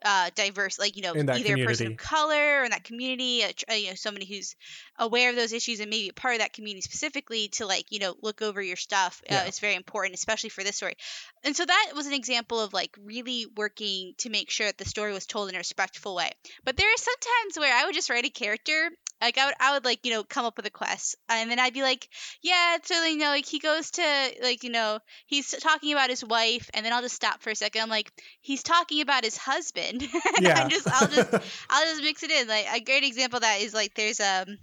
uh, 0.05 0.31
diverse, 0.35 0.79
like 0.79 0.97
you 0.97 1.03
know, 1.03 1.15
either 1.15 1.55
a 1.55 1.65
person 1.65 1.89
of 1.89 1.97
color 1.97 2.61
or 2.61 2.65
in 2.65 2.71
that 2.71 2.85
community, 2.85 3.43
a, 3.43 3.55
uh, 3.71 3.75
you 3.75 3.89
know, 3.89 3.95
somebody 3.95 4.27
who's 4.27 4.55
aware 4.99 5.31
of 5.31 5.37
those 5.37 5.53
issues 5.53 5.81
and 5.81 5.91
maybe 5.91 6.09
a 6.09 6.13
part 6.13 6.35
of 6.35 6.41
that 6.41 6.53
community 6.53 6.83
specifically 6.83 7.49
to 7.49 7.67
like 7.67 7.87
you 7.91 7.99
know 7.99 8.15
look 8.23 8.43
over 8.43 8.61
your 8.61 8.77
stuff. 8.77 9.23
Yeah. 9.29 9.41
Uh, 9.41 9.45
it's 9.47 9.61
very 9.61 9.75
important, 9.75 10.15
especially 10.15 10.51
for 10.51 10.63
this 10.63 10.77
story. 10.77 10.97
And 11.43 11.57
so 11.57 11.65
that 11.65 11.93
was 11.95 12.07
an 12.07 12.13
example 12.13 12.61
of 12.61 12.73
like 12.73 12.97
really 13.03 13.47
working 13.57 14.15
to 14.19 14.31
make 14.31 14.51
sure 14.51 14.67
that 14.67 14.79
the 14.79 14.85
story 14.85 15.13
was 15.13 15.27
told 15.27 15.49
in 15.49 15.55
a 15.55 15.59
respectful 15.59 16.15
way. 16.15 16.31
But 16.65 16.77
there 16.77 16.89
are 16.89 16.97
sometimes 16.97 17.59
where 17.59 17.75
I 17.75 17.85
would 17.87 17.95
just 17.95 18.11
write 18.11 18.27
a 18.27 18.31
character. 18.31 18.91
Like 19.21 19.39
I 19.39 19.47
would, 19.47 19.55
I 19.61 19.73
would 19.73 19.85
like 19.85 20.05
you 20.05 20.13
know 20.13 20.25
come 20.25 20.45
up 20.45 20.57
with 20.57 20.67
a 20.67 20.71
quest, 20.71 21.17
and 21.31 21.51
then 21.51 21.59
I'd 21.59 21.73
be 21.73 21.83
like, 21.83 22.09
yeah, 22.43 22.77
so 22.83 23.05
you 23.05 23.17
know, 23.17 23.29
like 23.29 23.47
he 23.47 23.59
goes 23.59 23.93
to 23.93 24.33
like 24.43 24.65
you 24.65 24.71
know 24.71 24.99
he's 25.25 25.51
talking 25.51 25.93
about 25.93 26.11
his 26.11 26.25
wife, 26.25 26.69
and 26.75 26.85
then 26.85 26.93
I'll 26.93 27.01
just 27.01 27.15
stop 27.15 27.41
for 27.41 27.51
a 27.51 27.55
second. 27.55 27.81
I'm 27.81 27.89
like, 27.89 28.13
he's 28.41 28.63
talking 28.63 29.01
about 29.01 29.25
his 29.25 29.37
husband. 29.37 29.84
And 29.89 30.03
Yeah. 30.37 30.55
I'm 30.55 30.69
just, 30.69 30.89
I'll 30.91 31.09
just, 31.09 31.29
I'll 31.71 31.87
just 31.87 32.03
mix 32.03 32.23
it 32.23 32.31
in. 32.31 32.49
Like 32.49 32.67
a 32.73 32.81
great 32.81 33.05
example 33.05 33.39
of 33.39 33.43
that 33.43 33.61
is 33.61 33.75
like 33.75 33.95
there's 33.95 34.21
um, 34.21 34.59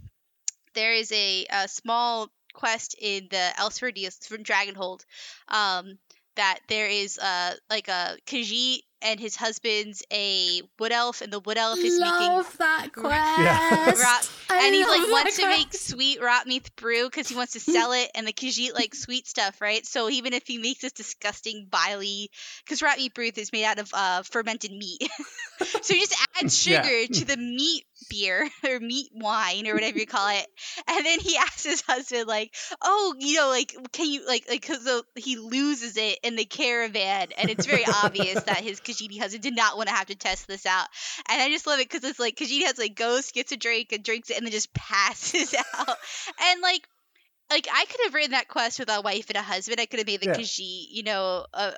there 0.74 0.93
is 0.93 1.11
a, 1.11 1.45
a 1.49 1.67
small 1.67 2.30
quest 2.53 2.95
in 2.99 3.28
the 3.30 3.51
Elsweyr 3.57 3.93
DS 3.93 4.28
from 4.28 4.43
Dragonhold, 4.43 5.05
um, 5.47 5.97
that 6.36 6.59
there 6.67 6.88
is 6.88 7.17
uh 7.17 7.53
like 7.69 7.88
a 7.88 8.17
Khajiit 8.26 8.82
and 9.02 9.20
his 9.20 9.36
husband's 9.36 10.04
a 10.12 10.62
wood 10.80 10.91
elf, 10.91 11.22
and 11.22 11.32
the 11.32 11.39
wood 11.39 11.58
elf 11.58 11.84
is 11.84 11.99
making 11.99 12.12
love 12.32 12.58
that 12.58 12.88
Yeah. 12.95 13.02
quest. 13.02 14.02
rot, 14.02 14.30
and 14.49 14.76
he 14.76 14.86
like 14.86 15.02
love 15.02 15.10
wants 15.10 15.36
that 15.38 15.43
to 15.43 15.47
make 15.49 15.74
sweet 15.74 16.22
rot 16.22 16.47
meat 16.47 16.70
brew 16.76 17.06
because 17.10 17.28
he 17.28 17.36
wants 17.36 17.54
to 17.54 17.60
sell 17.60 17.91
it, 17.93 18.10
and 18.16 18.28
the 18.28 18.34
Khajiit 18.34 18.74
like 18.74 18.93
sweet 18.95 19.28
stuff, 19.28 19.62
right? 19.62 19.86
So 19.86 20.10
even 20.10 20.34
if 20.34 20.45
he 20.47 20.58
makes 20.58 20.82
this 20.82 20.91
disgusting 20.93 21.68
biley, 21.70 22.28
because 22.64 22.82
rot 22.82 22.97
meat 22.97 23.14
brew 23.14 23.32
is 23.36 23.52
made 23.52 23.66
out 23.66 23.80
of 23.80 23.89
uh, 23.93 24.24
fermented 24.24 24.72
meat, 24.72 25.02
so 25.82 25.93
he 25.93 25.99
just 25.99 26.16
adds 26.41 26.66
Yeah. 26.68 26.84
sugar 26.84 27.14
to 27.14 27.26
the 27.26 27.38
meat 27.38 27.86
beer 28.10 28.49
or 28.68 28.80
meat 28.80 29.10
wine 29.14 29.68
or 29.68 29.74
whatever 29.74 29.97
you 29.97 30.06
call 30.06 30.30
it, 30.30 30.45
and 30.88 31.06
then 31.06 31.20
he 31.20 31.38
asks 31.39 31.64
his 31.64 31.82
husband 31.82 32.28
like, 32.28 32.54
"Oh, 32.82 33.16
you 33.20 33.36
know, 33.38 33.49
like 33.49 33.76
can 33.91 34.10
you 34.12 34.26
like 34.28 34.45
like 34.49 34.66
'cause 34.66 34.88
he 35.16 35.38
loses 35.38 35.97
it 35.97 36.20
in 36.24 36.36
the 36.36 36.45
caravan, 36.45 37.28
and 37.38 37.49
it's 37.49 37.66
very 37.66 37.86
obvious 37.86 38.43
that 38.43 38.64
his 38.64 38.80
Khajiit 38.82 39.20
husband 39.20 39.43
did 39.43 39.56
not 39.56 39.78
want 39.78 39.89
to 39.89 39.95
have 39.95 40.08
to 40.08 40.16
test 40.16 40.47
this 40.47 40.66
out." 40.66 40.88
And 41.30 41.41
I 41.41 41.49
just 41.49 41.68
love 41.68 41.80
it 41.80 41.89
because 41.89 42.08
it's 42.10 42.20
like 42.20 42.36
Khajiit 42.36 42.64
has 42.66 42.78
like 42.78 42.95
goes, 42.95 43.32
gets 43.32 43.52
a 43.52 43.58
drink, 43.58 43.91
and 43.91 44.04
drinks 44.04 44.30
it, 44.30 44.38
and 44.38 44.45
then 44.45 44.52
just 44.52 44.74
passes 44.76 45.54
out. 45.54 45.97
And 46.41 46.62
like, 46.62 46.88
like 47.49 47.68
I 47.74 47.86
could 47.86 47.99
have 48.06 48.14
written 48.14 48.32
that 48.32 48.47
quest 48.47 48.80
with 48.80 48.89
a 48.89 49.02
wife 49.02 49.30
and 49.30 49.38
a 49.38 49.41
husband. 49.41 49.80
I 49.80 49.86
could 49.86 49.99
have 49.99 50.08
made 50.08 50.22
the 50.22 50.28
Yeah. 50.28 50.34
Khajiit, 50.34 50.88
you 50.91 51.04
know, 51.04 51.45
a, 51.54 51.74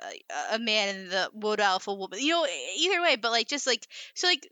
a, 0.52 0.54
a 0.54 0.58
man 0.58 0.94
and 0.96 1.10
the 1.10 1.30
wood 1.34 1.60
elf 1.60 1.88
a 1.88 1.94
woman. 1.94 2.20
You 2.20 2.32
know, 2.32 2.46
either 2.78 3.02
way. 3.02 3.16
But 3.16 3.32
like, 3.32 3.48
just 3.48 3.66
like 3.66 3.86
so, 4.14 4.26
like. 4.28 4.48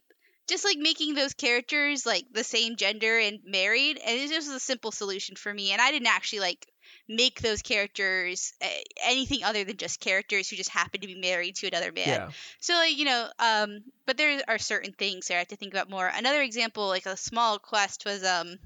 Just 0.48 0.64
like 0.64 0.78
making 0.78 1.14
those 1.14 1.34
characters 1.34 2.04
like 2.04 2.26
the 2.32 2.44
same 2.44 2.76
gender 2.76 3.18
and 3.18 3.40
married, 3.44 3.98
and 4.04 4.18
it 4.18 4.28
just 4.28 4.48
was 4.48 4.56
a 4.56 4.60
simple 4.60 4.92
solution 4.92 5.36
for 5.36 5.52
me. 5.52 5.72
And 5.72 5.80
I 5.80 5.90
didn't 5.90 6.08
actually 6.08 6.40
like 6.40 6.66
make 7.08 7.40
those 7.40 7.62
characters 7.62 8.52
uh, 8.62 8.68
anything 9.04 9.44
other 9.44 9.64
than 9.64 9.76
just 9.76 10.00
characters 10.00 10.48
who 10.48 10.56
just 10.56 10.70
happen 10.70 11.00
to 11.00 11.06
be 11.06 11.14
married 11.14 11.56
to 11.56 11.66
another 11.66 11.92
man. 11.92 12.06
Yeah. 12.06 12.30
So 12.60 12.74
like 12.74 12.96
you 12.98 13.04
know, 13.04 13.28
um, 13.38 13.80
but 14.06 14.16
there 14.16 14.42
are 14.48 14.58
certain 14.58 14.92
things 14.92 15.28
there 15.28 15.38
I 15.38 15.40
have 15.40 15.48
to 15.48 15.56
think 15.56 15.72
about 15.72 15.90
more. 15.90 16.06
Another 16.06 16.42
example, 16.42 16.88
like 16.88 17.06
a 17.06 17.16
small 17.16 17.58
quest, 17.58 18.04
was 18.04 18.24
um, 18.24 18.58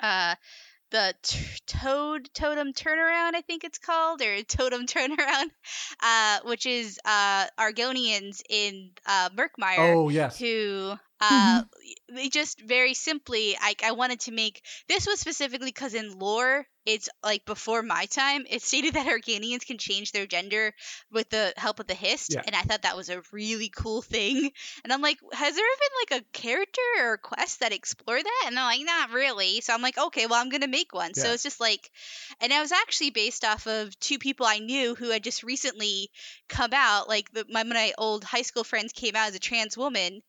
uh, 0.00 0.34
the 0.90 1.14
t- 1.22 1.38
Toad 1.66 2.28
Totem 2.34 2.72
Turnaround, 2.72 3.34
I 3.34 3.42
think 3.46 3.64
it's 3.64 3.78
called, 3.78 4.22
or 4.22 4.42
Totem 4.42 4.86
Turnaround, 4.86 5.50
uh, 6.02 6.38
which 6.44 6.66
is 6.66 6.98
uh 7.04 7.46
Argonians 7.58 8.42
in 8.48 8.90
uh 9.06 9.30
Murkmire 9.30 9.94
Oh 9.94 10.08
yes. 10.08 10.38
who 10.38 10.94
uh 11.20 11.62
they 12.12 12.28
just 12.28 12.60
very 12.60 12.94
simply 12.94 13.56
I, 13.60 13.74
I 13.84 13.92
wanted 13.92 14.20
to 14.20 14.32
make 14.32 14.62
this 14.88 15.06
was 15.06 15.18
specifically 15.20 15.68
because 15.68 15.94
in 15.94 16.18
lore 16.18 16.66
it's 16.84 17.08
like 17.24 17.44
before 17.44 17.82
my 17.82 18.06
time 18.06 18.44
it 18.48 18.62
stated 18.62 18.94
that 18.94 19.06
Argonians 19.06 19.66
can 19.66 19.78
change 19.78 20.12
their 20.12 20.26
gender 20.26 20.72
with 21.10 21.28
the 21.30 21.52
help 21.56 21.80
of 21.80 21.86
the 21.86 21.94
hist 21.94 22.34
Yeah. 22.34 22.42
and 22.46 22.54
I 22.54 22.62
thought 22.62 22.82
that 22.82 22.96
was 22.96 23.08
a 23.08 23.22
really 23.32 23.68
cool 23.68 24.02
thing. 24.02 24.50
And 24.84 24.92
I'm 24.92 25.02
like 25.02 25.18
has 25.32 25.54
there 25.54 25.64
been 25.64 26.16
like 26.18 26.22
a 26.22 26.38
character 26.38 26.80
or 27.00 27.14
a 27.14 27.18
quest 27.18 27.60
that 27.60 27.72
explore 27.72 28.22
that? 28.22 28.44
And 28.46 28.56
they're 28.56 28.64
like 28.64 28.80
not 28.84 29.10
really. 29.10 29.60
So 29.60 29.72
I'm 29.74 29.82
like 29.82 29.98
okay 29.98 30.26
well 30.26 30.40
I'm 30.40 30.48
gonna 30.50 30.68
make 30.68 30.94
one. 30.94 31.14
So 31.14 31.32
it's 31.32 31.42
just 31.42 31.60
like 31.60 31.90
and 32.40 32.52
I 32.52 32.60
was 32.60 32.72
actually 32.72 33.10
based 33.10 33.44
off 33.44 33.66
of 33.66 33.98
two 33.98 34.18
people 34.18 34.46
I 34.46 34.58
knew 34.58 34.94
who 34.94 35.10
had 35.10 35.24
just 35.24 35.42
recently 35.42 36.10
come 36.48 36.70
out 36.72 37.08
like 37.08 37.30
the, 37.32 37.44
my, 37.50 37.62
my 37.64 37.92
old 37.98 38.24
high 38.24 38.42
school 38.42 38.64
friends 38.64 38.92
came 38.92 39.16
out 39.16 39.28
as 39.28 39.34
a 39.34 39.40
trans 39.40 39.76
woman 39.76 40.22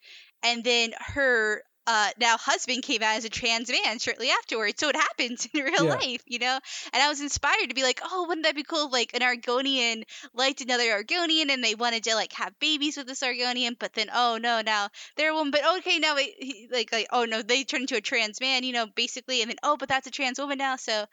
and 0.44 0.64
then 0.64 0.94
her 1.00 1.62
uh, 1.90 2.10
now 2.20 2.36
husband 2.38 2.84
came 2.84 3.02
out 3.02 3.16
as 3.16 3.24
a 3.24 3.30
trans 3.30 3.70
man 3.72 3.98
shortly 4.00 4.30
afterwards. 4.30 4.76
So 4.78 4.90
it 4.90 4.96
happens 4.98 5.48
in 5.54 5.62
real 5.64 5.86
Yeah. 5.86 5.96
life, 6.02 6.22
you 6.26 6.40
know. 6.40 6.60
And 6.92 7.02
I 7.02 7.08
was 7.08 7.22
inspired 7.22 7.70
to 7.70 7.76
be 7.76 7.84
like, 7.84 8.02
oh, 8.04 8.26
wouldn't 8.28 8.46
that 8.46 8.56
be 8.56 8.64
cool? 8.64 8.88
If, 8.88 8.92
like 8.92 9.12
an 9.14 9.22
Argonian 9.22 10.04
liked 10.34 10.60
another 10.62 10.84
Argonian, 11.02 11.50
and 11.50 11.64
they 11.64 11.76
wanted 11.76 12.04
to 12.04 12.16
like 12.16 12.34
have 12.34 12.60
babies 12.60 12.98
with 12.98 13.08
this 13.08 13.22
Argonian, 13.24 13.78
but 13.80 13.94
then 13.94 14.08
oh 14.14 14.38
no, 14.42 14.62
now 14.62 14.90
they're 15.16 15.32
a 15.32 15.34
woman. 15.34 15.52
But 15.52 15.78
okay, 15.78 16.00
now 16.00 16.18
it, 16.18 16.34
he- 16.38 16.68
like 16.72 16.92
like 16.92 17.08
oh 17.12 17.24
no, 17.26 17.42
they 17.42 17.64
turned 17.64 17.84
into 17.84 17.96
a 17.96 18.02
trans 18.02 18.42
man, 18.42 18.64
you 18.64 18.74
know, 18.74 18.86
basically, 18.88 19.42
and 19.42 19.50
then 19.50 19.58
oh, 19.64 19.78
but 19.78 19.88
that's 19.90 20.08
a 20.08 20.12
trans 20.12 20.40
woman 20.40 20.58
now. 20.58 20.76
So 20.76 20.94
um, 21.02 21.08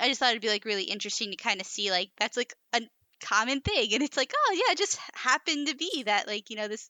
I 0.00 0.08
just 0.08 0.20
thought 0.20 0.30
it'd 0.30 0.42
be 0.42 0.48
like 0.48 0.64
really 0.64 0.84
interesting 0.84 1.30
to 1.30 1.36
kind 1.36 1.60
of 1.60 1.66
see 1.66 1.90
like 1.90 2.10
that's 2.18 2.36
like 2.36 2.54
a 2.72 2.82
common 3.20 3.60
thing, 3.60 3.92
and 3.94 4.02
it's 4.02 4.16
like 4.16 4.32
oh 4.36 4.52
yeah, 4.54 4.72
it 4.72 4.78
just 4.78 4.98
happened 5.14 5.68
to 5.68 5.76
be 5.76 6.04
that 6.04 6.26
like 6.26 6.50
you 6.50 6.56
know 6.56 6.68
this 6.68 6.88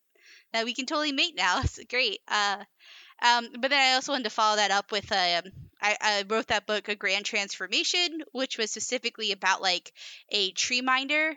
that 0.52 0.64
we 0.64 0.74
can 0.74 0.86
totally 0.86 1.12
mate 1.12 1.34
now. 1.36 1.60
It's 1.64 1.78
great. 1.88 2.20
Uh, 2.28 2.64
um, 3.22 3.48
but 3.60 3.70
then 3.70 3.80
I 3.80 3.94
also 3.94 4.12
wanted 4.12 4.24
to 4.24 4.30
follow 4.30 4.56
that 4.56 4.70
up 4.70 4.92
with 4.92 5.10
um, 5.12 5.52
I, 5.80 5.96
I 6.00 6.24
wrote 6.28 6.48
that 6.48 6.66
book, 6.66 6.88
A 6.88 6.96
Grand 6.96 7.24
Transformation, 7.24 8.22
which 8.32 8.58
was 8.58 8.70
specifically 8.70 9.32
about 9.32 9.62
like 9.62 9.92
a 10.30 10.52
tree 10.52 10.80
minder 10.82 11.34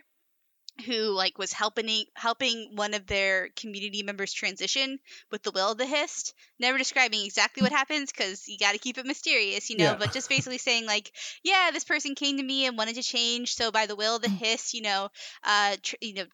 who 0.86 1.10
like 1.10 1.38
was 1.38 1.52
helping 1.52 2.04
helping 2.14 2.70
one 2.74 2.94
of 2.94 3.06
their 3.06 3.50
community 3.56 4.02
members 4.02 4.32
transition 4.32 4.98
with 5.30 5.42
the 5.42 5.50
will 5.50 5.72
of 5.72 5.78
the 5.78 5.84
hist 5.86 6.32
never 6.58 6.78
describing 6.78 7.24
exactly 7.24 7.62
what 7.62 7.72
happens 7.72 8.10
because 8.10 8.48
you 8.48 8.56
got 8.58 8.72
to 8.72 8.78
keep 8.78 8.96
it 8.96 9.04
mysterious 9.06 9.68
you 9.68 9.76
know 9.76 9.84
Yeah. 9.84 9.96
but 9.98 10.10
just 10.12 10.30
basically 10.30 10.56
saying 10.58 10.86
like 10.86 11.12
yeah 11.44 11.70
this 11.72 11.84
person 11.84 12.14
came 12.14 12.38
to 12.38 12.42
me 12.42 12.64
and 12.66 12.78
wanted 12.78 12.94
to 12.94 13.02
change 13.02 13.54
so 13.54 13.70
by 13.70 13.86
the 13.86 13.94
will 13.96 14.16
of 14.16 14.22
the 14.22 14.28
hist 14.30 14.72
you 14.72 14.80
know 14.82 15.08
uh 15.44 15.76
tr- 15.82 15.96
you 16.00 16.14
know 16.14 16.24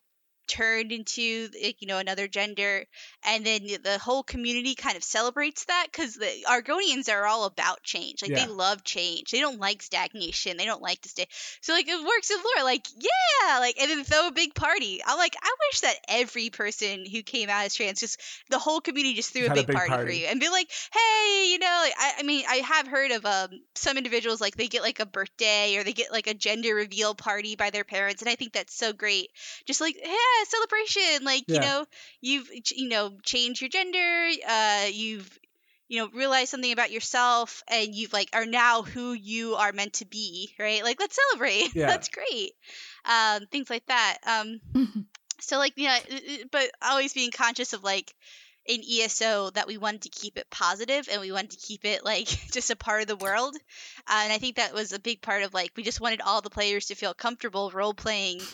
turned 0.49 0.93
into 0.93 1.49
you 1.81 1.87
know 1.87 1.99
another 1.99 2.27
gender 2.29 2.85
and 3.25 3.45
then 3.45 3.67
the- 3.83 3.99
whole 3.99 4.23
community 4.23 4.75
kind 4.75 4.97
of 4.97 5.03
celebrates 5.03 5.65
that 5.65 5.87
because 5.91 6.15
the 6.15 6.45
argonians 6.49 7.13
are 7.13 7.27
all 7.27 7.45
about 7.45 7.83
change 7.83 8.23
like 8.23 8.31
Yeah. 8.31 8.47
they 8.47 8.53
love 8.53 8.85
change 8.85 9.31
they 9.31 9.41
don't 9.41 9.59
like 9.61 9.83
stagnation 9.83 10.57
they 10.57 10.65
don't 10.65 10.83
like 10.83 11.01
to 11.03 11.09
stay 11.09 11.27
so 11.61 11.73
like 11.73 11.89
it 11.89 12.05
works 12.05 12.31
in 12.31 12.37
lore 12.37 12.65
like 12.65 12.87
yeah 12.97 13.59
like 13.59 13.77
and 13.81 13.91
then 13.91 14.05
throw 14.05 14.29
a 14.29 14.33
big 14.33 14.55
party 14.55 15.01
i'm 15.07 15.19
like 15.19 15.35
i 15.43 15.51
wish 15.71 15.81
that 15.81 15.97
every 16.09 16.51
person 16.51 17.05
who 17.11 17.23
came 17.23 17.49
out 17.49 17.65
as 17.67 17.75
trans 17.75 18.01
just 18.01 18.21
the 18.51 18.59
whole 18.59 18.81
community 18.81 19.15
just 19.15 19.33
threw 19.33 19.47
a 19.47 19.49
Had 19.49 19.59
a 19.59 19.63
big, 19.63 19.67
big 19.69 19.77
party, 19.77 20.05
for 20.05 20.11
you 20.11 20.27
and 20.27 20.41
be 20.41 20.49
like 20.49 20.71
hey 20.93 21.51
you 21.51 21.59
know 21.59 21.81
like, 21.83 21.95
I, 21.99 22.13
I 22.19 22.23
mean 22.23 22.45
i 22.49 22.57
have 22.57 22.87
heard 22.87 23.11
of 23.11 23.25
um 23.27 23.51
some 23.75 23.97
individuals 23.97 24.41
like 24.41 24.57
they 24.57 24.69
get 24.69 24.83
like 24.83 25.01
a 25.01 25.07
birthday 25.07 25.77
or 25.77 25.85
they 25.85 25.93
get 25.93 26.13
like 26.13 26.27
a 26.27 26.35
gender 26.35 26.75
reveal 26.75 27.15
party 27.15 27.57
by 27.57 27.71
their 27.71 27.85
parents 27.85 28.23
and 28.23 28.29
i 28.29 28.35
think 28.37 28.53
that's 28.53 28.75
so 28.75 28.93
great 28.93 29.29
just 29.67 29.81
like 29.81 29.97
yeah 30.03 30.38
celebration 30.47 31.25
like 31.25 31.45
you 31.49 31.61
know 31.61 31.85
you've 32.21 32.49
you 32.75 32.89
know 32.89 33.13
changed 33.23 33.61
your 33.61 33.69
gender 33.71 34.29
uh 34.49 34.87
you've 34.91 35.39
you 35.89 35.99
know 36.01 36.09
realized 36.15 36.51
something 36.51 36.73
about 36.73 36.91
yourself 36.91 37.63
and 37.69 37.95
you've 37.95 38.13
like 38.13 38.29
are 38.33 38.47
now 38.47 38.83
who 38.83 39.13
you 39.13 39.55
are 39.55 39.73
meant 39.73 39.95
to 39.95 40.05
be 40.07 40.55
right 40.59 40.83
like 40.85 40.99
let's 41.01 41.17
celebrate 41.31 41.69
Yeah. 41.75 41.87
that's 41.87 42.09
great 42.09 42.53
um 43.05 43.47
things 43.51 43.71
like 43.71 43.87
that 43.87 44.19
um 44.27 44.61
so 45.41 45.59
like 45.59 45.73
yeah 45.77 45.99
i- 46.11 46.15
i- 46.31 46.45
but 46.51 46.71
always 46.83 47.13
being 47.15 47.31
conscious 47.31 47.73
of 47.73 47.83
like 47.85 48.15
in 48.67 48.83
ESO 48.83 49.49
that 49.51 49.67
we 49.67 49.79
wanted 49.79 50.03
to 50.03 50.11
keep 50.11 50.37
it 50.37 50.47
positive 50.51 51.09
and 51.11 51.23
we 51.23 51.33
wanted 51.33 51.53
to 51.53 51.57
keep 51.57 51.87
it 51.87 52.05
like 52.05 52.27
just 52.53 52.71
a 52.71 52.77
part 52.77 53.01
of 53.01 53.07
the 53.09 53.17
world. 53.17 53.57
Uh, 54.07 54.21
and 54.25 54.31
I 54.33 54.37
think 54.37 54.57
that 54.57 54.75
was 54.75 54.93
a 54.93 54.99
big 54.99 55.23
part 55.23 55.43
of 55.43 55.55
like 55.55 55.73
we 55.75 55.83
just 55.83 56.03
wanted 56.03 56.21
all 56.21 56.43
the 56.43 56.51
players 56.51 56.87
to 56.87 56.95
feel 56.95 57.15
comfortable 57.15 57.71
role 57.73 57.95
playing. 57.95 58.47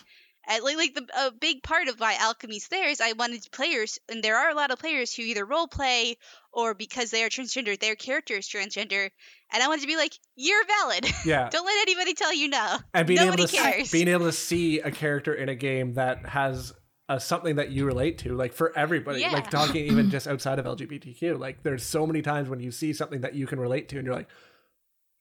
Like, 0.49 0.63
like 0.77 0.95
the, 0.95 1.07
a 1.27 1.31
big 1.33 1.63
part 1.63 1.89
of 1.89 1.99
why 2.01 2.15
Alchemy's 2.15 2.69
there 2.69 2.89
is 2.89 3.01
I 3.01 3.13
wanted 3.13 3.47
players, 3.53 3.99
and 4.09 4.23
there 4.23 4.37
are 4.37 4.51
a 4.51 4.55
lot 4.55 4.71
of 4.71 4.79
players 4.79 5.15
who 5.15 5.23
either 5.23 5.45
role 5.45 5.67
play 5.67 6.17
or 6.53 6.75
because 6.75 7.11
they 7.11 7.25
are 7.25 7.29
transgender, 7.29 7.79
their 7.79 7.97
character 7.97 8.35
is 8.35 8.47
transgender, 8.49 9.11
and 9.53 9.63
I 9.63 9.69
wanted 9.69 9.83
to 9.83 9.87
be 9.87 9.97
like, 9.97 10.13
you're 10.37 10.65
valid. 10.67 11.07
Yeah. 11.25 11.49
Don't 11.53 11.65
let 11.65 11.83
anybody 11.89 12.15
tell 12.15 12.35
you 12.35 12.49
no. 12.49 12.77
and 12.93 13.07
being 13.07 13.21
Nobody 13.21 13.43
able 13.45 13.49
to 13.49 13.57
cares. 13.57 13.91
being 13.91 14.09
able 14.09 14.27
to 14.27 14.33
see 14.33 14.81
a 14.81 14.91
character 14.91 15.33
in 15.35 15.49
a 15.49 15.55
game 15.55 15.95
that 15.95 16.27
has 16.27 16.73
uh, 17.09 17.19
something 17.19 17.57
that 17.57 17.71
you 17.71 17.85
relate 17.85 18.19
to 18.19 18.35
like 18.35 18.53
for 18.55 18.77
everybody 18.77 19.21
Yeah. 19.21 19.33
like 19.33 19.51
talking 19.51 19.87
even 19.87 20.09
just 20.09 20.27
outside 20.27 20.59
of 20.59 20.65
lgbtq 20.65 21.39
like 21.39 21.63
there's 21.63 21.83
so 21.83 22.07
many 22.07 22.23
times 22.23 22.49
when 22.49 22.61
you 22.61 22.71
see 22.71 22.95
something 22.95 23.21
that 23.21 23.35
you 23.35 23.47
can 23.47 23.61
relate 23.61 23.91
to 23.91 23.99
and 23.99 24.07
you're 24.07 24.15
like 24.15 24.29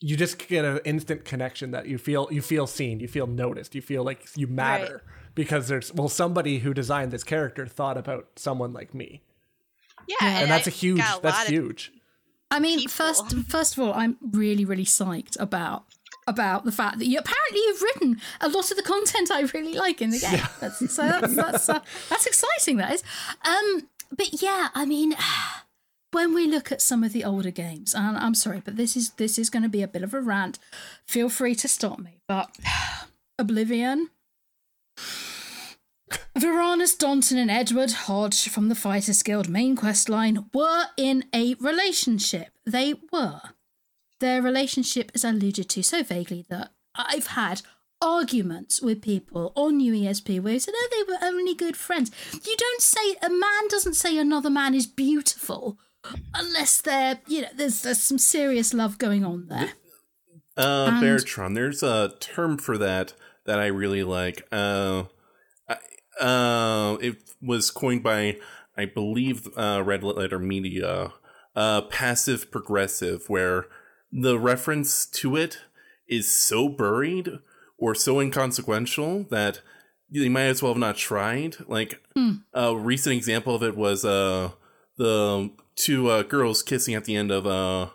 you 0.06 0.18
just 0.18 0.38
get 0.50 0.66
an 0.66 0.80
instant 0.84 1.24
connection 1.24 1.72
that 1.72 1.88
you 1.88 1.98
feel 1.98 2.28
you 2.30 2.42
feel 2.42 2.68
seen 2.68 3.00
you 3.00 3.08
feel 3.08 3.28
noticed 3.28 3.74
you 3.74 3.82
feel 3.82 4.04
like 4.04 4.28
you 4.36 4.48
matter 4.48 5.02
because 5.34 5.68
there's 5.70 5.94
well 5.94 6.10
somebody 6.10 6.60
who 6.60 6.74
designed 6.74 7.12
this 7.12 7.24
character 7.24 7.66
thought 7.66 7.98
about 7.98 8.28
someone 8.36 8.74
like 8.74 8.94
me 8.94 9.22
yeah, 10.08 10.42
and 10.42 10.52
that's 10.52 10.68
a 10.68 10.70
a 10.70 10.74
huge 10.74 11.02
that's 11.22 11.48
huge 11.48 11.92
I 12.54 12.60
mean, 12.60 12.80
people. 12.80 12.92
first 12.92 13.36
first 13.48 13.76
of 13.76 13.84
all, 13.84 13.94
I'm 13.96 14.16
really 14.22 14.64
really 14.64 14.86
psyched 14.86 15.40
about 15.40 15.86
about 16.28 16.66
the 16.66 16.72
fact 16.72 17.00
that 17.00 17.08
you 17.08 17.18
apparently 17.18 17.60
you've 17.60 17.82
written 17.82 18.22
a 18.42 18.48
lot 18.48 18.70
of 18.70 18.78
the 18.78 18.84
content 18.84 19.32
I 19.32 19.42
really 19.42 19.74
like 19.74 20.02
in 20.02 20.12
the 20.12 20.20
game. 20.20 20.40
That's, 20.60 20.94
so 20.94 21.02
that's 21.02 21.36
that's 21.36 21.68
uh, 21.68 21.80
that's 22.10 22.28
exciting. 22.28 22.78
That 22.78 22.94
is. 22.94 23.04
Um, 23.44 23.90
but 24.16 24.42
yeah, 24.42 24.68
I 24.76 24.86
mean, 24.86 25.16
when 26.14 26.34
we 26.34 26.48
look 26.48 26.72
at 26.72 26.82
some 26.82 27.04
of 27.04 27.12
the 27.12 27.24
older 27.24 27.52
games, 27.52 27.94
and 27.94 28.18
I'm 28.18 28.36
sorry, 28.36 28.62
but 28.64 28.78
this 28.78 28.96
is 28.96 29.12
this 29.12 29.38
is 29.38 29.50
going 29.50 29.64
to 29.64 29.70
be 29.70 29.82
a 29.82 29.88
bit 29.88 30.04
of 30.04 30.14
a 30.14 30.22
rant. 30.22 30.60
Feel 31.06 31.30
free 31.30 31.56
to 31.56 31.68
stop 31.68 32.00
me, 32.00 32.20
but 32.28 32.56
Oblivion. 33.40 34.10
Viranus 36.38 36.96
Donton 36.96 37.38
and 37.38 37.52
Edward 37.52 37.92
Hodge 37.92 38.50
from 38.50 38.70
the 38.70 38.76
Fighters 38.76 39.24
Guild 39.24 39.50
main 39.50 39.76
quest 39.76 40.10
line 40.10 40.46
were 40.54 40.86
in 40.98 41.26
a 41.34 41.56
relationship. 41.56 42.50
They 42.66 42.96
were. 43.12 43.42
Their 44.20 44.42
relationship 44.42 45.12
is 45.14 45.24
alluded 45.24 45.70
to 45.70 45.84
so 45.84 46.04
vaguely 46.04 46.46
that 46.50 46.72
I've 46.96 47.28
had 47.28 47.62
arguments 48.02 48.82
with 48.82 49.02
people 49.02 49.54
on 49.56 49.80
UESP 49.80 50.42
where 50.42 50.54
they 50.54 50.60
said, 50.60 50.74
oh, 50.76 50.90
they 50.92 51.12
were 51.12 51.20
only 51.22 51.56
good 51.56 51.78
friends. 51.78 52.12
You 52.34 52.56
don't 52.58 52.82
say, 52.82 53.16
a 53.22 53.30
man 53.30 53.68
doesn't 53.70 53.96
say 53.96 54.18
another 54.18 54.50
man 54.50 54.76
is 54.76 54.88
beautiful 54.88 55.78
unless 56.34 56.82
they're, 56.82 57.20
you 57.28 57.42
know, 57.42 57.48
there's, 57.56 57.82
there's 57.82 58.02
some 58.02 58.18
serious 58.18 58.74
love 58.74 58.98
going 58.98 59.24
on 59.24 59.48
there. 59.48 59.72
Uh, 60.58 60.90
And- 60.92 61.02
Bertram, 61.02 61.54
there's 61.54 61.82
a 61.84 62.14
term 62.20 62.58
for 62.58 62.78
that 62.78 63.14
that 63.46 63.60
I 63.60 63.68
really 63.68 64.04
like. 64.04 64.48
Uh, 64.52 65.04
I- 65.68 66.24
uh, 66.24 66.98
it 67.02 67.18
was 67.42 67.72
coined 67.72 68.04
by, 68.04 68.38
I 68.78 68.86
believe, 68.86 69.48
uh, 69.58 69.82
Red 69.86 70.04
Letter 70.04 70.40
Media, 70.40 71.14
uh, 71.56 71.82
passive 71.84 72.52
progressive, 72.52 73.26
where 73.30 73.66
the 74.12 74.38
reference 74.38 75.06
to 75.08 75.36
it 75.36 75.60
is 76.08 76.32
so 76.32 76.70
buried 76.70 77.30
or 77.78 77.96
so 77.96 78.20
inconsequential 78.20 79.26
that 79.32 79.62
they 80.12 80.30
might 80.30 80.44
as 80.44 80.62
well 80.62 80.74
have 80.74 80.80
not 80.80 80.98
tried. 80.98 81.56
Like 81.68 82.02
a 82.54 82.76
recent 82.76 83.16
example 83.16 83.56
of 83.56 83.64
it 83.64 83.76
was 83.76 84.06
uh 84.06 84.52
the 84.98 85.50
two 85.76 86.10
uh, 86.10 86.24
girls 86.24 86.62
kissing 86.64 86.96
at 86.96 87.06
the 87.06 87.16
end 87.16 87.32
of 87.32 87.46
uh 87.48 87.90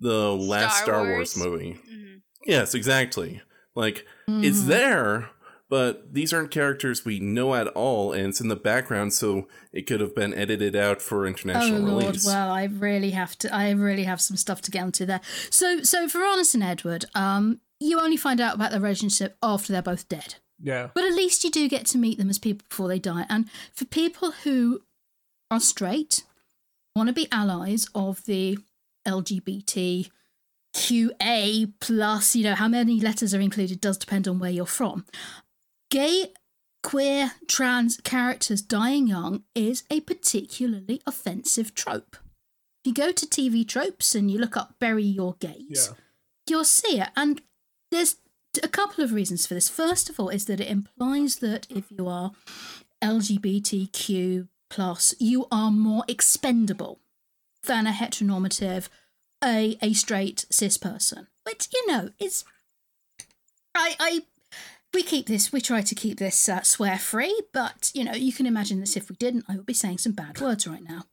the 0.00 0.32
last 0.32 0.76
Star 0.78 0.86
Star 0.86 0.98
Wars? 1.04 1.36
Wars, 1.36 1.36
movie. 1.36 1.80
Mhm. 1.90 2.20
Yes, 2.46 2.74
exactly. 2.74 3.40
Like 3.74 4.06
it's 4.28 4.64
there, 4.64 5.30
but 5.68 6.12
these 6.14 6.32
aren't 6.32 6.50
characters 6.50 7.04
we 7.04 7.18
know 7.20 7.54
at 7.54 7.66
all, 7.68 8.12
and 8.12 8.28
it's 8.28 8.40
in 8.40 8.48
the 8.48 8.56
background, 8.56 9.12
so 9.12 9.48
it 9.72 9.86
could 9.86 10.00
have 10.00 10.14
been 10.14 10.32
edited 10.34 10.76
out 10.76 11.02
for 11.02 11.24
Oh 11.24 11.28
international 11.28 11.80
Lord! 11.82 12.04
release. 12.06 12.24
Well, 12.26 12.50
I 12.50 12.64
really 12.64 13.10
have 13.10 13.36
to. 13.38 13.54
I 13.54 13.70
really 13.70 14.04
have 14.04 14.20
some 14.20 14.36
stuff 14.36 14.60
to 14.62 14.70
get 14.70 14.82
onto 14.82 15.04
there. 15.06 15.20
So, 15.50 15.82
so 15.82 16.06
Viranus 16.06 16.54
and 16.54 16.62
Edward, 16.62 17.06
um, 17.14 17.60
you 17.80 18.00
only 18.00 18.16
find 18.16 18.40
out 18.40 18.54
about 18.54 18.70
their 18.70 18.80
relationship 18.80 19.36
after 19.42 19.72
they're 19.72 19.82
both 19.82 20.08
dead. 20.08 20.36
yeah 20.62 20.88
But 20.94 21.04
at 21.04 21.14
least 21.14 21.42
you 21.44 21.50
do 21.50 21.68
get 21.68 21.86
to 21.86 21.98
meet 21.98 22.18
them 22.18 22.30
as 22.30 22.38
people 22.38 22.64
before 22.68 22.88
they 22.88 22.98
die. 23.00 23.26
And 23.28 23.50
for 23.74 23.84
people 23.84 24.30
who 24.44 24.82
are 25.50 25.60
straight, 25.60 26.22
want 26.94 27.08
to 27.08 27.12
be 27.12 27.28
allies 27.32 27.86
of 27.94 28.24
the 28.24 28.58
LGBTQA 29.06 30.10
plus, 31.80 32.36
you 32.36 32.44
know, 32.44 32.54
how 32.54 32.68
many 32.68 33.00
letters 33.00 33.34
are 33.34 33.40
included 33.40 33.80
does 33.80 33.98
depend 33.98 34.28
on 34.28 34.38
where 34.38 34.50
you're 34.50 34.66
from. 34.66 35.04
Gay, 35.90 36.32
queer, 36.82 37.32
trans 37.48 37.96
characters 37.98 38.62
dying 38.62 39.06
young 39.06 39.42
is 39.54 39.84
a 39.90 40.00
particularly 40.00 41.02
offensive 41.06 41.74
trope. 41.74 42.16
If 42.82 42.88
you 42.88 42.94
go 42.94 43.12
to 43.12 43.26
TV 43.26 43.66
tropes 43.66 44.14
and 44.14 44.30
you 44.30 44.38
look 44.38 44.56
up 44.56 44.74
bury 44.78 45.04
your 45.04 45.34
gays, 45.40 45.88
yeah 45.90 45.96
you'll 46.48 46.64
see 46.64 47.00
it. 47.00 47.08
And 47.16 47.42
there's 47.90 48.16
a 48.62 48.68
couple 48.68 49.04
of 49.04 49.12
reasons 49.12 49.46
for 49.46 49.54
this. 49.54 49.68
First 49.68 50.08
of 50.08 50.18
all, 50.20 50.28
is 50.28 50.46
that 50.46 50.60
it 50.60 50.68
implies 50.68 51.36
that 51.36 51.66
if 51.70 51.90
you 51.90 52.08
are 52.08 52.32
LGBTQ 53.02 54.48
plus, 54.74 55.14
you 55.18 55.46
are 55.52 55.70
more 55.70 56.04
expendable 56.08 57.00
than 57.64 57.86
a 57.86 57.92
heteronormative, 57.92 58.88
a 59.42 59.78
a 59.80 59.92
straight 59.92 60.46
cis 60.50 60.76
person. 60.76 61.28
Which 61.44 61.68
you 61.72 61.86
know 61.86 62.10
is, 62.18 62.44
I 63.74 63.94
I. 63.98 64.22
We 64.92 65.02
keep 65.02 65.26
this. 65.26 65.52
We 65.52 65.60
try 65.60 65.82
to 65.82 65.94
keep 65.94 66.18
this 66.18 66.48
uh, 66.48 66.62
swear 66.62 66.98
free, 66.98 67.40
but 67.52 67.90
you 67.94 68.04
know 68.04 68.12
you 68.14 68.32
can 68.32 68.46
imagine 68.46 68.80
this. 68.80 68.96
If 68.96 69.08
we 69.08 69.16
didn't, 69.16 69.44
I 69.48 69.56
would 69.56 69.66
be 69.66 69.74
saying 69.74 69.98
some 69.98 70.12
bad 70.12 70.40
words 70.40 70.66
right 70.66 70.82
now. 70.82 71.04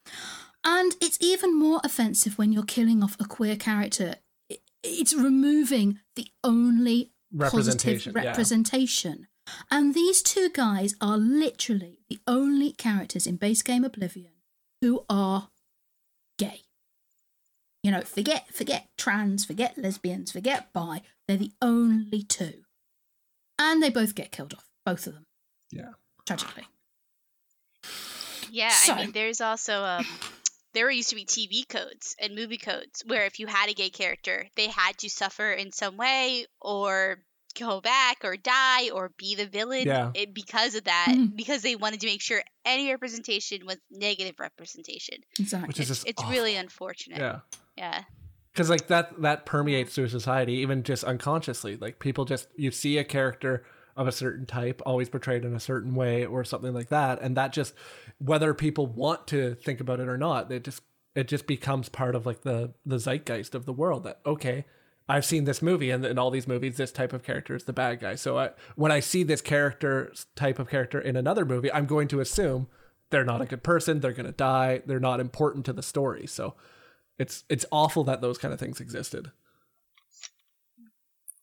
And 0.63 0.93
it's 1.01 1.17
even 1.19 1.57
more 1.57 1.81
offensive 1.83 2.37
when 2.37 2.51
you're 2.51 2.63
killing 2.63 3.03
off 3.03 3.17
a 3.19 3.25
queer 3.25 3.55
character. 3.55 4.15
It's 4.83 5.13
removing 5.13 5.99
the 6.15 6.27
only 6.43 7.11
Representation, 7.33 8.13
positive 8.13 8.15
representation. 8.15 9.27
And 9.69 9.93
these 9.93 10.21
two 10.21 10.49
guys 10.53 10.95
are 11.01 11.17
literally 11.17 11.99
the 12.09 12.19
only 12.27 12.71
characters 12.71 13.25
in 13.27 13.37
base 13.37 13.61
game 13.61 13.83
Oblivion 13.83 14.31
who 14.81 15.05
are 15.09 15.49
gay. 16.37 16.61
You 17.83 17.91
know, 17.91 18.01
forget 18.01 18.53
forget 18.53 18.87
trans, 18.97 19.43
forget 19.45 19.77
lesbians, 19.77 20.31
forget 20.31 20.71
bi. 20.73 21.01
They're 21.27 21.37
the 21.37 21.51
only 21.61 22.23
two. 22.23 22.63
And 23.57 23.81
they 23.81 23.89
both 23.89 24.15
get 24.15 24.31
killed 24.31 24.53
off, 24.53 24.69
both 24.85 25.07
of 25.07 25.13
them, 25.13 25.25
yeah 25.71 25.91
tragically. 26.25 26.67
Yeah, 28.51 28.69
So- 28.69 28.93
I 28.93 28.97
mean, 29.03 29.11
there's 29.11 29.41
also 29.41 29.83
um, 29.83 30.05
there 30.73 30.89
used 30.91 31.09
to 31.09 31.15
be 31.15 31.25
TV 31.25 31.67
codes 31.67 32.15
and 32.19 32.35
movie 32.35 32.57
codes 32.57 33.03
where 33.05 33.25
if 33.25 33.39
you 33.39 33.47
had 33.47 33.69
a 33.69 33.73
gay 33.73 33.89
character, 33.89 34.47
they 34.55 34.67
had 34.67 34.97
to 34.99 35.09
suffer 35.09 35.51
in 35.51 35.71
some 35.71 35.97
way 35.97 36.45
or 36.59 37.17
go 37.51 37.81
back 37.81 38.17
or 38.23 38.35
die 38.37 38.89
or 38.89 39.11
be 39.17 39.35
the 39.35 39.45
villain 39.45 39.85
Yeah. 39.87 40.11
because 40.33 40.75
of 40.75 40.83
that 40.85 41.07
Mhm. 41.09 41.35
because 41.35 41.61
they 41.61 41.75
wanted 41.75 41.99
to 42.01 42.07
make 42.07 42.21
sure 42.21 42.41
any 42.65 42.89
representation 42.89 43.65
was 43.65 43.77
negative 43.89 44.39
representation 44.39 45.17
Exactly. 45.39 45.67
which 45.67 45.79
is 45.79 45.89
it's, 45.89 45.99
just 45.99 46.07
it's 46.09 46.21
awful. 46.21 46.31
really 46.31 46.55
unfortunate 46.55 47.19
yeah 47.19 47.39
yeah 47.77 48.03
because 48.53 48.69
like 48.69 48.87
that 48.87 49.21
that 49.21 49.45
permeates 49.45 49.95
through 49.95 50.07
society 50.09 50.53
even 50.53 50.83
just 50.83 51.03
unconsciously 51.03 51.77
like 51.77 51.99
people 51.99 52.25
just 52.25 52.47
you 52.55 52.71
see 52.71 52.97
a 52.97 53.03
character 53.03 53.65
of 53.97 54.07
a 54.07 54.11
certain 54.11 54.45
type 54.45 54.81
always 54.85 55.09
portrayed 55.09 55.43
in 55.43 55.53
a 55.53 55.59
certain 55.59 55.95
way 55.95 56.25
or 56.25 56.43
something 56.43 56.73
like 56.73 56.89
that 56.89 57.21
and 57.21 57.35
that 57.37 57.51
just 57.53 57.73
whether 58.19 58.53
people 58.53 58.87
want 58.87 59.27
to 59.27 59.55
think 59.55 59.79
about 59.81 59.99
it 59.99 60.07
or 60.07 60.17
not 60.17 60.51
it 60.51 60.63
just 60.63 60.81
it 61.13 61.27
just 61.27 61.45
becomes 61.45 61.89
part 61.89 62.15
of 62.15 62.25
like 62.25 62.41
the 62.43 62.73
the 62.85 62.97
zeitgeist 62.97 63.53
of 63.53 63.65
the 63.65 63.73
world 63.73 64.03
that 64.05 64.19
okay 64.25 64.63
i've 65.13 65.25
seen 65.25 65.43
this 65.45 65.61
movie 65.61 65.91
and 65.93 66.05
in 66.05 66.17
all 66.17 66.31
these 66.31 66.47
movies 66.47 66.77
this 66.77 66.91
type 66.91 67.13
of 67.13 67.21
character 67.29 67.53
is 67.55 67.65
the 67.65 67.73
bad 67.73 67.99
guy. 67.99 68.15
So 68.15 68.29
I, 68.43 68.49
when 68.75 68.91
i 68.97 68.99
see 69.01 69.23
this 69.23 69.41
character 69.41 69.93
type 70.35 70.57
of 70.59 70.67
character 70.69 70.99
in 71.09 71.15
another 71.15 71.45
movie 71.45 71.71
i'm 71.77 71.85
going 71.85 72.07
to 72.09 72.19
assume 72.21 72.67
they're 73.09 73.25
not 73.33 73.41
a 73.41 73.45
good 73.45 73.63
person 73.71 73.99
they're 73.99 74.19
going 74.21 74.25
to 74.25 74.31
die 74.55 74.81
they're 74.85 74.99
not 75.11 75.19
important 75.19 75.65
to 75.65 75.73
the 75.73 75.83
story. 75.83 76.25
So 76.27 76.55
it's 77.19 77.43
it's 77.49 77.65
awful 77.71 78.03
that 78.05 78.21
those 78.21 78.37
kind 78.37 78.53
of 78.53 78.59
things 78.59 78.79
existed. 78.79 79.31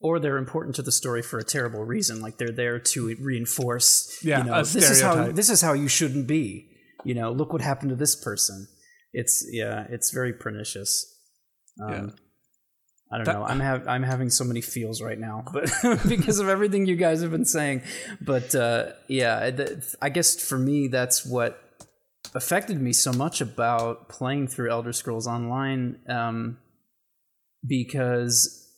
or 0.01 0.19
they're 0.19 0.39
important 0.39 0.74
to 0.77 0.82
the 0.82 0.93
story 0.93 1.23
for 1.23 1.39
a 1.39 1.45
terrible 1.45 1.85
reason 1.85 2.20
like 2.20 2.39
they're 2.39 2.59
there 2.62 2.78
to 2.78 3.15
reinforce 3.20 3.90
Yeah, 4.23 4.39
you 4.39 4.45
know 4.45 4.55
a 4.55 4.62
this 4.62 4.90
is 4.90 5.03
how 5.03 5.31
this 5.40 5.51
is 5.51 5.61
how 5.61 5.73
you 5.74 5.89
shouldn't 5.89 6.27
be. 6.27 6.70
You 7.05 7.15
know 7.15 7.31
look 7.32 7.53
what 7.53 7.62
happened 7.62 7.90
to 7.90 7.97
this 7.97 8.16
person. 8.16 8.66
It's 9.12 9.47
yeah 9.51 9.86
it's 9.90 10.11
very 10.11 10.32
pernicious. 10.32 10.90
Um, 11.82 11.93
Yeah. 11.93 12.07
I 13.10 13.16
don't 13.16 13.24
That- 13.26 13.35
know. 13.36 13.44
I'm 13.44 13.60
have 13.60 13.89
I'm 13.89 14.02
having 14.02 14.28
so 14.30 14.44
many 14.44 14.60
feels 14.60 15.01
right 15.01 15.18
now, 15.18 15.44
but 15.52 15.70
because 16.09 16.39
of 16.40 16.48
everything 16.48 16.86
you 16.86 16.97
guys 16.97 17.22
have 17.22 17.30
been 17.30 17.44
saying. 17.47 17.82
But 18.20 18.55
uh, 18.55 18.93
yeah, 19.09 19.51
I 20.02 20.09
guess 20.10 20.39
for 20.40 20.59
me 20.59 20.89
that's 20.89 21.24
what 21.24 21.59
affected 22.35 22.80
me 22.80 22.93
so 22.93 23.12
much 23.12 23.40
about 23.40 24.10
playing 24.10 24.48
through 24.48 24.70
Elder 24.70 24.93
Scrolls 24.93 25.26
Online 25.26 25.98
um, 26.09 26.59
because 27.66 28.68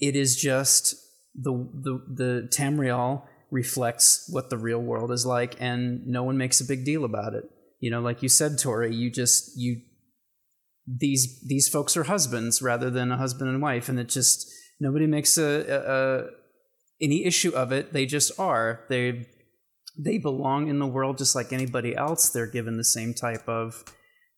it 0.00 0.16
is 0.16 0.36
just 0.36 0.94
the 1.34 1.52
the 1.52 2.02
the 2.12 2.48
Tamriel 2.52 3.22
reflects 3.50 4.28
what 4.30 4.50
the 4.50 4.58
real 4.58 4.80
world 4.80 5.10
is 5.12 5.24
like, 5.24 5.56
and 5.60 6.06
no 6.06 6.22
one 6.22 6.36
makes 6.36 6.60
a 6.60 6.64
big 6.64 6.84
deal 6.84 7.04
about 7.04 7.34
it. 7.34 7.44
You 7.80 7.90
know, 7.90 8.00
like 8.00 8.22
you 8.22 8.28
said, 8.28 8.58
Tori, 8.58 8.94
you 8.94 9.10
just 9.10 9.56
you 9.56 9.82
these 10.96 11.40
these 11.46 11.68
folks 11.68 11.96
are 11.96 12.04
husbands 12.04 12.62
rather 12.62 12.88
than 12.90 13.12
a 13.12 13.16
husband 13.16 13.50
and 13.50 13.60
wife, 13.60 13.88
and 13.88 13.98
it 13.98 14.08
just 14.08 14.50
nobody 14.80 15.06
makes 15.06 15.36
a, 15.36 15.44
a, 15.44 15.92
a 16.24 16.26
any 17.00 17.24
issue 17.24 17.50
of 17.50 17.72
it. 17.72 17.92
They 17.92 18.06
just 18.06 18.38
are. 18.38 18.84
They 18.88 19.26
they 19.98 20.18
belong 20.18 20.68
in 20.68 20.78
the 20.78 20.86
world 20.86 21.18
just 21.18 21.34
like 21.34 21.52
anybody 21.52 21.94
else. 21.96 22.30
They're 22.30 22.46
given 22.50 22.76
the 22.76 22.84
same 22.84 23.12
type 23.14 23.48
of 23.48 23.84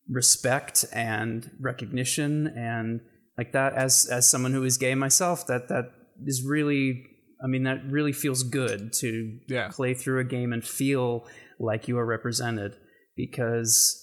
respect 0.09 0.83
and 0.91 1.51
recognition 1.61 2.47
and 2.57 3.01
like 3.37 3.53
that 3.53 3.73
as 3.73 4.07
as 4.11 4.29
someone 4.29 4.51
who 4.51 4.63
is 4.63 4.77
gay 4.77 4.95
myself 4.95 5.47
that 5.47 5.69
that 5.69 5.85
is 6.25 6.43
really 6.45 7.05
I 7.41 7.47
mean 7.47 7.63
that 7.63 7.85
really 7.89 8.11
feels 8.11 8.43
good 8.43 8.91
to 8.93 9.39
Yeah. 9.47 9.69
play 9.69 9.93
through 9.93 10.19
a 10.19 10.23
game 10.23 10.51
and 10.51 10.65
feel 10.65 11.25
like 11.59 11.87
you 11.87 11.97
are 11.97 12.05
represented 12.05 12.75
because 13.15 13.97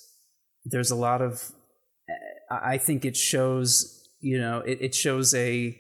there's 0.65 0.91
a 0.91 0.97
lot 0.97 1.21
of 1.21 1.53
I 2.51 2.79
think 2.79 3.05
it 3.05 3.17
shows 3.17 4.09
you 4.21 4.39
know 4.39 4.61
it, 4.61 4.79
it 4.81 4.95
shows 4.95 5.35
a 5.35 5.79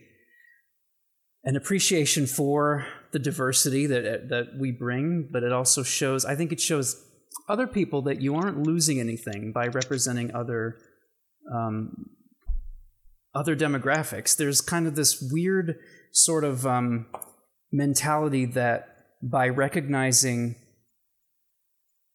an 1.45 1.57
appreciation 1.57 2.27
for 2.27 2.87
the 3.13 3.19
diversity 3.19 3.87
that 3.87 4.29
that 4.29 4.47
we 4.59 4.71
bring, 4.71 5.29
but 5.31 5.43
it 5.43 5.53
also 5.53 5.83
shows. 5.83 6.25
I 6.25 6.35
think 6.35 6.53
it 6.53 6.61
shows 6.61 7.05
other 7.49 7.67
people 7.67 8.03
that 8.03 8.21
you 8.21 8.35
aren't 8.35 8.63
losing 8.63 9.01
anything 9.01 9.53
by 9.53 9.69
representing 9.69 10.35
other 10.35 10.77
um, 11.53 12.11
other 13.35 13.57
demographics. 13.57 14.37
There's 14.37 14.61
kind 14.61 14.87
of 14.87 14.95
this 14.95 15.27
weird 15.33 15.79
sort 16.13 16.45
of 16.45 16.67
um, 16.67 17.07
mentality 17.73 18.45
that 18.47 18.97
by 19.23 19.49
recognizing 19.49 20.57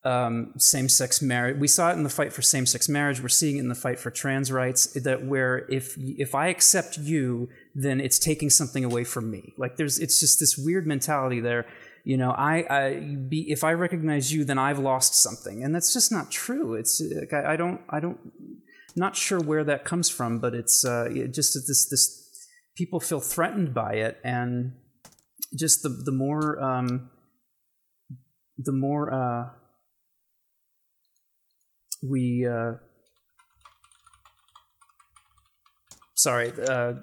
um, 0.05 0.53
same-sex 0.57 1.21
marriage. 1.21 1.57
We 1.57 1.67
saw 1.67 1.91
it 1.91 1.93
in 1.93 2.03
the 2.03 2.09
fight 2.09 2.33
for 2.33 2.41
same-sex 2.41 2.89
marriage. 2.89 3.21
We're 3.21 3.29
seeing 3.29 3.57
it 3.57 3.61
in 3.61 3.69
the 3.69 3.75
fight 3.75 3.99
for 3.99 4.11
trans 4.11 4.51
rights. 4.51 4.87
That 5.01 5.25
where 5.25 5.65
if 5.69 5.95
if 5.97 6.35
I 6.35 6.47
accept 6.47 6.97
you, 6.97 7.49
then 7.73 8.01
it's 8.01 8.19
taking 8.19 8.49
something 8.49 8.83
away 8.83 9.03
from 9.03 9.31
me. 9.31 9.53
Like 9.57 9.77
there's, 9.77 9.99
it's 9.99 10.19
just 10.19 10.39
this 10.39 10.57
weird 10.57 10.85
mentality 10.85 11.39
there. 11.39 11.65
You 12.03 12.17
know, 12.17 12.31
I, 12.31 12.65
I 12.69 12.99
be 13.29 13.49
if 13.49 13.63
I 13.63 13.71
recognize 13.73 14.33
you, 14.33 14.43
then 14.43 14.57
I've 14.57 14.79
lost 14.79 15.15
something, 15.15 15.63
and 15.63 15.73
that's 15.73 15.93
just 15.93 16.11
not 16.11 16.31
true. 16.31 16.73
It's 16.73 17.01
like, 17.01 17.31
I, 17.31 17.53
I 17.53 17.55
don't, 17.55 17.79
I 17.89 18.01
don't, 18.01 18.19
not 18.97 19.15
sure 19.15 19.39
where 19.39 19.63
that 19.63 19.85
comes 19.85 20.09
from, 20.09 20.39
but 20.39 20.53
it's 20.53 20.83
uh, 20.83 21.07
it 21.09 21.33
just 21.33 21.53
this 21.53 21.87
this 21.89 22.47
people 22.75 22.99
feel 22.99 23.21
threatened 23.21 23.73
by 23.73 23.93
it, 23.93 24.19
and 24.21 24.73
just 25.57 25.81
the 25.81 25.89
the 25.89 26.11
more 26.11 26.61
um, 26.61 27.09
the 28.57 28.73
more. 28.73 29.13
Uh, 29.13 29.49
we 32.07 32.45
uh, 32.49 32.73
sorry 36.15 36.51
uh, 36.67 36.93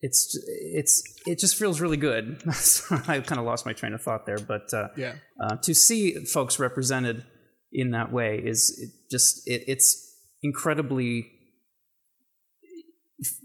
it's 0.00 0.38
it's 0.46 1.02
it 1.26 1.38
just 1.38 1.56
feels 1.56 1.80
really 1.80 1.96
good 1.96 2.42
i 3.08 3.20
kind 3.20 3.38
of 3.38 3.44
lost 3.44 3.64
my 3.66 3.72
train 3.72 3.92
of 3.94 4.02
thought 4.02 4.26
there 4.26 4.38
but 4.38 4.72
uh, 4.74 4.88
Yeah. 4.96 5.14
uh, 5.42 5.56
to 5.62 5.74
see 5.74 6.24
folks 6.24 6.58
represented 6.58 7.24
in 7.72 7.90
that 7.92 8.12
way 8.12 8.38
is 8.38 8.78
it 8.78 8.90
just 9.10 9.48
it, 9.48 9.64
it's 9.66 10.14
incredibly 10.42 11.30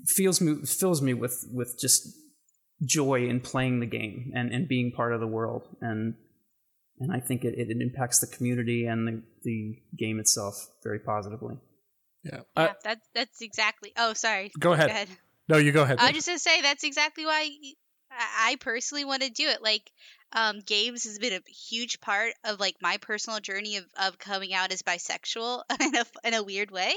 feels 0.07 0.41
me 0.41 0.65
fills 0.65 1.01
me 1.01 1.13
with 1.13 1.45
with 1.53 1.77
just 1.79 2.07
joy 2.83 3.25
in 3.27 3.39
playing 3.39 3.79
the 3.79 3.85
game 3.85 4.31
and 4.35 4.51
and 4.51 4.67
being 4.67 4.91
part 4.91 5.13
of 5.13 5.19
the 5.19 5.27
world 5.27 5.63
and 5.81 6.15
and 6.99 7.11
I 7.11 7.19
think 7.19 7.45
it, 7.45 7.57
it 7.57 7.69
impacts 7.81 8.19
the 8.19 8.27
community 8.27 8.85
and 8.87 9.07
the, 9.07 9.23
the 9.43 9.81
game 9.97 10.19
itself 10.19 10.67
very 10.83 10.99
positively. 10.99 11.57
Yeah. 12.23 12.41
Yeah, 12.55 12.63
Uh, 12.63 12.73
that's 12.83 13.07
that's 13.13 13.41
exactly. 13.41 13.93
Oh, 13.97 14.13
sorry. 14.13 14.51
go 14.59 14.73
ahead. 14.73 14.89
Go 14.89 14.93
ahead. 14.93 15.09
No, 15.49 15.57
you 15.57 15.71
go 15.71 15.83
ahead. 15.83 15.99
I 15.99 16.07
was 16.07 16.15
just 16.15 16.27
gonna 16.27 16.39
say 16.39 16.61
that's 16.61 16.83
exactly 16.83 17.25
why 17.25 17.49
I 18.11 18.51
I 18.51 18.55
personally 18.59 19.05
want 19.05 19.21
to 19.21 19.29
do 19.29 19.47
it. 19.47 19.61
Like, 19.61 19.91
um, 20.33 20.59
games 20.59 21.05
has 21.05 21.19
been 21.19 21.33
a 21.33 21.41
huge 21.49 22.01
part 22.01 22.33
of 22.43 22.59
like 22.59 22.75
my 22.81 22.97
personal 22.97 23.39
journey 23.39 23.77
of, 23.77 23.85
of 24.01 24.17
coming 24.17 24.53
out 24.53 24.71
as 24.71 24.81
bisexual 24.81 25.61
in 25.79 25.95
a 25.95 26.05
in 26.25 26.33
a 26.33 26.43
weird 26.43 26.71
way. 26.71 26.93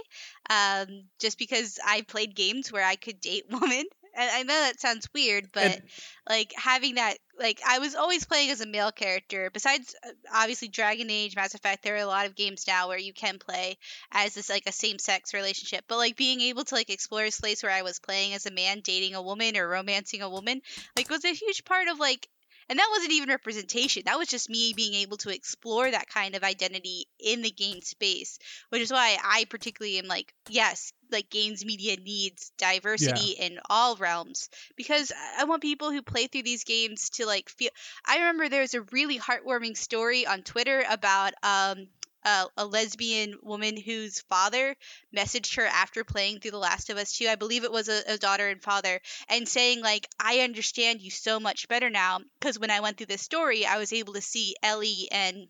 Um, 0.48 1.04
just 1.20 1.38
because 1.38 1.78
I 1.84 2.02
played 2.02 2.34
games 2.34 2.72
where 2.72 2.84
I 2.84 2.96
could 2.96 3.20
date 3.20 3.44
women. 3.50 3.84
And 4.14 4.30
I 4.30 4.42
know 4.42 4.60
that 4.60 4.80
sounds 4.80 5.08
weird, 5.14 5.50
but 5.52 5.64
And- 5.64 5.82
like 6.28 6.52
having 6.56 6.96
that, 6.96 7.18
like 7.38 7.60
I 7.66 7.78
was 7.78 7.94
always 7.94 8.24
playing 8.24 8.50
as 8.50 8.60
a 8.60 8.66
male 8.66 8.92
character. 8.92 9.50
Besides, 9.50 9.94
uh, 10.04 10.10
obviously, 10.32 10.68
Dragon 10.68 11.10
Age, 11.10 11.34
Mass 11.36 11.54
Effect, 11.54 11.82
there 11.82 11.94
are 11.94 11.98
a 11.98 12.06
lot 12.06 12.26
of 12.26 12.34
games 12.36 12.66
now 12.66 12.88
where 12.88 12.98
you 12.98 13.12
can 13.12 13.38
play 13.38 13.78
as 14.12 14.34
this 14.34 14.48
like 14.48 14.64
a 14.66 14.72
same 14.72 14.98
sex 14.98 15.34
relationship. 15.34 15.84
But 15.88 15.98
like 15.98 16.16
being 16.16 16.40
able 16.40 16.64
to 16.64 16.74
like 16.74 16.90
explore 16.90 17.24
a 17.24 17.30
space 17.30 17.62
where 17.62 17.72
I 17.72 17.82
was 17.82 17.98
playing 17.98 18.34
as 18.34 18.46
a 18.46 18.50
man 18.50 18.80
dating 18.82 19.14
a 19.14 19.22
woman 19.22 19.56
or 19.56 19.68
romancing 19.68 20.22
a 20.22 20.30
woman, 20.30 20.60
like 20.96 21.10
was 21.10 21.24
a 21.24 21.32
huge 21.34 21.64
part 21.64 21.88
of 21.88 21.98
like 21.98 22.28
and 22.70 22.78
that 22.78 22.88
wasn't 22.90 23.12
even 23.12 23.28
representation. 23.28 24.04
That 24.06 24.18
was 24.18 24.28
just 24.28 24.48
me 24.48 24.72
being 24.74 24.94
able 24.94 25.18
to 25.18 25.34
explore 25.34 25.90
that 25.90 26.08
kind 26.08 26.36
of 26.36 26.44
identity 26.44 27.06
in 27.18 27.42
the 27.42 27.50
game 27.50 27.82
space, 27.82 28.38
which 28.70 28.80
is 28.80 28.92
why 28.92 29.18
I 29.22 29.44
particularly 29.50 29.98
am 29.98 30.06
like, 30.06 30.32
yes, 30.48 30.92
like 31.10 31.28
games 31.28 31.64
media 31.64 31.96
needs 31.96 32.52
diversity 32.56 33.32
in 33.32 33.58
all 33.68 33.96
realms 33.96 34.48
because 34.76 35.10
I 35.10 35.40
I 35.40 35.44
want 35.44 35.62
people 35.62 35.90
who 35.90 36.02
play 36.02 36.26
through 36.28 36.42
these 36.44 36.64
games 36.64 37.10
to 37.10 37.26
like 37.26 37.48
feel. 37.48 37.70
I 38.06 38.18
remember 38.18 38.48
there 38.48 38.60
was 38.60 38.74
a 38.74 38.82
really 38.92 39.18
heartwarming 39.18 39.76
story 39.76 40.26
on 40.26 40.42
Twitter 40.42 40.84
about 40.88 41.32
um 41.42 41.88
a, 42.24 42.46
a 42.56 42.66
lesbian 42.66 43.36
woman 43.42 43.76
whose 43.76 44.20
father 44.22 44.76
messaged 45.16 45.56
her 45.56 45.66
after 45.66 46.04
playing 46.04 46.40
through 46.40 46.52
The 46.52 46.58
Last 46.58 46.90
of 46.90 46.96
Us 46.96 47.16
2. 47.16 47.28
I 47.28 47.36
believe 47.36 47.64
it 47.64 47.72
was 47.72 47.88
a, 47.88 48.02
a 48.06 48.18
daughter 48.18 48.48
and 48.48 48.62
father, 48.62 49.00
and 49.28 49.48
saying, 49.48 49.82
like, 49.82 50.06
I 50.18 50.40
understand 50.40 51.00
you 51.02 51.10
so 51.10 51.40
much 51.40 51.68
better 51.68 51.90
now 51.90 52.20
because 52.38 52.58
when 52.58 52.70
I 52.70 52.80
went 52.80 52.96
through 52.96 53.06
this 53.06 53.22
story, 53.22 53.66
I 53.66 53.78
was 53.78 53.92
able 53.92 54.14
to 54.14 54.20
see 54.22 54.56
Ellie 54.62 55.08
and 55.10 55.48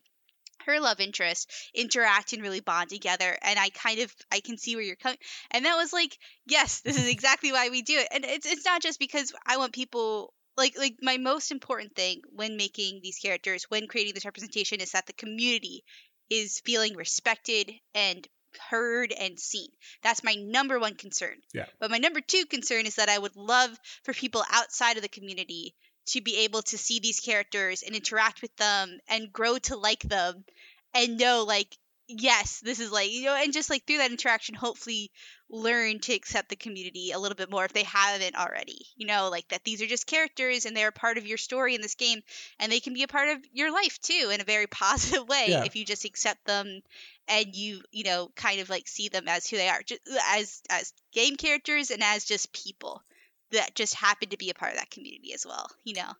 her 0.66 0.80
love 0.80 1.00
interest 1.00 1.50
interact 1.74 2.32
and 2.32 2.42
really 2.42 2.60
bond 2.60 2.90
together 2.90 3.36
and 3.40 3.58
i 3.58 3.70
kind 3.70 4.00
of 4.00 4.14
i 4.30 4.40
can 4.40 4.58
see 4.58 4.76
where 4.76 4.84
you're 4.84 4.94
coming 4.94 5.16
and 5.50 5.64
that 5.64 5.76
was 5.76 5.90
like 5.90 6.16
yes 6.46 6.80
this 6.82 6.98
is 6.98 7.08
exactly 7.08 7.50
why 7.50 7.70
we 7.70 7.80
do 7.80 7.96
it 7.96 8.08
and 8.12 8.26
it's, 8.26 8.46
it's 8.46 8.64
not 8.64 8.82
just 8.82 8.98
because 8.98 9.32
i 9.46 9.56
want 9.56 9.72
people 9.72 10.34
like 10.56 10.76
like 10.78 10.96
my 11.00 11.16
most 11.16 11.50
important 11.50 11.94
thing 11.94 12.20
when 12.34 12.56
making 12.56 13.00
these 13.02 13.18
characters 13.18 13.64
when 13.68 13.86
creating 13.86 14.14
this 14.14 14.24
representation 14.24 14.80
is 14.80 14.92
that 14.92 15.06
the 15.06 15.12
community 15.14 15.82
is 16.30 16.60
feeling 16.60 16.96
respected 16.96 17.72
and 17.94 18.26
heard 18.70 19.12
and 19.12 19.38
seen. 19.38 19.68
That's 20.02 20.24
my 20.24 20.34
number 20.34 20.78
one 20.78 20.94
concern. 20.94 21.36
Yeah. 21.52 21.66
But 21.78 21.90
my 21.90 21.98
number 21.98 22.20
two 22.20 22.46
concern 22.46 22.86
is 22.86 22.96
that 22.96 23.08
I 23.08 23.18
would 23.18 23.36
love 23.36 23.78
for 24.04 24.12
people 24.12 24.44
outside 24.50 24.96
of 24.96 25.02
the 25.02 25.08
community 25.08 25.74
to 26.06 26.20
be 26.20 26.38
able 26.38 26.62
to 26.62 26.78
see 26.78 26.98
these 26.98 27.20
characters 27.20 27.82
and 27.82 27.94
interact 27.94 28.42
with 28.42 28.54
them 28.56 28.98
and 29.08 29.32
grow 29.32 29.58
to 29.58 29.76
like 29.76 30.02
them 30.02 30.44
and 30.94 31.18
know 31.18 31.44
like 31.44 31.76
yes 32.18 32.60
this 32.60 32.80
is 32.80 32.90
like 32.90 33.10
you 33.12 33.24
know 33.24 33.34
and 33.34 33.52
just 33.52 33.70
like 33.70 33.84
through 33.86 33.98
that 33.98 34.10
interaction 34.10 34.54
hopefully 34.54 35.10
learn 35.48 35.98
to 35.98 36.12
accept 36.12 36.48
the 36.48 36.56
community 36.56 37.12
a 37.12 37.18
little 37.18 37.36
bit 37.36 37.50
more 37.50 37.64
if 37.64 37.72
they 37.72 37.82
haven't 37.84 38.36
already 38.36 38.86
you 38.96 39.06
know 39.06 39.28
like 39.30 39.46
that 39.48 39.62
these 39.64 39.80
are 39.80 39.86
just 39.86 40.06
characters 40.06 40.66
and 40.66 40.76
they're 40.76 40.90
part 40.90 41.18
of 41.18 41.26
your 41.26 41.38
story 41.38 41.74
in 41.74 41.80
this 41.80 41.94
game 41.94 42.20
and 42.58 42.70
they 42.70 42.80
can 42.80 42.94
be 42.94 43.02
a 43.02 43.08
part 43.08 43.28
of 43.28 43.38
your 43.52 43.72
life 43.72 44.00
too 44.00 44.30
in 44.32 44.40
a 44.40 44.44
very 44.44 44.66
positive 44.70 45.28
way 45.28 45.46
Yeah. 45.48 45.64
if 45.64 45.76
you 45.76 45.84
just 45.84 46.04
accept 46.04 46.44
them 46.46 46.80
and 47.28 47.54
you 47.54 47.80
you 47.92 48.04
know 48.04 48.30
kind 48.34 48.60
of 48.60 48.68
like 48.68 48.88
see 48.88 49.08
them 49.08 49.28
as 49.28 49.48
who 49.48 49.56
they 49.56 49.68
are 49.68 49.82
just 49.82 50.00
as 50.32 50.62
as 50.68 50.92
game 51.12 51.36
characters 51.36 51.90
and 51.90 52.02
as 52.02 52.24
just 52.24 52.52
people 52.52 53.02
that 53.52 53.74
just 53.74 53.94
happen 53.94 54.28
to 54.30 54.36
be 54.36 54.50
a 54.50 54.54
part 54.54 54.72
of 54.72 54.78
that 54.78 54.90
community 54.90 55.32
as 55.32 55.46
well 55.46 55.68
you 55.84 55.94
know 55.94 56.12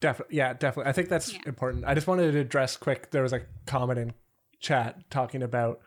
Definitely, 0.00 0.36
yeah, 0.36 0.52
definitely. 0.52 0.90
I 0.90 0.92
think 0.92 1.08
that's 1.08 1.32
Yeah. 1.32 1.38
important. 1.46 1.84
I 1.86 1.94
just 1.94 2.06
wanted 2.06 2.32
to 2.32 2.38
address 2.40 2.76
quick. 2.76 3.10
There 3.10 3.22
was 3.22 3.32
a 3.32 3.40
comment 3.64 3.98
in 3.98 4.12
chat 4.64 5.08
talking 5.10 5.42
about 5.42 5.80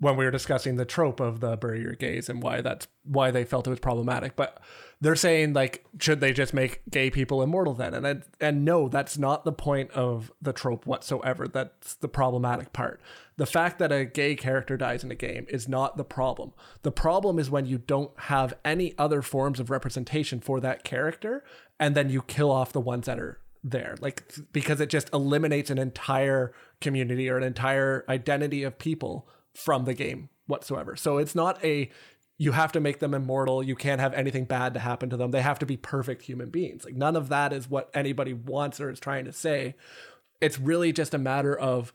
when 0.00 0.16
we 0.16 0.24
were 0.24 0.30
discussing 0.30 0.76
the 0.76 0.84
trope 0.84 1.18
of 1.18 1.40
the 1.40 1.56
bury 1.56 1.80
your 1.80 1.96
and 2.28 2.42
why 2.42 2.60
that's 2.60 2.86
why 3.02 3.30
they 3.30 3.44
felt 3.44 3.66
it 3.66 3.70
was 3.70 3.80
problematic. 3.80 4.36
But 4.36 4.62
they're 5.00 5.16
saying 5.16 5.54
like, 5.54 5.84
should 5.98 6.20
they 6.20 6.32
just 6.32 6.54
make 6.54 6.82
gay 6.88 7.10
people 7.10 7.42
immortal 7.42 7.74
then? 7.74 7.94
And 7.94 8.06
I, 8.06 8.16
and 8.40 8.64
no, 8.64 8.88
that's 8.88 9.18
not 9.18 9.44
the 9.44 9.52
point 9.52 9.90
of 9.92 10.30
the 10.40 10.52
trope 10.52 10.86
whatsoever. 10.86 11.48
That's 11.48 11.94
the 11.94 12.08
problematic 12.08 12.72
part. 12.72 13.00
The 13.36 13.46
fact 13.46 13.78
that 13.80 13.90
a 13.90 14.04
gay 14.04 14.36
character 14.36 14.76
dies 14.76 15.02
in 15.02 15.10
a 15.10 15.16
game 15.16 15.46
is 15.48 15.68
not 15.68 15.96
the 15.96 16.04
problem. 16.04 16.52
The 16.82 16.92
problem 16.92 17.38
is 17.38 17.50
when 17.50 17.66
you 17.66 17.78
don't 17.78 18.12
have 18.22 18.54
any 18.64 18.96
other 18.98 19.22
forms 19.22 19.58
of 19.58 19.70
representation 19.70 20.40
for 20.40 20.60
that 20.60 20.84
character, 20.84 21.44
and 21.80 21.94
then 21.94 22.10
you 22.10 22.22
kill 22.22 22.50
off 22.50 22.72
the 22.72 22.80
ones 22.80 23.06
that 23.06 23.18
are 23.18 23.40
there 23.64 23.96
like 24.00 24.32
because 24.52 24.80
it 24.80 24.88
just 24.88 25.12
eliminates 25.12 25.70
an 25.70 25.78
entire 25.78 26.52
community 26.80 27.28
or 27.28 27.36
an 27.36 27.42
entire 27.42 28.04
identity 28.08 28.62
of 28.62 28.78
people 28.78 29.28
from 29.54 29.84
the 29.84 29.94
game 29.94 30.28
whatsoever. 30.46 30.96
So 30.96 31.18
it's 31.18 31.34
not 31.34 31.62
a 31.64 31.90
you 32.40 32.52
have 32.52 32.70
to 32.70 32.80
make 32.80 33.00
them 33.00 33.14
immortal. 33.14 33.64
You 33.64 33.74
can't 33.74 34.00
have 34.00 34.14
anything 34.14 34.44
bad 34.44 34.72
to 34.74 34.80
happen 34.80 35.10
to 35.10 35.16
them. 35.16 35.32
They 35.32 35.42
have 35.42 35.58
to 35.58 35.66
be 35.66 35.76
perfect 35.76 36.22
human 36.22 36.50
beings. 36.50 36.84
Like 36.84 36.94
none 36.94 37.16
of 37.16 37.28
that 37.30 37.52
is 37.52 37.68
what 37.68 37.90
anybody 37.92 38.32
wants 38.32 38.80
or 38.80 38.90
is 38.90 39.00
trying 39.00 39.24
to 39.24 39.32
say. 39.32 39.74
It's 40.40 40.58
really 40.58 40.92
just 40.92 41.14
a 41.14 41.18
matter 41.18 41.58
of 41.58 41.92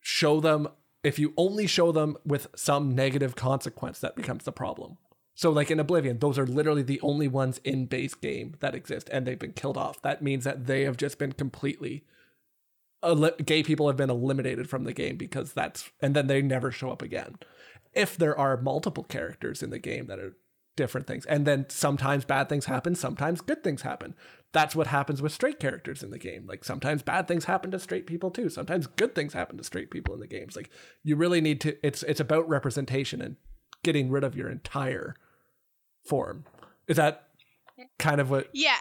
show 0.00 0.40
them 0.40 0.68
if 1.02 1.18
you 1.18 1.34
only 1.36 1.66
show 1.66 1.92
them 1.92 2.16
with 2.24 2.46
some 2.54 2.94
negative 2.94 3.36
consequence 3.36 3.98
that 4.00 4.16
becomes 4.16 4.44
the 4.44 4.52
problem. 4.52 4.96
So 5.34 5.50
like 5.50 5.70
in 5.70 5.80
Oblivion, 5.80 6.18
those 6.18 6.38
are 6.38 6.46
literally 6.46 6.82
the 6.82 7.00
only 7.00 7.28
ones 7.28 7.60
in 7.64 7.86
base 7.86 8.14
game 8.14 8.56
that 8.60 8.74
exist, 8.74 9.08
and 9.10 9.26
they've 9.26 9.38
been 9.38 9.52
killed 9.52 9.78
off. 9.78 10.02
That 10.02 10.22
means 10.22 10.44
that 10.44 10.66
they 10.66 10.82
have 10.82 10.98
just 10.98 11.18
been 11.18 11.32
completely 11.32 12.04
gay 13.44 13.62
people 13.62 13.86
have 13.86 13.96
been 13.96 14.10
eliminated 14.10 14.68
from 14.68 14.84
the 14.84 14.92
game 14.92 15.16
because 15.16 15.52
that's 15.52 15.90
and 16.00 16.14
then 16.14 16.26
they 16.26 16.42
never 16.42 16.70
show 16.70 16.90
up 16.90 17.02
again. 17.02 17.38
If 17.92 18.16
there 18.16 18.38
are 18.38 18.60
multiple 18.60 19.04
characters 19.04 19.62
in 19.62 19.70
the 19.70 19.78
game 19.78 20.06
that 20.06 20.18
are 20.18 20.36
different 20.76 21.06
things, 21.06 21.26
and 21.26 21.46
then 21.46 21.66
sometimes 21.68 22.24
bad 22.24 22.48
things 22.48 22.66
happen, 22.66 22.94
sometimes 22.94 23.40
good 23.40 23.64
things 23.64 23.82
happen. 23.82 24.14
That's 24.52 24.76
what 24.76 24.88
happens 24.88 25.22
with 25.22 25.32
straight 25.32 25.60
characters 25.60 26.02
in 26.02 26.10
the 26.10 26.18
game. 26.18 26.46
Like 26.46 26.64
sometimes 26.64 27.02
bad 27.02 27.26
things 27.26 27.44
happen 27.44 27.70
to 27.70 27.78
straight 27.78 28.06
people 28.06 28.30
too. 28.30 28.48
Sometimes 28.48 28.86
good 28.86 29.14
things 29.14 29.32
happen 29.32 29.56
to 29.56 29.64
straight 29.64 29.90
people 29.90 30.14
in 30.14 30.20
the 30.20 30.26
games. 30.26 30.56
Like 30.56 30.70
you 31.02 31.16
really 31.16 31.40
need 31.40 31.60
to. 31.62 31.76
It's 31.86 32.02
it's 32.04 32.20
about 32.20 32.48
representation 32.48 33.20
and 33.20 33.36
getting 33.82 34.10
rid 34.10 34.24
of 34.24 34.36
your 34.36 34.48
entire 34.50 35.16
form. 36.04 36.44
Is 36.86 36.96
that 36.96 37.28
kind 37.98 38.20
of 38.20 38.30
what? 38.30 38.48
Yeah. 38.52 38.76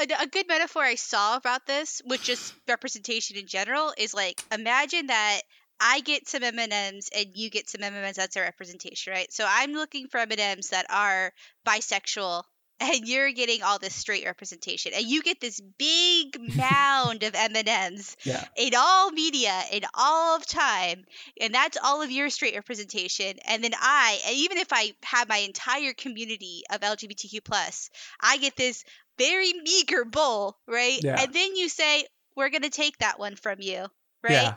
A, 0.00 0.22
a, 0.22 0.26
good 0.26 0.48
metaphor 0.48 0.82
I 0.82 0.94
saw 0.94 1.36
about 1.36 1.66
this, 1.66 2.02
with 2.04 2.22
just 2.22 2.54
representation 2.68 3.36
in 3.36 3.46
general, 3.46 3.92
is 3.96 4.14
like 4.14 4.42
imagine 4.52 5.06
that 5.06 5.40
I 5.80 6.00
get 6.00 6.28
some 6.28 6.42
M 6.42 6.58
and 6.58 6.72
M's 6.72 7.10
and 7.14 7.26
you 7.34 7.50
get 7.50 7.68
some 7.68 7.82
M 7.82 7.94
and 7.94 8.04
M's. 8.04 8.16
That's 8.16 8.36
a 8.36 8.40
representation, 8.40 9.12
right? 9.12 9.32
So 9.32 9.44
I'm 9.48 9.72
looking 9.72 10.08
for 10.08 10.18
M 10.18 10.30
and 10.30 10.40
M's 10.40 10.68
that 10.68 10.86
are 10.90 11.32
bisexual 11.66 12.44
and 12.80 13.06
you're 13.06 13.30
getting 13.32 13.62
all 13.62 13.78
this 13.78 13.94
straight 13.94 14.24
representation 14.24 14.92
and 14.94 15.04
you 15.04 15.22
get 15.22 15.40
this 15.40 15.60
big 15.78 16.36
mound 16.56 17.22
of 17.22 17.34
m&ms 17.34 18.16
yeah. 18.24 18.44
in 18.56 18.72
all 18.76 19.10
media 19.10 19.60
in 19.72 19.82
all 19.94 20.36
of 20.36 20.46
time 20.46 21.04
and 21.40 21.54
that's 21.54 21.78
all 21.82 22.02
of 22.02 22.10
your 22.10 22.28
straight 22.30 22.54
representation 22.54 23.34
and 23.46 23.62
then 23.62 23.72
i 23.80 24.18
even 24.32 24.58
if 24.58 24.68
i 24.72 24.92
have 25.02 25.28
my 25.28 25.38
entire 25.38 25.92
community 25.92 26.62
of 26.70 26.80
lgbtq 26.80 27.44
plus 27.44 27.90
i 28.20 28.36
get 28.38 28.56
this 28.56 28.84
very 29.18 29.52
meager 29.52 30.04
bowl 30.04 30.56
right 30.66 31.00
yeah. 31.02 31.20
and 31.20 31.32
then 31.32 31.54
you 31.56 31.68
say 31.68 32.04
we're 32.36 32.50
going 32.50 32.62
to 32.62 32.70
take 32.70 32.96
that 32.98 33.18
one 33.18 33.36
from 33.36 33.56
you 33.60 33.86
right? 34.22 34.32
Yeah. 34.32 34.54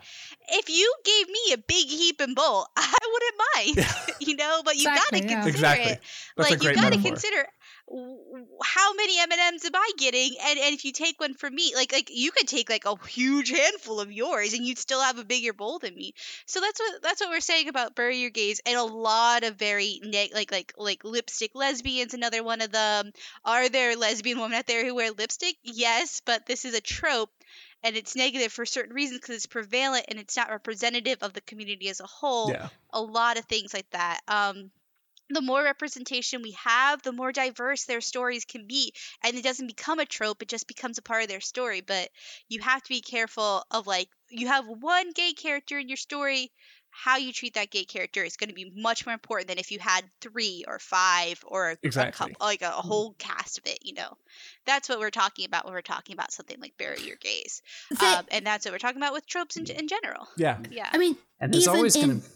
If 0.50 0.70
you 0.70 0.94
gave 1.04 1.28
me 1.28 1.54
a 1.54 1.58
big 1.58 1.88
heap 1.88 2.22
and 2.22 2.36
bowl, 2.36 2.68
I 2.78 2.98
wouldn't 3.12 3.78
mind, 3.86 3.88
you 4.20 4.36
know. 4.36 4.62
But 4.64 4.76
you 4.76 4.88
Exactly, 4.90 5.22
gotta 5.22 5.32
yeah. 5.32 5.42
consider 5.42 5.50
Exactly. 5.58 5.92
it. 5.92 6.02
That's 6.38 6.50
a 6.50 6.54
like 6.54 6.62
you 6.62 6.68
great 6.68 6.76
gotta 6.76 6.90
metaphor. 6.92 7.12
consider 7.12 7.36
w- 7.36 7.48
how 7.88 8.94
many 8.94 9.20
M 9.20 9.32
and 9.32 9.42
M's 9.42 9.66
am 9.66 9.76
I 9.76 9.92
getting, 9.98 10.32
and 10.44 10.60
and 10.60 10.74
if 10.74 10.86
you 10.86 10.92
take 10.92 11.20
one 11.20 11.34
from 11.34 11.54
me, 11.54 11.74
like 11.76 11.92
like 11.92 12.10
you 12.12 12.32
could 12.32 12.48
take 12.48 12.70
like 12.70 12.86
a 12.86 12.96
huge 13.08 13.50
handful 13.50 14.00
of 14.00 14.12
yours, 14.12 14.54
and 14.54 14.66
you'd 14.66 14.78
still 14.78 15.02
have 15.02 15.20
a 15.20 15.24
bigger 15.26 15.54
bowl 15.54 15.80
than 15.80 15.96
me. 15.96 16.14
So 16.46 16.62
that's 16.62 16.80
what 16.80 17.02
that's 17.04 17.22
what 17.22 17.30
we're 17.30 17.42
saying 17.42 17.70
about 17.70 17.96
bury 17.96 18.18
your 18.18 18.32
gays, 18.32 18.62
and 18.66 18.78
a 18.78 18.84
lot 18.84 19.44
of 19.44 19.56
very 19.56 20.00
neg- 20.04 20.34
like 20.34 20.52
like 20.52 20.74
like 20.78 21.04
lipstick 21.04 21.52
lesbians. 21.54 22.14
Another 22.14 22.44
one 22.44 22.62
of 22.62 22.72
them. 22.72 23.12
Are 23.44 23.70
there 23.70 23.96
lesbian 23.96 24.40
women 24.40 24.58
out 24.58 24.68
there 24.68 24.86
who 24.86 24.96
wear 24.96 25.12
lipstick? 25.12 25.56
Yes, 25.64 26.22
but 26.26 26.46
this 26.46 26.66
is 26.66 26.74
a 26.74 26.82
trope 26.82 27.30
and 27.84 27.96
it's 27.96 28.16
negative 28.16 28.52
for 28.52 28.66
certain 28.66 28.96
reasons 28.96 29.20
because 29.20 29.36
it's 29.36 29.46
prevalent 29.46 30.06
and 30.08 30.18
it's 30.20 30.36
not 30.36 30.50
representative 30.50 31.20
of 31.22 31.34
the 31.34 31.42
community 31.42 31.88
as 31.88 32.00
a 32.00 32.08
whole. 32.08 32.52
Yeah. 32.52 32.70
A 32.92 33.02
lot 33.02 33.38
of 33.38 33.46
things 33.46 33.76
like 33.76 33.90
that. 33.92 34.22
Um, 34.28 34.72
the 35.30 35.42
more 35.42 35.64
representation 35.64 36.42
we 36.42 36.52
have, 36.64 37.02
the 37.02 37.12
more 37.12 37.32
diverse 37.32 37.86
their 37.86 38.02
stories 38.02 38.46
can 38.46 38.68
be. 38.68 38.94
And 39.24 39.36
it 39.36 39.44
doesn't 39.44 39.68
become 39.68 40.00
a 40.00 40.06
trope, 40.06 40.42
it 40.42 40.48
just 40.50 40.68
becomes 40.68 40.98
a 40.98 41.02
part 41.02 41.24
of 41.24 41.30
their 41.30 41.42
story. 41.42 41.82
But 41.82 42.10
you 42.48 42.62
have 42.62 42.84
to 42.84 42.90
be 42.90 43.02
careful 43.02 43.64
of 43.72 43.88
like, 43.88 44.10
you 44.30 44.48
have 44.48 44.66
one 44.68 45.12
gay 45.12 45.34
character 45.34 45.80
in 45.80 45.88
your 45.88 45.98
story, 45.98 46.52
how 46.90 47.18
you 47.18 47.34
treat 47.34 47.56
that 47.56 47.72
gay 47.72 47.84
character 47.84 48.24
is 48.24 48.38
going 48.38 48.50
to 48.50 48.56
be 48.56 48.72
much 48.74 49.06
more 49.06 49.14
important 49.14 49.50
than 49.50 49.58
if 49.58 49.70
you 49.72 49.80
had 49.80 50.06
three 50.22 50.64
or 50.66 50.80
five 50.80 51.44
or 51.46 51.76
Exactly. 51.84 52.10
a 52.10 52.30
couple, 52.30 52.48
like 52.48 52.62
a, 52.62 52.68
a 52.68 52.82
whole 52.82 53.14
cast 53.18 53.58
of 53.58 53.66
it, 53.66 53.80
you 53.82 53.94
know. 53.94 54.18
That's 54.66 54.88
what 54.88 55.00
we're 55.00 55.10
talking 55.10 55.46
about 55.46 55.66
when 55.66 55.74
we're 55.74 55.82
talking 55.82 56.14
about 56.14 56.32
something 56.32 56.58
like 56.62 56.78
bury 56.78 57.02
your 57.02 57.18
gays. 57.18 57.62
Um, 58.00 58.26
and 58.32 58.46
that's 58.46 58.66
what 58.66 58.72
we're 58.72 58.78
talking 58.80 59.02
about 59.02 59.12
with 59.14 59.28
tropes 59.28 59.58
in, 59.58 59.66
in 59.66 59.88
general. 59.90 60.28
Yeah. 60.38 60.58
Yeah. 60.72 60.90
I 60.92 60.98
mean, 60.98 61.18
And 61.42 61.54
there's 61.54 61.64
even 61.64 61.76
always 61.76 61.96
in. 61.98 62.08
going 62.08 62.22
to 62.22 62.28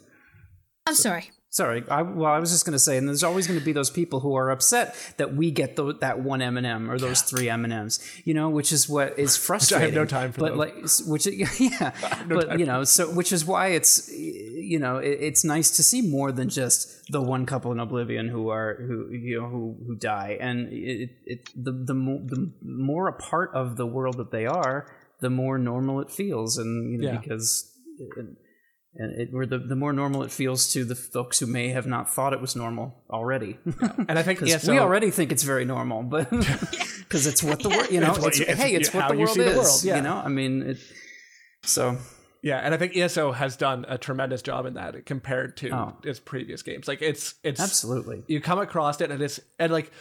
I'm 0.90 0.96
sorry. 0.96 1.30
Sorry, 1.52 1.84
I, 1.90 2.04
well, 2.04 2.32
I 2.32 2.38
was 2.38 2.52
just 2.52 2.64
going 2.64 2.74
to 2.74 2.80
say, 2.80 2.96
and 2.98 3.08
there's 3.08 3.24
always 3.24 3.48
going 3.48 3.58
to 3.60 3.66
be 3.66 3.72
those 3.72 3.90
people 3.90 4.20
who 4.20 4.36
are 4.36 4.52
upset 4.52 4.96
that 5.18 5.34
we 5.34 5.50
get 5.50 5.76
the, 5.76 5.96
that 5.96 6.20
one 6.20 6.44
M 6.44 6.58
and 6.58 6.66
m 6.66 6.92
or 6.92 7.00
those 7.00 7.24
three 7.24 7.50
M 7.50 7.64
and 7.64 7.74
M's, 7.74 8.00
you 8.24 8.36
know, 8.36 8.52
which 8.52 8.72
is 8.72 8.88
what 8.88 9.18
is 9.18 9.36
frustrating. 9.48 9.84
I 9.84 9.86
have 9.88 9.96
no 9.96 10.06
time 10.06 10.32
for 10.32 10.42
but 10.42 10.50
those. 10.56 11.02
like, 11.02 11.10
which 11.12 11.26
yeah, 11.60 11.92
but 12.28 12.60
you 12.60 12.68
know, 12.68 12.84
so 12.84 13.10
which 13.10 13.32
is 13.32 13.46
why 13.46 13.70
it's 13.70 14.12
you 14.16 14.78
know, 14.78 14.98
it, 14.98 15.18
it's 15.22 15.44
nice 15.44 15.72
to 15.78 15.82
see 15.84 16.04
more 16.04 16.32
than 16.32 16.50
just 16.50 17.12
the 17.12 17.20
one 17.22 17.48
couple 17.48 17.72
in 17.72 17.80
Oblivion 17.80 18.28
who 18.28 18.50
are 18.50 18.76
who 18.88 19.10
you 19.12 19.42
know 19.42 19.48
who 19.50 19.76
who 19.88 19.96
die, 19.96 20.38
and 20.40 20.72
it, 20.72 21.10
it 21.26 21.50
the 21.56 21.72
the 21.72 21.96
more, 21.96 22.20
the 22.26 22.52
more 22.62 23.08
a 23.08 23.14
part 23.14 23.50
of 23.56 23.76
the 23.76 23.88
world 23.88 24.18
that 24.18 24.30
they 24.30 24.46
are, 24.46 24.86
the 25.20 25.32
more 25.32 25.58
normal 25.58 26.00
it 26.00 26.12
feels, 26.12 26.60
and 26.60 26.92
you 26.92 27.00
know, 27.00 27.12
Yeah. 27.14 27.18
because. 27.20 27.76
It, 28.00 28.26
and 28.96 29.12
it, 29.22 29.30
or 29.34 29.46
the, 29.46 29.58
the 29.60 29.76
more 29.76 29.94
normal 29.94 30.24
it 30.24 30.32
feels 30.32 30.72
to 30.74 30.84
the 30.84 30.96
folks 30.96 31.40
who 31.40 31.46
may 31.48 31.70
have 31.70 31.86
not 31.88 32.10
thought 32.12 32.34
it 32.34 32.42
was 32.42 32.56
normal 32.56 33.04
already. 33.10 33.58
And 34.08 34.18
I 34.18 34.24
think 34.24 34.40
'Cause 34.42 34.52
ESO, 34.54 34.72
we 34.72 34.80
already 34.80 35.12
think 35.12 35.32
it's 35.32 35.44
very 35.44 35.66
normal, 35.66 36.04
but 36.04 36.30
because 36.32 37.28
it's 37.28 37.44
what 37.44 37.62
the 37.62 37.70
world, 37.70 37.92
you 37.92 38.00
know, 38.00 38.10
It's 38.12 38.20
what 38.20 38.28
it's, 38.30 38.40
it's 38.40 38.60
hey, 38.60 38.74
it's 38.74 38.90
how 38.90 39.02
what 39.02 39.12
the 39.12 39.18
world 39.18 39.38
is. 39.38 39.54
the 39.54 39.58
world, 39.60 39.84
yeah. 39.84 39.96
You 39.98 40.02
know, 40.02 40.16
I 40.16 40.28
mean, 40.30 40.62
it, 40.64 40.78
so 41.64 41.98
Yeah, 42.42 42.58
and 42.58 42.74
I 42.74 42.78
think 42.78 42.96
ESO 42.96 43.32
has 43.34 43.56
done 43.58 43.86
a 43.88 43.98
tremendous 43.98 44.42
job 44.42 44.66
in 44.66 44.74
that 44.76 45.06
compared 45.06 45.58
to 45.58 45.70
Oh. 45.72 45.98
its 46.04 46.20
previous 46.20 46.62
games. 46.64 46.88
Like 46.88 47.02
it's 47.02 47.36
it's 47.44 47.60
absolutely. 47.60 48.24
you 48.28 48.42
come 48.42 48.60
across 48.60 49.00
it 49.02 49.12
and 49.12 49.22
it's 49.22 49.40
and 49.60 49.72
like 49.72 49.92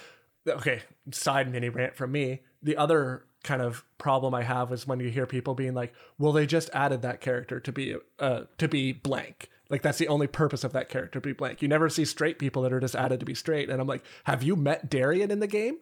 okay 0.48 0.82
side 1.10 1.50
mini 1.52 1.68
rant 1.68 1.94
from 1.96 2.10
me 2.12 2.40
the 2.62 2.76
other 2.78 3.24
kind 3.44 3.62
of 3.62 3.84
problem 3.98 4.34
i 4.34 4.42
have 4.42 4.72
is 4.72 4.86
when 4.86 4.98
you 5.00 5.10
hear 5.10 5.26
people 5.26 5.54
being 5.54 5.74
like 5.74 5.94
well 6.18 6.32
they 6.32 6.44
just 6.46 6.68
added 6.72 7.02
that 7.02 7.20
character 7.20 7.60
to 7.60 7.70
be 7.72 7.94
uh 8.18 8.42
to 8.58 8.68
be 8.68 8.92
blank. 8.92 9.48
Like 9.70 9.82
that's 9.82 9.98
the 9.98 10.08
only 10.08 10.26
purpose 10.26 10.64
of 10.64 10.72
that 10.72 10.88
character 10.88 11.20
to 11.20 11.26
be 11.26 11.34
blank. 11.34 11.60
You 11.60 11.68
never 11.68 11.90
see 11.90 12.06
straight 12.06 12.38
people 12.38 12.62
that 12.62 12.72
are 12.72 12.80
just 12.80 12.94
added 12.96 13.20
to 13.20 13.26
be 13.26 13.34
straight. 13.34 13.68
And 13.68 13.80
i'm 13.80 13.86
like 13.86 14.02
have 14.24 14.42
you 14.42 14.56
met 14.56 14.88
Darien 14.90 15.30
in 15.30 15.40
the 15.40 15.46
game? 15.46 15.76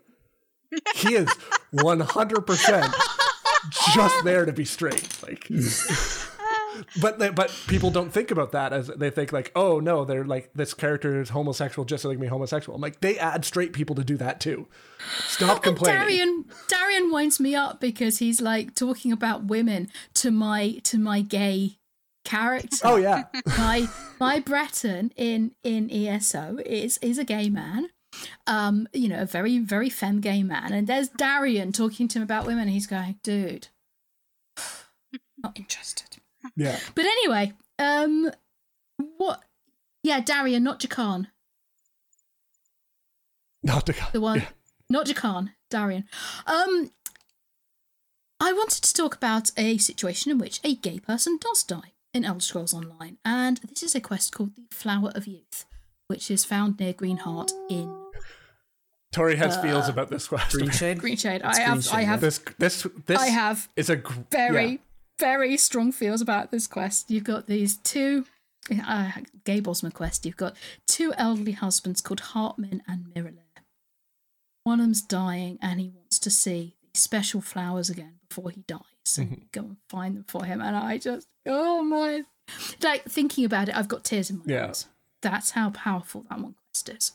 He 0.97 1.15
is 1.15 1.29
100% 1.75 2.95
just 3.95 4.25
there 4.25 4.45
to 4.45 4.53
be 4.53 4.65
straight. 4.65 5.09
Like 5.23 5.49
but 7.01 7.19
they, 7.19 7.31
but 7.31 7.55
people 7.67 7.91
don't 7.91 8.11
think 8.11 8.31
about 8.31 8.53
that 8.53 8.73
as 8.73 8.89
they 8.89 9.11
think 9.11 9.33
like 9.33 9.53
oh 9.55 9.81
no 9.81 10.05
they're 10.05 10.25
like 10.25 10.51
this 10.55 10.75
character 10.75 11.21
is 11.21 11.31
homosexual 11.31 11.85
just 11.85 12.03
so 12.03 12.09
they 12.09 12.15
can 12.15 12.23
be 12.23 12.27
homosexual 12.27 12.75
i'm 12.75 12.83
like 12.83 13.01
they 13.01 13.19
add 13.19 13.45
straight 13.45 13.73
people 13.73 13.95
to 13.95 14.05
do 14.05 14.17
that 14.17 14.41
too 14.41 14.67
stop 15.27 15.63
complaining 15.63 15.99
Darien 16.01 16.45
Darien 16.69 17.11
winds 17.13 17.41
me 17.41 17.55
up 17.55 17.81
because 17.81 18.19
he's 18.19 18.41
like 18.41 18.75
talking 18.75 19.13
about 19.13 19.45
women 19.45 19.89
to 20.15 20.31
my 20.31 20.81
to 20.85 20.99
my 20.99 21.21
gay 21.21 21.79
character. 22.25 22.77
oh 22.85 22.97
yeah 22.97 23.25
my 23.57 23.89
my 24.21 24.41
Breton 24.41 25.13
in 25.17 25.53
in 25.63 25.91
ESO 25.91 26.59
is 26.65 26.99
is 26.99 27.19
a 27.19 27.25
gay 27.25 27.49
man. 27.49 27.89
Um, 28.47 28.89
you 28.93 29.09
know, 29.09 29.21
a 29.21 29.27
very 29.27 29.59
very 29.59 29.91
femme 29.91 30.21
gay 30.21 30.43
man, 30.43 30.73
and 30.73 30.87
there's 30.87 31.09
Darian 31.09 31.73
talking 31.73 32.09
to 32.09 32.19
him 32.19 32.23
about 32.23 32.47
women. 32.47 32.63
And 32.63 32.71
he's 32.71 32.87
going, 32.87 33.19
dude, 33.23 33.69
not 35.39 35.57
interested. 35.57 36.17
Yeah 36.57 36.79
But 36.95 37.05
anyway, 37.05 37.53
um, 37.79 38.31
what? 39.17 39.43
Yeah, 40.03 40.21
Darien, 40.21 40.63
not 40.63 40.81
Jakarn. 40.81 41.27
not 43.63 43.87
Jakarn. 43.87 44.13
the 44.13 44.21
one, 44.21 44.39
yeah. 44.39 44.49
not 44.89 45.07
Jakarn, 45.07 45.51
Darien. 45.71 46.05
Um, 46.47 46.91
I 48.39 48.53
wanted 48.53 48.85
to 48.85 48.95
talk 48.95 49.17
about 49.17 49.51
a 49.57 49.79
situation 49.79 50.31
in 50.31 50.39
which 50.39 50.61
a 50.63 50.75
gay 50.77 51.01
person 51.01 51.39
does 51.41 51.65
die 51.65 51.93
in 52.15 52.25
Elder 52.25 52.41
Scrolls 52.41 52.73
Online, 52.75 53.19
and 53.25 53.59
this 53.69 53.83
is 53.83 53.95
a 53.95 54.01
quest 54.01 54.33
called 54.35 54.55
the 54.57 54.75
Flower 54.75 55.11
of 55.15 55.27
Youth, 55.27 55.65
which 56.07 56.31
is 56.31 56.45
found 56.45 56.79
near 56.79 56.93
Greenheart 56.93 57.53
in 57.69 57.93
tori 59.13 59.37
has 59.37 59.57
Uh, 59.57 59.63
feels 59.63 59.89
about 59.89 60.11
this 60.11 60.29
question 60.29 60.61
Greenshade. 60.61 60.99
Green 60.99 61.17
Shade. 61.17 61.43
I 61.43 61.59
have, 61.59 61.73
Greenshade, 61.73 61.95
I 61.95 62.03
have, 62.03 62.21
this 62.21 62.39
this 62.59 62.87
this 63.07 63.19
I 63.19 63.27
have 63.29 63.69
It's 63.75 63.89
a 63.89 63.97
gr- 63.97 64.21
very, 64.31 64.71
yeah. 64.73 64.77
Very 65.19 65.57
strong 65.57 65.93
feels 65.93 66.21
about 66.21 66.51
this 66.51 66.67
quest. 66.67 67.11
You've 67.11 67.25
got 67.25 67.47
these 67.47 67.77
two. 67.79 68.27
Uh, 68.85 69.13
gay 69.45 69.61
Bosmer 69.61 69.93
quest. 69.93 70.27
You've 70.27 70.37
got 70.37 70.57
two 70.89 71.13
elderly 71.17 71.53
husbands 71.53 72.01
called 72.01 72.19
Hartman 72.21 72.83
and 72.89 73.07
Miralair. 73.15 73.63
One 74.65 74.81
of 74.81 74.87
them's 74.87 75.03
dying, 75.03 75.59
and 75.63 75.79
he 75.81 75.89
wants 75.91 76.19
to 76.19 76.31
see 76.31 76.75
these 76.83 77.01
special 77.01 77.41
flowers 77.41 77.89
again 77.89 78.15
before 78.29 78.51
he 78.51 78.63
dies 78.67 79.19
and 79.19 79.47
go 79.53 79.61
and 79.61 79.77
find 79.89 80.17
them 80.17 80.25
for 80.27 80.45
him. 80.45 80.61
And 80.61 80.77
I 80.77 80.99
just, 80.99 81.29
oh 81.47 81.85
my, 81.85 82.23
like 82.83 83.05
thinking 83.05 83.45
about 83.45 83.69
it, 83.69 83.77
I've 83.77 83.87
got 83.87 84.03
tears 84.05 84.31
in 84.31 84.39
my 84.39 84.45
Yeah. 84.49 84.67
eyes. 84.71 84.87
That's 85.23 85.51
how 85.51 85.71
powerful 85.71 86.27
that 86.29 86.41
one 86.41 86.57
quest 86.73 86.89
is. 86.89 87.13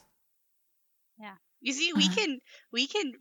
Yeah. 1.20 1.36
You 1.60 1.74
see, 1.74 1.92
we 1.92 2.06
Uh, 2.08 2.16
can 2.16 2.40
we 2.72 2.88
can 2.88 3.12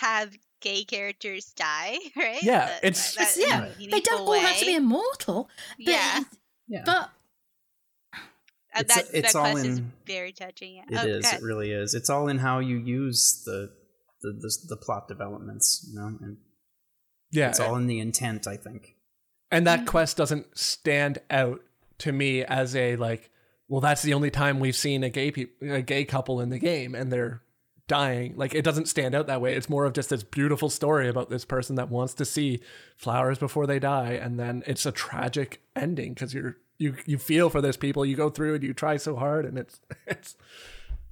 have 0.00 0.36
gay 0.60 0.84
characters 0.84 1.46
die, 1.52 1.98
right? 2.16 2.42
Yeah, 2.42 2.66
That- 2.66 2.84
it's- 2.84 3.14
that- 3.14 3.36
It's- 3.36 3.36
in 3.36 3.48
yeah, 3.48 3.88
They 3.90 4.00
don't 4.00 4.20
all 4.20 4.26
meaningful 4.32 4.48
have 4.50 4.58
to 4.58 4.66
be 4.66 4.74
immortal, 4.74 5.48
but, 5.78 5.92
Yeah. 5.92 6.20
Yeah. 6.68 6.82
but 6.84 7.10
Uh, 8.74 8.80
It's- 8.80 8.96
that 8.96 9.14
it's 9.14 9.32
that 9.32 9.38
all 9.38 9.50
quest 9.52 9.66
is 9.66 9.78
in- 9.78 9.92
very 10.06 10.32
touching. 10.32 10.76
Yeah. 10.76 10.82
It 11.04 11.06
oh, 11.06 11.18
is. 11.18 11.32
It 11.32 11.42
really 11.42 11.70
is. 11.72 11.94
It's 11.94 12.10
all 12.10 12.28
in 12.28 12.38
how 12.38 12.58
you 12.58 12.76
use 12.76 13.42
the 13.44 13.72
the 14.20 14.32
the, 14.32 14.56
the 14.70 14.76
plot 14.76 15.08
developments. 15.08 15.86
You 15.88 15.98
know, 15.98 16.06
and 16.20 16.36
Yeah, 17.30 17.48
it's 17.48 17.60
all 17.60 17.76
in 17.76 17.86
the 17.86 17.98
intent. 17.98 18.46
I 18.46 18.56
think. 18.56 18.94
and 19.50 19.66
that 19.66 19.86
quest 19.86 20.16
doesn't 20.18 20.58
stand 20.58 21.18
out 21.30 21.60
to 21.98 22.12
me 22.12 22.44
as 22.44 22.76
a 22.76 22.96
like 22.96 23.30
well 23.68 23.80
that's 23.80 24.02
the 24.02 24.12
only 24.12 24.30
time 24.30 24.60
we've 24.60 24.76
seen 24.76 25.02
a 25.02 25.08
gay 25.08 25.30
peop 25.30 25.50
a 25.62 25.80
gay 25.80 26.04
couple 26.04 26.38
in 26.40 26.50
the 26.50 26.58
game 26.58 26.94
and 26.94 27.10
they're 27.10 27.42
dying 27.88 28.34
like 28.36 28.54
it 28.54 28.62
doesn't 28.62 28.86
stand 28.86 29.14
out 29.14 29.26
that 29.26 29.40
way 29.40 29.54
it's 29.54 29.68
more 29.68 29.84
of 29.84 29.92
just 29.94 30.10
this 30.10 30.22
beautiful 30.22 30.68
story 30.70 31.08
about 31.08 31.30
this 31.30 31.44
person 31.44 31.74
that 31.76 31.88
wants 31.90 32.14
to 32.14 32.24
see 32.24 32.60
flowers 32.96 33.38
before 33.38 33.66
they 33.66 33.78
die 33.78 34.12
and 34.12 34.38
then 34.38 34.62
it's 34.66 34.86
a 34.86 34.92
tragic 34.92 35.60
ending 35.74 36.14
because 36.14 36.32
you're 36.32 36.56
you 36.78 36.94
you 37.06 37.18
feel 37.18 37.48
for 37.50 37.60
this 37.60 37.76
people 37.76 38.04
you 38.04 38.14
go 38.14 38.28
through 38.30 38.54
and 38.54 38.62
you 38.62 38.72
try 38.72 38.96
so 38.96 39.16
hard 39.16 39.44
and 39.44 39.58
it's 39.58 39.80
it's 40.06 40.36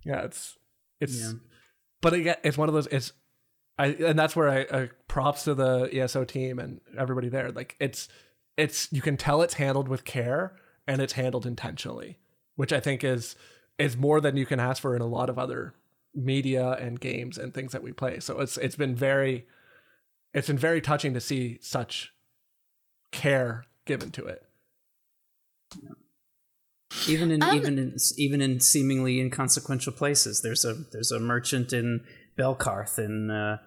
yeah 0.04 0.20
it's 0.20 0.56
it's 1.00 1.18
Yeah. 1.20 1.32
but 2.00 2.12
again 2.12 2.36
it's 2.44 2.58
one 2.58 2.68
of 2.68 2.74
those 2.74 2.86
it's 2.88 3.12
I 3.78 3.88
and 3.88 4.18
that's 4.18 4.34
where 4.34 4.48
I, 4.48 4.60
I 4.78 4.90
props 5.06 5.44
to 5.44 5.54
the 5.54 5.90
ESO 5.92 6.24
team 6.24 6.58
and 6.58 6.80
everybody 6.96 7.28
there. 7.28 7.52
Like 7.52 7.76
it's 7.78 8.08
it's 8.56 8.90
you 8.90 9.02
can 9.02 9.18
tell 9.18 9.42
it's 9.42 9.54
handled 9.54 9.86
with 9.86 10.04
care 10.04 10.56
and 10.86 11.02
it's 11.02 11.12
handled 11.12 11.44
intentionally, 11.44 12.18
which 12.54 12.72
I 12.72 12.80
think 12.80 13.04
is 13.04 13.36
is 13.78 13.94
more 13.94 14.18
than 14.22 14.38
you 14.38 14.46
can 14.46 14.60
ask 14.60 14.80
for 14.80 14.96
in 14.96 15.02
a 15.02 15.06
lot 15.06 15.28
of 15.28 15.38
other 15.38 15.74
media 16.16 16.72
and 16.72 16.98
games 16.98 17.38
and 17.38 17.52
things 17.52 17.72
that 17.72 17.82
we 17.82 17.93
play. 17.93 18.20
So 18.20 18.40
it's 18.40 18.56
it's 18.56 18.76
been 18.76 18.94
very 18.94 19.47
it's 20.34 20.48
been 20.48 20.59
very 20.59 20.80
touching 20.80 21.14
to 21.14 21.20
see 21.20 21.59
such 21.60 22.12
care 23.12 23.64
given 23.84 24.10
to 24.12 24.26
it. 24.26 24.43
even 27.09 27.30
in 27.30 27.43
Um, 27.43 27.56
even 27.56 27.78
in 27.78 27.97
even 28.16 28.40
in 28.40 28.60
seemingly 28.60 29.20
inconsequential 29.20 29.93
places. 29.93 30.43
There's 30.43 30.64
a 30.64 30.74
there's 30.93 31.12
a 31.12 31.20
merchant 31.20 31.72
in 31.72 32.05
Belkarth 32.38 32.98
in 32.98 33.30
uh, 33.30 33.59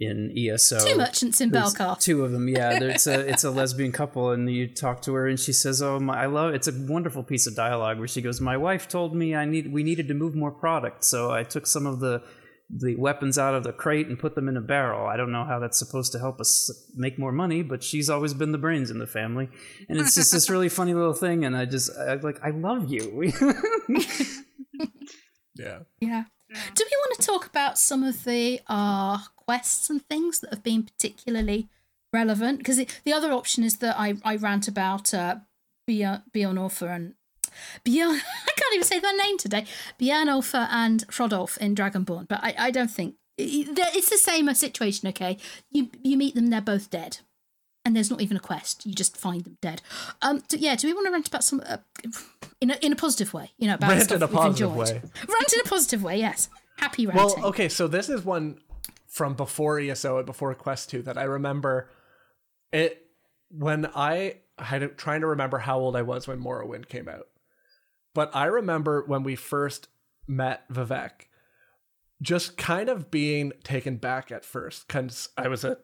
in 0.00 0.32
ESO. 0.36 0.84
two 0.84 0.96
merchants 0.96 1.40
in 1.40 1.50
There's 1.50 1.74
Belkarth. 1.74 2.00
Two 2.00 2.24
of 2.24 2.32
them, 2.32 2.48
yeah. 2.48 2.78
It's 2.82 3.06
a 3.06 3.20
it's 3.28 3.44
a 3.44 3.50
lesbian 3.50 3.92
couple, 3.92 4.30
and 4.30 4.50
you 4.50 4.66
talk 4.66 5.02
to 5.02 5.14
her, 5.14 5.28
and 5.28 5.38
she 5.38 5.52
says, 5.52 5.82
"Oh, 5.82 6.00
my, 6.00 6.22
I 6.22 6.26
love." 6.26 6.54
It's 6.54 6.68
a 6.68 6.72
wonderful 6.72 7.22
piece 7.22 7.46
of 7.46 7.54
dialogue 7.54 7.98
where 7.98 8.08
she 8.08 8.22
goes, 8.22 8.40
"My 8.40 8.56
wife 8.56 8.88
told 8.88 9.14
me 9.14 9.34
I 9.34 9.44
need 9.44 9.72
we 9.72 9.82
needed 9.82 10.08
to 10.08 10.14
move 10.14 10.34
more 10.34 10.50
product, 10.50 11.04
so 11.04 11.30
I 11.30 11.44
took 11.44 11.66
some 11.66 11.86
of 11.86 12.00
the 12.00 12.22
the 12.72 12.94
weapons 12.96 13.36
out 13.36 13.54
of 13.54 13.64
the 13.64 13.72
crate 13.72 14.06
and 14.06 14.16
put 14.16 14.36
them 14.36 14.48
in 14.48 14.56
a 14.56 14.60
barrel. 14.60 15.06
I 15.06 15.16
don't 15.16 15.32
know 15.32 15.44
how 15.44 15.58
that's 15.58 15.76
supposed 15.76 16.12
to 16.12 16.20
help 16.20 16.40
us 16.40 16.70
make 16.94 17.18
more 17.18 17.32
money, 17.32 17.62
but 17.62 17.82
she's 17.82 18.08
always 18.08 18.32
been 18.32 18.52
the 18.52 18.58
brains 18.58 18.90
in 18.90 18.98
the 18.98 19.08
family, 19.08 19.48
and 19.88 19.98
it's 19.98 20.14
just 20.14 20.32
this 20.32 20.48
really 20.48 20.68
funny 20.68 20.94
little 20.94 21.14
thing. 21.14 21.44
And 21.44 21.56
I 21.56 21.64
just 21.64 21.90
I, 21.96 22.14
like 22.14 22.38
I 22.42 22.50
love 22.50 22.90
you. 22.90 23.32
Yeah. 25.60 25.80
Yeah. 26.00 26.24
Do 26.74 26.84
we 26.84 26.96
want 26.96 27.20
to 27.20 27.26
talk 27.26 27.46
about 27.46 27.78
some 27.78 28.02
of 28.02 28.24
the 28.24 28.60
uh, 28.66 29.18
quests 29.50 29.90
and 29.90 30.06
things 30.06 30.38
that 30.38 30.50
have 30.50 30.62
been 30.62 30.84
particularly 30.84 31.68
relevant? 32.12 32.58
Because 32.58 32.76
the, 32.76 32.86
the 33.04 33.12
other 33.12 33.32
option 33.32 33.64
is 33.64 33.78
that 33.78 33.98
I, 33.98 34.14
I 34.24 34.36
rant 34.36 34.68
about 34.68 35.12
uh, 35.12 35.38
Bjorn 35.88 36.22
Bjornolfer 36.32 36.94
and 36.94 37.14
Bjorn. 37.82 38.20
I 38.48 38.52
can't 38.56 38.74
even 38.74 38.86
say 38.86 39.00
their 39.00 39.16
name 39.16 39.38
today. 39.38 39.64
Bjornolfer 40.00 40.68
and 40.70 41.04
Frodolf 41.08 41.58
in 41.58 41.74
Dragonborn, 41.74 42.28
but 42.28 42.38
I, 42.44 42.54
I 42.58 42.70
don't 42.70 42.92
think 42.92 43.16
it's 43.36 44.10
the 44.10 44.18
same 44.18 44.54
situation. 44.54 45.08
Okay, 45.08 45.36
you 45.68 45.90
you 46.00 46.16
meet 46.16 46.36
them, 46.36 46.50
they're 46.50 46.60
both 46.60 46.88
dead, 46.88 47.18
and 47.84 47.96
there's 47.96 48.10
not 48.10 48.20
even 48.20 48.36
a 48.36 48.40
quest. 48.40 48.86
You 48.86 48.94
just 48.94 49.16
find 49.16 49.42
them 49.42 49.58
dead. 49.60 49.82
Um, 50.22 50.44
do, 50.48 50.58
yeah. 50.58 50.76
Do 50.76 50.86
we 50.86 50.94
want 50.94 51.08
to 51.08 51.12
rant 51.12 51.26
about 51.26 51.42
some 51.42 51.60
uh, 51.66 51.78
in 52.60 52.70
a 52.70 52.76
in 52.82 52.92
a 52.92 52.96
positive 52.96 53.34
way? 53.34 53.50
You 53.58 53.66
know, 53.66 53.74
about 53.74 53.90
Rant 53.90 54.04
stuff 54.04 54.16
in 54.18 54.22
a 54.22 54.26
we've 54.26 54.36
positive 54.36 54.70
enjoyed. 54.70 54.88
way. 54.94 55.10
Rant 55.28 55.52
in 55.54 55.60
a 55.60 55.68
positive 55.68 56.04
way, 56.04 56.18
yes. 56.18 56.48
Happy 56.78 57.06
ranting. 57.06 57.40
Well, 57.42 57.50
okay, 57.50 57.68
so 57.68 57.88
this 57.88 58.08
is 58.08 58.24
one 58.24 58.60
from 59.10 59.34
before 59.34 59.80
ESO 59.80 60.18
and 60.18 60.26
before 60.26 60.54
Quest 60.54 60.88
2 60.90 61.02
that 61.02 61.18
I 61.18 61.24
remember 61.24 61.90
it 62.72 63.06
when 63.50 63.90
I 63.94 64.36
had 64.56 64.96
trying 64.96 65.20
to 65.22 65.26
remember 65.26 65.58
how 65.58 65.80
old 65.80 65.96
I 65.96 66.02
was 66.02 66.28
when 66.28 66.40
Morrowind 66.40 66.88
came 66.88 67.08
out. 67.08 67.26
But 68.14 68.34
I 68.34 68.44
remember 68.46 69.04
when 69.04 69.24
we 69.24 69.34
first 69.34 69.88
met 70.28 70.68
Vivek 70.72 71.26
just 72.22 72.56
kind 72.56 72.88
of 72.88 73.10
being 73.10 73.52
taken 73.64 73.96
back 73.96 74.30
at 74.30 74.44
first 74.44 74.86
cuz 74.86 75.28
I 75.36 75.48
was 75.48 75.64
a 75.64 75.78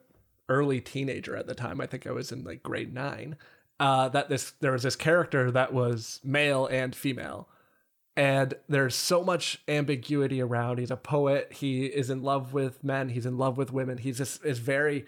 early 0.49 0.81
teenager 0.81 1.37
at 1.37 1.49
the 1.49 1.55
time. 1.55 1.81
I 1.81 1.87
think 1.87 2.07
I 2.07 2.13
was 2.13 2.31
in 2.31 2.45
like 2.45 2.63
grade 2.63 2.95
9. 2.95 3.37
Uh, 3.81 4.09
that 4.09 4.29
this 4.29 4.53
there 4.61 4.73
was 4.73 4.85
this 4.85 4.97
character 4.97 5.51
that 5.51 5.73
was 5.73 6.21
male 6.23 6.67
and 6.67 6.95
female 6.95 7.49
and 8.17 8.55
there's 8.69 8.95
so 8.95 9.23
much 9.23 9.61
ambiguity 9.69 10.41
around. 10.41 10.79
He's 10.79 10.91
a 10.91 10.97
poet. 10.97 11.53
He 11.53 11.85
is 11.87 12.09
in 12.09 12.23
love 12.23 12.55
with 12.55 12.83
men. 12.83 13.11
He's 13.11 13.27
in 13.27 13.37
love 13.37 13.59
with 13.59 13.73
women. 13.73 13.99
He's 13.99 14.19
this 14.19 14.39
is 14.43 14.59
very 14.59 15.05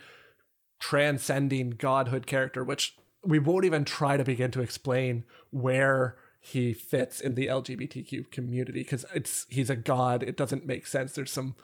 transcending 0.78 1.70
godhood 1.70 2.26
character, 2.26 2.62
which 2.62 2.96
we 3.24 3.38
won't 3.38 3.64
even 3.64 3.84
try 3.84 4.16
to 4.16 4.24
begin 4.24 4.50
to 4.52 4.60
explain 4.60 5.24
where 5.50 6.16
he 6.40 6.72
fits 6.72 7.20
in 7.20 7.34
the 7.34 7.46
LGBTQ 7.46 8.30
community 8.30 8.80
because 8.80 9.06
it's 9.14 9.46
he's 9.48 9.70
a 9.70 9.76
god. 9.76 10.22
It 10.22 10.36
doesn't 10.36 10.66
make 10.66 10.86
sense. 10.86 11.14
There's 11.14 11.32
some 11.32 11.56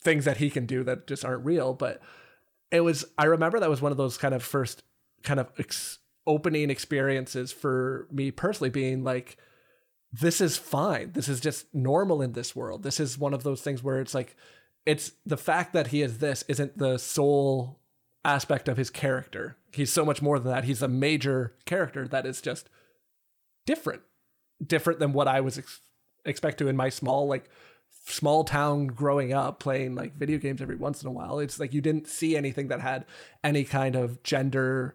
things 0.00 0.24
that 0.24 0.38
he 0.38 0.50
can 0.50 0.66
do 0.66 0.84
that 0.84 1.06
just 1.06 1.24
aren't 1.24 1.44
real. 1.44 1.74
But 1.74 2.00
it 2.70 2.80
was 2.80 3.04
I 3.18 3.24
remember 3.24 3.58
that 3.58 3.70
was 3.70 3.82
one 3.82 3.92
of 3.92 3.98
those 3.98 4.16
kind 4.16 4.34
of 4.34 4.42
first 4.42 4.84
kind 5.24 5.40
of 5.40 5.50
ex- 5.58 5.98
opening 6.28 6.70
experiences 6.70 7.50
for 7.50 8.06
me 8.10 8.30
personally, 8.30 8.70
being 8.70 9.02
like 9.02 9.36
this 10.12 10.40
is 10.40 10.56
fine. 10.56 11.12
This 11.12 11.28
is 11.28 11.40
just 11.40 11.74
normal 11.74 12.20
in 12.20 12.32
this 12.32 12.54
world. 12.54 12.82
This 12.82 13.00
is 13.00 13.18
one 13.18 13.32
of 13.32 13.42
those 13.42 13.62
things 13.62 13.82
where 13.82 14.00
it's 14.00 14.14
like, 14.14 14.36
it's 14.84 15.12
the 15.24 15.36
fact 15.36 15.72
that 15.72 15.88
he 15.88 16.02
is 16.02 16.18
this 16.18 16.44
isn't 16.48 16.76
the 16.76 16.98
sole 16.98 17.78
aspect 18.24 18.68
of 18.68 18.76
his 18.76 18.90
character. 18.90 19.56
He's 19.72 19.92
so 19.92 20.04
much 20.04 20.20
more 20.20 20.38
than 20.38 20.52
that. 20.52 20.64
He's 20.64 20.82
a 20.82 20.88
major 20.88 21.54
character 21.64 22.06
that 22.08 22.26
is 22.26 22.42
just 22.42 22.68
different, 23.64 24.02
different 24.64 24.98
than 24.98 25.12
what 25.12 25.28
I 25.28 25.40
was 25.40 25.58
ex- 25.58 25.80
expect 26.24 26.58
to 26.58 26.68
in 26.68 26.76
my 26.76 26.88
small 26.88 27.26
like 27.26 27.48
small 28.04 28.42
town 28.44 28.88
growing 28.88 29.32
up 29.32 29.60
playing 29.60 29.94
like 29.94 30.16
video 30.16 30.38
games 30.38 30.60
every 30.60 30.76
once 30.76 31.02
in 31.02 31.08
a 31.08 31.12
while. 31.12 31.38
It's 31.38 31.58
like 31.58 31.72
you 31.72 31.80
didn't 31.80 32.08
see 32.08 32.36
anything 32.36 32.68
that 32.68 32.80
had 32.80 33.06
any 33.42 33.64
kind 33.64 33.96
of 33.96 34.22
gender 34.22 34.94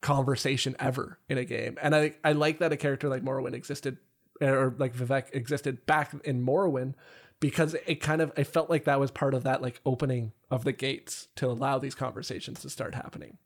conversation 0.00 0.74
ever 0.78 1.18
in 1.28 1.38
a 1.38 1.44
game. 1.44 1.76
And 1.82 1.94
I 1.94 2.14
I 2.24 2.32
like 2.32 2.58
that 2.58 2.72
a 2.72 2.76
character 2.76 3.08
like 3.08 3.22
Morrowind 3.22 3.54
existed 3.54 3.98
or 4.40 4.74
like 4.78 4.94
Vivek 4.94 5.34
existed 5.34 5.86
back 5.86 6.12
in 6.24 6.44
Morrowind 6.44 6.94
because 7.40 7.74
it 7.86 7.96
kind 7.96 8.20
of 8.20 8.32
I 8.36 8.44
felt 8.44 8.70
like 8.70 8.84
that 8.84 9.00
was 9.00 9.10
part 9.10 9.34
of 9.34 9.44
that 9.44 9.62
like 9.62 9.80
opening 9.86 10.32
of 10.50 10.64
the 10.64 10.72
gates 10.72 11.28
to 11.36 11.46
allow 11.46 11.78
these 11.78 11.94
conversations 11.94 12.60
to 12.60 12.70
start 12.70 12.94
happening. 12.94 13.38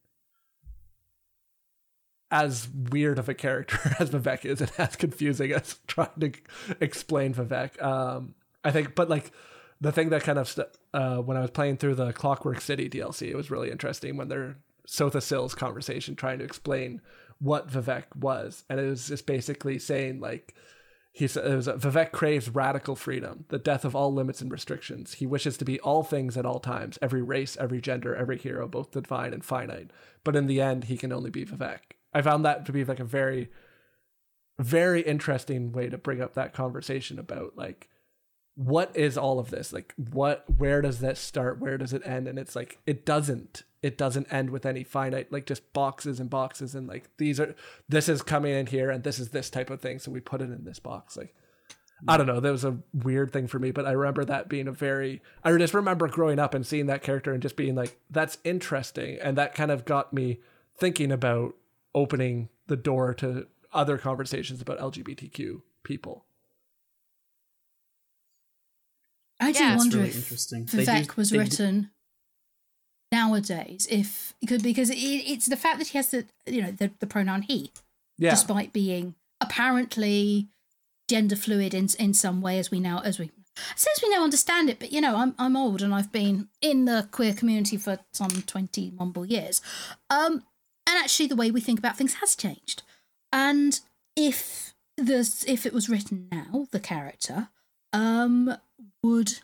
As 2.31 2.69
weird 2.91 3.19
of 3.19 3.29
a 3.29 3.35
character 3.35 3.79
as 3.99 4.11
Vivek 4.11 4.45
is, 4.45 4.61
and 4.61 4.73
as 4.79 4.97
confusing 4.97 5.53
as 5.53 5.79
trying 5.87 6.21
to 6.21 6.33
explain 6.81 7.35
Vivek, 7.35 7.81
um, 7.83 8.35
I 8.65 8.71
think. 8.71 8.95
But 8.95 9.11
like 9.11 9.33
the 9.81 9.93
thing 9.93 10.11
that 10.11 10.23
kind 10.23 10.39
of 10.39 10.49
st- 10.49 10.69
uh, 10.95 11.19
when 11.19 11.37
I 11.37 11.41
was 11.41 11.51
playing 11.51 11.77
through 11.77 11.97
the 11.97 12.13
Clockwork 12.13 12.61
City 12.61 12.89
DLC, 12.89 13.29
it 13.29 13.37
was 13.37 13.51
really 13.51 13.71
interesting 13.71 14.17
when 14.17 14.29
they're 14.29 14.57
Sotha 14.87 15.21
Sill's 15.21 15.55
conversation 15.55 16.17
trying 16.17 16.39
to 16.39 16.45
explain 16.45 17.03
what 17.39 17.69
Vivek 17.69 18.05
was, 18.17 18.65
and 18.71 18.81
it 18.81 18.89
was 18.89 19.09
just 19.09 19.27
basically 19.27 19.79
saying 19.79 20.21
like 20.21 20.55
he 21.15 21.25
was 21.25 21.37
Vivek 21.37 22.11
craves 22.11 22.49
radical 22.49 22.97
freedom, 22.97 23.45
the 23.49 23.59
death 23.59 23.85
of 23.85 23.95
all 23.95 24.13
limits 24.13 24.41
and 24.41 24.51
restrictions. 24.51 25.15
He 25.15 25.27
wishes 25.27 25.59
to 25.59 25.65
be 25.65 25.79
all 25.81 26.03
things 26.03 26.39
at 26.39 26.47
all 26.47 26.59
times, 26.59 26.99
every 27.03 27.21
race, 27.21 27.55
every 27.61 27.83
gender, 27.83 28.17
every 28.17 28.39
hero, 28.39 28.67
both 28.67 28.93
divine 28.93 29.35
and 29.35 29.45
finite. 29.45 29.91
But 30.25 30.37
in 30.37 30.47
the 30.47 30.63
end, 30.63 30.85
he 30.85 30.97
can 30.97 31.13
only 31.13 31.31
be 31.31 31.45
Vivek. 31.45 31.81
I 32.15 32.23
found 32.23 32.47
that 32.47 32.65
to 32.65 32.73
be 32.73 32.83
like 32.83 32.99
a 32.99 33.05
very, 33.05 33.51
very 34.59 35.03
interesting 35.03 35.71
way 35.73 35.91
to 35.91 35.99
bring 35.99 36.23
up 36.23 36.33
that 36.33 36.55
conversation 36.55 37.19
about 37.19 37.57
like 37.57 37.91
what 38.55 38.95
is 38.95 39.17
all 39.17 39.39
of 39.39 39.51
this 39.51 39.73
like 39.73 39.95
what 39.97 40.45
where 40.59 40.83
does 40.83 41.01
this 41.01 41.19
start 41.19 41.59
where 41.59 41.79
does 41.79 41.93
it 41.93 42.03
end 42.05 42.29
and 42.29 42.39
it's 42.39 42.55
like 42.55 42.79
it 42.87 43.07
doesn't 43.07 43.63
it 43.83 43.97
doesn't 43.97 44.31
end 44.33 44.51
with 44.51 44.67
any 44.67 44.85
finite 44.85 45.33
like 45.33 45.47
just 45.47 45.73
boxes 45.73 46.21
and 46.21 46.29
boxes 46.29 46.75
and 46.75 46.87
like 46.87 47.09
these 47.17 47.41
are 47.41 47.55
this 47.89 48.09
is 48.09 48.21
coming 48.21 48.53
in 48.53 48.67
here 48.67 48.91
and 48.91 49.05
this 49.05 49.19
is 49.19 49.31
this 49.31 49.49
type 49.49 49.71
of 49.71 49.81
thing 49.81 49.99
so 49.99 50.11
we 50.11 50.21
put 50.21 50.43
it 50.43 50.51
in 50.51 50.65
this 50.65 50.79
box 50.79 51.17
like 51.17 51.35
I 52.09 52.17
don't 52.17 52.27
know. 52.27 52.41
That 52.41 52.51
was 52.51 52.65
a 52.65 52.79
weird 52.93 53.33
thing 53.33 53.47
for 53.47 53.59
me, 53.59 53.71
but 53.71 53.87
I 53.87 53.93
remember 53.93 54.25
that 54.25 54.49
being 54.49 54.67
a 54.67 54.73
very. 54.73 55.23
I 55.45 55.57
just 55.57 55.75
remember 55.75 56.09
growing 56.09 56.39
up 56.41 56.53
and 56.53 56.67
seeing 56.67 56.87
that 56.87 57.03
character 57.03 57.33
and 57.33 57.41
just 57.41 57.57
being 57.57 57.75
like, 57.77 57.97
"That's 58.11 58.39
interesting," 58.43 59.19
and 59.21 59.39
that 59.39 59.55
kind 59.55 59.71
of 59.71 59.85
got 59.85 60.13
me 60.13 60.41
thinking 60.77 61.13
about 61.13 61.55
opening 61.95 62.49
the 62.67 62.77
door 62.77 63.15
to 63.15 63.47
other 63.73 63.99
conversations 63.99 64.61
about 64.61 64.79
LGBTQ 64.79 65.63
people. 65.85 66.25
I 69.43 69.53
do 69.53 69.59
Yeah. 69.59 69.77
Wonder 69.77 69.97
really 69.99 70.09
if 70.11 70.17
interesting. 70.17 70.67
They 70.67 70.85
do- 70.85 70.91
Vivek 70.91 71.17
was 71.17 71.31
they 71.31 71.37
do- 71.37 71.43
written 71.43 71.91
nowadays. 73.11 73.87
If 73.91 74.35
could 74.49 74.63
because 74.63 74.91
it, 74.91 74.97
it's 74.97 75.47
the 75.47 75.57
fact 75.57 75.79
that 75.79 75.89
he 75.89 75.99
has 75.99 76.09
the 76.11 76.27
you 76.47 76.63
know 76.63 76.71
the, 76.73 76.91
the 76.99 77.07
pronoun 77.07 77.43
he, 77.43 77.73
Yeah, 78.19 78.31
despite 78.31 78.73
being 78.73 79.15
apparently 79.41 80.49
gender 81.09 81.37
fluid 81.37 81.75
in 81.75 81.89
in 81.99 82.15
some 82.15 82.41
way, 82.41 82.59
as 82.59 82.71
we 82.71 82.81
now 82.81 83.01
as 83.01 83.19
we 83.19 83.31
since 83.77 84.03
we 84.03 84.09
now 84.09 84.25
understand 84.25 84.71
it. 84.71 84.79
But 84.79 84.93
you 84.93 85.01
know, 85.01 85.17
I'm 85.17 85.35
I'm 85.39 85.57
old 85.57 85.83
and 85.83 85.95
I've 85.95 86.13
been 86.13 86.49
in 86.61 86.85
the 86.87 87.09
queer 87.11 87.35
community 87.35 87.77
for 87.77 87.99
some 88.13 88.43
twenty 88.47 88.91
mumble 88.91 89.27
years, 89.27 89.61
um, 90.11 90.43
and 90.87 90.99
actually 90.99 91.27
the 91.27 91.37
way 91.37 91.51
we 91.51 91.61
think 91.61 91.79
about 91.79 91.97
things 91.97 92.15
has 92.15 92.35
changed. 92.35 92.83
And 93.33 93.79
if 94.17 94.75
the 94.97 95.21
if 95.47 95.67
it 95.67 95.73
was 95.73 95.89
written 95.89 96.29
now, 96.31 96.67
the 96.71 96.81
character, 96.81 97.49
um, 97.93 98.57
would 99.03 99.41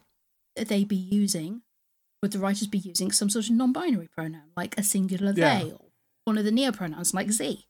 they 0.57 0.85
be 0.85 0.97
using? 0.97 1.62
Would 2.23 2.33
the 2.33 2.39
writers 2.39 2.66
be 2.66 2.79
using 2.79 3.12
some 3.12 3.31
sort 3.31 3.47
of 3.47 3.53
non-binary 3.53 4.09
pronoun, 4.09 4.51
like 4.57 4.77
a 4.79 4.83
singular 4.83 5.33
Yeah. 5.37 5.61
they, 5.61 5.70
or 5.73 5.81
one 6.25 6.39
of 6.39 6.45
the 6.45 6.51
neopronouns, 6.51 7.15
like 7.15 7.31
z? 7.31 7.66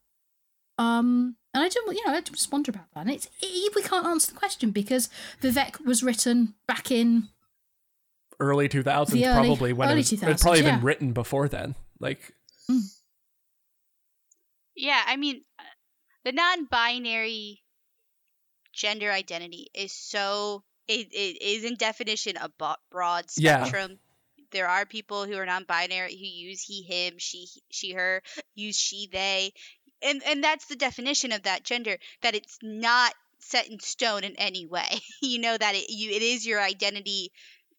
Um, 0.79 1.37
and 1.53 1.65
I 1.65 1.69
don't, 1.69 1.95
you 1.95 2.07
know, 2.07 2.13
I 2.13 2.21
just 2.21 2.51
wonder 2.53 2.71
about 2.71 2.87
that. 2.95 3.01
And 3.01 3.11
it's 3.11 3.29
it, 3.43 3.75
we 3.75 3.83
can't 3.83 4.07
answer 4.07 4.33
the 4.33 4.39
question 4.39 4.71
because 4.71 5.09
Vivec 5.43 5.85
was 5.85 6.03
written 6.03 6.55
back 6.67 6.91
in 6.91 7.29
early 8.41 8.69
2000s, 8.69 9.11
early- 9.11 9.23
probably 9.49 9.73
when 9.73 9.89
it 9.89 9.93
early 9.93 10.01
was, 10.01 10.13
it's 10.13 10.43
probably 10.43 10.63
yeah. 10.63 10.77
been 10.77 10.85
written 10.85 11.13
before 11.13 11.49
then. 11.49 11.75
Like, 12.01 12.33
Yeah, 14.77 15.03
I 15.07 15.17
mean, 15.17 15.43
uh, 15.59 15.63
the 16.25 16.33
non-binary 16.33 17.63
gender 18.73 19.11
identity 19.11 19.69
is 19.75 19.93
so 19.93 20.63
it, 20.89 21.09
it 21.13 21.43
is 21.43 21.65
in 21.65 21.77
definition 21.77 22.37
a 22.37 22.51
broad 22.91 23.31
Yeah. 23.37 23.73
spectrum. 23.73 23.99
There 24.53 24.69
are 24.69 24.87
people 24.87 25.27
who 25.27 25.37
are 25.37 25.47
non-binary 25.47 26.17
who 26.17 26.25
use 26.25 26.63
he, 26.63 26.83
him, 26.83 27.15
she, 27.19 27.47
she, 27.71 27.93
her, 27.93 28.23
use 28.55 28.77
she, 28.79 29.09
they, 29.13 29.53
and 30.03 30.23
and 30.25 30.43
that's 30.43 30.67
the 30.67 30.77
definition 30.77 31.33
of 31.33 31.43
that 31.43 31.65
gender. 31.65 31.99
That 32.23 32.35
it's 32.35 32.59
not 32.63 33.15
set 33.41 33.69
in 33.69 33.81
stone 33.81 34.25
in 34.25 34.37
any 34.37 34.67
way. 34.67 35.01
you 35.23 35.39
know 35.39 35.57
that 35.57 35.75
it 35.75 35.91
you 35.91 36.11
it 36.11 36.23
is 36.23 36.47
your 36.47 36.61
identity. 36.61 37.33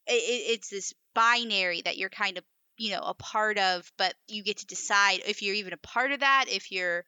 It, 0.08 0.14
it, 0.14 0.52
it's 0.54 0.70
this 0.70 0.94
binary 1.16 1.82
that 1.84 1.98
you're 1.98 2.10
kind 2.10 2.38
of 2.38 2.44
you 2.78 2.92
know 2.92 3.02
a 3.02 3.14
part 3.14 3.58
of 3.58 3.92
but 3.98 4.14
you 4.28 4.44
get 4.44 4.58
to 4.58 4.66
decide 4.66 5.22
if 5.28 5.42
you're 5.42 5.56
even 5.56 5.74
a 5.74 5.78
part 5.78 6.12
of 6.12 6.22
that 6.22 6.46
if 6.50 6.72
you're 6.72 7.06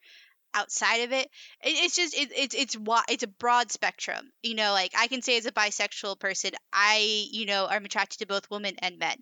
outside 0.53 1.01
of 1.01 1.11
it, 1.11 1.29
it 1.63 1.69
it's 1.69 1.95
just 1.95 2.13
it, 2.15 2.29
it's 2.35 2.55
it's 2.55 2.77
it's 3.09 3.23
a 3.23 3.27
broad 3.27 3.71
spectrum 3.71 4.31
you 4.43 4.55
know 4.55 4.71
like 4.73 4.91
i 4.97 5.07
can 5.07 5.21
say 5.21 5.37
as 5.37 5.45
a 5.45 5.51
bisexual 5.51 6.19
person 6.19 6.51
i 6.73 7.25
you 7.31 7.45
know 7.45 7.67
i'm 7.69 7.85
attracted 7.85 8.19
to 8.19 8.27
both 8.27 8.49
women 8.49 8.75
and 8.79 8.99
men 8.99 9.15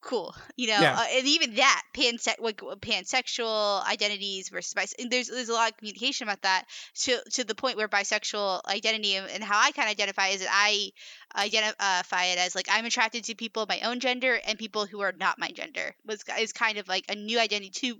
cool 0.00 0.34
you 0.56 0.66
know 0.68 0.78
Yeah. 0.80 0.96
uh, 0.98 1.04
and 1.16 1.26
even 1.26 1.54
that 1.54 1.82
panse- 1.96 2.38
like 2.40 2.58
pansexual 2.58 3.84
identities 3.86 4.48
versus 4.50 4.74
bis- 4.74 4.94
there's 5.10 5.28
there's 5.28 5.48
a 5.48 5.52
lot 5.54 5.70
of 5.70 5.76
communication 5.78 6.28
about 6.28 6.42
that 6.42 6.64
to 7.02 7.18
to 7.32 7.44
the 7.44 7.54
point 7.54 7.76
where 7.76 7.88
bisexual 7.88 8.60
identity 8.66 9.14
and, 9.16 9.30
and 9.30 9.42
how 9.42 9.58
i 9.58 9.72
kind 9.72 9.88
of 9.88 9.92
identify 9.92 10.28
is 10.28 10.40
that 10.40 10.50
i 10.52 10.90
identify 11.36 12.24
it 12.26 12.38
as 12.38 12.54
like 12.54 12.66
i'm 12.70 12.84
attracted 12.84 13.24
to 13.24 13.34
people 13.34 13.62
of 13.62 13.68
my 13.68 13.80
own 13.80 14.00
gender 14.00 14.38
and 14.46 14.58
people 14.58 14.86
who 14.86 15.00
are 15.00 15.12
not 15.18 15.38
my 15.38 15.50
gender 15.50 15.94
was 16.06 16.22
is 16.38 16.52
kind 16.52 16.78
of 16.78 16.86
like 16.88 17.04
a 17.08 17.14
new 17.14 17.38
identity 17.40 17.70
to 17.70 17.96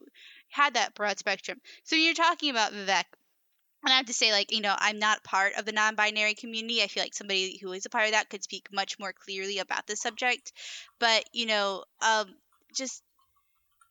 had 0.55 0.75
that 0.75 0.95
broad 0.95 1.19
spectrum 1.19 1.61
so 1.85 1.97
you're 1.97 2.15
talking 2.15 2.51
about 2.51 2.73
vivec 2.73 3.05
and 3.85 3.93
I 3.93 3.97
have 3.99 4.07
to 4.07 4.15
say, 4.15 4.33
like, 4.33 4.51
you 4.53 4.63
know, 4.63 4.75
I'm 4.79 4.99
not 4.99 5.23
part 5.25 5.55
of 5.57 5.65
the 5.67 5.73
non 5.73 5.95
binary 5.95 6.35
community. 6.35 6.83
I 6.83 6.87
feel 6.87 7.03
like 7.03 7.15
somebody 7.15 7.59
who 7.59 7.73
is 7.73 7.87
a 7.87 7.91
part 7.91 8.07
of 8.07 8.13
that 8.13 8.31
could 8.31 8.43
speak 8.43 8.69
much 8.73 8.99
more 8.99 9.13
clearly 9.13 9.59
about 9.59 9.87
this 9.87 10.01
subject. 10.01 10.53
But, 10.99 11.25
you 11.33 11.47
know, 11.47 11.85
um, 12.01 12.35
just 12.75 13.03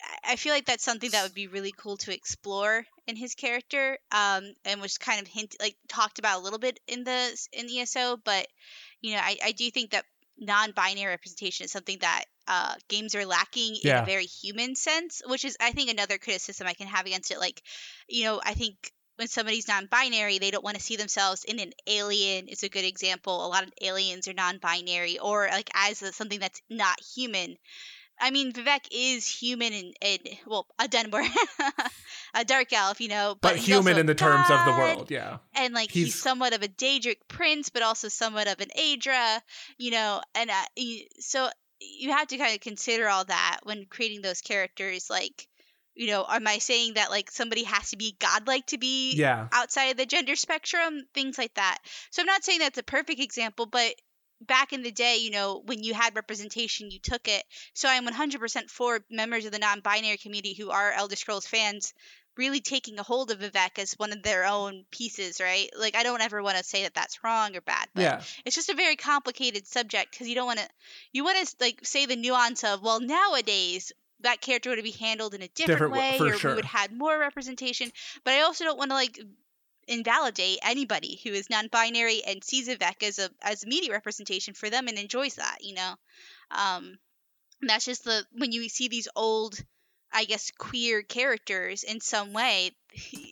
I- 0.01 0.33
I 0.33 0.35
feel 0.37 0.53
like 0.53 0.65
that's 0.65 0.83
something 0.83 1.09
that 1.11 1.23
would 1.23 1.33
be 1.33 1.47
really 1.47 1.71
cool 1.73 1.97
to 1.97 2.13
explore 2.13 2.85
in 3.07 3.15
his 3.15 3.35
character, 3.35 3.99
um, 4.11 4.53
and 4.65 4.81
was 4.81 4.97
kind 4.97 5.21
of 5.21 5.27
hint 5.27 5.55
like 5.59 5.77
talked 5.89 6.19
about 6.19 6.39
a 6.39 6.43
little 6.43 6.59
bit 6.59 6.79
in 6.87 7.03
the 7.03 7.47
in 7.51 7.69
ESO. 7.69 8.17
But 8.17 8.47
you 9.01 9.15
know, 9.15 9.21
I, 9.21 9.37
I 9.43 9.51
do 9.51 9.69
think 9.71 9.91
that 9.91 10.05
non-binary 10.37 11.09
representation 11.11 11.65
is 11.65 11.71
something 11.71 11.97
that 12.01 12.25
uh, 12.47 12.75
games 12.89 13.15
are 13.15 13.25
lacking 13.25 13.75
in 13.75 13.95
a 14.03 14.05
very 14.05 14.25
human 14.25 14.75
sense, 14.75 15.21
which 15.27 15.45
is 15.45 15.57
I 15.59 15.71
think 15.71 15.89
another 15.89 16.17
criticism 16.17 16.67
I 16.67 16.73
can 16.73 16.87
have 16.87 17.05
against 17.05 17.31
it. 17.31 17.39
Like, 17.39 17.61
you 18.07 18.25
know, 18.25 18.41
I 18.43 18.53
think 18.53 18.75
when 19.15 19.27
somebody's 19.27 19.67
non-binary, 19.67 20.39
they 20.39 20.51
don't 20.51 20.63
want 20.63 20.75
to 20.75 20.83
see 20.83 20.95
themselves 20.95 21.43
in 21.43 21.59
an 21.59 21.71
alien. 21.87 22.47
Is 22.47 22.63
a 22.63 22.69
good 22.69 22.85
example. 22.85 23.45
A 23.45 23.47
lot 23.47 23.63
of 23.63 23.71
aliens 23.81 24.27
are 24.27 24.33
non-binary, 24.33 25.19
or 25.19 25.47
like 25.51 25.69
as 25.75 26.01
a, 26.01 26.11
something 26.11 26.39
that's 26.39 26.61
not 26.69 26.99
human. 27.15 27.57
I 28.19 28.31
mean, 28.31 28.53
Vivec 28.53 28.87
is 28.91 29.27
human 29.27 29.73
and, 29.73 29.93
and 30.01 30.19
well, 30.45 30.67
a 30.79 30.87
Dunmer, 30.87 31.25
a 32.33 32.45
dark 32.45 32.71
elf, 32.73 33.01
you 33.01 33.07
know, 33.09 33.35
but, 33.41 33.53
but 33.53 33.57
human 33.57 33.97
in 33.97 34.05
the 34.05 34.15
terms 34.15 34.49
of 34.49 34.65
the 34.65 34.71
world. 34.71 35.11
Yeah. 35.11 35.37
and 35.55 35.73
like 35.73 35.91
he's, 35.91 36.05
He's- 36.05 36.15
somewhat 36.15 36.53
of 36.53 36.61
a 36.63 36.67
Daedric 36.67 37.17
prince, 37.27 37.69
but 37.69 37.81
also 37.83 38.07
somewhat 38.07 38.47
of 38.47 38.59
an 38.61 38.69
Aedra, 38.77 39.39
you 39.77 39.91
know, 39.91 40.21
and 40.35 40.49
uh, 40.49 40.53
you, 40.75 41.05
so 41.19 41.49
you 41.81 42.11
have 42.11 42.27
to 42.27 42.37
kind 42.37 42.53
of 42.55 42.61
consider 42.61 43.09
all 43.09 43.25
that 43.25 43.59
when 43.63 43.85
creating 43.89 44.21
those 44.21 44.41
characters. 44.41 45.09
Like, 45.09 45.47
you 45.95 46.07
know, 46.07 46.25
am 46.29 46.47
I 46.47 46.59
saying 46.59 46.93
that 46.93 47.09
like 47.09 47.29
somebody 47.29 47.63
has 47.65 47.89
to 47.91 47.97
be 47.97 48.15
godlike 48.19 48.67
to 48.67 48.77
be 48.77 49.15
Yeah. 49.15 49.47
outside 49.51 49.85
of 49.91 49.97
the 49.97 50.05
gender 50.05 50.35
spectrum? 50.35 51.03
Things 51.13 51.37
like 51.37 51.53
that. 51.55 51.79
So 52.11 52.21
I'm 52.21 52.25
not 52.27 52.43
saying 52.43 52.59
that's 52.59 52.77
a 52.77 52.83
perfect 52.83 53.19
example, 53.19 53.65
but 53.65 53.93
back 54.47 54.73
in 54.73 54.83
the 54.83 54.91
day, 54.91 55.17
you 55.17 55.31
know, 55.31 55.61
when 55.65 55.83
you 55.83 55.93
had 55.93 56.15
representation, 56.15 56.91
you 56.91 56.99
took 56.99 57.27
it. 57.27 57.43
So 57.73 57.87
I'm 57.89 58.07
100% 58.07 58.69
for 58.69 58.99
members 59.09 59.45
of 59.45 59.51
the 59.51 59.59
non-binary 59.59 60.17
community 60.17 60.53
who 60.53 60.69
are 60.71 60.91
Elder 60.91 61.15
Scrolls 61.15 61.47
fans 61.47 61.93
really 62.35 62.61
taking 62.61 62.97
a 62.97 63.03
hold 63.03 63.29
of 63.29 63.39
Vivec 63.39 63.77
as 63.77 63.93
one 63.93 64.11
of 64.11 64.23
their 64.23 64.45
own 64.45 64.85
pieces, 64.89 65.39
right? 65.39 65.69
Like 65.77 65.95
I 65.95 66.01
don't 66.03 66.21
ever 66.21 66.41
want 66.41 66.57
to 66.57 66.63
say 66.63 66.83
that 66.83 66.95
that's 66.95 67.23
wrong 67.23 67.55
or 67.55 67.61
bad, 67.61 67.87
but 67.93 68.01
Yeah. 68.01 68.21
it's 68.43 68.55
just 68.55 68.69
a 68.69 68.75
very 68.75 68.95
complicated 68.95 69.67
subject 69.67 70.11
because 70.11 70.27
you 70.27 70.33
don't 70.35 70.47
want 70.47 70.59
to 70.59 70.67
you 71.11 71.23
want 71.23 71.37
to 71.47 71.55
like 71.59 71.79
say 71.83 72.07
the 72.07 72.15
nuance 72.15 72.63
of 72.63 72.81
well 72.81 72.99
nowadays 72.99 73.91
that 74.21 74.41
character 74.41 74.69
would 74.71 74.81
be 74.83 74.91
handled 74.91 75.33
in 75.35 75.41
a 75.43 75.47
different, 75.49 75.79
Different 75.79 75.93
way 75.93 76.19
way, 76.19 76.29
or 76.29 76.33
sure. 76.39 76.51
we 76.51 76.55
would 76.55 76.65
have 76.65 76.91
more 76.91 77.19
representation 77.19 77.91
but 78.23 78.33
i 78.33 78.41
also 78.41 78.63
don't 78.63 78.77
want 78.77 78.89
to 78.89 78.95
like 78.95 79.19
invalidate 79.87 80.59
anybody 80.63 81.19
who 81.23 81.31
is 81.31 81.49
non-binary 81.49 82.21
and 82.25 82.43
sees 82.43 82.67
Vivec 82.67 83.03
as 83.03 83.19
a 83.19 83.29
as 83.41 83.65
media 83.65 83.91
representation 83.91 84.53
for 84.53 84.69
them 84.69 84.87
and 84.87 84.97
enjoys 84.97 85.35
that 85.35 85.57
you 85.61 85.75
know? 85.75 85.95
Um 86.51 86.97
that's 87.61 87.85
just 87.85 88.03
the 88.03 88.25
when 88.33 88.51
you 88.51 88.67
see 88.69 88.87
these 88.87 89.07
old 89.15 89.57
i 90.11 90.25
guess 90.25 90.51
queer 90.57 91.01
characters 91.01 91.83
in 91.83 91.99
some 92.01 92.33
way 92.33 92.71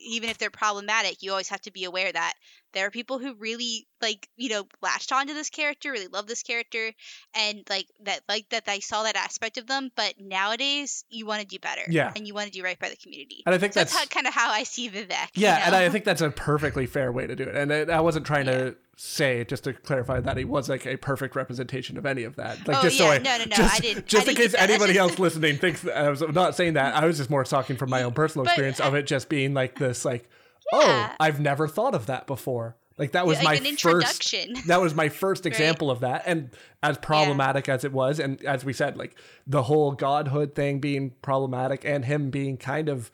even 0.05 0.29
if 0.29 0.37
they're 0.37 0.49
problematic 0.49 1.21
you 1.21 1.31
always 1.31 1.49
have 1.49 1.61
to 1.61 1.71
be 1.71 1.83
aware 1.83 2.11
that 2.11 2.33
there 2.73 2.85
are 2.87 2.91
people 2.91 3.19
who 3.19 3.33
really 3.35 3.87
like 4.01 4.27
you 4.37 4.49
know 4.49 4.65
latched 4.81 5.11
onto 5.11 5.33
this 5.33 5.49
character 5.49 5.91
really 5.91 6.07
love 6.07 6.27
this 6.27 6.43
character 6.43 6.91
and 7.35 7.63
like 7.69 7.85
that 8.03 8.21
like 8.29 8.47
that 8.49 8.63
i 8.67 8.79
saw 8.79 9.03
that 9.03 9.15
aspect 9.15 9.57
of 9.57 9.67
them 9.67 9.89
but 9.95 10.13
nowadays 10.19 11.03
you 11.09 11.25
want 11.25 11.41
to 11.41 11.47
do 11.47 11.59
better 11.59 11.81
Yeah. 11.87 12.11
and 12.15 12.27
you 12.27 12.33
want 12.33 12.47
to 12.47 12.51
do 12.51 12.63
right 12.63 12.79
by 12.79 12.89
the 12.89 12.95
community 12.95 13.43
And 13.45 13.53
I 13.53 13.57
think 13.57 13.73
so 13.73 13.81
that's, 13.81 13.93
that's- 13.93 14.09
how, 14.09 14.13
kind 14.13 14.27
of 14.27 14.33
how 14.33 14.49
i 14.51 14.63
see 14.63 14.89
vivec 14.89 15.09
you 15.35 15.43
Yeah, 15.43 15.63
and? 15.65 15.75
I 15.75 15.89
think 15.89 16.05
that's 16.05 16.21
a 16.21 16.29
perfectly 16.31 16.85
fair 16.85 17.11
way 17.11 17.27
to 17.27 17.35
do 17.35 17.43
it. 17.43 17.55
And 17.55 17.71
I, 17.73 17.97
I 17.97 17.99
wasn't 18.01 18.25
trying 18.25 18.45
to 18.45 18.75
say 18.97 19.43
just 19.45 19.63
to 19.63 19.73
clarify 19.73 20.19
that 20.19 20.37
he 20.37 20.45
was 20.45 20.69
like 20.69 20.85
a 20.85 20.95
perfect 20.97 21.35
representation 21.35 21.97
of 21.97 22.05
any 22.05 22.23
of 22.23 22.35
that. 22.35 22.67
Like 22.67 22.77
Oh, 22.77 22.81
just 22.83 22.97
so 22.97 23.05
yeah, 23.05 23.11
I 23.11 23.17
no, 23.19 23.37
no, 23.37 23.43
no, 23.45 23.55
just, 23.55 23.75
I 23.75 23.79
didn't- 23.79 24.05
just 24.07 24.27
I 24.27 24.31
in 24.31 24.35
didn't 24.35 24.37
case 24.37 24.51
get 24.51 24.59
that. 24.59 24.67
That's 24.67 24.81
anybody 24.83 24.99
else 24.99 25.19
listening 25.25 25.57
thinks 25.57 25.81
that 25.81 25.97
I 25.97 26.09
was 26.09 26.21
not 26.21 26.55
saying 26.55 26.73
that. 26.73 26.95
I 26.95 27.05
was 27.05 27.17
just 27.17 27.29
more 27.29 27.43
talking 27.43 27.77
from 27.77 27.89
my 27.89 28.03
own 28.03 28.13
personal 28.13 28.45
But, 28.45 28.51
experience 28.51 28.79
of 28.79 28.93
it 28.95 29.07
just 29.07 29.29
being 29.29 29.53
like 29.53 29.77
this 29.79 30.05
like 30.05 30.29
Oh, 30.73 30.81
yeah. 30.81 31.09
oh, 31.11 31.15
I've 31.19 31.39
never 31.39 31.67
thought 31.67 31.93
of 31.95 32.05
that 32.07 32.27
before. 32.27 32.75
Like 32.97 33.13
that 33.13 33.25
was 33.25 33.37
Like 33.37 33.45
my 33.45 33.53
an 33.55 33.63
first 33.77 33.85
introduction. 33.85 34.55
that 34.67 34.79
was 34.81 34.93
my 34.93 35.09
first 35.09 35.45
example 35.47 35.89
of 35.89 36.01
that 36.01 36.23
and 36.27 36.51
as 36.83 36.97
problematic 36.99 37.67
as 37.67 37.83
it 37.83 37.91
was 37.91 38.19
and 38.19 38.43
as 38.45 38.63
we 38.63 38.73
said 38.73 38.95
like 38.95 39.17
the 39.47 39.63
whole 39.63 39.93
godhood 39.93 40.53
thing 40.53 40.79
being 40.79 41.11
problematic 41.23 41.83
and 41.83 42.05
him 42.05 42.29
being 42.29 42.57
kind 42.57 42.89
of 42.89 43.09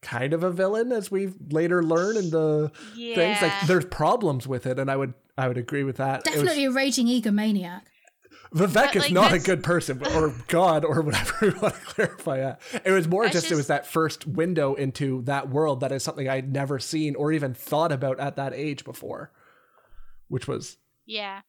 kind 0.00 0.32
of 0.32 0.42
a 0.42 0.50
villain 0.50 0.90
as 0.90 1.10
we 1.10 1.34
later 1.50 1.82
learn 1.82 2.16
in 2.16 2.30
the 2.30 2.70
things 2.96 3.42
like 3.42 3.52
there's 3.66 3.84
problems 3.84 4.46
with 4.46 4.64
it 4.64 4.78
and 4.78 4.90
i 4.90 4.96
would 4.96 5.12
i 5.36 5.46
would 5.48 5.58
agree 5.58 5.84
with 5.84 5.96
that 5.96 6.20
It 6.26 6.30
was- 6.30 6.34
Definitely 6.44 6.64
a 6.66 6.70
raging 6.70 7.06
egomaniac. 7.08 7.82
Vivec 8.54 8.74
But, 8.74 8.96
is 8.96 9.02
like, 9.04 9.12
not 9.12 9.32
a 9.32 9.38
good 9.38 9.62
person 9.62 10.04
or 10.14 10.34
God 10.48 10.84
or 10.84 11.02
whatever 11.02 11.34
we 11.42 11.50
want 11.50 11.74
to 11.74 11.80
clarify 11.80 12.38
that. 12.38 12.60
It 12.84 12.90
was 12.90 13.06
more 13.06 13.24
That's 13.24 13.34
just, 13.34 13.52
it 13.52 13.54
was 13.54 13.68
that 13.68 13.86
first 13.86 14.26
window 14.26 14.74
into 14.74 15.22
that 15.22 15.48
world 15.48 15.80
that 15.80 15.92
is 15.92 16.02
something 16.02 16.28
I'd 16.28 16.52
never 16.52 16.78
seen 16.80 17.14
or 17.14 17.30
even 17.32 17.54
thought 17.54 17.92
about 17.92 18.18
at 18.18 18.36
that 18.36 18.52
age 18.52 18.84
before, 18.84 19.30
which 20.28 20.48
was 20.48 20.78
Yeah. 21.06 21.42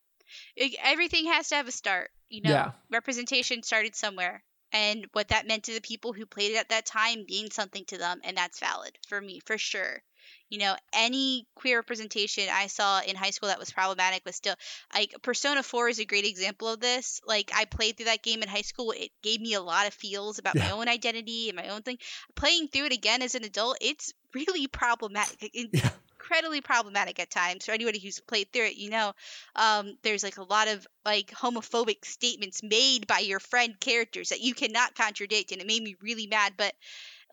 It, 0.55 0.75
everything 0.83 1.25
has 1.25 1.49
to 1.49 1.55
have 1.55 1.67
a 1.67 1.71
start. 1.71 2.11
You 2.29 2.41
know, 2.43 2.51
Yeah. 2.51 2.71
representation 2.91 3.63
started 3.63 3.95
somewhere. 3.95 4.43
And 4.71 5.07
what 5.11 5.29
that 5.29 5.47
meant 5.47 5.63
to 5.65 5.73
the 5.73 5.81
people 5.81 6.13
who 6.13 6.25
played 6.25 6.53
it 6.53 6.57
at 6.57 6.69
that 6.69 6.85
time 6.85 7.25
means 7.27 7.55
something 7.55 7.83
to 7.85 7.97
them. 7.97 8.21
And 8.23 8.37
that's 8.37 8.59
valid 8.59 8.97
for 9.07 9.19
me, 9.19 9.41
for 9.45 9.57
sure. 9.57 10.03
You 10.49 10.59
know, 10.59 10.75
any 10.93 11.47
queer 11.55 11.77
representation 11.77 12.45
I 12.51 12.67
saw 12.67 13.01
in 13.01 13.15
high 13.15 13.29
school 13.31 13.49
that 13.49 13.59
was 13.59 13.71
problematic 13.71 14.23
was 14.25 14.35
still 14.35 14.55
like 14.93 15.13
Persona 15.21 15.63
4 15.63 15.89
is 15.89 15.99
a 15.99 16.05
great 16.05 16.25
example 16.25 16.67
of 16.67 16.79
this. 16.79 17.21
Like, 17.25 17.51
I 17.55 17.65
played 17.65 17.97
through 17.97 18.05
that 18.07 18.23
game 18.23 18.43
in 18.43 18.49
high 18.49 18.61
school. 18.61 18.91
It 18.91 19.11
gave 19.21 19.39
me 19.41 19.53
a 19.53 19.61
lot 19.61 19.87
of 19.87 19.93
feels 19.93 20.39
about 20.39 20.57
my 20.57 20.69
own 20.69 20.87
identity 20.87 21.49
and 21.49 21.55
my 21.55 21.69
own 21.69 21.81
thing. 21.81 21.97
Playing 22.35 22.67
through 22.67 22.85
it 22.85 22.93
again 22.93 23.21
as 23.21 23.35
an 23.35 23.43
adult, 23.43 23.77
it's 23.81 24.13
really 24.33 24.67
problematic. 24.67 25.37
It- 25.53 25.71
Yeah. 25.83 25.89
incredibly 26.19 26.61
problematic 26.61 27.19
at 27.19 27.29
times 27.31 27.65
for 27.65 27.71
anybody 27.71 27.99
who's 27.99 28.19
played 28.19 28.47
through 28.53 28.65
it 28.65 28.75
you 28.77 28.89
know 28.91 29.11
um, 29.55 29.97
there's 30.03 30.23
like 30.23 30.37
a 30.37 30.43
lot 30.43 30.67
of 30.67 30.85
like 31.03 31.31
homophobic 31.31 32.05
statements 32.05 32.61
made 32.63 33.07
by 33.07 33.19
your 33.19 33.39
friend 33.39 33.73
characters 33.79 34.29
that 34.29 34.39
you 34.39 34.53
cannot 34.53 34.95
contradict 34.95 35.51
and 35.51 35.59
it 35.61 35.67
made 35.67 35.81
me 35.81 35.95
really 36.01 36.27
mad 36.27 36.53
but 36.57 36.73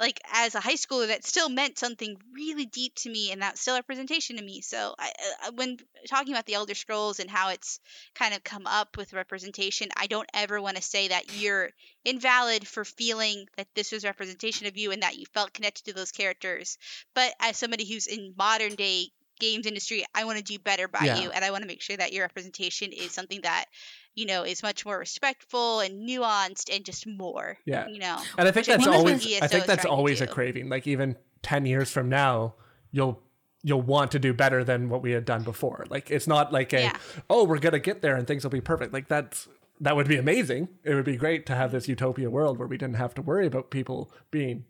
like 0.01 0.21
as 0.33 0.55
a 0.55 0.61
high 0.61 0.75
schooler 0.75 1.09
that 1.09 1.25
still 1.25 1.49
meant 1.49 1.79
something 1.79 2.17
really 2.33 2.67
deep 2.67 2.95
to 2.97 3.11
me 3.11 3.33
and 3.33 3.43
that's 3.43 3.61
still 3.61 3.75
a 3.75 3.79
representation 3.79 4.37
to 4.37 4.43
me. 4.43 4.61
So 4.61 4.95
I, 4.99 5.13
I 5.45 5.51
when 5.51 5.79
talking 6.09 6.33
about 6.33 6.47
the 6.47 6.55
elder 6.55 6.75
scrolls 6.75 7.21
and 7.21 7.31
how 7.31 7.51
it's 7.51 7.81
kind 8.15 8.35
of 8.35 8.45
come 8.45 8.67
up 8.67 8.97
with 8.97 9.13
representation 9.13 9.89
i 9.97 10.07
don't 10.07 10.29
ever 10.35 10.61
want 10.61 10.77
to 10.77 10.83
say 10.83 11.09
that 11.09 11.37
you're 11.37 11.71
invalid 12.05 12.67
for 12.67 12.85
feeling 12.85 13.47
that 13.57 13.69
this 13.75 13.93
was 13.93 14.05
representation 14.05 14.67
of 14.67 14.77
you 14.77 14.93
and 14.93 15.03
that 15.03 15.17
you 15.19 15.27
felt 15.35 15.53
connected 15.53 15.85
to 15.85 15.93
those 15.93 16.11
characters. 16.11 16.79
But 17.15 17.35
as 17.41 17.57
somebody 17.57 17.85
who's 17.85 18.07
in 18.07 18.35
modern 18.37 18.75
day 18.75 19.11
games 19.39 19.67
industry 19.67 20.05
i 20.15 20.25
want 20.25 20.39
to 20.39 20.45
do 20.45 20.59
better 20.59 20.89
by 20.89 21.01
Yeah. 21.05 21.21
you 21.21 21.31
and 21.31 21.45
i 21.45 21.51
want 21.51 21.63
to 21.63 21.69
make 21.69 21.81
sure 21.83 21.97
that 21.97 22.13
your 22.13 22.25
representation 22.25 22.93
is 22.93 23.13
something 23.13 23.41
that 23.43 23.67
you 24.15 24.27
know 24.27 24.43
is 24.43 24.63
much 24.63 24.85
more 24.85 24.99
respectful 24.99 25.81
and 25.81 26.09
nuanced 26.09 26.75
and 26.75 26.85
just 26.85 27.07
more 27.07 27.57
Yeah. 27.65 27.87
you 27.87 27.99
know 28.01 28.19
And 28.37 28.49
I 28.49 28.51
think 28.51 28.67
that's 28.67 28.87
always 28.87 29.27
I 29.41 29.47
think 29.47 29.67
that's 29.67 29.85
always 29.85 30.21
a 30.21 30.27
craving. 30.27 30.69
Like 30.69 30.87
even 30.87 31.17
10 31.43 31.67
years 31.67 31.91
from 31.91 32.09
now, 32.09 32.55
you'll 32.91 33.23
you'll 33.63 33.83
want 33.83 34.13
to 34.13 34.19
do 34.19 34.33
better 34.33 34.65
than 34.65 34.89
what 34.89 35.03
we 35.03 35.13
had 35.13 35.25
done 35.25 35.43
before. 35.43 35.85
Like 35.89 36.11
it's 36.11 36.27
not 36.27 36.53
like 36.53 36.73
a 36.73 36.83
Yeah. 36.83 36.97
oh, 37.31 37.45
we're 37.45 37.59
going 37.59 37.73
to 37.73 37.79
get 37.81 38.03
there 38.03 38.17
and 38.17 38.27
things 38.27 38.45
will 38.45 38.51
be 38.51 38.61
perfect. 38.61 38.93
Like 38.93 39.09
that's 39.09 39.49
that 39.81 39.95
would 39.95 40.09
be 40.09 40.17
amazing. 40.17 40.69
It 40.85 40.95
would 40.95 41.05
be 41.05 41.17
great 41.17 41.47
to 41.47 41.55
have 41.55 41.69
mm-hmm. 41.69 41.77
this 41.77 41.89
utopia 41.89 42.31
world 42.31 42.59
where 42.59 42.69
we 42.69 42.77
didn't 42.77 42.97
have 42.97 43.15
to 43.15 43.23
worry 43.23 43.47
about 43.47 43.71
people 43.71 44.11
being 44.31 44.65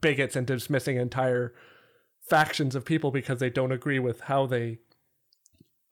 bigots 0.00 0.36
and 0.36 0.46
dismissing 0.46 0.96
entire 0.96 1.54
factions 2.28 2.74
of 2.74 2.84
people 2.84 3.10
because 3.10 3.38
they 3.38 3.50
don't 3.50 3.72
agree 3.72 3.98
with 3.98 4.20
how 4.22 4.46
they 4.46 4.78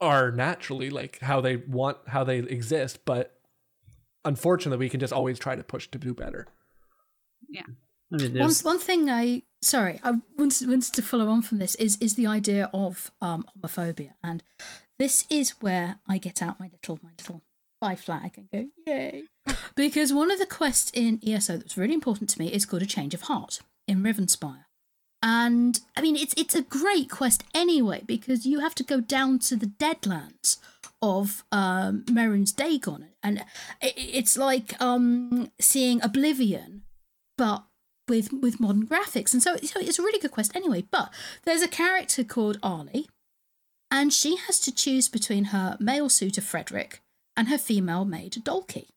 are 0.01 0.33
naturally 0.33 0.91
like 0.91 1.21
how 1.21 1.41
they 1.41 1.57
want 1.57 1.97
how 2.09 2.25
they 2.25 2.39
exist 2.39 2.99
but 3.05 3.35
unfortunately 4.25 4.85
we 4.85 4.89
can 4.89 5.01
just 5.01 5.13
always 5.13 5.39
try 5.39 5.55
to 5.55 5.63
push 5.63 5.89
to 5.89 5.99
do 5.99 6.15
better. 6.15 6.47
I 8.13 8.17
mean, 8.17 8.39
One, 8.39 8.53
one 8.63 8.79
thing 8.79 9.11
I 9.11 9.43
sorry 9.63 10.01
I 10.03 10.15
wanted, 10.39 10.69
wanted 10.69 10.95
to 10.95 11.03
follow 11.03 11.29
on 11.29 11.43
from 11.43 11.59
this 11.59 11.75
is 11.77 11.97
is 12.01 12.15
the 12.15 12.27
idea 12.27 12.71
of 12.73 13.11
um, 13.21 13.47
homophobia, 13.57 14.13
and 14.23 14.43
this 14.99 15.27
is 15.31 15.51
where 15.61 15.97
I 16.09 16.19
get 16.19 16.43
out 16.43 16.61
my 16.61 16.71
little 16.71 16.99
my 17.03 17.11
little 17.19 17.43
spy 17.79 17.97
flag 17.97 18.37
and 18.37 18.51
go 18.51 18.69
yay, 18.87 19.25
because 19.75 20.13
one 20.13 20.31
of 20.31 20.39
the 20.39 20.47
quests 20.47 20.91
in 20.95 21.21
ESO 21.27 21.57
that's 21.57 21.77
really 21.77 21.95
important 21.95 22.31
to 22.31 22.39
me 22.39 22.53
is 22.53 22.67
called 22.67 22.83
a 22.83 22.87
change 22.87 23.15
of 23.15 23.23
heart 23.23 23.61
in 23.89 24.03
Rivenspire, 24.03 24.64
and 25.25 25.81
I 25.97 26.03
mean 26.03 26.15
it's 26.15 26.35
it's 26.37 26.55
a 26.55 26.63
great 26.63 27.11
quest 27.11 27.43
anyway 27.55 28.03
because 28.07 28.47
you 28.47 28.61
have 28.61 28.75
to 28.77 28.85
go 28.85 29.01
down 29.01 29.41
to 29.41 29.57
the 29.57 29.67
Deadlands 29.67 30.59
of 31.03 31.43
um, 31.51 32.05
Mehrunes 32.07 32.55
Dagon, 32.55 33.09
and 33.23 33.39
it, 33.83 33.95
it's 33.97 34.37
like 34.37 34.81
um, 34.81 35.51
seeing 35.61 36.03
Oblivion 36.03 36.83
but 37.37 37.65
with 38.09 38.33
with 38.33 38.61
modern 38.61 38.87
graphics. 38.87 39.33
And 39.33 39.43
so, 39.43 39.57
so 39.57 39.81
it's 39.81 39.99
a 39.99 40.03
really 40.03 40.19
good 40.19 40.31
quest 40.31 40.55
anyway. 40.55 40.85
But 40.91 41.13
there's 41.45 41.63
a 41.63 41.69
character 41.69 42.25
called 42.25 42.59
Arlie, 42.63 43.09
and 43.91 44.13
she 44.13 44.37
has 44.37 44.61
to 44.61 44.75
choose 44.75 45.09
between 45.09 45.47
her 45.47 45.77
male 45.81 46.09
suitor 46.09 46.41
Frederick 46.41 47.01
and 47.37 47.49
her 47.49 47.59
female 47.59 48.05
maid 48.05 48.37
Dolky. 48.45 48.89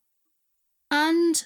And 0.90 1.44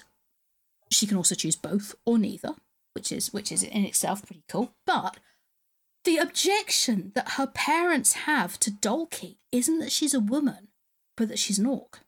she 0.90 1.06
can 1.06 1.16
also 1.16 1.34
choose 1.34 1.56
both 1.56 1.94
or 2.04 2.18
neither, 2.18 2.54
which 2.94 3.12
is 3.12 3.32
which 3.32 3.50
is 3.52 3.62
in 3.62 3.84
itself 3.84 4.24
pretty 4.24 4.44
cool. 4.48 4.74
But 4.86 5.18
the 6.04 6.18
objection 6.18 7.12
that 7.14 7.32
her 7.32 7.46
parents 7.46 8.12
have 8.12 8.58
to 8.60 8.70
Dolky 8.70 9.36
isn't 9.52 9.78
that 9.78 9.92
she's 9.92 10.14
a 10.14 10.20
woman, 10.20 10.68
but 11.16 11.28
that 11.28 11.38
she's 11.38 11.58
an 11.58 11.66
orc. 11.66 12.00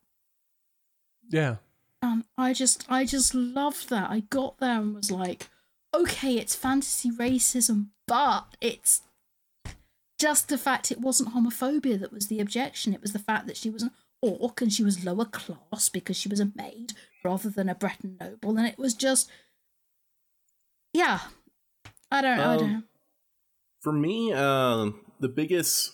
yeah 1.31 1.57
Um, 2.03 2.25
I 2.37 2.53
just, 2.53 2.85
I 2.89 3.05
just 3.05 3.35
loved 3.35 3.89
that. 3.89 4.11
I 4.11 4.21
got 4.21 4.59
there 4.59 4.81
and 4.81 4.95
was 4.95 5.11
like, 5.11 5.49
okay, 5.95 6.37
it's 6.37 6.57
fantasy 6.57 7.11
racism, 7.11 7.89
but 8.07 8.57
it's 8.61 9.03
just 10.19 10.49
the 10.49 10.59
fact 10.59 10.91
it 10.91 11.01
wasn't 11.01 11.35
homophobia 11.35 11.99
that 12.01 12.13
was 12.13 12.27
the 12.27 12.41
objection. 12.41 12.93
It 12.95 13.01
was 13.01 13.13
the 13.13 13.19
fact 13.19 13.47
that 13.47 13.57
she 13.57 13.71
was 13.71 13.83
an 13.83 13.93
orc 14.21 14.61
and 14.61 14.73
she 14.73 14.85
was 14.85 15.05
lower 15.05 15.25
class 15.25 15.89
because 15.89 16.17
she 16.17 16.29
was 16.29 16.41
a 16.41 16.53
maid 16.57 16.93
rather 17.25 17.49
than 17.49 17.69
a 17.69 17.75
Breton 17.75 18.17
noble, 18.21 18.59
and 18.59 18.67
it 18.67 18.79
was 18.79 18.93
just, 18.93 19.31
yeah, 20.95 21.21
I 22.11 22.23
don't, 22.23 22.39
I 22.41 22.45
Um, 22.45 22.59
don't. 22.59 22.85
For 23.83 23.93
me, 23.93 24.33
uh, 24.33 24.91
the 25.21 25.29
biggest 25.29 25.93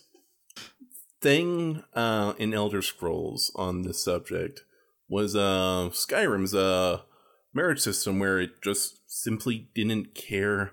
thing 1.21 1.83
uh, 1.95 2.35
in 2.39 2.55
Elder 2.55 2.83
Scrolls 2.83 3.51
on 3.57 3.83
this 3.83 4.05
subject 4.05 4.63
was 5.09 5.35
uh, 5.35 5.89
Skyrim's 5.93 6.55
uh, 6.55 7.01
marriage 7.53 7.81
system, 7.81 8.21
where 8.21 8.39
it 8.39 8.63
just 8.63 9.01
simply 9.11 9.69
didn't 9.75 10.15
care 10.15 10.73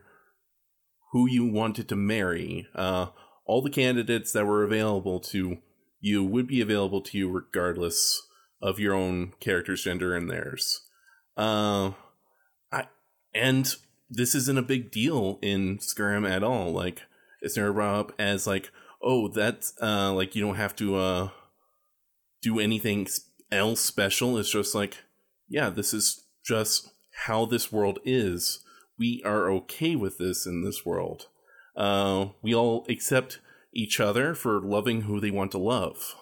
who 1.12 1.28
you 1.28 1.46
wanted 1.52 1.90
to 1.90 1.96
marry. 1.96 2.68
Uh, 2.76 3.08
all 3.46 3.62
the 3.62 3.70
candidates 3.70 4.32
that 4.34 4.46
were 4.46 4.64
available 4.64 5.20
to 5.22 5.58
you 6.00 6.24
would 6.24 6.48
be 6.48 6.62
available 6.62 7.02
to 7.02 7.18
you 7.18 7.30
regardless 7.30 8.22
of 8.62 8.80
your 8.80 8.94
own 8.94 9.34
character's 9.40 9.84
gender 9.84 10.16
and 10.16 10.30
theirs. 10.30 10.82
Uh, 11.36 11.92
I 12.72 12.88
and 13.34 13.74
this 14.10 14.36
isn't 14.36 14.58
a 14.58 14.64
big 14.64 14.92
deal 14.92 15.40
in 15.42 15.78
Skyrim 15.80 16.30
at 16.30 16.44
all. 16.44 16.72
Like 16.72 17.04
it's 17.42 17.58
never 17.58 17.74
brought 17.74 18.00
up 18.00 18.12
as 18.20 18.48
like, 18.48 18.72
oh, 19.02 19.28
that's 19.28 19.74
uh 19.82 20.14
like 20.14 20.36
you 20.36 20.42
don't 20.42 20.56
have 20.56 20.76
to 20.78 20.96
uh 20.96 21.30
do 22.42 22.60
anything 22.60 23.08
else 23.52 23.82
special. 23.82 24.38
It's 24.38 24.52
just 24.52 24.76
like, 24.76 24.98
yeah, 25.48 25.70
this 25.70 25.94
is 25.94 26.26
just 26.46 26.92
how 27.26 27.46
this 27.46 27.72
world 27.72 28.00
is. 28.06 28.64
We 28.98 29.22
are 29.26 29.52
okay 29.52 29.96
with 29.96 30.18
this 30.18 30.46
in 30.46 30.64
this 30.64 30.86
world. 30.86 31.28
Uh, 31.76 32.30
we 32.42 32.56
all 32.56 32.86
accept 32.90 33.40
each 33.74 34.00
other 34.00 34.34
for 34.34 34.60
loving 34.60 35.02
who 35.02 35.20
they 35.20 35.30
want 35.30 35.52
to 35.52 35.60
love. 35.60 36.16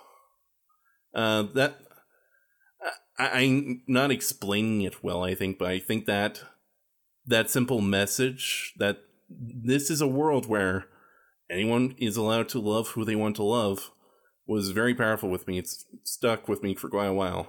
Uh, 1.13 1.43
that 1.53 1.79
I, 3.17 3.41
I'm 3.41 3.81
not 3.87 4.11
explaining 4.11 4.81
it 4.81 5.03
well, 5.03 5.23
I 5.23 5.35
think, 5.35 5.57
but 5.57 5.69
I 5.69 5.79
think 5.79 6.05
that 6.05 6.43
that 7.27 7.49
simple 7.49 7.81
message 7.81 8.73
that 8.77 8.99
this 9.29 9.89
is 9.89 10.01
a 10.01 10.07
world 10.07 10.45
where 10.47 10.85
anyone 11.49 11.95
is 11.97 12.17
allowed 12.17 12.49
to 12.49 12.59
love 12.59 12.89
who 12.89 13.05
they 13.05 13.15
want 13.15 13.35
to 13.37 13.43
love 13.43 13.91
was 14.47 14.69
very 14.71 14.93
powerful 14.93 15.29
with 15.29 15.47
me. 15.47 15.57
It's 15.57 15.85
stuck 16.03 16.47
with 16.47 16.61
me 16.61 16.75
for 16.75 16.89
quite 16.89 17.07
a 17.07 17.13
while. 17.13 17.47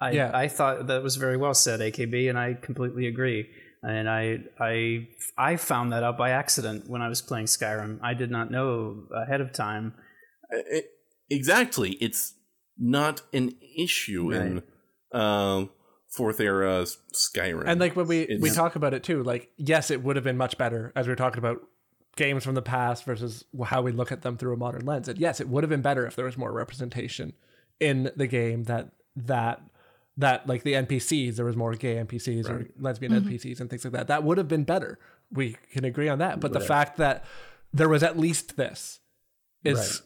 I, 0.00 0.10
Yeah. 0.12 0.30
I 0.34 0.48
thought 0.48 0.86
that 0.88 1.02
was 1.02 1.16
very 1.16 1.36
well 1.36 1.54
said, 1.54 1.80
AKB, 1.80 2.28
and 2.28 2.38
I 2.38 2.54
completely 2.54 3.06
agree. 3.06 3.48
And 3.82 4.08
I, 4.08 4.40
I, 4.58 5.08
I 5.36 5.56
found 5.56 5.92
that 5.92 6.02
out 6.02 6.16
by 6.18 6.30
accident 6.30 6.88
when 6.88 7.02
I 7.02 7.08
was 7.08 7.20
playing 7.22 7.46
Skyrim. 7.46 7.98
I 8.02 8.14
did 8.14 8.30
not 8.30 8.50
know 8.50 9.04
ahead 9.14 9.40
of 9.40 9.52
time. 9.52 9.94
I- 10.50 10.76
I- 10.76 10.82
exactly, 11.30 11.92
it's 12.00 12.34
not 12.78 13.22
an 13.32 13.54
issue 13.78 14.32
in 14.32 14.62
um, 15.12 15.70
fourth 16.14 16.40
era 16.40 16.84
Skyrim. 17.12 17.64
And 17.66 17.80
like 17.80 17.96
when 17.96 18.06
we 18.06 18.38
we 18.40 18.50
talk 18.50 18.76
about 18.76 18.94
it 18.94 19.02
too, 19.02 19.22
like 19.22 19.50
yes, 19.56 19.90
it 19.90 20.02
would 20.02 20.16
have 20.16 20.24
been 20.24 20.36
much 20.36 20.56
better 20.56 20.92
as 20.94 21.06
we 21.06 21.12
were 21.12 21.16
talking 21.16 21.38
about 21.38 21.62
games 22.16 22.44
from 22.44 22.54
the 22.54 22.62
past 22.62 23.04
versus 23.04 23.44
how 23.64 23.82
we 23.82 23.90
look 23.90 24.12
at 24.12 24.22
them 24.22 24.36
through 24.36 24.54
a 24.54 24.56
modern 24.56 24.86
lens. 24.86 25.08
And 25.08 25.18
yes, 25.18 25.40
it 25.40 25.48
would 25.48 25.64
have 25.64 25.70
been 25.70 25.82
better 25.82 26.06
if 26.06 26.14
there 26.14 26.24
was 26.24 26.38
more 26.38 26.52
representation 26.52 27.32
in 27.80 28.12
the 28.16 28.26
game 28.26 28.64
that 28.64 28.90
that 29.16 29.62
that 30.16 30.46
like 30.46 30.62
the 30.62 30.74
NPCs 30.74 31.36
there 31.36 31.44
was 31.44 31.56
more 31.56 31.74
gay 31.74 31.96
NPCs 31.96 32.48
or 32.48 32.68
lesbian 32.78 33.12
mm-hmm. 33.12 33.28
NPCs 33.28 33.60
and 33.60 33.68
things 33.68 33.84
like 33.84 33.92
that. 33.92 34.06
That 34.06 34.22
would 34.22 34.38
have 34.38 34.48
been 34.48 34.64
better. 34.64 34.98
We 35.32 35.56
can 35.72 35.84
agree 35.84 36.08
on 36.08 36.18
that. 36.18 36.38
But 36.38 36.52
the 36.52 36.60
fact 36.60 36.98
that 36.98 37.24
there 37.72 37.88
was 37.88 38.04
at 38.04 38.16
least 38.16 38.56
this 38.56 39.00
is 39.64 40.02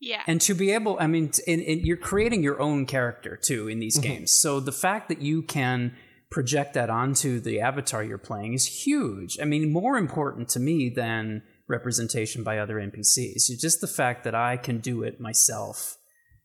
Yeah. 0.00 0.22
and 0.26 0.40
to 0.42 0.54
be 0.54 0.72
able 0.72 0.96
i 1.00 1.06
mean 1.06 1.28
t- 1.28 1.42
in, 1.46 1.60
in, 1.60 1.80
you're 1.84 1.96
creating 1.96 2.42
your 2.42 2.60
own 2.60 2.86
character 2.86 3.36
too 3.36 3.68
in 3.68 3.78
these 3.80 3.98
Mm-hmm. 3.98 4.08
games 4.10 4.32
so 4.32 4.58
the 4.60 4.72
fact 4.72 5.08
that 5.08 5.20
you 5.20 5.42
can 5.42 5.94
project 6.30 6.74
that 6.74 6.90
onto 6.90 7.40
the 7.40 7.60
avatar 7.60 8.02
you're 8.02 8.18
playing 8.18 8.54
is 8.54 8.84
huge 8.84 9.38
i 9.40 9.44
mean 9.44 9.72
more 9.72 9.96
important 9.98 10.48
to 10.50 10.60
me 10.60 10.88
than 10.88 11.42
representation 11.68 12.42
by 12.42 12.58
other 12.58 12.76
npcs 12.76 13.34
It's 13.50 13.60
just 13.60 13.80
the 13.80 13.86
fact 13.86 14.24
that 14.24 14.34
i 14.34 14.56
can 14.56 14.78
do 14.78 15.02
it 15.02 15.20
myself 15.20 15.96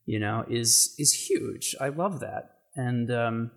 you 0.07 0.19
know, 0.19 0.45
is 0.47 0.93
is 0.99 1.11
huge. 1.13 1.73
I 1.81 1.89
love 1.89 2.19
that, 2.19 2.51
and 2.75 3.09
um, 3.11 3.51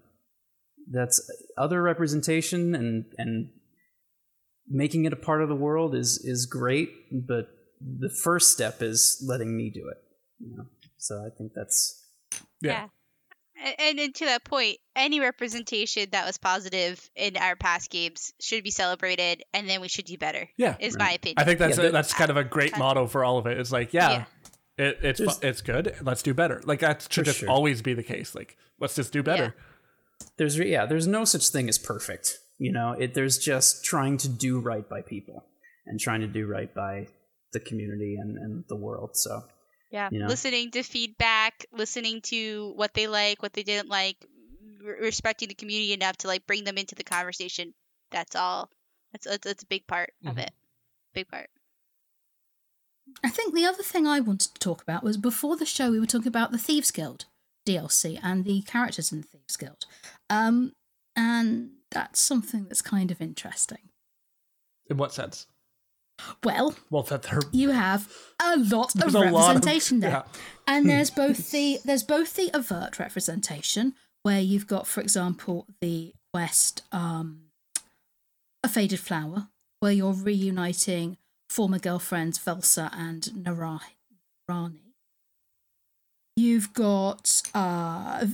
that's 0.90 1.20
other 1.58 1.82
representation 1.82 2.74
and 2.74 3.04
and 3.18 3.50
making 4.66 5.04
it 5.04 5.12
a 5.12 5.16
part 5.16 5.42
of 5.42 5.50
the 5.50 5.54
world 5.54 5.94
is 5.94 6.18
is 6.24 6.46
great. 6.46 6.88
But 7.12 7.48
the 7.80 8.10
first 8.10 8.52
step 8.52 8.82
is 8.82 9.22
letting 9.26 9.56
me 9.56 9.70
do 9.70 9.88
it. 9.88 9.98
You 10.40 10.56
know? 10.56 10.66
So 10.96 11.16
I 11.24 11.30
think 11.36 11.52
that's 11.54 12.04
Yeah. 12.60 12.84
A- 12.84 13.80
And, 13.80 13.98
and 13.98 14.14
to 14.14 14.24
that 14.26 14.44
point, 14.44 14.78
any 14.94 15.18
representation 15.20 16.06
that 16.12 16.24
was 16.26 16.38
positive 16.38 17.10
in 17.16 17.36
our 17.36 17.56
past 17.56 17.90
games 17.90 18.32
should 18.40 18.62
be 18.62 18.70
celebrated, 18.70 19.42
and 19.52 19.68
then 19.68 19.80
we 19.80 19.88
should 19.88 20.04
do 20.04 20.16
better. 20.16 20.48
Yeah. 20.56 20.76
is 20.78 20.96
my 20.96 21.10
opinion. 21.12 21.36
I 21.38 21.44
think 21.44 21.58
that's 21.58 21.76
Yeah, 21.76 21.84
but- 21.84 21.92
that's 21.92 22.12
kind 22.14 22.30
of 22.30 22.36
a 22.36 22.44
great 22.44 22.78
motto 22.78 23.06
for 23.08 23.24
all 23.24 23.38
of 23.38 23.46
it. 23.46 23.58
It's 23.58 23.72
like, 23.72 23.92
yeah, 23.92 24.10
Yeah. 24.10 24.24
It, 24.86 24.98
it's 25.02 25.18
fu- 25.20 25.46
it's 25.46 25.60
good. 25.60 25.96
Let's 26.02 26.22
do 26.22 26.32
better. 26.34 26.62
Like 26.64 26.78
that 26.80 27.08
should 27.10 27.24
just 27.24 27.40
sure. 27.40 27.50
always 27.50 27.82
be 27.82 27.94
the 27.94 28.04
case. 28.04 28.32
Like 28.36 28.56
let's 28.78 28.94
just 28.94 29.12
do 29.12 29.24
better. 29.24 29.56
there's 30.36 30.56
yeah 30.58 30.86
there's 30.86 31.06
no 31.08 31.24
such 31.24 31.48
thing 31.48 31.68
as 31.68 31.78
perfect 31.78 32.38
you 32.58 32.72
know 32.72 32.90
it 32.92 33.14
there's 33.14 33.38
just 33.38 33.84
trying 33.84 34.16
to 34.16 34.28
do 34.28 34.58
right 34.58 34.88
by 34.88 35.00
people 35.00 35.44
and 35.86 35.98
trying 36.00 36.20
to 36.20 36.26
do 36.26 36.44
right 36.46 36.74
by 36.74 37.06
the 37.52 37.60
community 37.60 38.16
and, 38.16 38.36
and 38.36 38.64
the 38.68 38.76
world 38.76 39.16
so 39.16 39.42
Yeah, 39.90 40.08
you 40.12 40.18
know? 40.18 40.26
listening 40.26 40.70
to 40.72 40.82
feedback, 40.82 41.66
listening 41.72 42.20
to 42.22 42.72
what 42.76 42.92
they 42.94 43.06
like, 43.06 43.42
what 43.42 43.52
they 43.54 43.62
didn't 43.62 43.88
like, 43.88 44.16
re- 44.82 45.00
respecting 45.00 45.48
the 45.48 45.54
community 45.54 45.92
enough 45.92 46.16
to 46.18 46.26
like 46.28 46.46
bring 46.46 46.64
them 46.64 46.76
into 46.78 46.94
the 46.94 47.04
conversation. 47.04 47.72
That's 48.10 48.36
all. 48.36 48.70
That's 49.12 49.26
that's, 49.26 49.44
that's 49.46 49.62
a 49.62 49.66
big 49.66 49.86
part 49.86 50.12
of 50.26 50.36
Mhm. 50.36 50.42
it. 50.44 50.50
Big 51.14 51.28
part. 51.28 51.48
I 53.24 53.30
think 53.30 53.54
the 53.54 53.64
other 53.64 53.82
thing 53.82 54.06
I 54.06 54.20
wanted 54.20 54.52
to 54.54 54.60
talk 54.60 54.82
about 54.82 55.02
was 55.02 55.16
before 55.16 55.56
the 55.56 55.64
show, 55.66 55.90
we 55.90 55.98
were 55.98 56.06
talking 56.06 56.28
about 56.28 56.52
the 56.52 56.58
Thieves 56.58 56.90
Guild 56.90 57.24
DLC 57.66 58.18
and 58.22 58.44
the 58.44 58.60
characters 58.62 59.10
in 59.12 59.22
the 59.22 59.26
Thieves 59.26 59.56
Guild. 59.56 59.86
Um, 60.28 60.72
and 61.16 61.70
that's 61.90 62.20
something 62.20 62.64
that's 62.64 62.82
kind 62.82 63.10
of 63.10 63.20
interesting. 63.22 63.88
In 64.90 64.98
what 64.98 65.12
sense? 65.14 65.46
Well, 66.44 66.74
Well, 66.90 67.02
that 67.04 67.26
you 67.52 67.70
have 67.70 68.12
a 68.42 68.56
lot 68.56 68.94
of 68.94 69.14
a 69.14 69.18
lot 69.18 69.26
of- 69.26 69.32
representation 69.34 70.00
there. 70.00 70.10
yeah. 70.10 70.22
And 70.66 70.88
there's 70.88 71.10
both 71.10 71.50
the 71.52 71.78
there's 71.84 72.02
both 72.02 72.34
the 72.34 72.50
overt 72.54 72.98
representation 72.98 73.94
where 74.22 74.40
you've 74.40 74.66
got, 74.66 74.86
for 74.86 75.00
example, 75.00 75.66
the 75.80 76.12
West, 76.34 76.82
um, 76.92 77.42
a 78.62 78.68
faded 78.68 79.00
flower, 79.00 79.48
where 79.80 79.92
you're 79.92 80.12
reuniting 80.12 81.16
former 81.48 81.78
girlfriends 81.78 82.38
Velsa 82.38 82.90
and 82.92 83.44
Nara- 83.44 83.80
Narani. 84.50 84.92
You've 86.36 86.72
got 86.74 87.42
uh, 87.54 88.26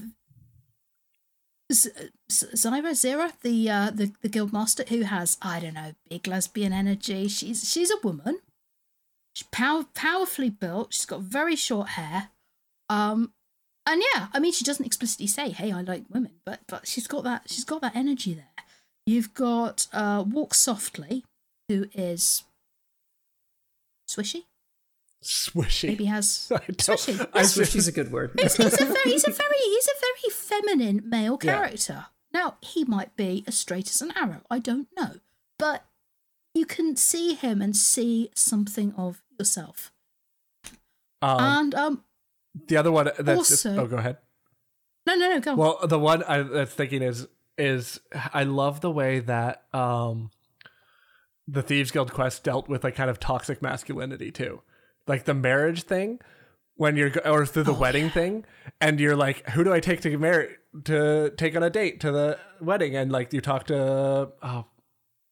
Z- 1.72 1.90
Z- 2.30 2.46
Zyra 2.54 2.90
Zira, 2.92 3.32
the 3.42 3.70
uh, 3.70 3.90
the 3.90 4.12
the 4.22 4.28
guild 4.28 4.52
master, 4.52 4.84
who 4.88 5.02
has 5.02 5.38
I 5.40 5.60
don't 5.60 5.74
know 5.74 5.94
big 6.08 6.26
lesbian 6.26 6.72
energy. 6.72 7.28
She's 7.28 7.70
she's 7.70 7.90
a 7.90 7.98
woman. 8.02 8.40
She's 9.34 9.48
power, 9.50 9.84
powerfully 9.94 10.50
built. 10.50 10.92
She's 10.94 11.06
got 11.06 11.20
very 11.20 11.56
short 11.56 11.88
hair. 11.90 12.28
Um, 12.88 13.32
and 13.86 14.02
yeah, 14.14 14.28
I 14.32 14.38
mean, 14.38 14.52
she 14.52 14.64
doesn't 14.64 14.84
explicitly 14.84 15.26
say, 15.26 15.50
"Hey, 15.50 15.72
I 15.72 15.80
like 15.80 16.04
women," 16.10 16.32
but 16.44 16.60
but 16.68 16.86
she's 16.86 17.06
got 17.06 17.24
that 17.24 17.42
she's 17.46 17.64
got 17.64 17.80
that 17.82 17.96
energy 17.96 18.34
there. 18.34 18.44
You've 19.06 19.34
got 19.34 19.86
uh, 19.92 20.24
Walk 20.26 20.54
Softly, 20.54 21.24
who 21.68 21.86
is 21.94 22.44
swishy. 24.08 24.44
swishy. 25.22 25.88
Maybe 25.88 26.04
has 26.06 26.48
I 26.54 26.58
swishy. 26.72 27.20
I 27.32 27.42
Swishy's 27.42 27.88
a 27.88 27.92
good 27.92 28.12
word 28.12 28.32
He's, 28.40 28.56
he's 28.56 28.80
a 28.80 28.84
very 28.84 29.10
he's 29.10 29.26
a 29.26 29.30
very 29.32 29.58
he's 29.64 29.88
a 29.88 30.00
very 30.00 30.33
feminine 30.48 31.02
male 31.08 31.38
Yeah. 31.42 31.52
character. 31.54 32.06
Now 32.32 32.56
he 32.60 32.84
might 32.84 33.14
be 33.16 33.44
as 33.46 33.56
straight 33.56 33.88
as 33.90 34.00
an 34.02 34.12
arrow. 34.16 34.42
I 34.50 34.58
don't 34.58 34.88
know, 34.96 35.20
but 35.58 35.84
you 36.54 36.66
can 36.66 36.96
see 36.96 37.34
him 37.34 37.60
and 37.62 37.76
see 37.76 38.30
something 38.34 38.92
of 38.96 39.22
yourself. 39.38 39.92
um, 41.22 41.40
and 41.40 41.74
um, 41.74 42.04
the 42.68 42.76
other 42.76 42.92
one 42.92 43.10
that's 43.18 43.48
just, 43.48 43.66
also- 43.66 43.82
oh, 43.82 43.86
go 43.86 43.96
ahead. 43.96 44.18
no, 45.06 45.14
no, 45.14 45.30
no, 45.30 45.40
go. 45.40 45.52
on. 45.52 45.56
Well, 45.56 45.78
the 45.86 45.98
one 45.98 46.22
I 46.24 46.42
that's 46.42 46.72
thinking 46.74 47.02
is 47.02 47.26
is 47.56 48.00
I 48.32 48.42
love 48.44 48.80
the 48.80 48.90
way 48.90 49.20
that 49.20 49.64
um 49.72 50.30
the 51.46 51.62
Thieves 51.62 51.90
Guild 51.90 52.12
quest 52.12 52.42
dealt 52.42 52.68
with 52.68 52.82
like 52.84 52.94
kind 52.96 53.10
of 53.10 53.20
toxic 53.20 53.62
masculinity 53.62 54.30
too. 54.32 54.62
Like 55.06 55.24
the 55.24 55.34
marriage 55.34 55.82
thing 55.84 56.20
when 56.76 56.96
you're 56.96 57.12
or 57.26 57.46
through 57.46 57.62
the 57.64 57.72
Oh, 57.74 57.78
wedding 57.78 58.10
thing 58.10 58.44
and 58.80 58.98
you're 58.98 59.16
like 59.16 59.48
who 59.50 59.64
do 59.64 59.72
I 59.72 59.80
take 59.80 60.00
to 60.02 60.18
marry 60.18 60.56
to 60.84 61.30
take 61.36 61.54
on 61.56 61.62
a 61.62 61.70
date 61.70 62.00
to 62.00 62.10
the 62.10 62.38
wedding? 62.60 62.96
And 62.96 63.12
like 63.12 63.32
you 63.32 63.40
talk 63.40 63.66
to 63.66 64.32
oh 64.42 64.66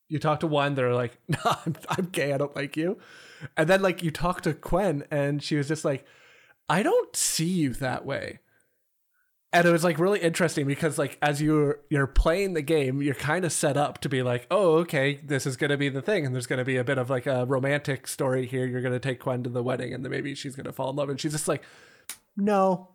you 0.09 0.19
talk 0.19 0.40
to 0.40 0.47
one 0.47 0.74
they're 0.74 0.94
like 0.94 1.19
no 1.28 1.39
I'm, 1.44 1.74
I'm 1.89 2.06
gay 2.06 2.32
I 2.32 2.39
don't 2.39 2.55
like 2.55 2.77
you. 2.77 2.98
And 3.56 3.69
then 3.69 3.82
like 3.82 4.02
you 4.02 4.10
talk 4.10 4.43
to 4.43 4.55
Quen 4.55 5.05
and 5.10 5.43
she 5.43 5.56
was 5.56 5.69
just 5.69 5.85
like 5.85 6.05
I 6.69 6.82
don't 6.82 7.14
see 7.16 7.48
you 7.48 7.74
that 7.74 8.06
way 8.06 8.39
and 9.53 9.66
it 9.66 9.70
was 9.70 9.85
like 9.85 9.99
really 9.99 10.20
interesting 10.20 10.66
because 10.66 10.99
like 10.99 11.19
as 11.20 11.43
you're 11.43 11.81
you're 11.91 12.07
playing 12.07 12.55
the 12.55 12.62
game 12.62 13.03
you're 13.03 13.15
kind 13.15 13.45
of 13.45 13.53
set 13.53 13.77
up 13.77 13.99
to 13.99 14.09
be 14.09 14.23
like 14.23 14.47
oh 14.51 14.77
okay 14.77 15.20
this 15.24 15.47
is 15.47 15.57
going 15.57 15.70
to 15.70 15.77
be 15.77 15.89
the 15.89 16.03
thing 16.03 16.24
and 16.24 16.35
there's 16.35 16.47
going 16.47 16.59
to 16.59 16.65
be 16.65 16.77
a 16.77 16.85
bit 16.85 16.99
of 16.99 17.11
like 17.11 17.27
a 17.27 17.45
romantic 17.47 18.07
story 18.07 18.47
here. 18.47 18.66
You're 18.66 18.81
going 18.81 18.93
to 18.95 19.01
take 19.01 19.20
Quen 19.20 19.43
to 19.45 19.51
the 19.51 19.62
wedding 19.62 19.93
and 19.93 20.05
then 20.05 20.11
maybe 20.11 20.35
she's 20.35 20.57
going 20.57 20.66
to 20.66 20.73
fall 20.73 20.91
in 20.91 20.97
love. 20.97 21.09
And 21.09 21.20
she's 21.20 21.33
just 21.33 21.49
like 21.49 21.62
no 22.37 22.89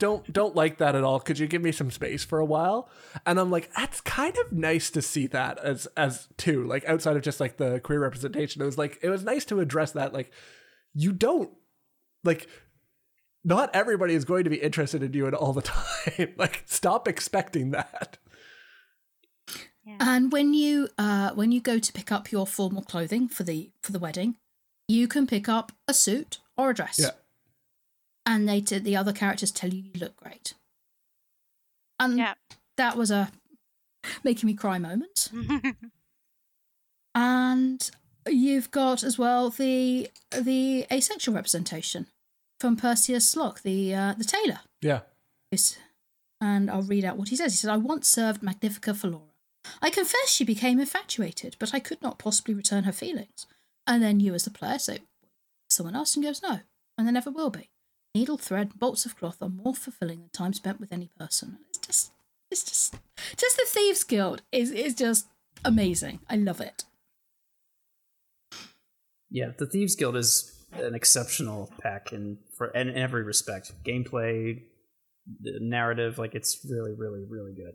don't 0.00 0.32
don't 0.32 0.56
like 0.56 0.78
that 0.78 0.96
at 0.96 1.04
all. 1.04 1.20
Could 1.20 1.38
you 1.38 1.46
give 1.46 1.62
me 1.62 1.70
some 1.70 1.90
space 1.90 2.24
for 2.24 2.40
a 2.40 2.44
while? 2.44 2.88
And 3.24 3.38
i'm 3.38 3.50
like 3.50 3.70
that's 3.76 4.00
kind 4.00 4.36
of 4.38 4.52
nice 4.52 4.90
to 4.90 5.02
see 5.02 5.26
that 5.28 5.58
as 5.58 5.86
as 5.96 6.28
too. 6.36 6.66
Like 6.66 6.84
outside 6.86 7.16
of 7.16 7.22
just 7.22 7.40
like 7.40 7.56
the 7.56 7.80
queer 7.80 8.00
representation 8.00 8.62
it 8.62 8.66
was 8.66 8.78
like 8.78 8.98
it 9.02 9.10
was 9.10 9.24
nice 9.24 9.44
to 9.46 9.60
address 9.60 9.92
that 9.92 10.12
like 10.12 10.32
you 10.94 11.12
don't 11.12 11.50
like 12.24 12.48
not 13.44 13.70
everybody 13.74 14.14
is 14.14 14.24
going 14.24 14.44
to 14.44 14.50
be 14.50 14.56
interested 14.56 15.02
in 15.02 15.12
you 15.12 15.26
at 15.26 15.34
all 15.34 15.52
the 15.52 15.62
time 15.62 16.32
like 16.36 16.62
stop 16.66 17.06
expecting 17.06 17.70
that 17.72 18.18
And 20.00 20.32
when 20.32 20.54
you 20.54 20.88
uh 20.98 21.30
when 21.34 21.52
you 21.52 21.60
go 21.60 21.78
to 21.78 21.92
pick 21.92 22.10
up 22.10 22.32
your 22.32 22.46
formal 22.46 22.82
clothing 22.82 23.28
for 23.28 23.44
the 23.44 23.70
for 23.82 23.92
the 23.92 23.98
wedding, 23.98 24.36
you 24.88 25.06
can 25.06 25.26
pick 25.26 25.46
up 25.48 25.72
a 25.86 25.92
suit 25.94 26.40
or 26.56 26.70
a 26.70 26.74
dress. 26.74 26.98
Yeah. 26.98 27.10
And 28.26 28.48
they 28.48 28.60
t- 28.62 28.78
the 28.78 28.96
other 28.96 29.12
characters 29.12 29.52
tell 29.52 29.70
you 29.74 29.82
you 29.82 30.00
look 30.00 30.16
great. 30.16 30.54
And 32.00 32.16
Yeah. 32.18 32.34
that 32.78 32.96
was 32.96 33.10
a 33.10 33.30
making 34.24 34.46
me 34.46 34.54
cry 34.54 34.78
moment. 34.78 35.30
And 37.14 37.90
you've 38.26 38.70
got 38.70 39.02
as 39.04 39.18
well 39.18 39.50
the 39.50 40.10
the 40.32 40.86
asexual 40.90 41.34
representation 41.34 42.06
from 42.64 42.76
Perseus 42.76 43.34
Slock, 43.34 43.60
the 43.60 43.94
uh, 43.94 44.14
the 44.16 44.24
tailor. 44.24 44.60
yeah 44.80 45.00
Yes. 45.52 45.76
And 46.40 46.70
I'll 46.70 46.80
read 46.80 47.04
out 47.04 47.18
what 47.18 47.28
he 47.28 47.36
says. 47.36 47.52
He 47.52 47.58
said, 47.58 47.70
I 47.70 47.76
once 47.76 48.08
served 48.08 48.42
Magnifica 48.42 48.94
for 48.94 49.08
Laura. 49.08 49.34
I 49.82 49.90
confess 49.90 50.30
she 50.30 50.44
became 50.44 50.80
infatuated, 50.80 51.56
but 51.58 51.74
I 51.74 51.78
could 51.78 52.00
not 52.00 52.18
possibly 52.18 52.54
return 52.54 52.84
her 52.84 52.92
feelings. 52.92 53.46
And 53.86 54.02
then 54.02 54.18
you, 54.18 54.32
as 54.32 54.44
the 54.44 54.50
player, 54.50 54.78
say, 54.78 55.00
someone 55.68 55.94
else, 55.94 56.16
and 56.16 56.24
goes, 56.24 56.42
no, 56.42 56.60
and 56.96 57.06
there 57.06 57.12
never 57.12 57.30
will 57.30 57.50
be. 57.50 57.68
Needle, 58.14 58.38
thread, 58.38 58.78
bolts 58.78 59.04
of 59.04 59.16
cloth 59.16 59.42
are 59.42 59.48
more 59.50 59.74
fulfilling 59.74 60.20
than 60.20 60.30
time 60.30 60.54
spent 60.54 60.80
with 60.80 60.92
any 60.92 61.10
person. 61.18 61.58
It's 61.68 61.78
just, 61.78 62.12
it's 62.50 62.64
just, 62.64 62.94
just 63.36 63.56
the 63.56 63.66
Thieves 63.68 64.04
Guild 64.04 64.40
is, 64.50 64.70
is 64.70 64.94
just 64.94 65.26
amazing. 65.64 66.20
I 66.30 66.36
love 66.36 66.62
it. 66.62 66.84
yeah 69.30 69.50
the 69.58 69.66
thieves 69.66 69.96
guild 69.96 70.16
is 70.16 70.53
an 70.76 70.94
exceptional 70.94 71.72
pack 71.80 72.12
in 72.12 72.38
for 72.56 72.68
in 72.68 72.90
every 72.90 73.22
respect. 73.22 73.72
Gameplay 73.84 74.62
the 75.40 75.58
narrative 75.60 76.18
like 76.18 76.34
it's 76.34 76.66
really 76.68 76.92
really 76.96 77.24
really 77.28 77.54
good. 77.54 77.74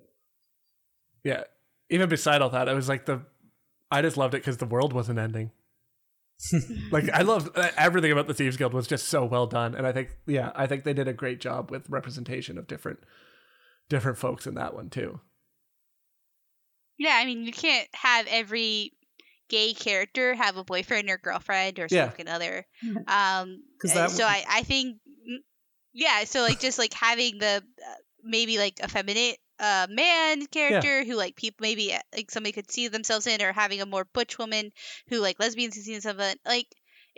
Yeah. 1.23 1.43
Even 1.89 2.07
beside 2.07 2.41
all 2.41 2.51
that 2.51 2.69
i 2.69 2.73
was 2.73 2.87
like 2.87 3.05
the 3.05 3.21
i 3.89 4.01
just 4.01 4.17
loved 4.17 4.35
it 4.35 4.41
because 4.41 4.57
the 4.57 4.65
world 4.65 4.93
wasn't 4.93 5.19
ending. 5.19 5.51
Like 6.91 7.09
i 7.09 7.21
love 7.21 7.49
uh, 7.55 7.69
everything 7.75 8.11
about 8.11 8.27
the 8.27 8.33
thieves 8.33 8.55
guild 8.55 8.73
was 8.73 8.87
just 8.87 9.09
so 9.09 9.25
well 9.25 9.45
done 9.45 9.75
and 9.75 9.85
i 9.85 9.91
think 9.91 10.09
yeah 10.25 10.51
i 10.55 10.67
think 10.67 10.83
they 10.85 10.93
did 10.93 11.07
a 11.07 11.13
great 11.13 11.41
job 11.41 11.69
with 11.69 11.89
representation 11.89 12.57
of 12.57 12.65
different 12.65 12.99
different 13.89 14.17
folks 14.17 14.47
in 14.47 14.53
that 14.55 14.73
one 14.73 14.89
too. 14.89 15.19
Yeah, 16.97 17.17
I 17.19 17.25
mean, 17.25 17.43
you 17.43 17.51
can't 17.51 17.87
have 17.93 18.27
every 18.29 18.93
gay 19.49 19.73
character 19.73 20.35
have 20.35 20.57
a 20.57 20.63
boyfriend 20.63 21.09
or 21.09 21.17
girlfriend 21.17 21.79
or 21.79 21.89
Yeah. 21.89 22.11
significant 22.11 22.29
other. 22.29 22.65
Um, 23.07 23.63
'Cause 23.79 23.93
that 23.93 24.07
so 24.07 24.23
w- 24.23 24.25
I, 24.25 24.43
I 24.49 24.63
think, 24.63 24.97
mm, 25.07 25.37
yeah. 25.93 26.23
So 26.25 26.41
like 26.41 26.59
just 26.59 26.77
like 26.79 26.93
having 26.93 27.37
the 27.39 27.63
uh, 27.85 27.95
maybe 28.23 28.57
like 28.57 28.79
effeminate 28.83 29.37
uh 29.59 29.87
man 29.89 30.45
character 30.47 31.03
who 31.03 31.15
like 31.15 31.35
people 31.35 31.63
maybe 31.63 31.93
uh, 31.93 31.99
like 32.15 32.31
somebody 32.31 32.53
could 32.53 32.71
see 32.71 32.87
themselves 32.87 33.27
in, 33.27 33.41
or 33.41 33.53
having 33.53 33.81
a 33.81 33.85
more 33.85 34.05
butch 34.13 34.37
woman 34.37 34.71
who 35.09 35.19
like 35.19 35.39
lesbians 35.39 35.73
can 35.75 35.83
see 35.83 35.93
themselves 35.93 36.21
in. 36.23 36.35
Like 36.45 36.67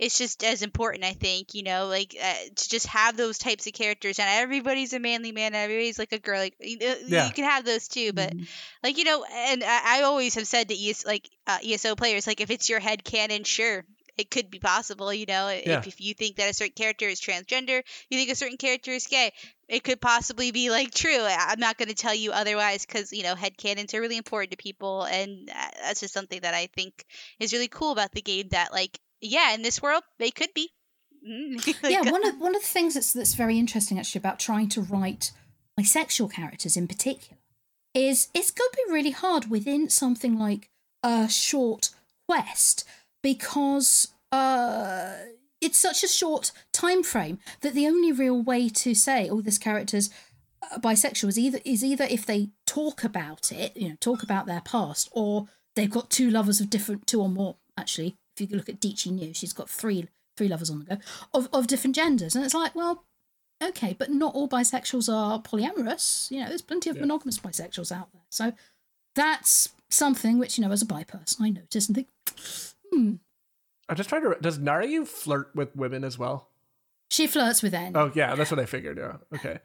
it's 0.01 0.17
just 0.17 0.43
as 0.43 0.63
important 0.63 1.05
i 1.05 1.13
think 1.13 1.53
you 1.53 1.63
know 1.63 1.87
like 1.87 2.17
uh, 2.21 2.33
to 2.55 2.69
just 2.69 2.87
have 2.87 3.15
those 3.15 3.37
types 3.37 3.67
of 3.67 3.73
characters 3.73 4.19
and 4.19 4.27
everybody's 4.29 4.91
a 4.93 4.99
manly 4.99 5.31
man 5.31 5.55
everybody's 5.55 5.99
like 5.99 6.11
a 6.11 6.19
girl 6.19 6.39
like 6.39 6.55
you, 6.59 6.77
know, 6.79 6.95
Yeah. 7.07 7.27
you 7.27 7.31
can 7.33 7.45
have 7.45 7.63
those 7.63 7.87
too 7.87 8.11
but 8.11 8.33
Mhm. 8.35 8.47
like 8.83 8.97
you 8.97 9.05
know 9.05 9.23
and 9.31 9.63
i, 9.63 9.99
I 9.99 10.01
always 10.01 10.35
have 10.35 10.47
said 10.47 10.67
to 10.69 10.75
ES, 10.75 11.05
like 11.05 11.29
uh, 11.47 11.59
eso 11.63 11.95
players 11.95 12.27
like 12.27 12.41
if 12.41 12.49
it's 12.51 12.67
your 12.69 12.79
head 12.79 13.03
canon 13.03 13.43
sure 13.43 13.85
it 14.17 14.29
could 14.29 14.51
be 14.51 14.59
possible 14.59 15.13
you 15.13 15.25
know 15.25 15.47
Yeah. 15.47 15.79
if, 15.79 15.87
if 15.87 16.01
you 16.01 16.13
think 16.13 16.35
that 16.35 16.49
a 16.49 16.53
certain 16.53 16.73
character 16.73 17.05
is 17.07 17.21
transgender 17.21 17.81
you 18.09 18.17
think 18.17 18.29
a 18.31 18.35
certain 18.35 18.57
character 18.57 18.91
is 18.91 19.07
gay 19.07 19.31
it 19.69 19.83
could 19.83 20.01
possibly 20.01 20.51
be 20.51 20.69
like 20.69 20.91
true 20.93 21.17
i'm 21.21 21.59
not 21.59 21.77
going 21.77 21.89
to 21.89 21.95
tell 21.95 22.13
you 22.13 22.31
otherwise 22.31 22.85
because 22.85 23.13
you 23.13 23.23
know 23.23 23.35
head 23.35 23.55
canons 23.55 23.93
are 23.93 24.01
really 24.01 24.17
important 24.17 24.51
to 24.51 24.57
people 24.57 25.03
and 25.03 25.49
uh, 25.49 25.69
that's 25.83 26.01
just 26.01 26.13
something 26.13 26.41
that 26.41 26.53
i 26.53 26.67
think 26.75 27.05
is 27.39 27.53
really 27.53 27.69
cool 27.69 27.91
about 27.91 28.11
the 28.11 28.21
game 28.21 28.47
that 28.49 28.73
like 28.73 28.99
yeah 29.21 29.53
in 29.53 29.61
this 29.61 29.81
world 29.81 30.03
they 30.19 30.31
could 30.31 30.53
be. 30.53 30.69
Mm, 31.23 31.77
yeah, 31.87 32.09
one 32.09 32.27
of 32.27 32.35
one 32.39 32.55
of 32.55 32.63
the 32.63 32.67
things 32.67 32.95
that's 32.95 33.13
that's 33.13 33.35
very 33.35 33.59
interesting 33.59 33.99
actually 33.99 34.17
about 34.17 34.39
trying 34.39 34.67
to 34.69 34.81
write 34.81 35.31
bisexual 35.79 36.33
characters 36.33 36.75
in 36.75 36.87
particular 36.87 37.37
is 37.93 38.29
it's 38.33 38.49
going 38.49 38.69
to 38.71 38.83
be 38.87 38.91
really 38.91 39.11
hard 39.11 39.49
within 39.49 39.87
something 39.87 40.39
like 40.39 40.69
a 41.03 41.29
short 41.29 41.91
quest 42.27 42.85
because 43.21 44.13
uh 44.31 45.13
it's 45.59 45.77
such 45.77 46.03
a 46.03 46.07
short 46.07 46.51
time 46.73 47.03
frame 47.03 47.37
that 47.61 47.75
the 47.75 47.85
only 47.87 48.11
real 48.11 48.41
way 48.41 48.67
to 48.67 48.95
say 48.95 49.29
oh 49.29 49.41
this 49.41 49.57
character's 49.57 50.09
uh, 50.71 50.79
bisexual 50.79 51.29
is 51.29 51.37
either 51.37 51.59
is 51.65 51.83
either 51.83 52.05
if 52.05 52.25
they 52.25 52.49
talk 52.65 53.03
about 53.03 53.51
it 53.51 53.75
you 53.75 53.89
know 53.89 53.95
talk 53.99 54.23
about 54.23 54.45
their 54.45 54.61
past 54.61 55.09
or 55.11 55.47
they've 55.75 55.91
got 55.91 56.09
two 56.09 56.29
lovers 56.29 56.59
of 56.59 56.69
different 56.69 57.05
two 57.05 57.21
or 57.21 57.29
more 57.29 57.57
actually 57.77 58.15
if 58.43 58.51
you 58.51 58.57
look 58.57 58.69
at 58.69 58.79
Dichi 58.81 59.11
New 59.11 59.33
she's 59.33 59.53
got 59.53 59.69
three 59.69 60.07
three 60.37 60.47
lovers 60.47 60.69
on 60.69 60.79
the 60.79 60.85
go 60.85 60.97
of, 61.33 61.47
of 61.53 61.67
different 61.67 61.95
genders 61.95 62.35
and 62.35 62.43
it's 62.45 62.53
like 62.53 62.73
well 62.75 63.03
okay 63.61 63.95
but 63.97 64.09
not 64.09 64.33
all 64.33 64.47
bisexuals 64.49 65.11
are 65.13 65.41
polyamorous 65.41 66.31
you 66.31 66.39
know 66.41 66.47
there's 66.47 66.61
plenty 66.61 66.89
of 66.89 66.95
Yeah. 66.95 67.01
monogamous 67.03 67.37
bisexuals 67.39 67.91
out 67.91 68.11
there 68.13 68.21
so 68.29 68.53
that's 69.15 69.69
something 69.89 70.39
which 70.39 70.57
you 70.57 70.63
know 70.65 70.71
as 70.71 70.81
a 70.81 70.85
bi 70.85 71.03
person 71.03 71.45
i 71.45 71.49
notice 71.49 71.87
and 71.87 71.95
think 71.95 72.07
hmm 72.91 73.13
I'm 73.89 73.97
just 73.97 74.07
trying 74.07 74.21
to. 74.21 74.37
Does 74.39 74.57
Naryu 74.57 75.05
flirt 75.05 75.51
with 75.53 75.75
women 75.75 76.05
as 76.05 76.17
well? 76.17 76.47
she 77.09 77.27
flirts 77.27 77.61
with 77.61 77.73
N. 77.73 77.91
Oh 77.93 78.09
yeah, 78.15 78.35
that's 78.35 78.49
what 78.49 78.59
I 78.61 78.65
figured. 78.65 78.97
Yeah. 78.97 79.17
Okay. 79.37 79.59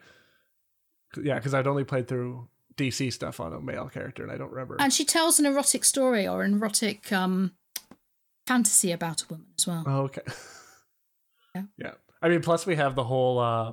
Yeah, 1.23 1.37
because 1.37 1.55
I'd 1.55 1.69
only 1.69 1.85
played 1.85 2.09
through 2.09 2.49
DC 2.77 3.13
stuff 3.13 3.39
on 3.39 3.53
a 3.53 3.61
male 3.61 3.89
character, 3.89 4.25
and 4.25 4.33
I 4.33 4.37
don't 4.37 4.51
remember. 4.51 4.77
and 4.81 4.93
she 4.93 5.05
tells 5.05 5.39
an 5.39 5.47
erotic 5.47 5.85
story 5.85 6.27
or 6.27 6.43
an 6.43 6.55
erotic 6.55 7.13
um 7.13 7.53
fantasy 8.47 8.93
about 8.93 9.23
a 9.23 9.27
woman 9.31 9.47
as 9.59 9.67
well 9.67 9.85
Oh, 9.87 10.01
okay. 10.03 10.23
Yeah. 11.55 11.63
Yeah. 11.79 11.93
I 12.23 12.29
mean, 12.29 12.43
plus 12.43 12.67
we 12.67 12.77
have 12.77 12.95
the 12.95 13.05
whole 13.05 13.39
uh, 13.39 13.73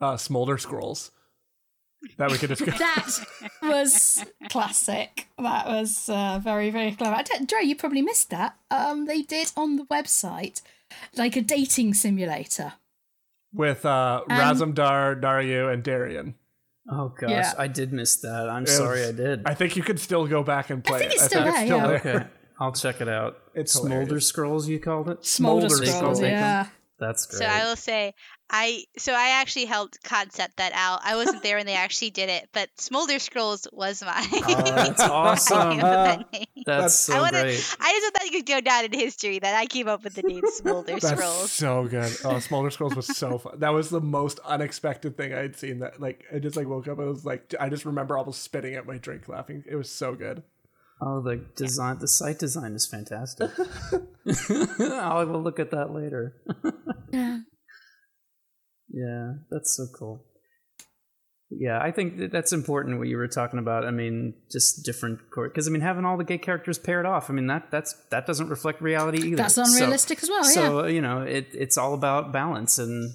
uh, 0.00 0.16
Smolder 0.16 0.58
Scrolls 0.58 1.10
that 2.18 2.30
we 2.30 2.38
could 2.38 2.48
just. 2.56 2.64
that 2.64 3.18
was 3.62 4.24
classic. 4.50 5.28
That 5.38 5.66
was 5.66 6.08
uh, 6.08 6.38
very, 6.42 6.70
very 6.70 6.92
clever. 6.92 7.14
I 7.16 7.22
Dro, 7.44 7.60
you 7.60 7.76
probably 7.76 8.02
missed 8.02 8.30
that. 8.30 8.56
Um, 8.70 9.06
they 9.06 9.22
did 9.22 9.52
on 9.56 9.76
the 9.76 9.84
website 9.84 10.62
like 11.16 11.36
a 11.36 11.40
dating 11.42 11.94
simulator. 11.94 12.74
with 13.52 13.84
uh, 13.84 14.22
And- 14.28 14.40
Razumdar, 14.40 15.20
Naryu, 15.20 15.72
and 15.72 15.82
Darien. 15.82 16.34
Oh 16.90 17.08
gosh, 17.18 17.30
Yeah. 17.30 17.52
I 17.58 17.66
did 17.68 17.92
miss 17.92 18.16
that. 18.20 18.48
I'm 18.50 18.64
It 18.64 18.68
sorry 18.68 19.00
was- 19.00 19.08
I 19.10 19.12
did. 19.12 19.42
I 19.46 19.54
think 19.54 19.74
you 19.76 19.82
could 19.82 19.98
still 20.00 20.26
go 20.26 20.42
back 20.42 20.68
and 20.70 20.84
play 20.84 20.96
I 20.96 20.98
think 21.00 21.12
it. 21.12 21.14
it's 21.16 21.24
still 21.24 21.44
there, 21.44 21.94
okay, 21.96 22.26
I'll 22.60 22.72
check 22.72 23.00
it 23.00 23.08
out. 23.08 23.38
It's 23.54 23.72
Smolder 23.72 24.00
hilarious. 24.02 24.26
Scrolls, 24.28 24.68
you 24.68 24.78
called 24.80 25.08
it? 25.08 25.24
Smolder 25.24 25.68
Smolder 25.68 25.86
Scrolls, 25.86 26.18
Scrolls. 26.18 26.20
yeah. 26.22 26.66
That's 27.00 27.26
great. 27.26 27.38
So 27.40 27.44
I 27.44 27.64
will 27.64 27.74
say, 27.76 28.14
I 28.48 28.84
so 28.96 29.12
I 29.12 29.30
actually 29.40 29.64
helped 29.64 30.02
concept 30.04 30.58
that 30.58 30.70
out. 30.74 31.00
I 31.02 31.16
wasn't 31.16 31.42
there 31.42 31.56
when 31.56 31.66
they 31.66 31.74
actually 31.74 32.10
did 32.10 32.28
it, 32.28 32.48
but 32.52 32.68
Smolder 32.78 33.18
Scrolls 33.18 33.66
was 33.72 34.00
mine. 34.04 34.24
Oh, 34.32 34.62
that's 34.64 35.02
awesome. 35.02 35.78
That 35.78 36.32
name. 36.32 36.46
That's 36.64 36.94
so 36.94 37.16
I 37.16 37.20
wanna- 37.20 37.42
great. 37.42 37.76
I 37.80 38.00
just 38.00 38.14
thought 38.14 38.24
you 38.26 38.30
could 38.30 38.46
go 38.46 38.60
down 38.60 38.84
in 38.84 38.92
history 38.92 39.40
that 39.40 39.56
I 39.56 39.66
came 39.66 39.88
up 39.88 40.04
with 40.04 40.14
the 40.14 40.22
name 40.22 40.44
Smolder 40.52 40.92
That's 41.00 41.08
Scrolls. 41.10 41.50
so 41.50 41.88
good. 41.88 42.12
Oh, 42.24 42.38
Smolder 42.38 42.70
Scrolls 42.70 42.94
was 42.94 43.06
so 43.08 43.38
fun. 43.38 43.58
That 43.58 43.70
was 43.70 43.90
the 43.90 44.00
most 44.00 44.38
unexpected 44.44 45.16
thing 45.16 45.34
I 45.34 45.38
had 45.40 45.56
seen. 45.56 45.80
That 45.80 46.00
like 46.00 46.24
I 46.32 46.38
just 46.38 46.54
like 46.56 46.68
woke 46.68 46.86
up. 46.86 47.00
I 47.00 47.04
was 47.06 47.24
like, 47.26 47.54
I 47.58 47.68
just 47.68 47.84
remember 47.84 48.16
almost 48.16 48.42
spitting 48.42 48.76
at 48.76 48.86
my 48.86 48.98
drink, 48.98 49.28
laughing. 49.28 49.64
It 49.66 49.74
was 49.74 49.90
so 49.90 50.14
good. 50.14 50.44
Oh, 51.00 51.22
the 51.22 51.44
design, 51.56 51.98
the 51.98 52.08
site 52.08 52.38
design 52.38 52.72
is 52.72 52.86
fantastic. 52.86 53.50
I 54.80 55.24
will 55.24 55.42
look 55.42 55.58
at 55.58 55.70
that 55.72 55.92
later. 55.92 56.34
Yeah. 57.12 57.40
Yeah, 58.88 59.32
that's 59.50 59.76
so 59.76 59.86
cool. 59.98 60.24
Yeah, 61.50 61.78
I 61.80 61.90
think 61.90 62.18
that 62.18 62.32
that's 62.32 62.52
important. 62.52 62.98
What 62.98 63.08
you 63.08 63.16
were 63.16 63.28
talking 63.28 63.58
about. 63.58 63.84
I 63.84 63.90
mean, 63.90 64.34
just 64.50 64.84
different 64.84 65.18
court. 65.32 65.52
because 65.52 65.68
I 65.68 65.70
mean, 65.70 65.82
having 65.82 66.04
all 66.04 66.16
the 66.16 66.24
gay 66.24 66.38
characters 66.38 66.78
paired 66.78 67.06
off. 67.06 67.28
I 67.28 67.32
mean, 67.32 67.46
that 67.48 67.70
that's 67.70 67.94
that 68.10 68.26
doesn't 68.26 68.48
reflect 68.48 68.80
reality 68.80 69.18
either. 69.18 69.36
That's 69.36 69.54
So- 69.54 69.64
unrealistic 69.64 70.22
as 70.22 70.28
well, 70.28 70.44
yeah. 70.44 70.52
So 70.52 70.86
you 70.86 71.00
know, 71.02 71.20
it 71.22 71.48
it's 71.52 71.76
all 71.76 71.94
about 71.94 72.32
balance 72.32 72.78
and 72.78 73.14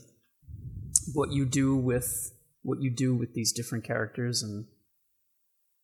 what 1.13 1.31
you 1.31 1.45
do 1.45 1.75
with 1.75 2.31
what 2.61 2.81
you 2.81 2.91
do 2.93 3.15
with 3.15 3.33
these 3.33 3.51
different 3.51 3.83
characters 3.83 4.43
and 4.43 4.65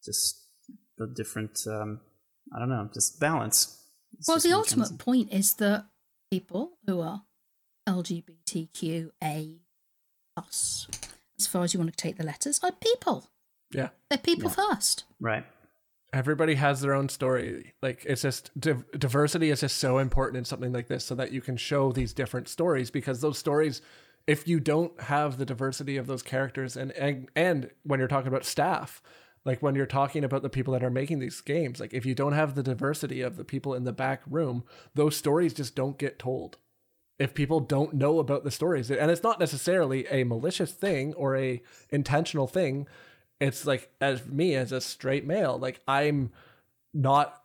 just 0.03 0.44
the 0.97 1.07
different. 1.07 1.59
Um, 1.67 2.01
I 2.55 2.59
don't 2.59 2.69
know, 2.69 2.89
just 2.93 3.19
balance. 3.19 3.81
It's 4.17 4.27
Well, 4.27 4.37
just 4.37 4.47
the 4.47 4.53
ultimate 4.55 4.87
comes- 4.89 4.97
point 5.01 5.33
is 5.33 5.53
that 5.55 5.85
people 6.31 6.77
who 6.85 7.01
are 7.01 7.23
LGBTQA 7.87 9.59
plus, 10.35 10.87
as 11.39 11.47
far 11.47 11.63
as 11.63 11.73
you 11.73 11.79
want 11.79 11.91
to 11.91 11.97
take 11.97 12.17
the 12.17 12.23
letters, 12.23 12.59
are 12.63 12.71
people. 12.71 13.29
Yeah. 13.71 13.89
They're 14.09 14.17
people 14.19 14.49
Yeah. 14.49 14.69
first. 14.73 15.05
Right. 15.19 15.45
Everybody 16.13 16.55
has 16.55 16.81
their 16.81 16.93
own 16.93 17.09
story. 17.09 17.73
Like 17.81 18.05
it's 18.05 18.21
just 18.21 18.51
div- 18.59 18.85
diversity 18.97 19.49
is 19.49 19.59
just 19.61 19.77
so 19.77 19.97
important 19.97 20.37
in 20.37 20.45
something 20.45 20.71
like 20.71 20.87
this, 20.87 21.03
so 21.03 21.15
that 21.15 21.31
you 21.31 21.41
can 21.41 21.57
show 21.57 21.91
these 21.91 22.13
different 22.13 22.47
stories. 22.47 22.89
Because 22.89 23.19
those 23.21 23.37
stories, 23.37 23.81
if 24.27 24.47
you 24.47 24.59
don't 24.61 24.99
have 25.01 25.37
the 25.37 25.45
diversity 25.45 25.97
of 25.97 26.07
those 26.07 26.23
characters, 26.23 26.77
and 26.77 26.91
and 26.93 27.29
and 27.35 27.69
when 27.83 27.99
you're 27.99 28.07
talking 28.07 28.29
about 28.29 28.45
staff, 28.45 29.01
like 29.45 29.61
when 29.61 29.75
you're 29.75 29.85
talking 29.85 30.23
about 30.23 30.41
the 30.41 30.49
people 30.49 30.73
that 30.73 30.83
are 30.83 30.89
making 30.89 31.19
these 31.19 31.39
games, 31.39 31.79
like 31.79 31.93
if 31.93 32.05
you 32.05 32.15
don't 32.15 32.33
have 32.33 32.55
the 32.55 32.63
diversity 32.63 33.21
of 33.21 33.37
the 33.37 33.45
people 33.45 33.73
in 33.75 33.83
the 33.83 33.93
back 33.93 34.21
room, 34.27 34.63
those 34.95 35.15
stories 35.15 35.53
just 35.53 35.75
don't 35.75 35.99
get 35.99 36.19
told. 36.19 36.57
If 37.17 37.33
people 37.33 37.61
don't 37.61 37.93
know 37.93 38.19
about 38.19 38.43
the 38.43 38.51
stories, 38.51 38.91
and 38.91 39.09
it's 39.09 39.23
not 39.23 39.39
necessarily 39.39 40.05
a 40.07 40.25
malicious 40.25 40.73
thing 40.73 41.13
or 41.13 41.37
a 41.37 41.61
intentional 41.89 42.47
thing, 42.47 42.87
it's 43.39 43.65
like 43.65 43.89
as 44.01 44.25
me 44.25 44.55
as 44.55 44.73
a 44.73 44.81
straight 44.81 45.25
male, 45.25 45.57
like 45.57 45.79
I'm 45.87 46.31
not 46.93 47.44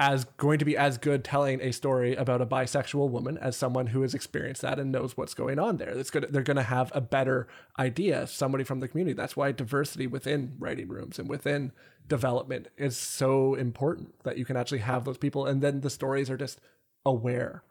as 0.00 0.24
going 0.38 0.58
to 0.58 0.64
be 0.64 0.78
as 0.78 0.96
good 0.96 1.22
telling 1.22 1.60
a 1.60 1.72
story 1.72 2.14
about 2.16 2.40
a 2.40 2.46
bisexual 2.46 3.10
woman 3.10 3.36
as 3.36 3.54
someone 3.54 3.88
who 3.88 4.00
has 4.00 4.14
experienced 4.14 4.62
that 4.62 4.78
and 4.78 4.90
knows 4.90 5.14
what's 5.14 5.34
going 5.34 5.58
on 5.58 5.76
there. 5.76 5.90
It's 5.90 6.08
good. 6.10 6.26
They're 6.30 6.42
going 6.42 6.56
to 6.56 6.62
have 6.62 6.90
a 6.94 7.02
better 7.02 7.46
idea. 7.78 8.26
Somebody 8.26 8.64
from 8.64 8.80
the 8.80 8.88
community. 8.88 9.12
That's 9.12 9.36
why 9.36 9.52
diversity 9.52 10.06
within 10.06 10.54
writing 10.58 10.88
rooms 10.88 11.18
and 11.18 11.28
within 11.28 11.72
development 12.08 12.68
is 12.78 12.96
so 12.96 13.54
important 13.54 14.14
that 14.24 14.38
you 14.38 14.46
can 14.46 14.56
actually 14.56 14.78
have 14.78 15.04
those 15.04 15.18
people, 15.18 15.44
and 15.46 15.62
then 15.62 15.82
the 15.82 15.90
stories 15.90 16.30
are 16.30 16.38
just 16.38 16.60
aware. 17.04 17.62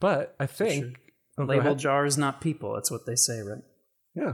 But 0.00 0.34
I 0.40 0.46
think 0.46 0.98
Oh, 1.38 1.44
Label 1.44 1.60
ahead. 1.60 1.78
jars, 1.78 2.16
not 2.18 2.40
people. 2.40 2.74
That's 2.74 2.90
what 2.90 3.06
they 3.06 3.16
say, 3.16 3.40
right? 3.40 3.62
Yeah. 4.14 4.32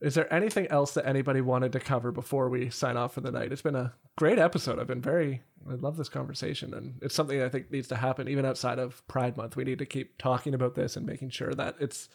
Is 0.00 0.14
there 0.14 0.32
anything 0.32 0.66
else 0.66 0.92
that 0.92 1.06
anybody 1.06 1.40
wanted 1.40 1.72
to 1.72 1.80
cover 1.80 2.12
before 2.12 2.50
we 2.50 2.68
sign 2.68 2.96
off 2.96 3.14
for 3.14 3.22
the 3.22 3.30
night? 3.30 3.50
It's 3.50 3.62
been 3.62 3.74
a 3.74 3.94
great 4.16 4.38
episode. 4.38 4.78
I've 4.78 4.86
been 4.86 5.00
very, 5.00 5.42
I 5.68 5.74
love 5.74 5.96
this 5.96 6.10
conversation, 6.10 6.74
and 6.74 6.98
it's 7.00 7.14
something 7.14 7.40
I 7.40 7.48
think 7.48 7.70
needs 7.70 7.88
to 7.88 7.96
happen 7.96 8.28
even 8.28 8.44
outside 8.44 8.78
of 8.78 9.06
Pride 9.08 9.38
Month. 9.38 9.56
We 9.56 9.64
need 9.64 9.78
to 9.78 9.86
keep 9.86 10.18
talking 10.18 10.52
about 10.52 10.74
this 10.74 10.96
and 10.96 11.06
making 11.06 11.30
sure 11.30 11.54
that 11.54 11.76
it's 11.80 12.08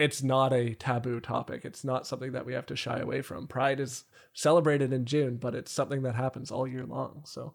it's 0.00 0.22
not 0.22 0.52
a 0.52 0.74
taboo 0.74 1.20
topic. 1.20 1.64
It's 1.64 1.84
not 1.84 2.06
something 2.06 2.32
that 2.32 2.46
we 2.46 2.54
have 2.54 2.64
to 2.66 2.76
shy 2.76 2.98
away 2.98 3.20
from. 3.20 3.46
Pride 3.46 3.78
is 3.78 4.04
celebrated 4.32 4.94
in 4.94 5.04
June, 5.04 5.36
but 5.36 5.54
it's 5.54 5.70
something 5.70 6.02
that 6.02 6.14
happens 6.14 6.50
all 6.50 6.66
year 6.66 6.86
long. 6.86 7.22
So 7.26 7.52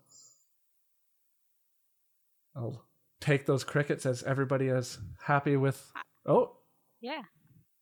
I'll 2.55 2.85
take 3.19 3.45
those 3.47 3.63
crickets 3.63 4.05
as 4.05 4.21
everybody 4.23 4.67
is 4.67 4.99
happy 5.23 5.57
with. 5.57 5.91
Oh, 6.25 6.57
Yeah. 7.01 7.23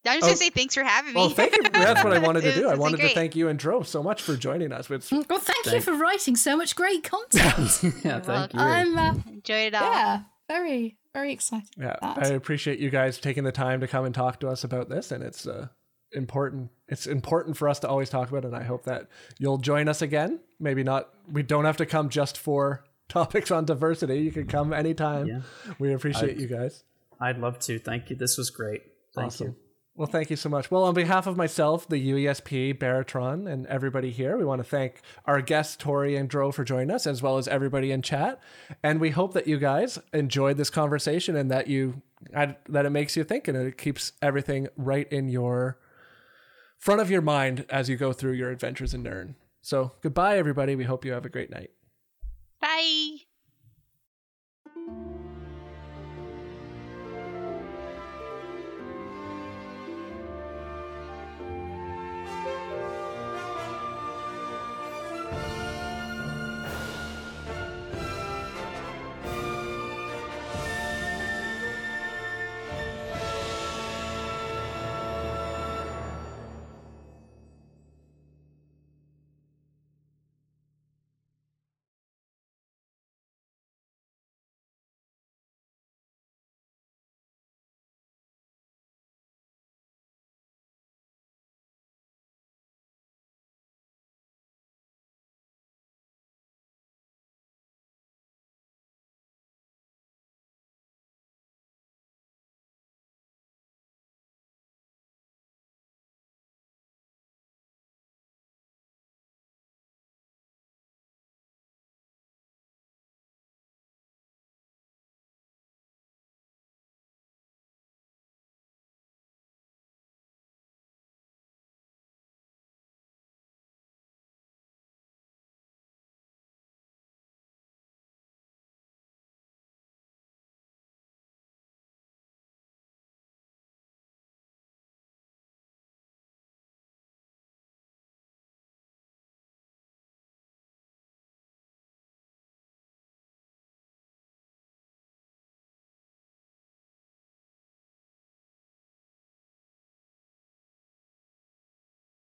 I'm 0.05 0.19
just 0.19 0.23
Oh. 0.23 0.27
gonna 0.27 0.37
say 0.37 0.49
thanks 0.49 0.73
for 0.75 0.83
having 0.83 1.13
me. 1.13 1.19
well, 1.19 1.29
thank 1.29 1.53
you. 1.55 1.63
That's 1.71 2.03
what 2.03 2.13
I 2.13 2.19
wanted 2.19 2.41
to 2.41 2.53
do. 2.55 2.67
I 2.69 2.75
wanted 2.75 2.99
to 2.99 3.09
thank 3.09 3.35
you 3.35 3.47
and 3.47 3.57
Drove 3.57 3.87
so 3.87 4.03
much 4.03 4.21
for 4.21 4.35
joining 4.35 4.71
us. 4.73 4.89
It's, 4.91 5.11
Well, 5.11 5.23
thank, 5.23 5.65
you 5.73 5.81
for 5.81 5.93
writing 5.93 6.35
so 6.35 6.57
much 6.57 6.75
great 6.75 7.03
content. 7.09 7.81
yeah, 8.03 8.19
thank 8.19 8.53
you. 8.53 8.59
I'm, 8.59 8.97
uh, 8.97 9.13
Enjoyed 9.27 9.67
it 9.67 9.75
all. 9.75 9.83
yeah, 9.91 10.21
very, 10.49 10.97
very 11.13 11.31
excited. 11.31 11.69
yeah, 11.77 11.95
about 12.01 12.25
I 12.25 12.29
appreciate 12.29 12.79
you 12.79 12.89
guys 12.89 13.17
taking 13.19 13.43
the 13.43 13.51
time 13.51 13.79
to 13.81 13.87
come 13.87 14.03
and 14.05 14.13
talk 14.13 14.39
to 14.41 14.49
us 14.49 14.63
about 14.63 14.89
this, 14.89 15.11
and 15.11 15.23
it's 15.23 15.47
uh, 15.47 15.67
important. 16.11 16.69
It's 16.89 17.07
important 17.07 17.55
for 17.57 17.69
us 17.69 17.79
to 17.79 17.87
always 17.87 18.09
talk 18.09 18.29
about, 18.29 18.43
it, 18.43 18.47
and 18.47 18.55
I 18.55 18.63
hope 18.63 18.83
that 18.85 19.07
you'll 19.39 19.57
join 19.57 19.87
us 19.87 20.01
again. 20.01 20.39
Maybe 20.59 20.83
not. 20.83 21.09
We 21.31 21.43
don't 21.43 21.65
have 21.65 21.77
to 21.77 21.85
come 21.85 22.09
just 22.09 22.37
for 22.37 22.83
topics 23.09 23.51
on 23.51 23.65
diversity. 23.65 24.19
You 24.19 24.31
can 24.31 24.47
come 24.47 24.73
anytime. 24.73 25.27
Yeah. 25.27 25.41
We 25.79 25.93
appreciate 25.93 26.31
I'd- 26.31 26.41
you 26.41 26.47
guys. 26.47 26.83
I'd 27.21 27.37
love 27.39 27.57
to. 27.59 27.79
Thank 27.79 28.09
you. 28.09 28.15
This 28.17 28.37
was 28.37 28.49
great. 28.49 28.81
Thank 29.15 29.27
awesome. 29.27 29.47
you. 29.49 29.55
Well, 29.95 30.07
thank 30.07 30.31
you 30.31 30.35
so 30.35 30.49
much. 30.49 30.71
Well, 30.71 30.85
on 30.85 30.95
behalf 30.95 31.27
of 31.27 31.37
myself, 31.37 31.87
the 31.87 32.11
UESP, 32.11 32.79
Baratron, 32.79 33.47
and 33.47 33.67
everybody 33.67 34.09
here, 34.09 34.35
we 34.37 34.43
want 34.43 34.59
to 34.59 34.67
thank 34.67 35.01
our 35.25 35.39
guests, 35.39 35.75
Tori 35.75 36.15
and 36.15 36.27
Dro, 36.27 36.51
for 36.51 36.63
joining 36.63 36.89
us, 36.89 37.05
as 37.05 37.21
well 37.21 37.37
as 37.37 37.47
everybody 37.47 37.91
in 37.91 38.01
chat. 38.01 38.39
And 38.81 38.99
we 38.99 39.11
hope 39.11 39.33
that 39.33 39.45
you 39.45 39.59
guys 39.59 39.99
enjoyed 40.11 40.57
this 40.57 40.71
conversation 40.71 41.35
and 41.35 41.51
that 41.51 41.67
you 41.67 42.01
that 42.31 42.85
it 42.85 42.89
makes 42.89 43.15
you 43.17 43.23
think 43.23 43.47
and 43.47 43.57
it 43.57 43.77
keeps 43.77 44.13
everything 44.21 44.67
right 44.77 45.11
in 45.11 45.27
your 45.27 45.77
front 46.79 47.01
of 47.01 47.11
your 47.11 47.21
mind 47.21 47.65
as 47.69 47.89
you 47.89 47.97
go 47.97 48.13
through 48.13 48.31
your 48.31 48.49
adventures 48.49 48.93
in 48.93 49.03
Nirn. 49.03 49.35
So 49.61 49.91
goodbye, 50.01 50.37
everybody. 50.37 50.75
We 50.75 50.85
hope 50.85 51.05
you 51.05 51.11
have 51.11 51.25
a 51.25 51.29
great 51.29 51.51
night. 51.51 51.71
Bye. 52.59 53.17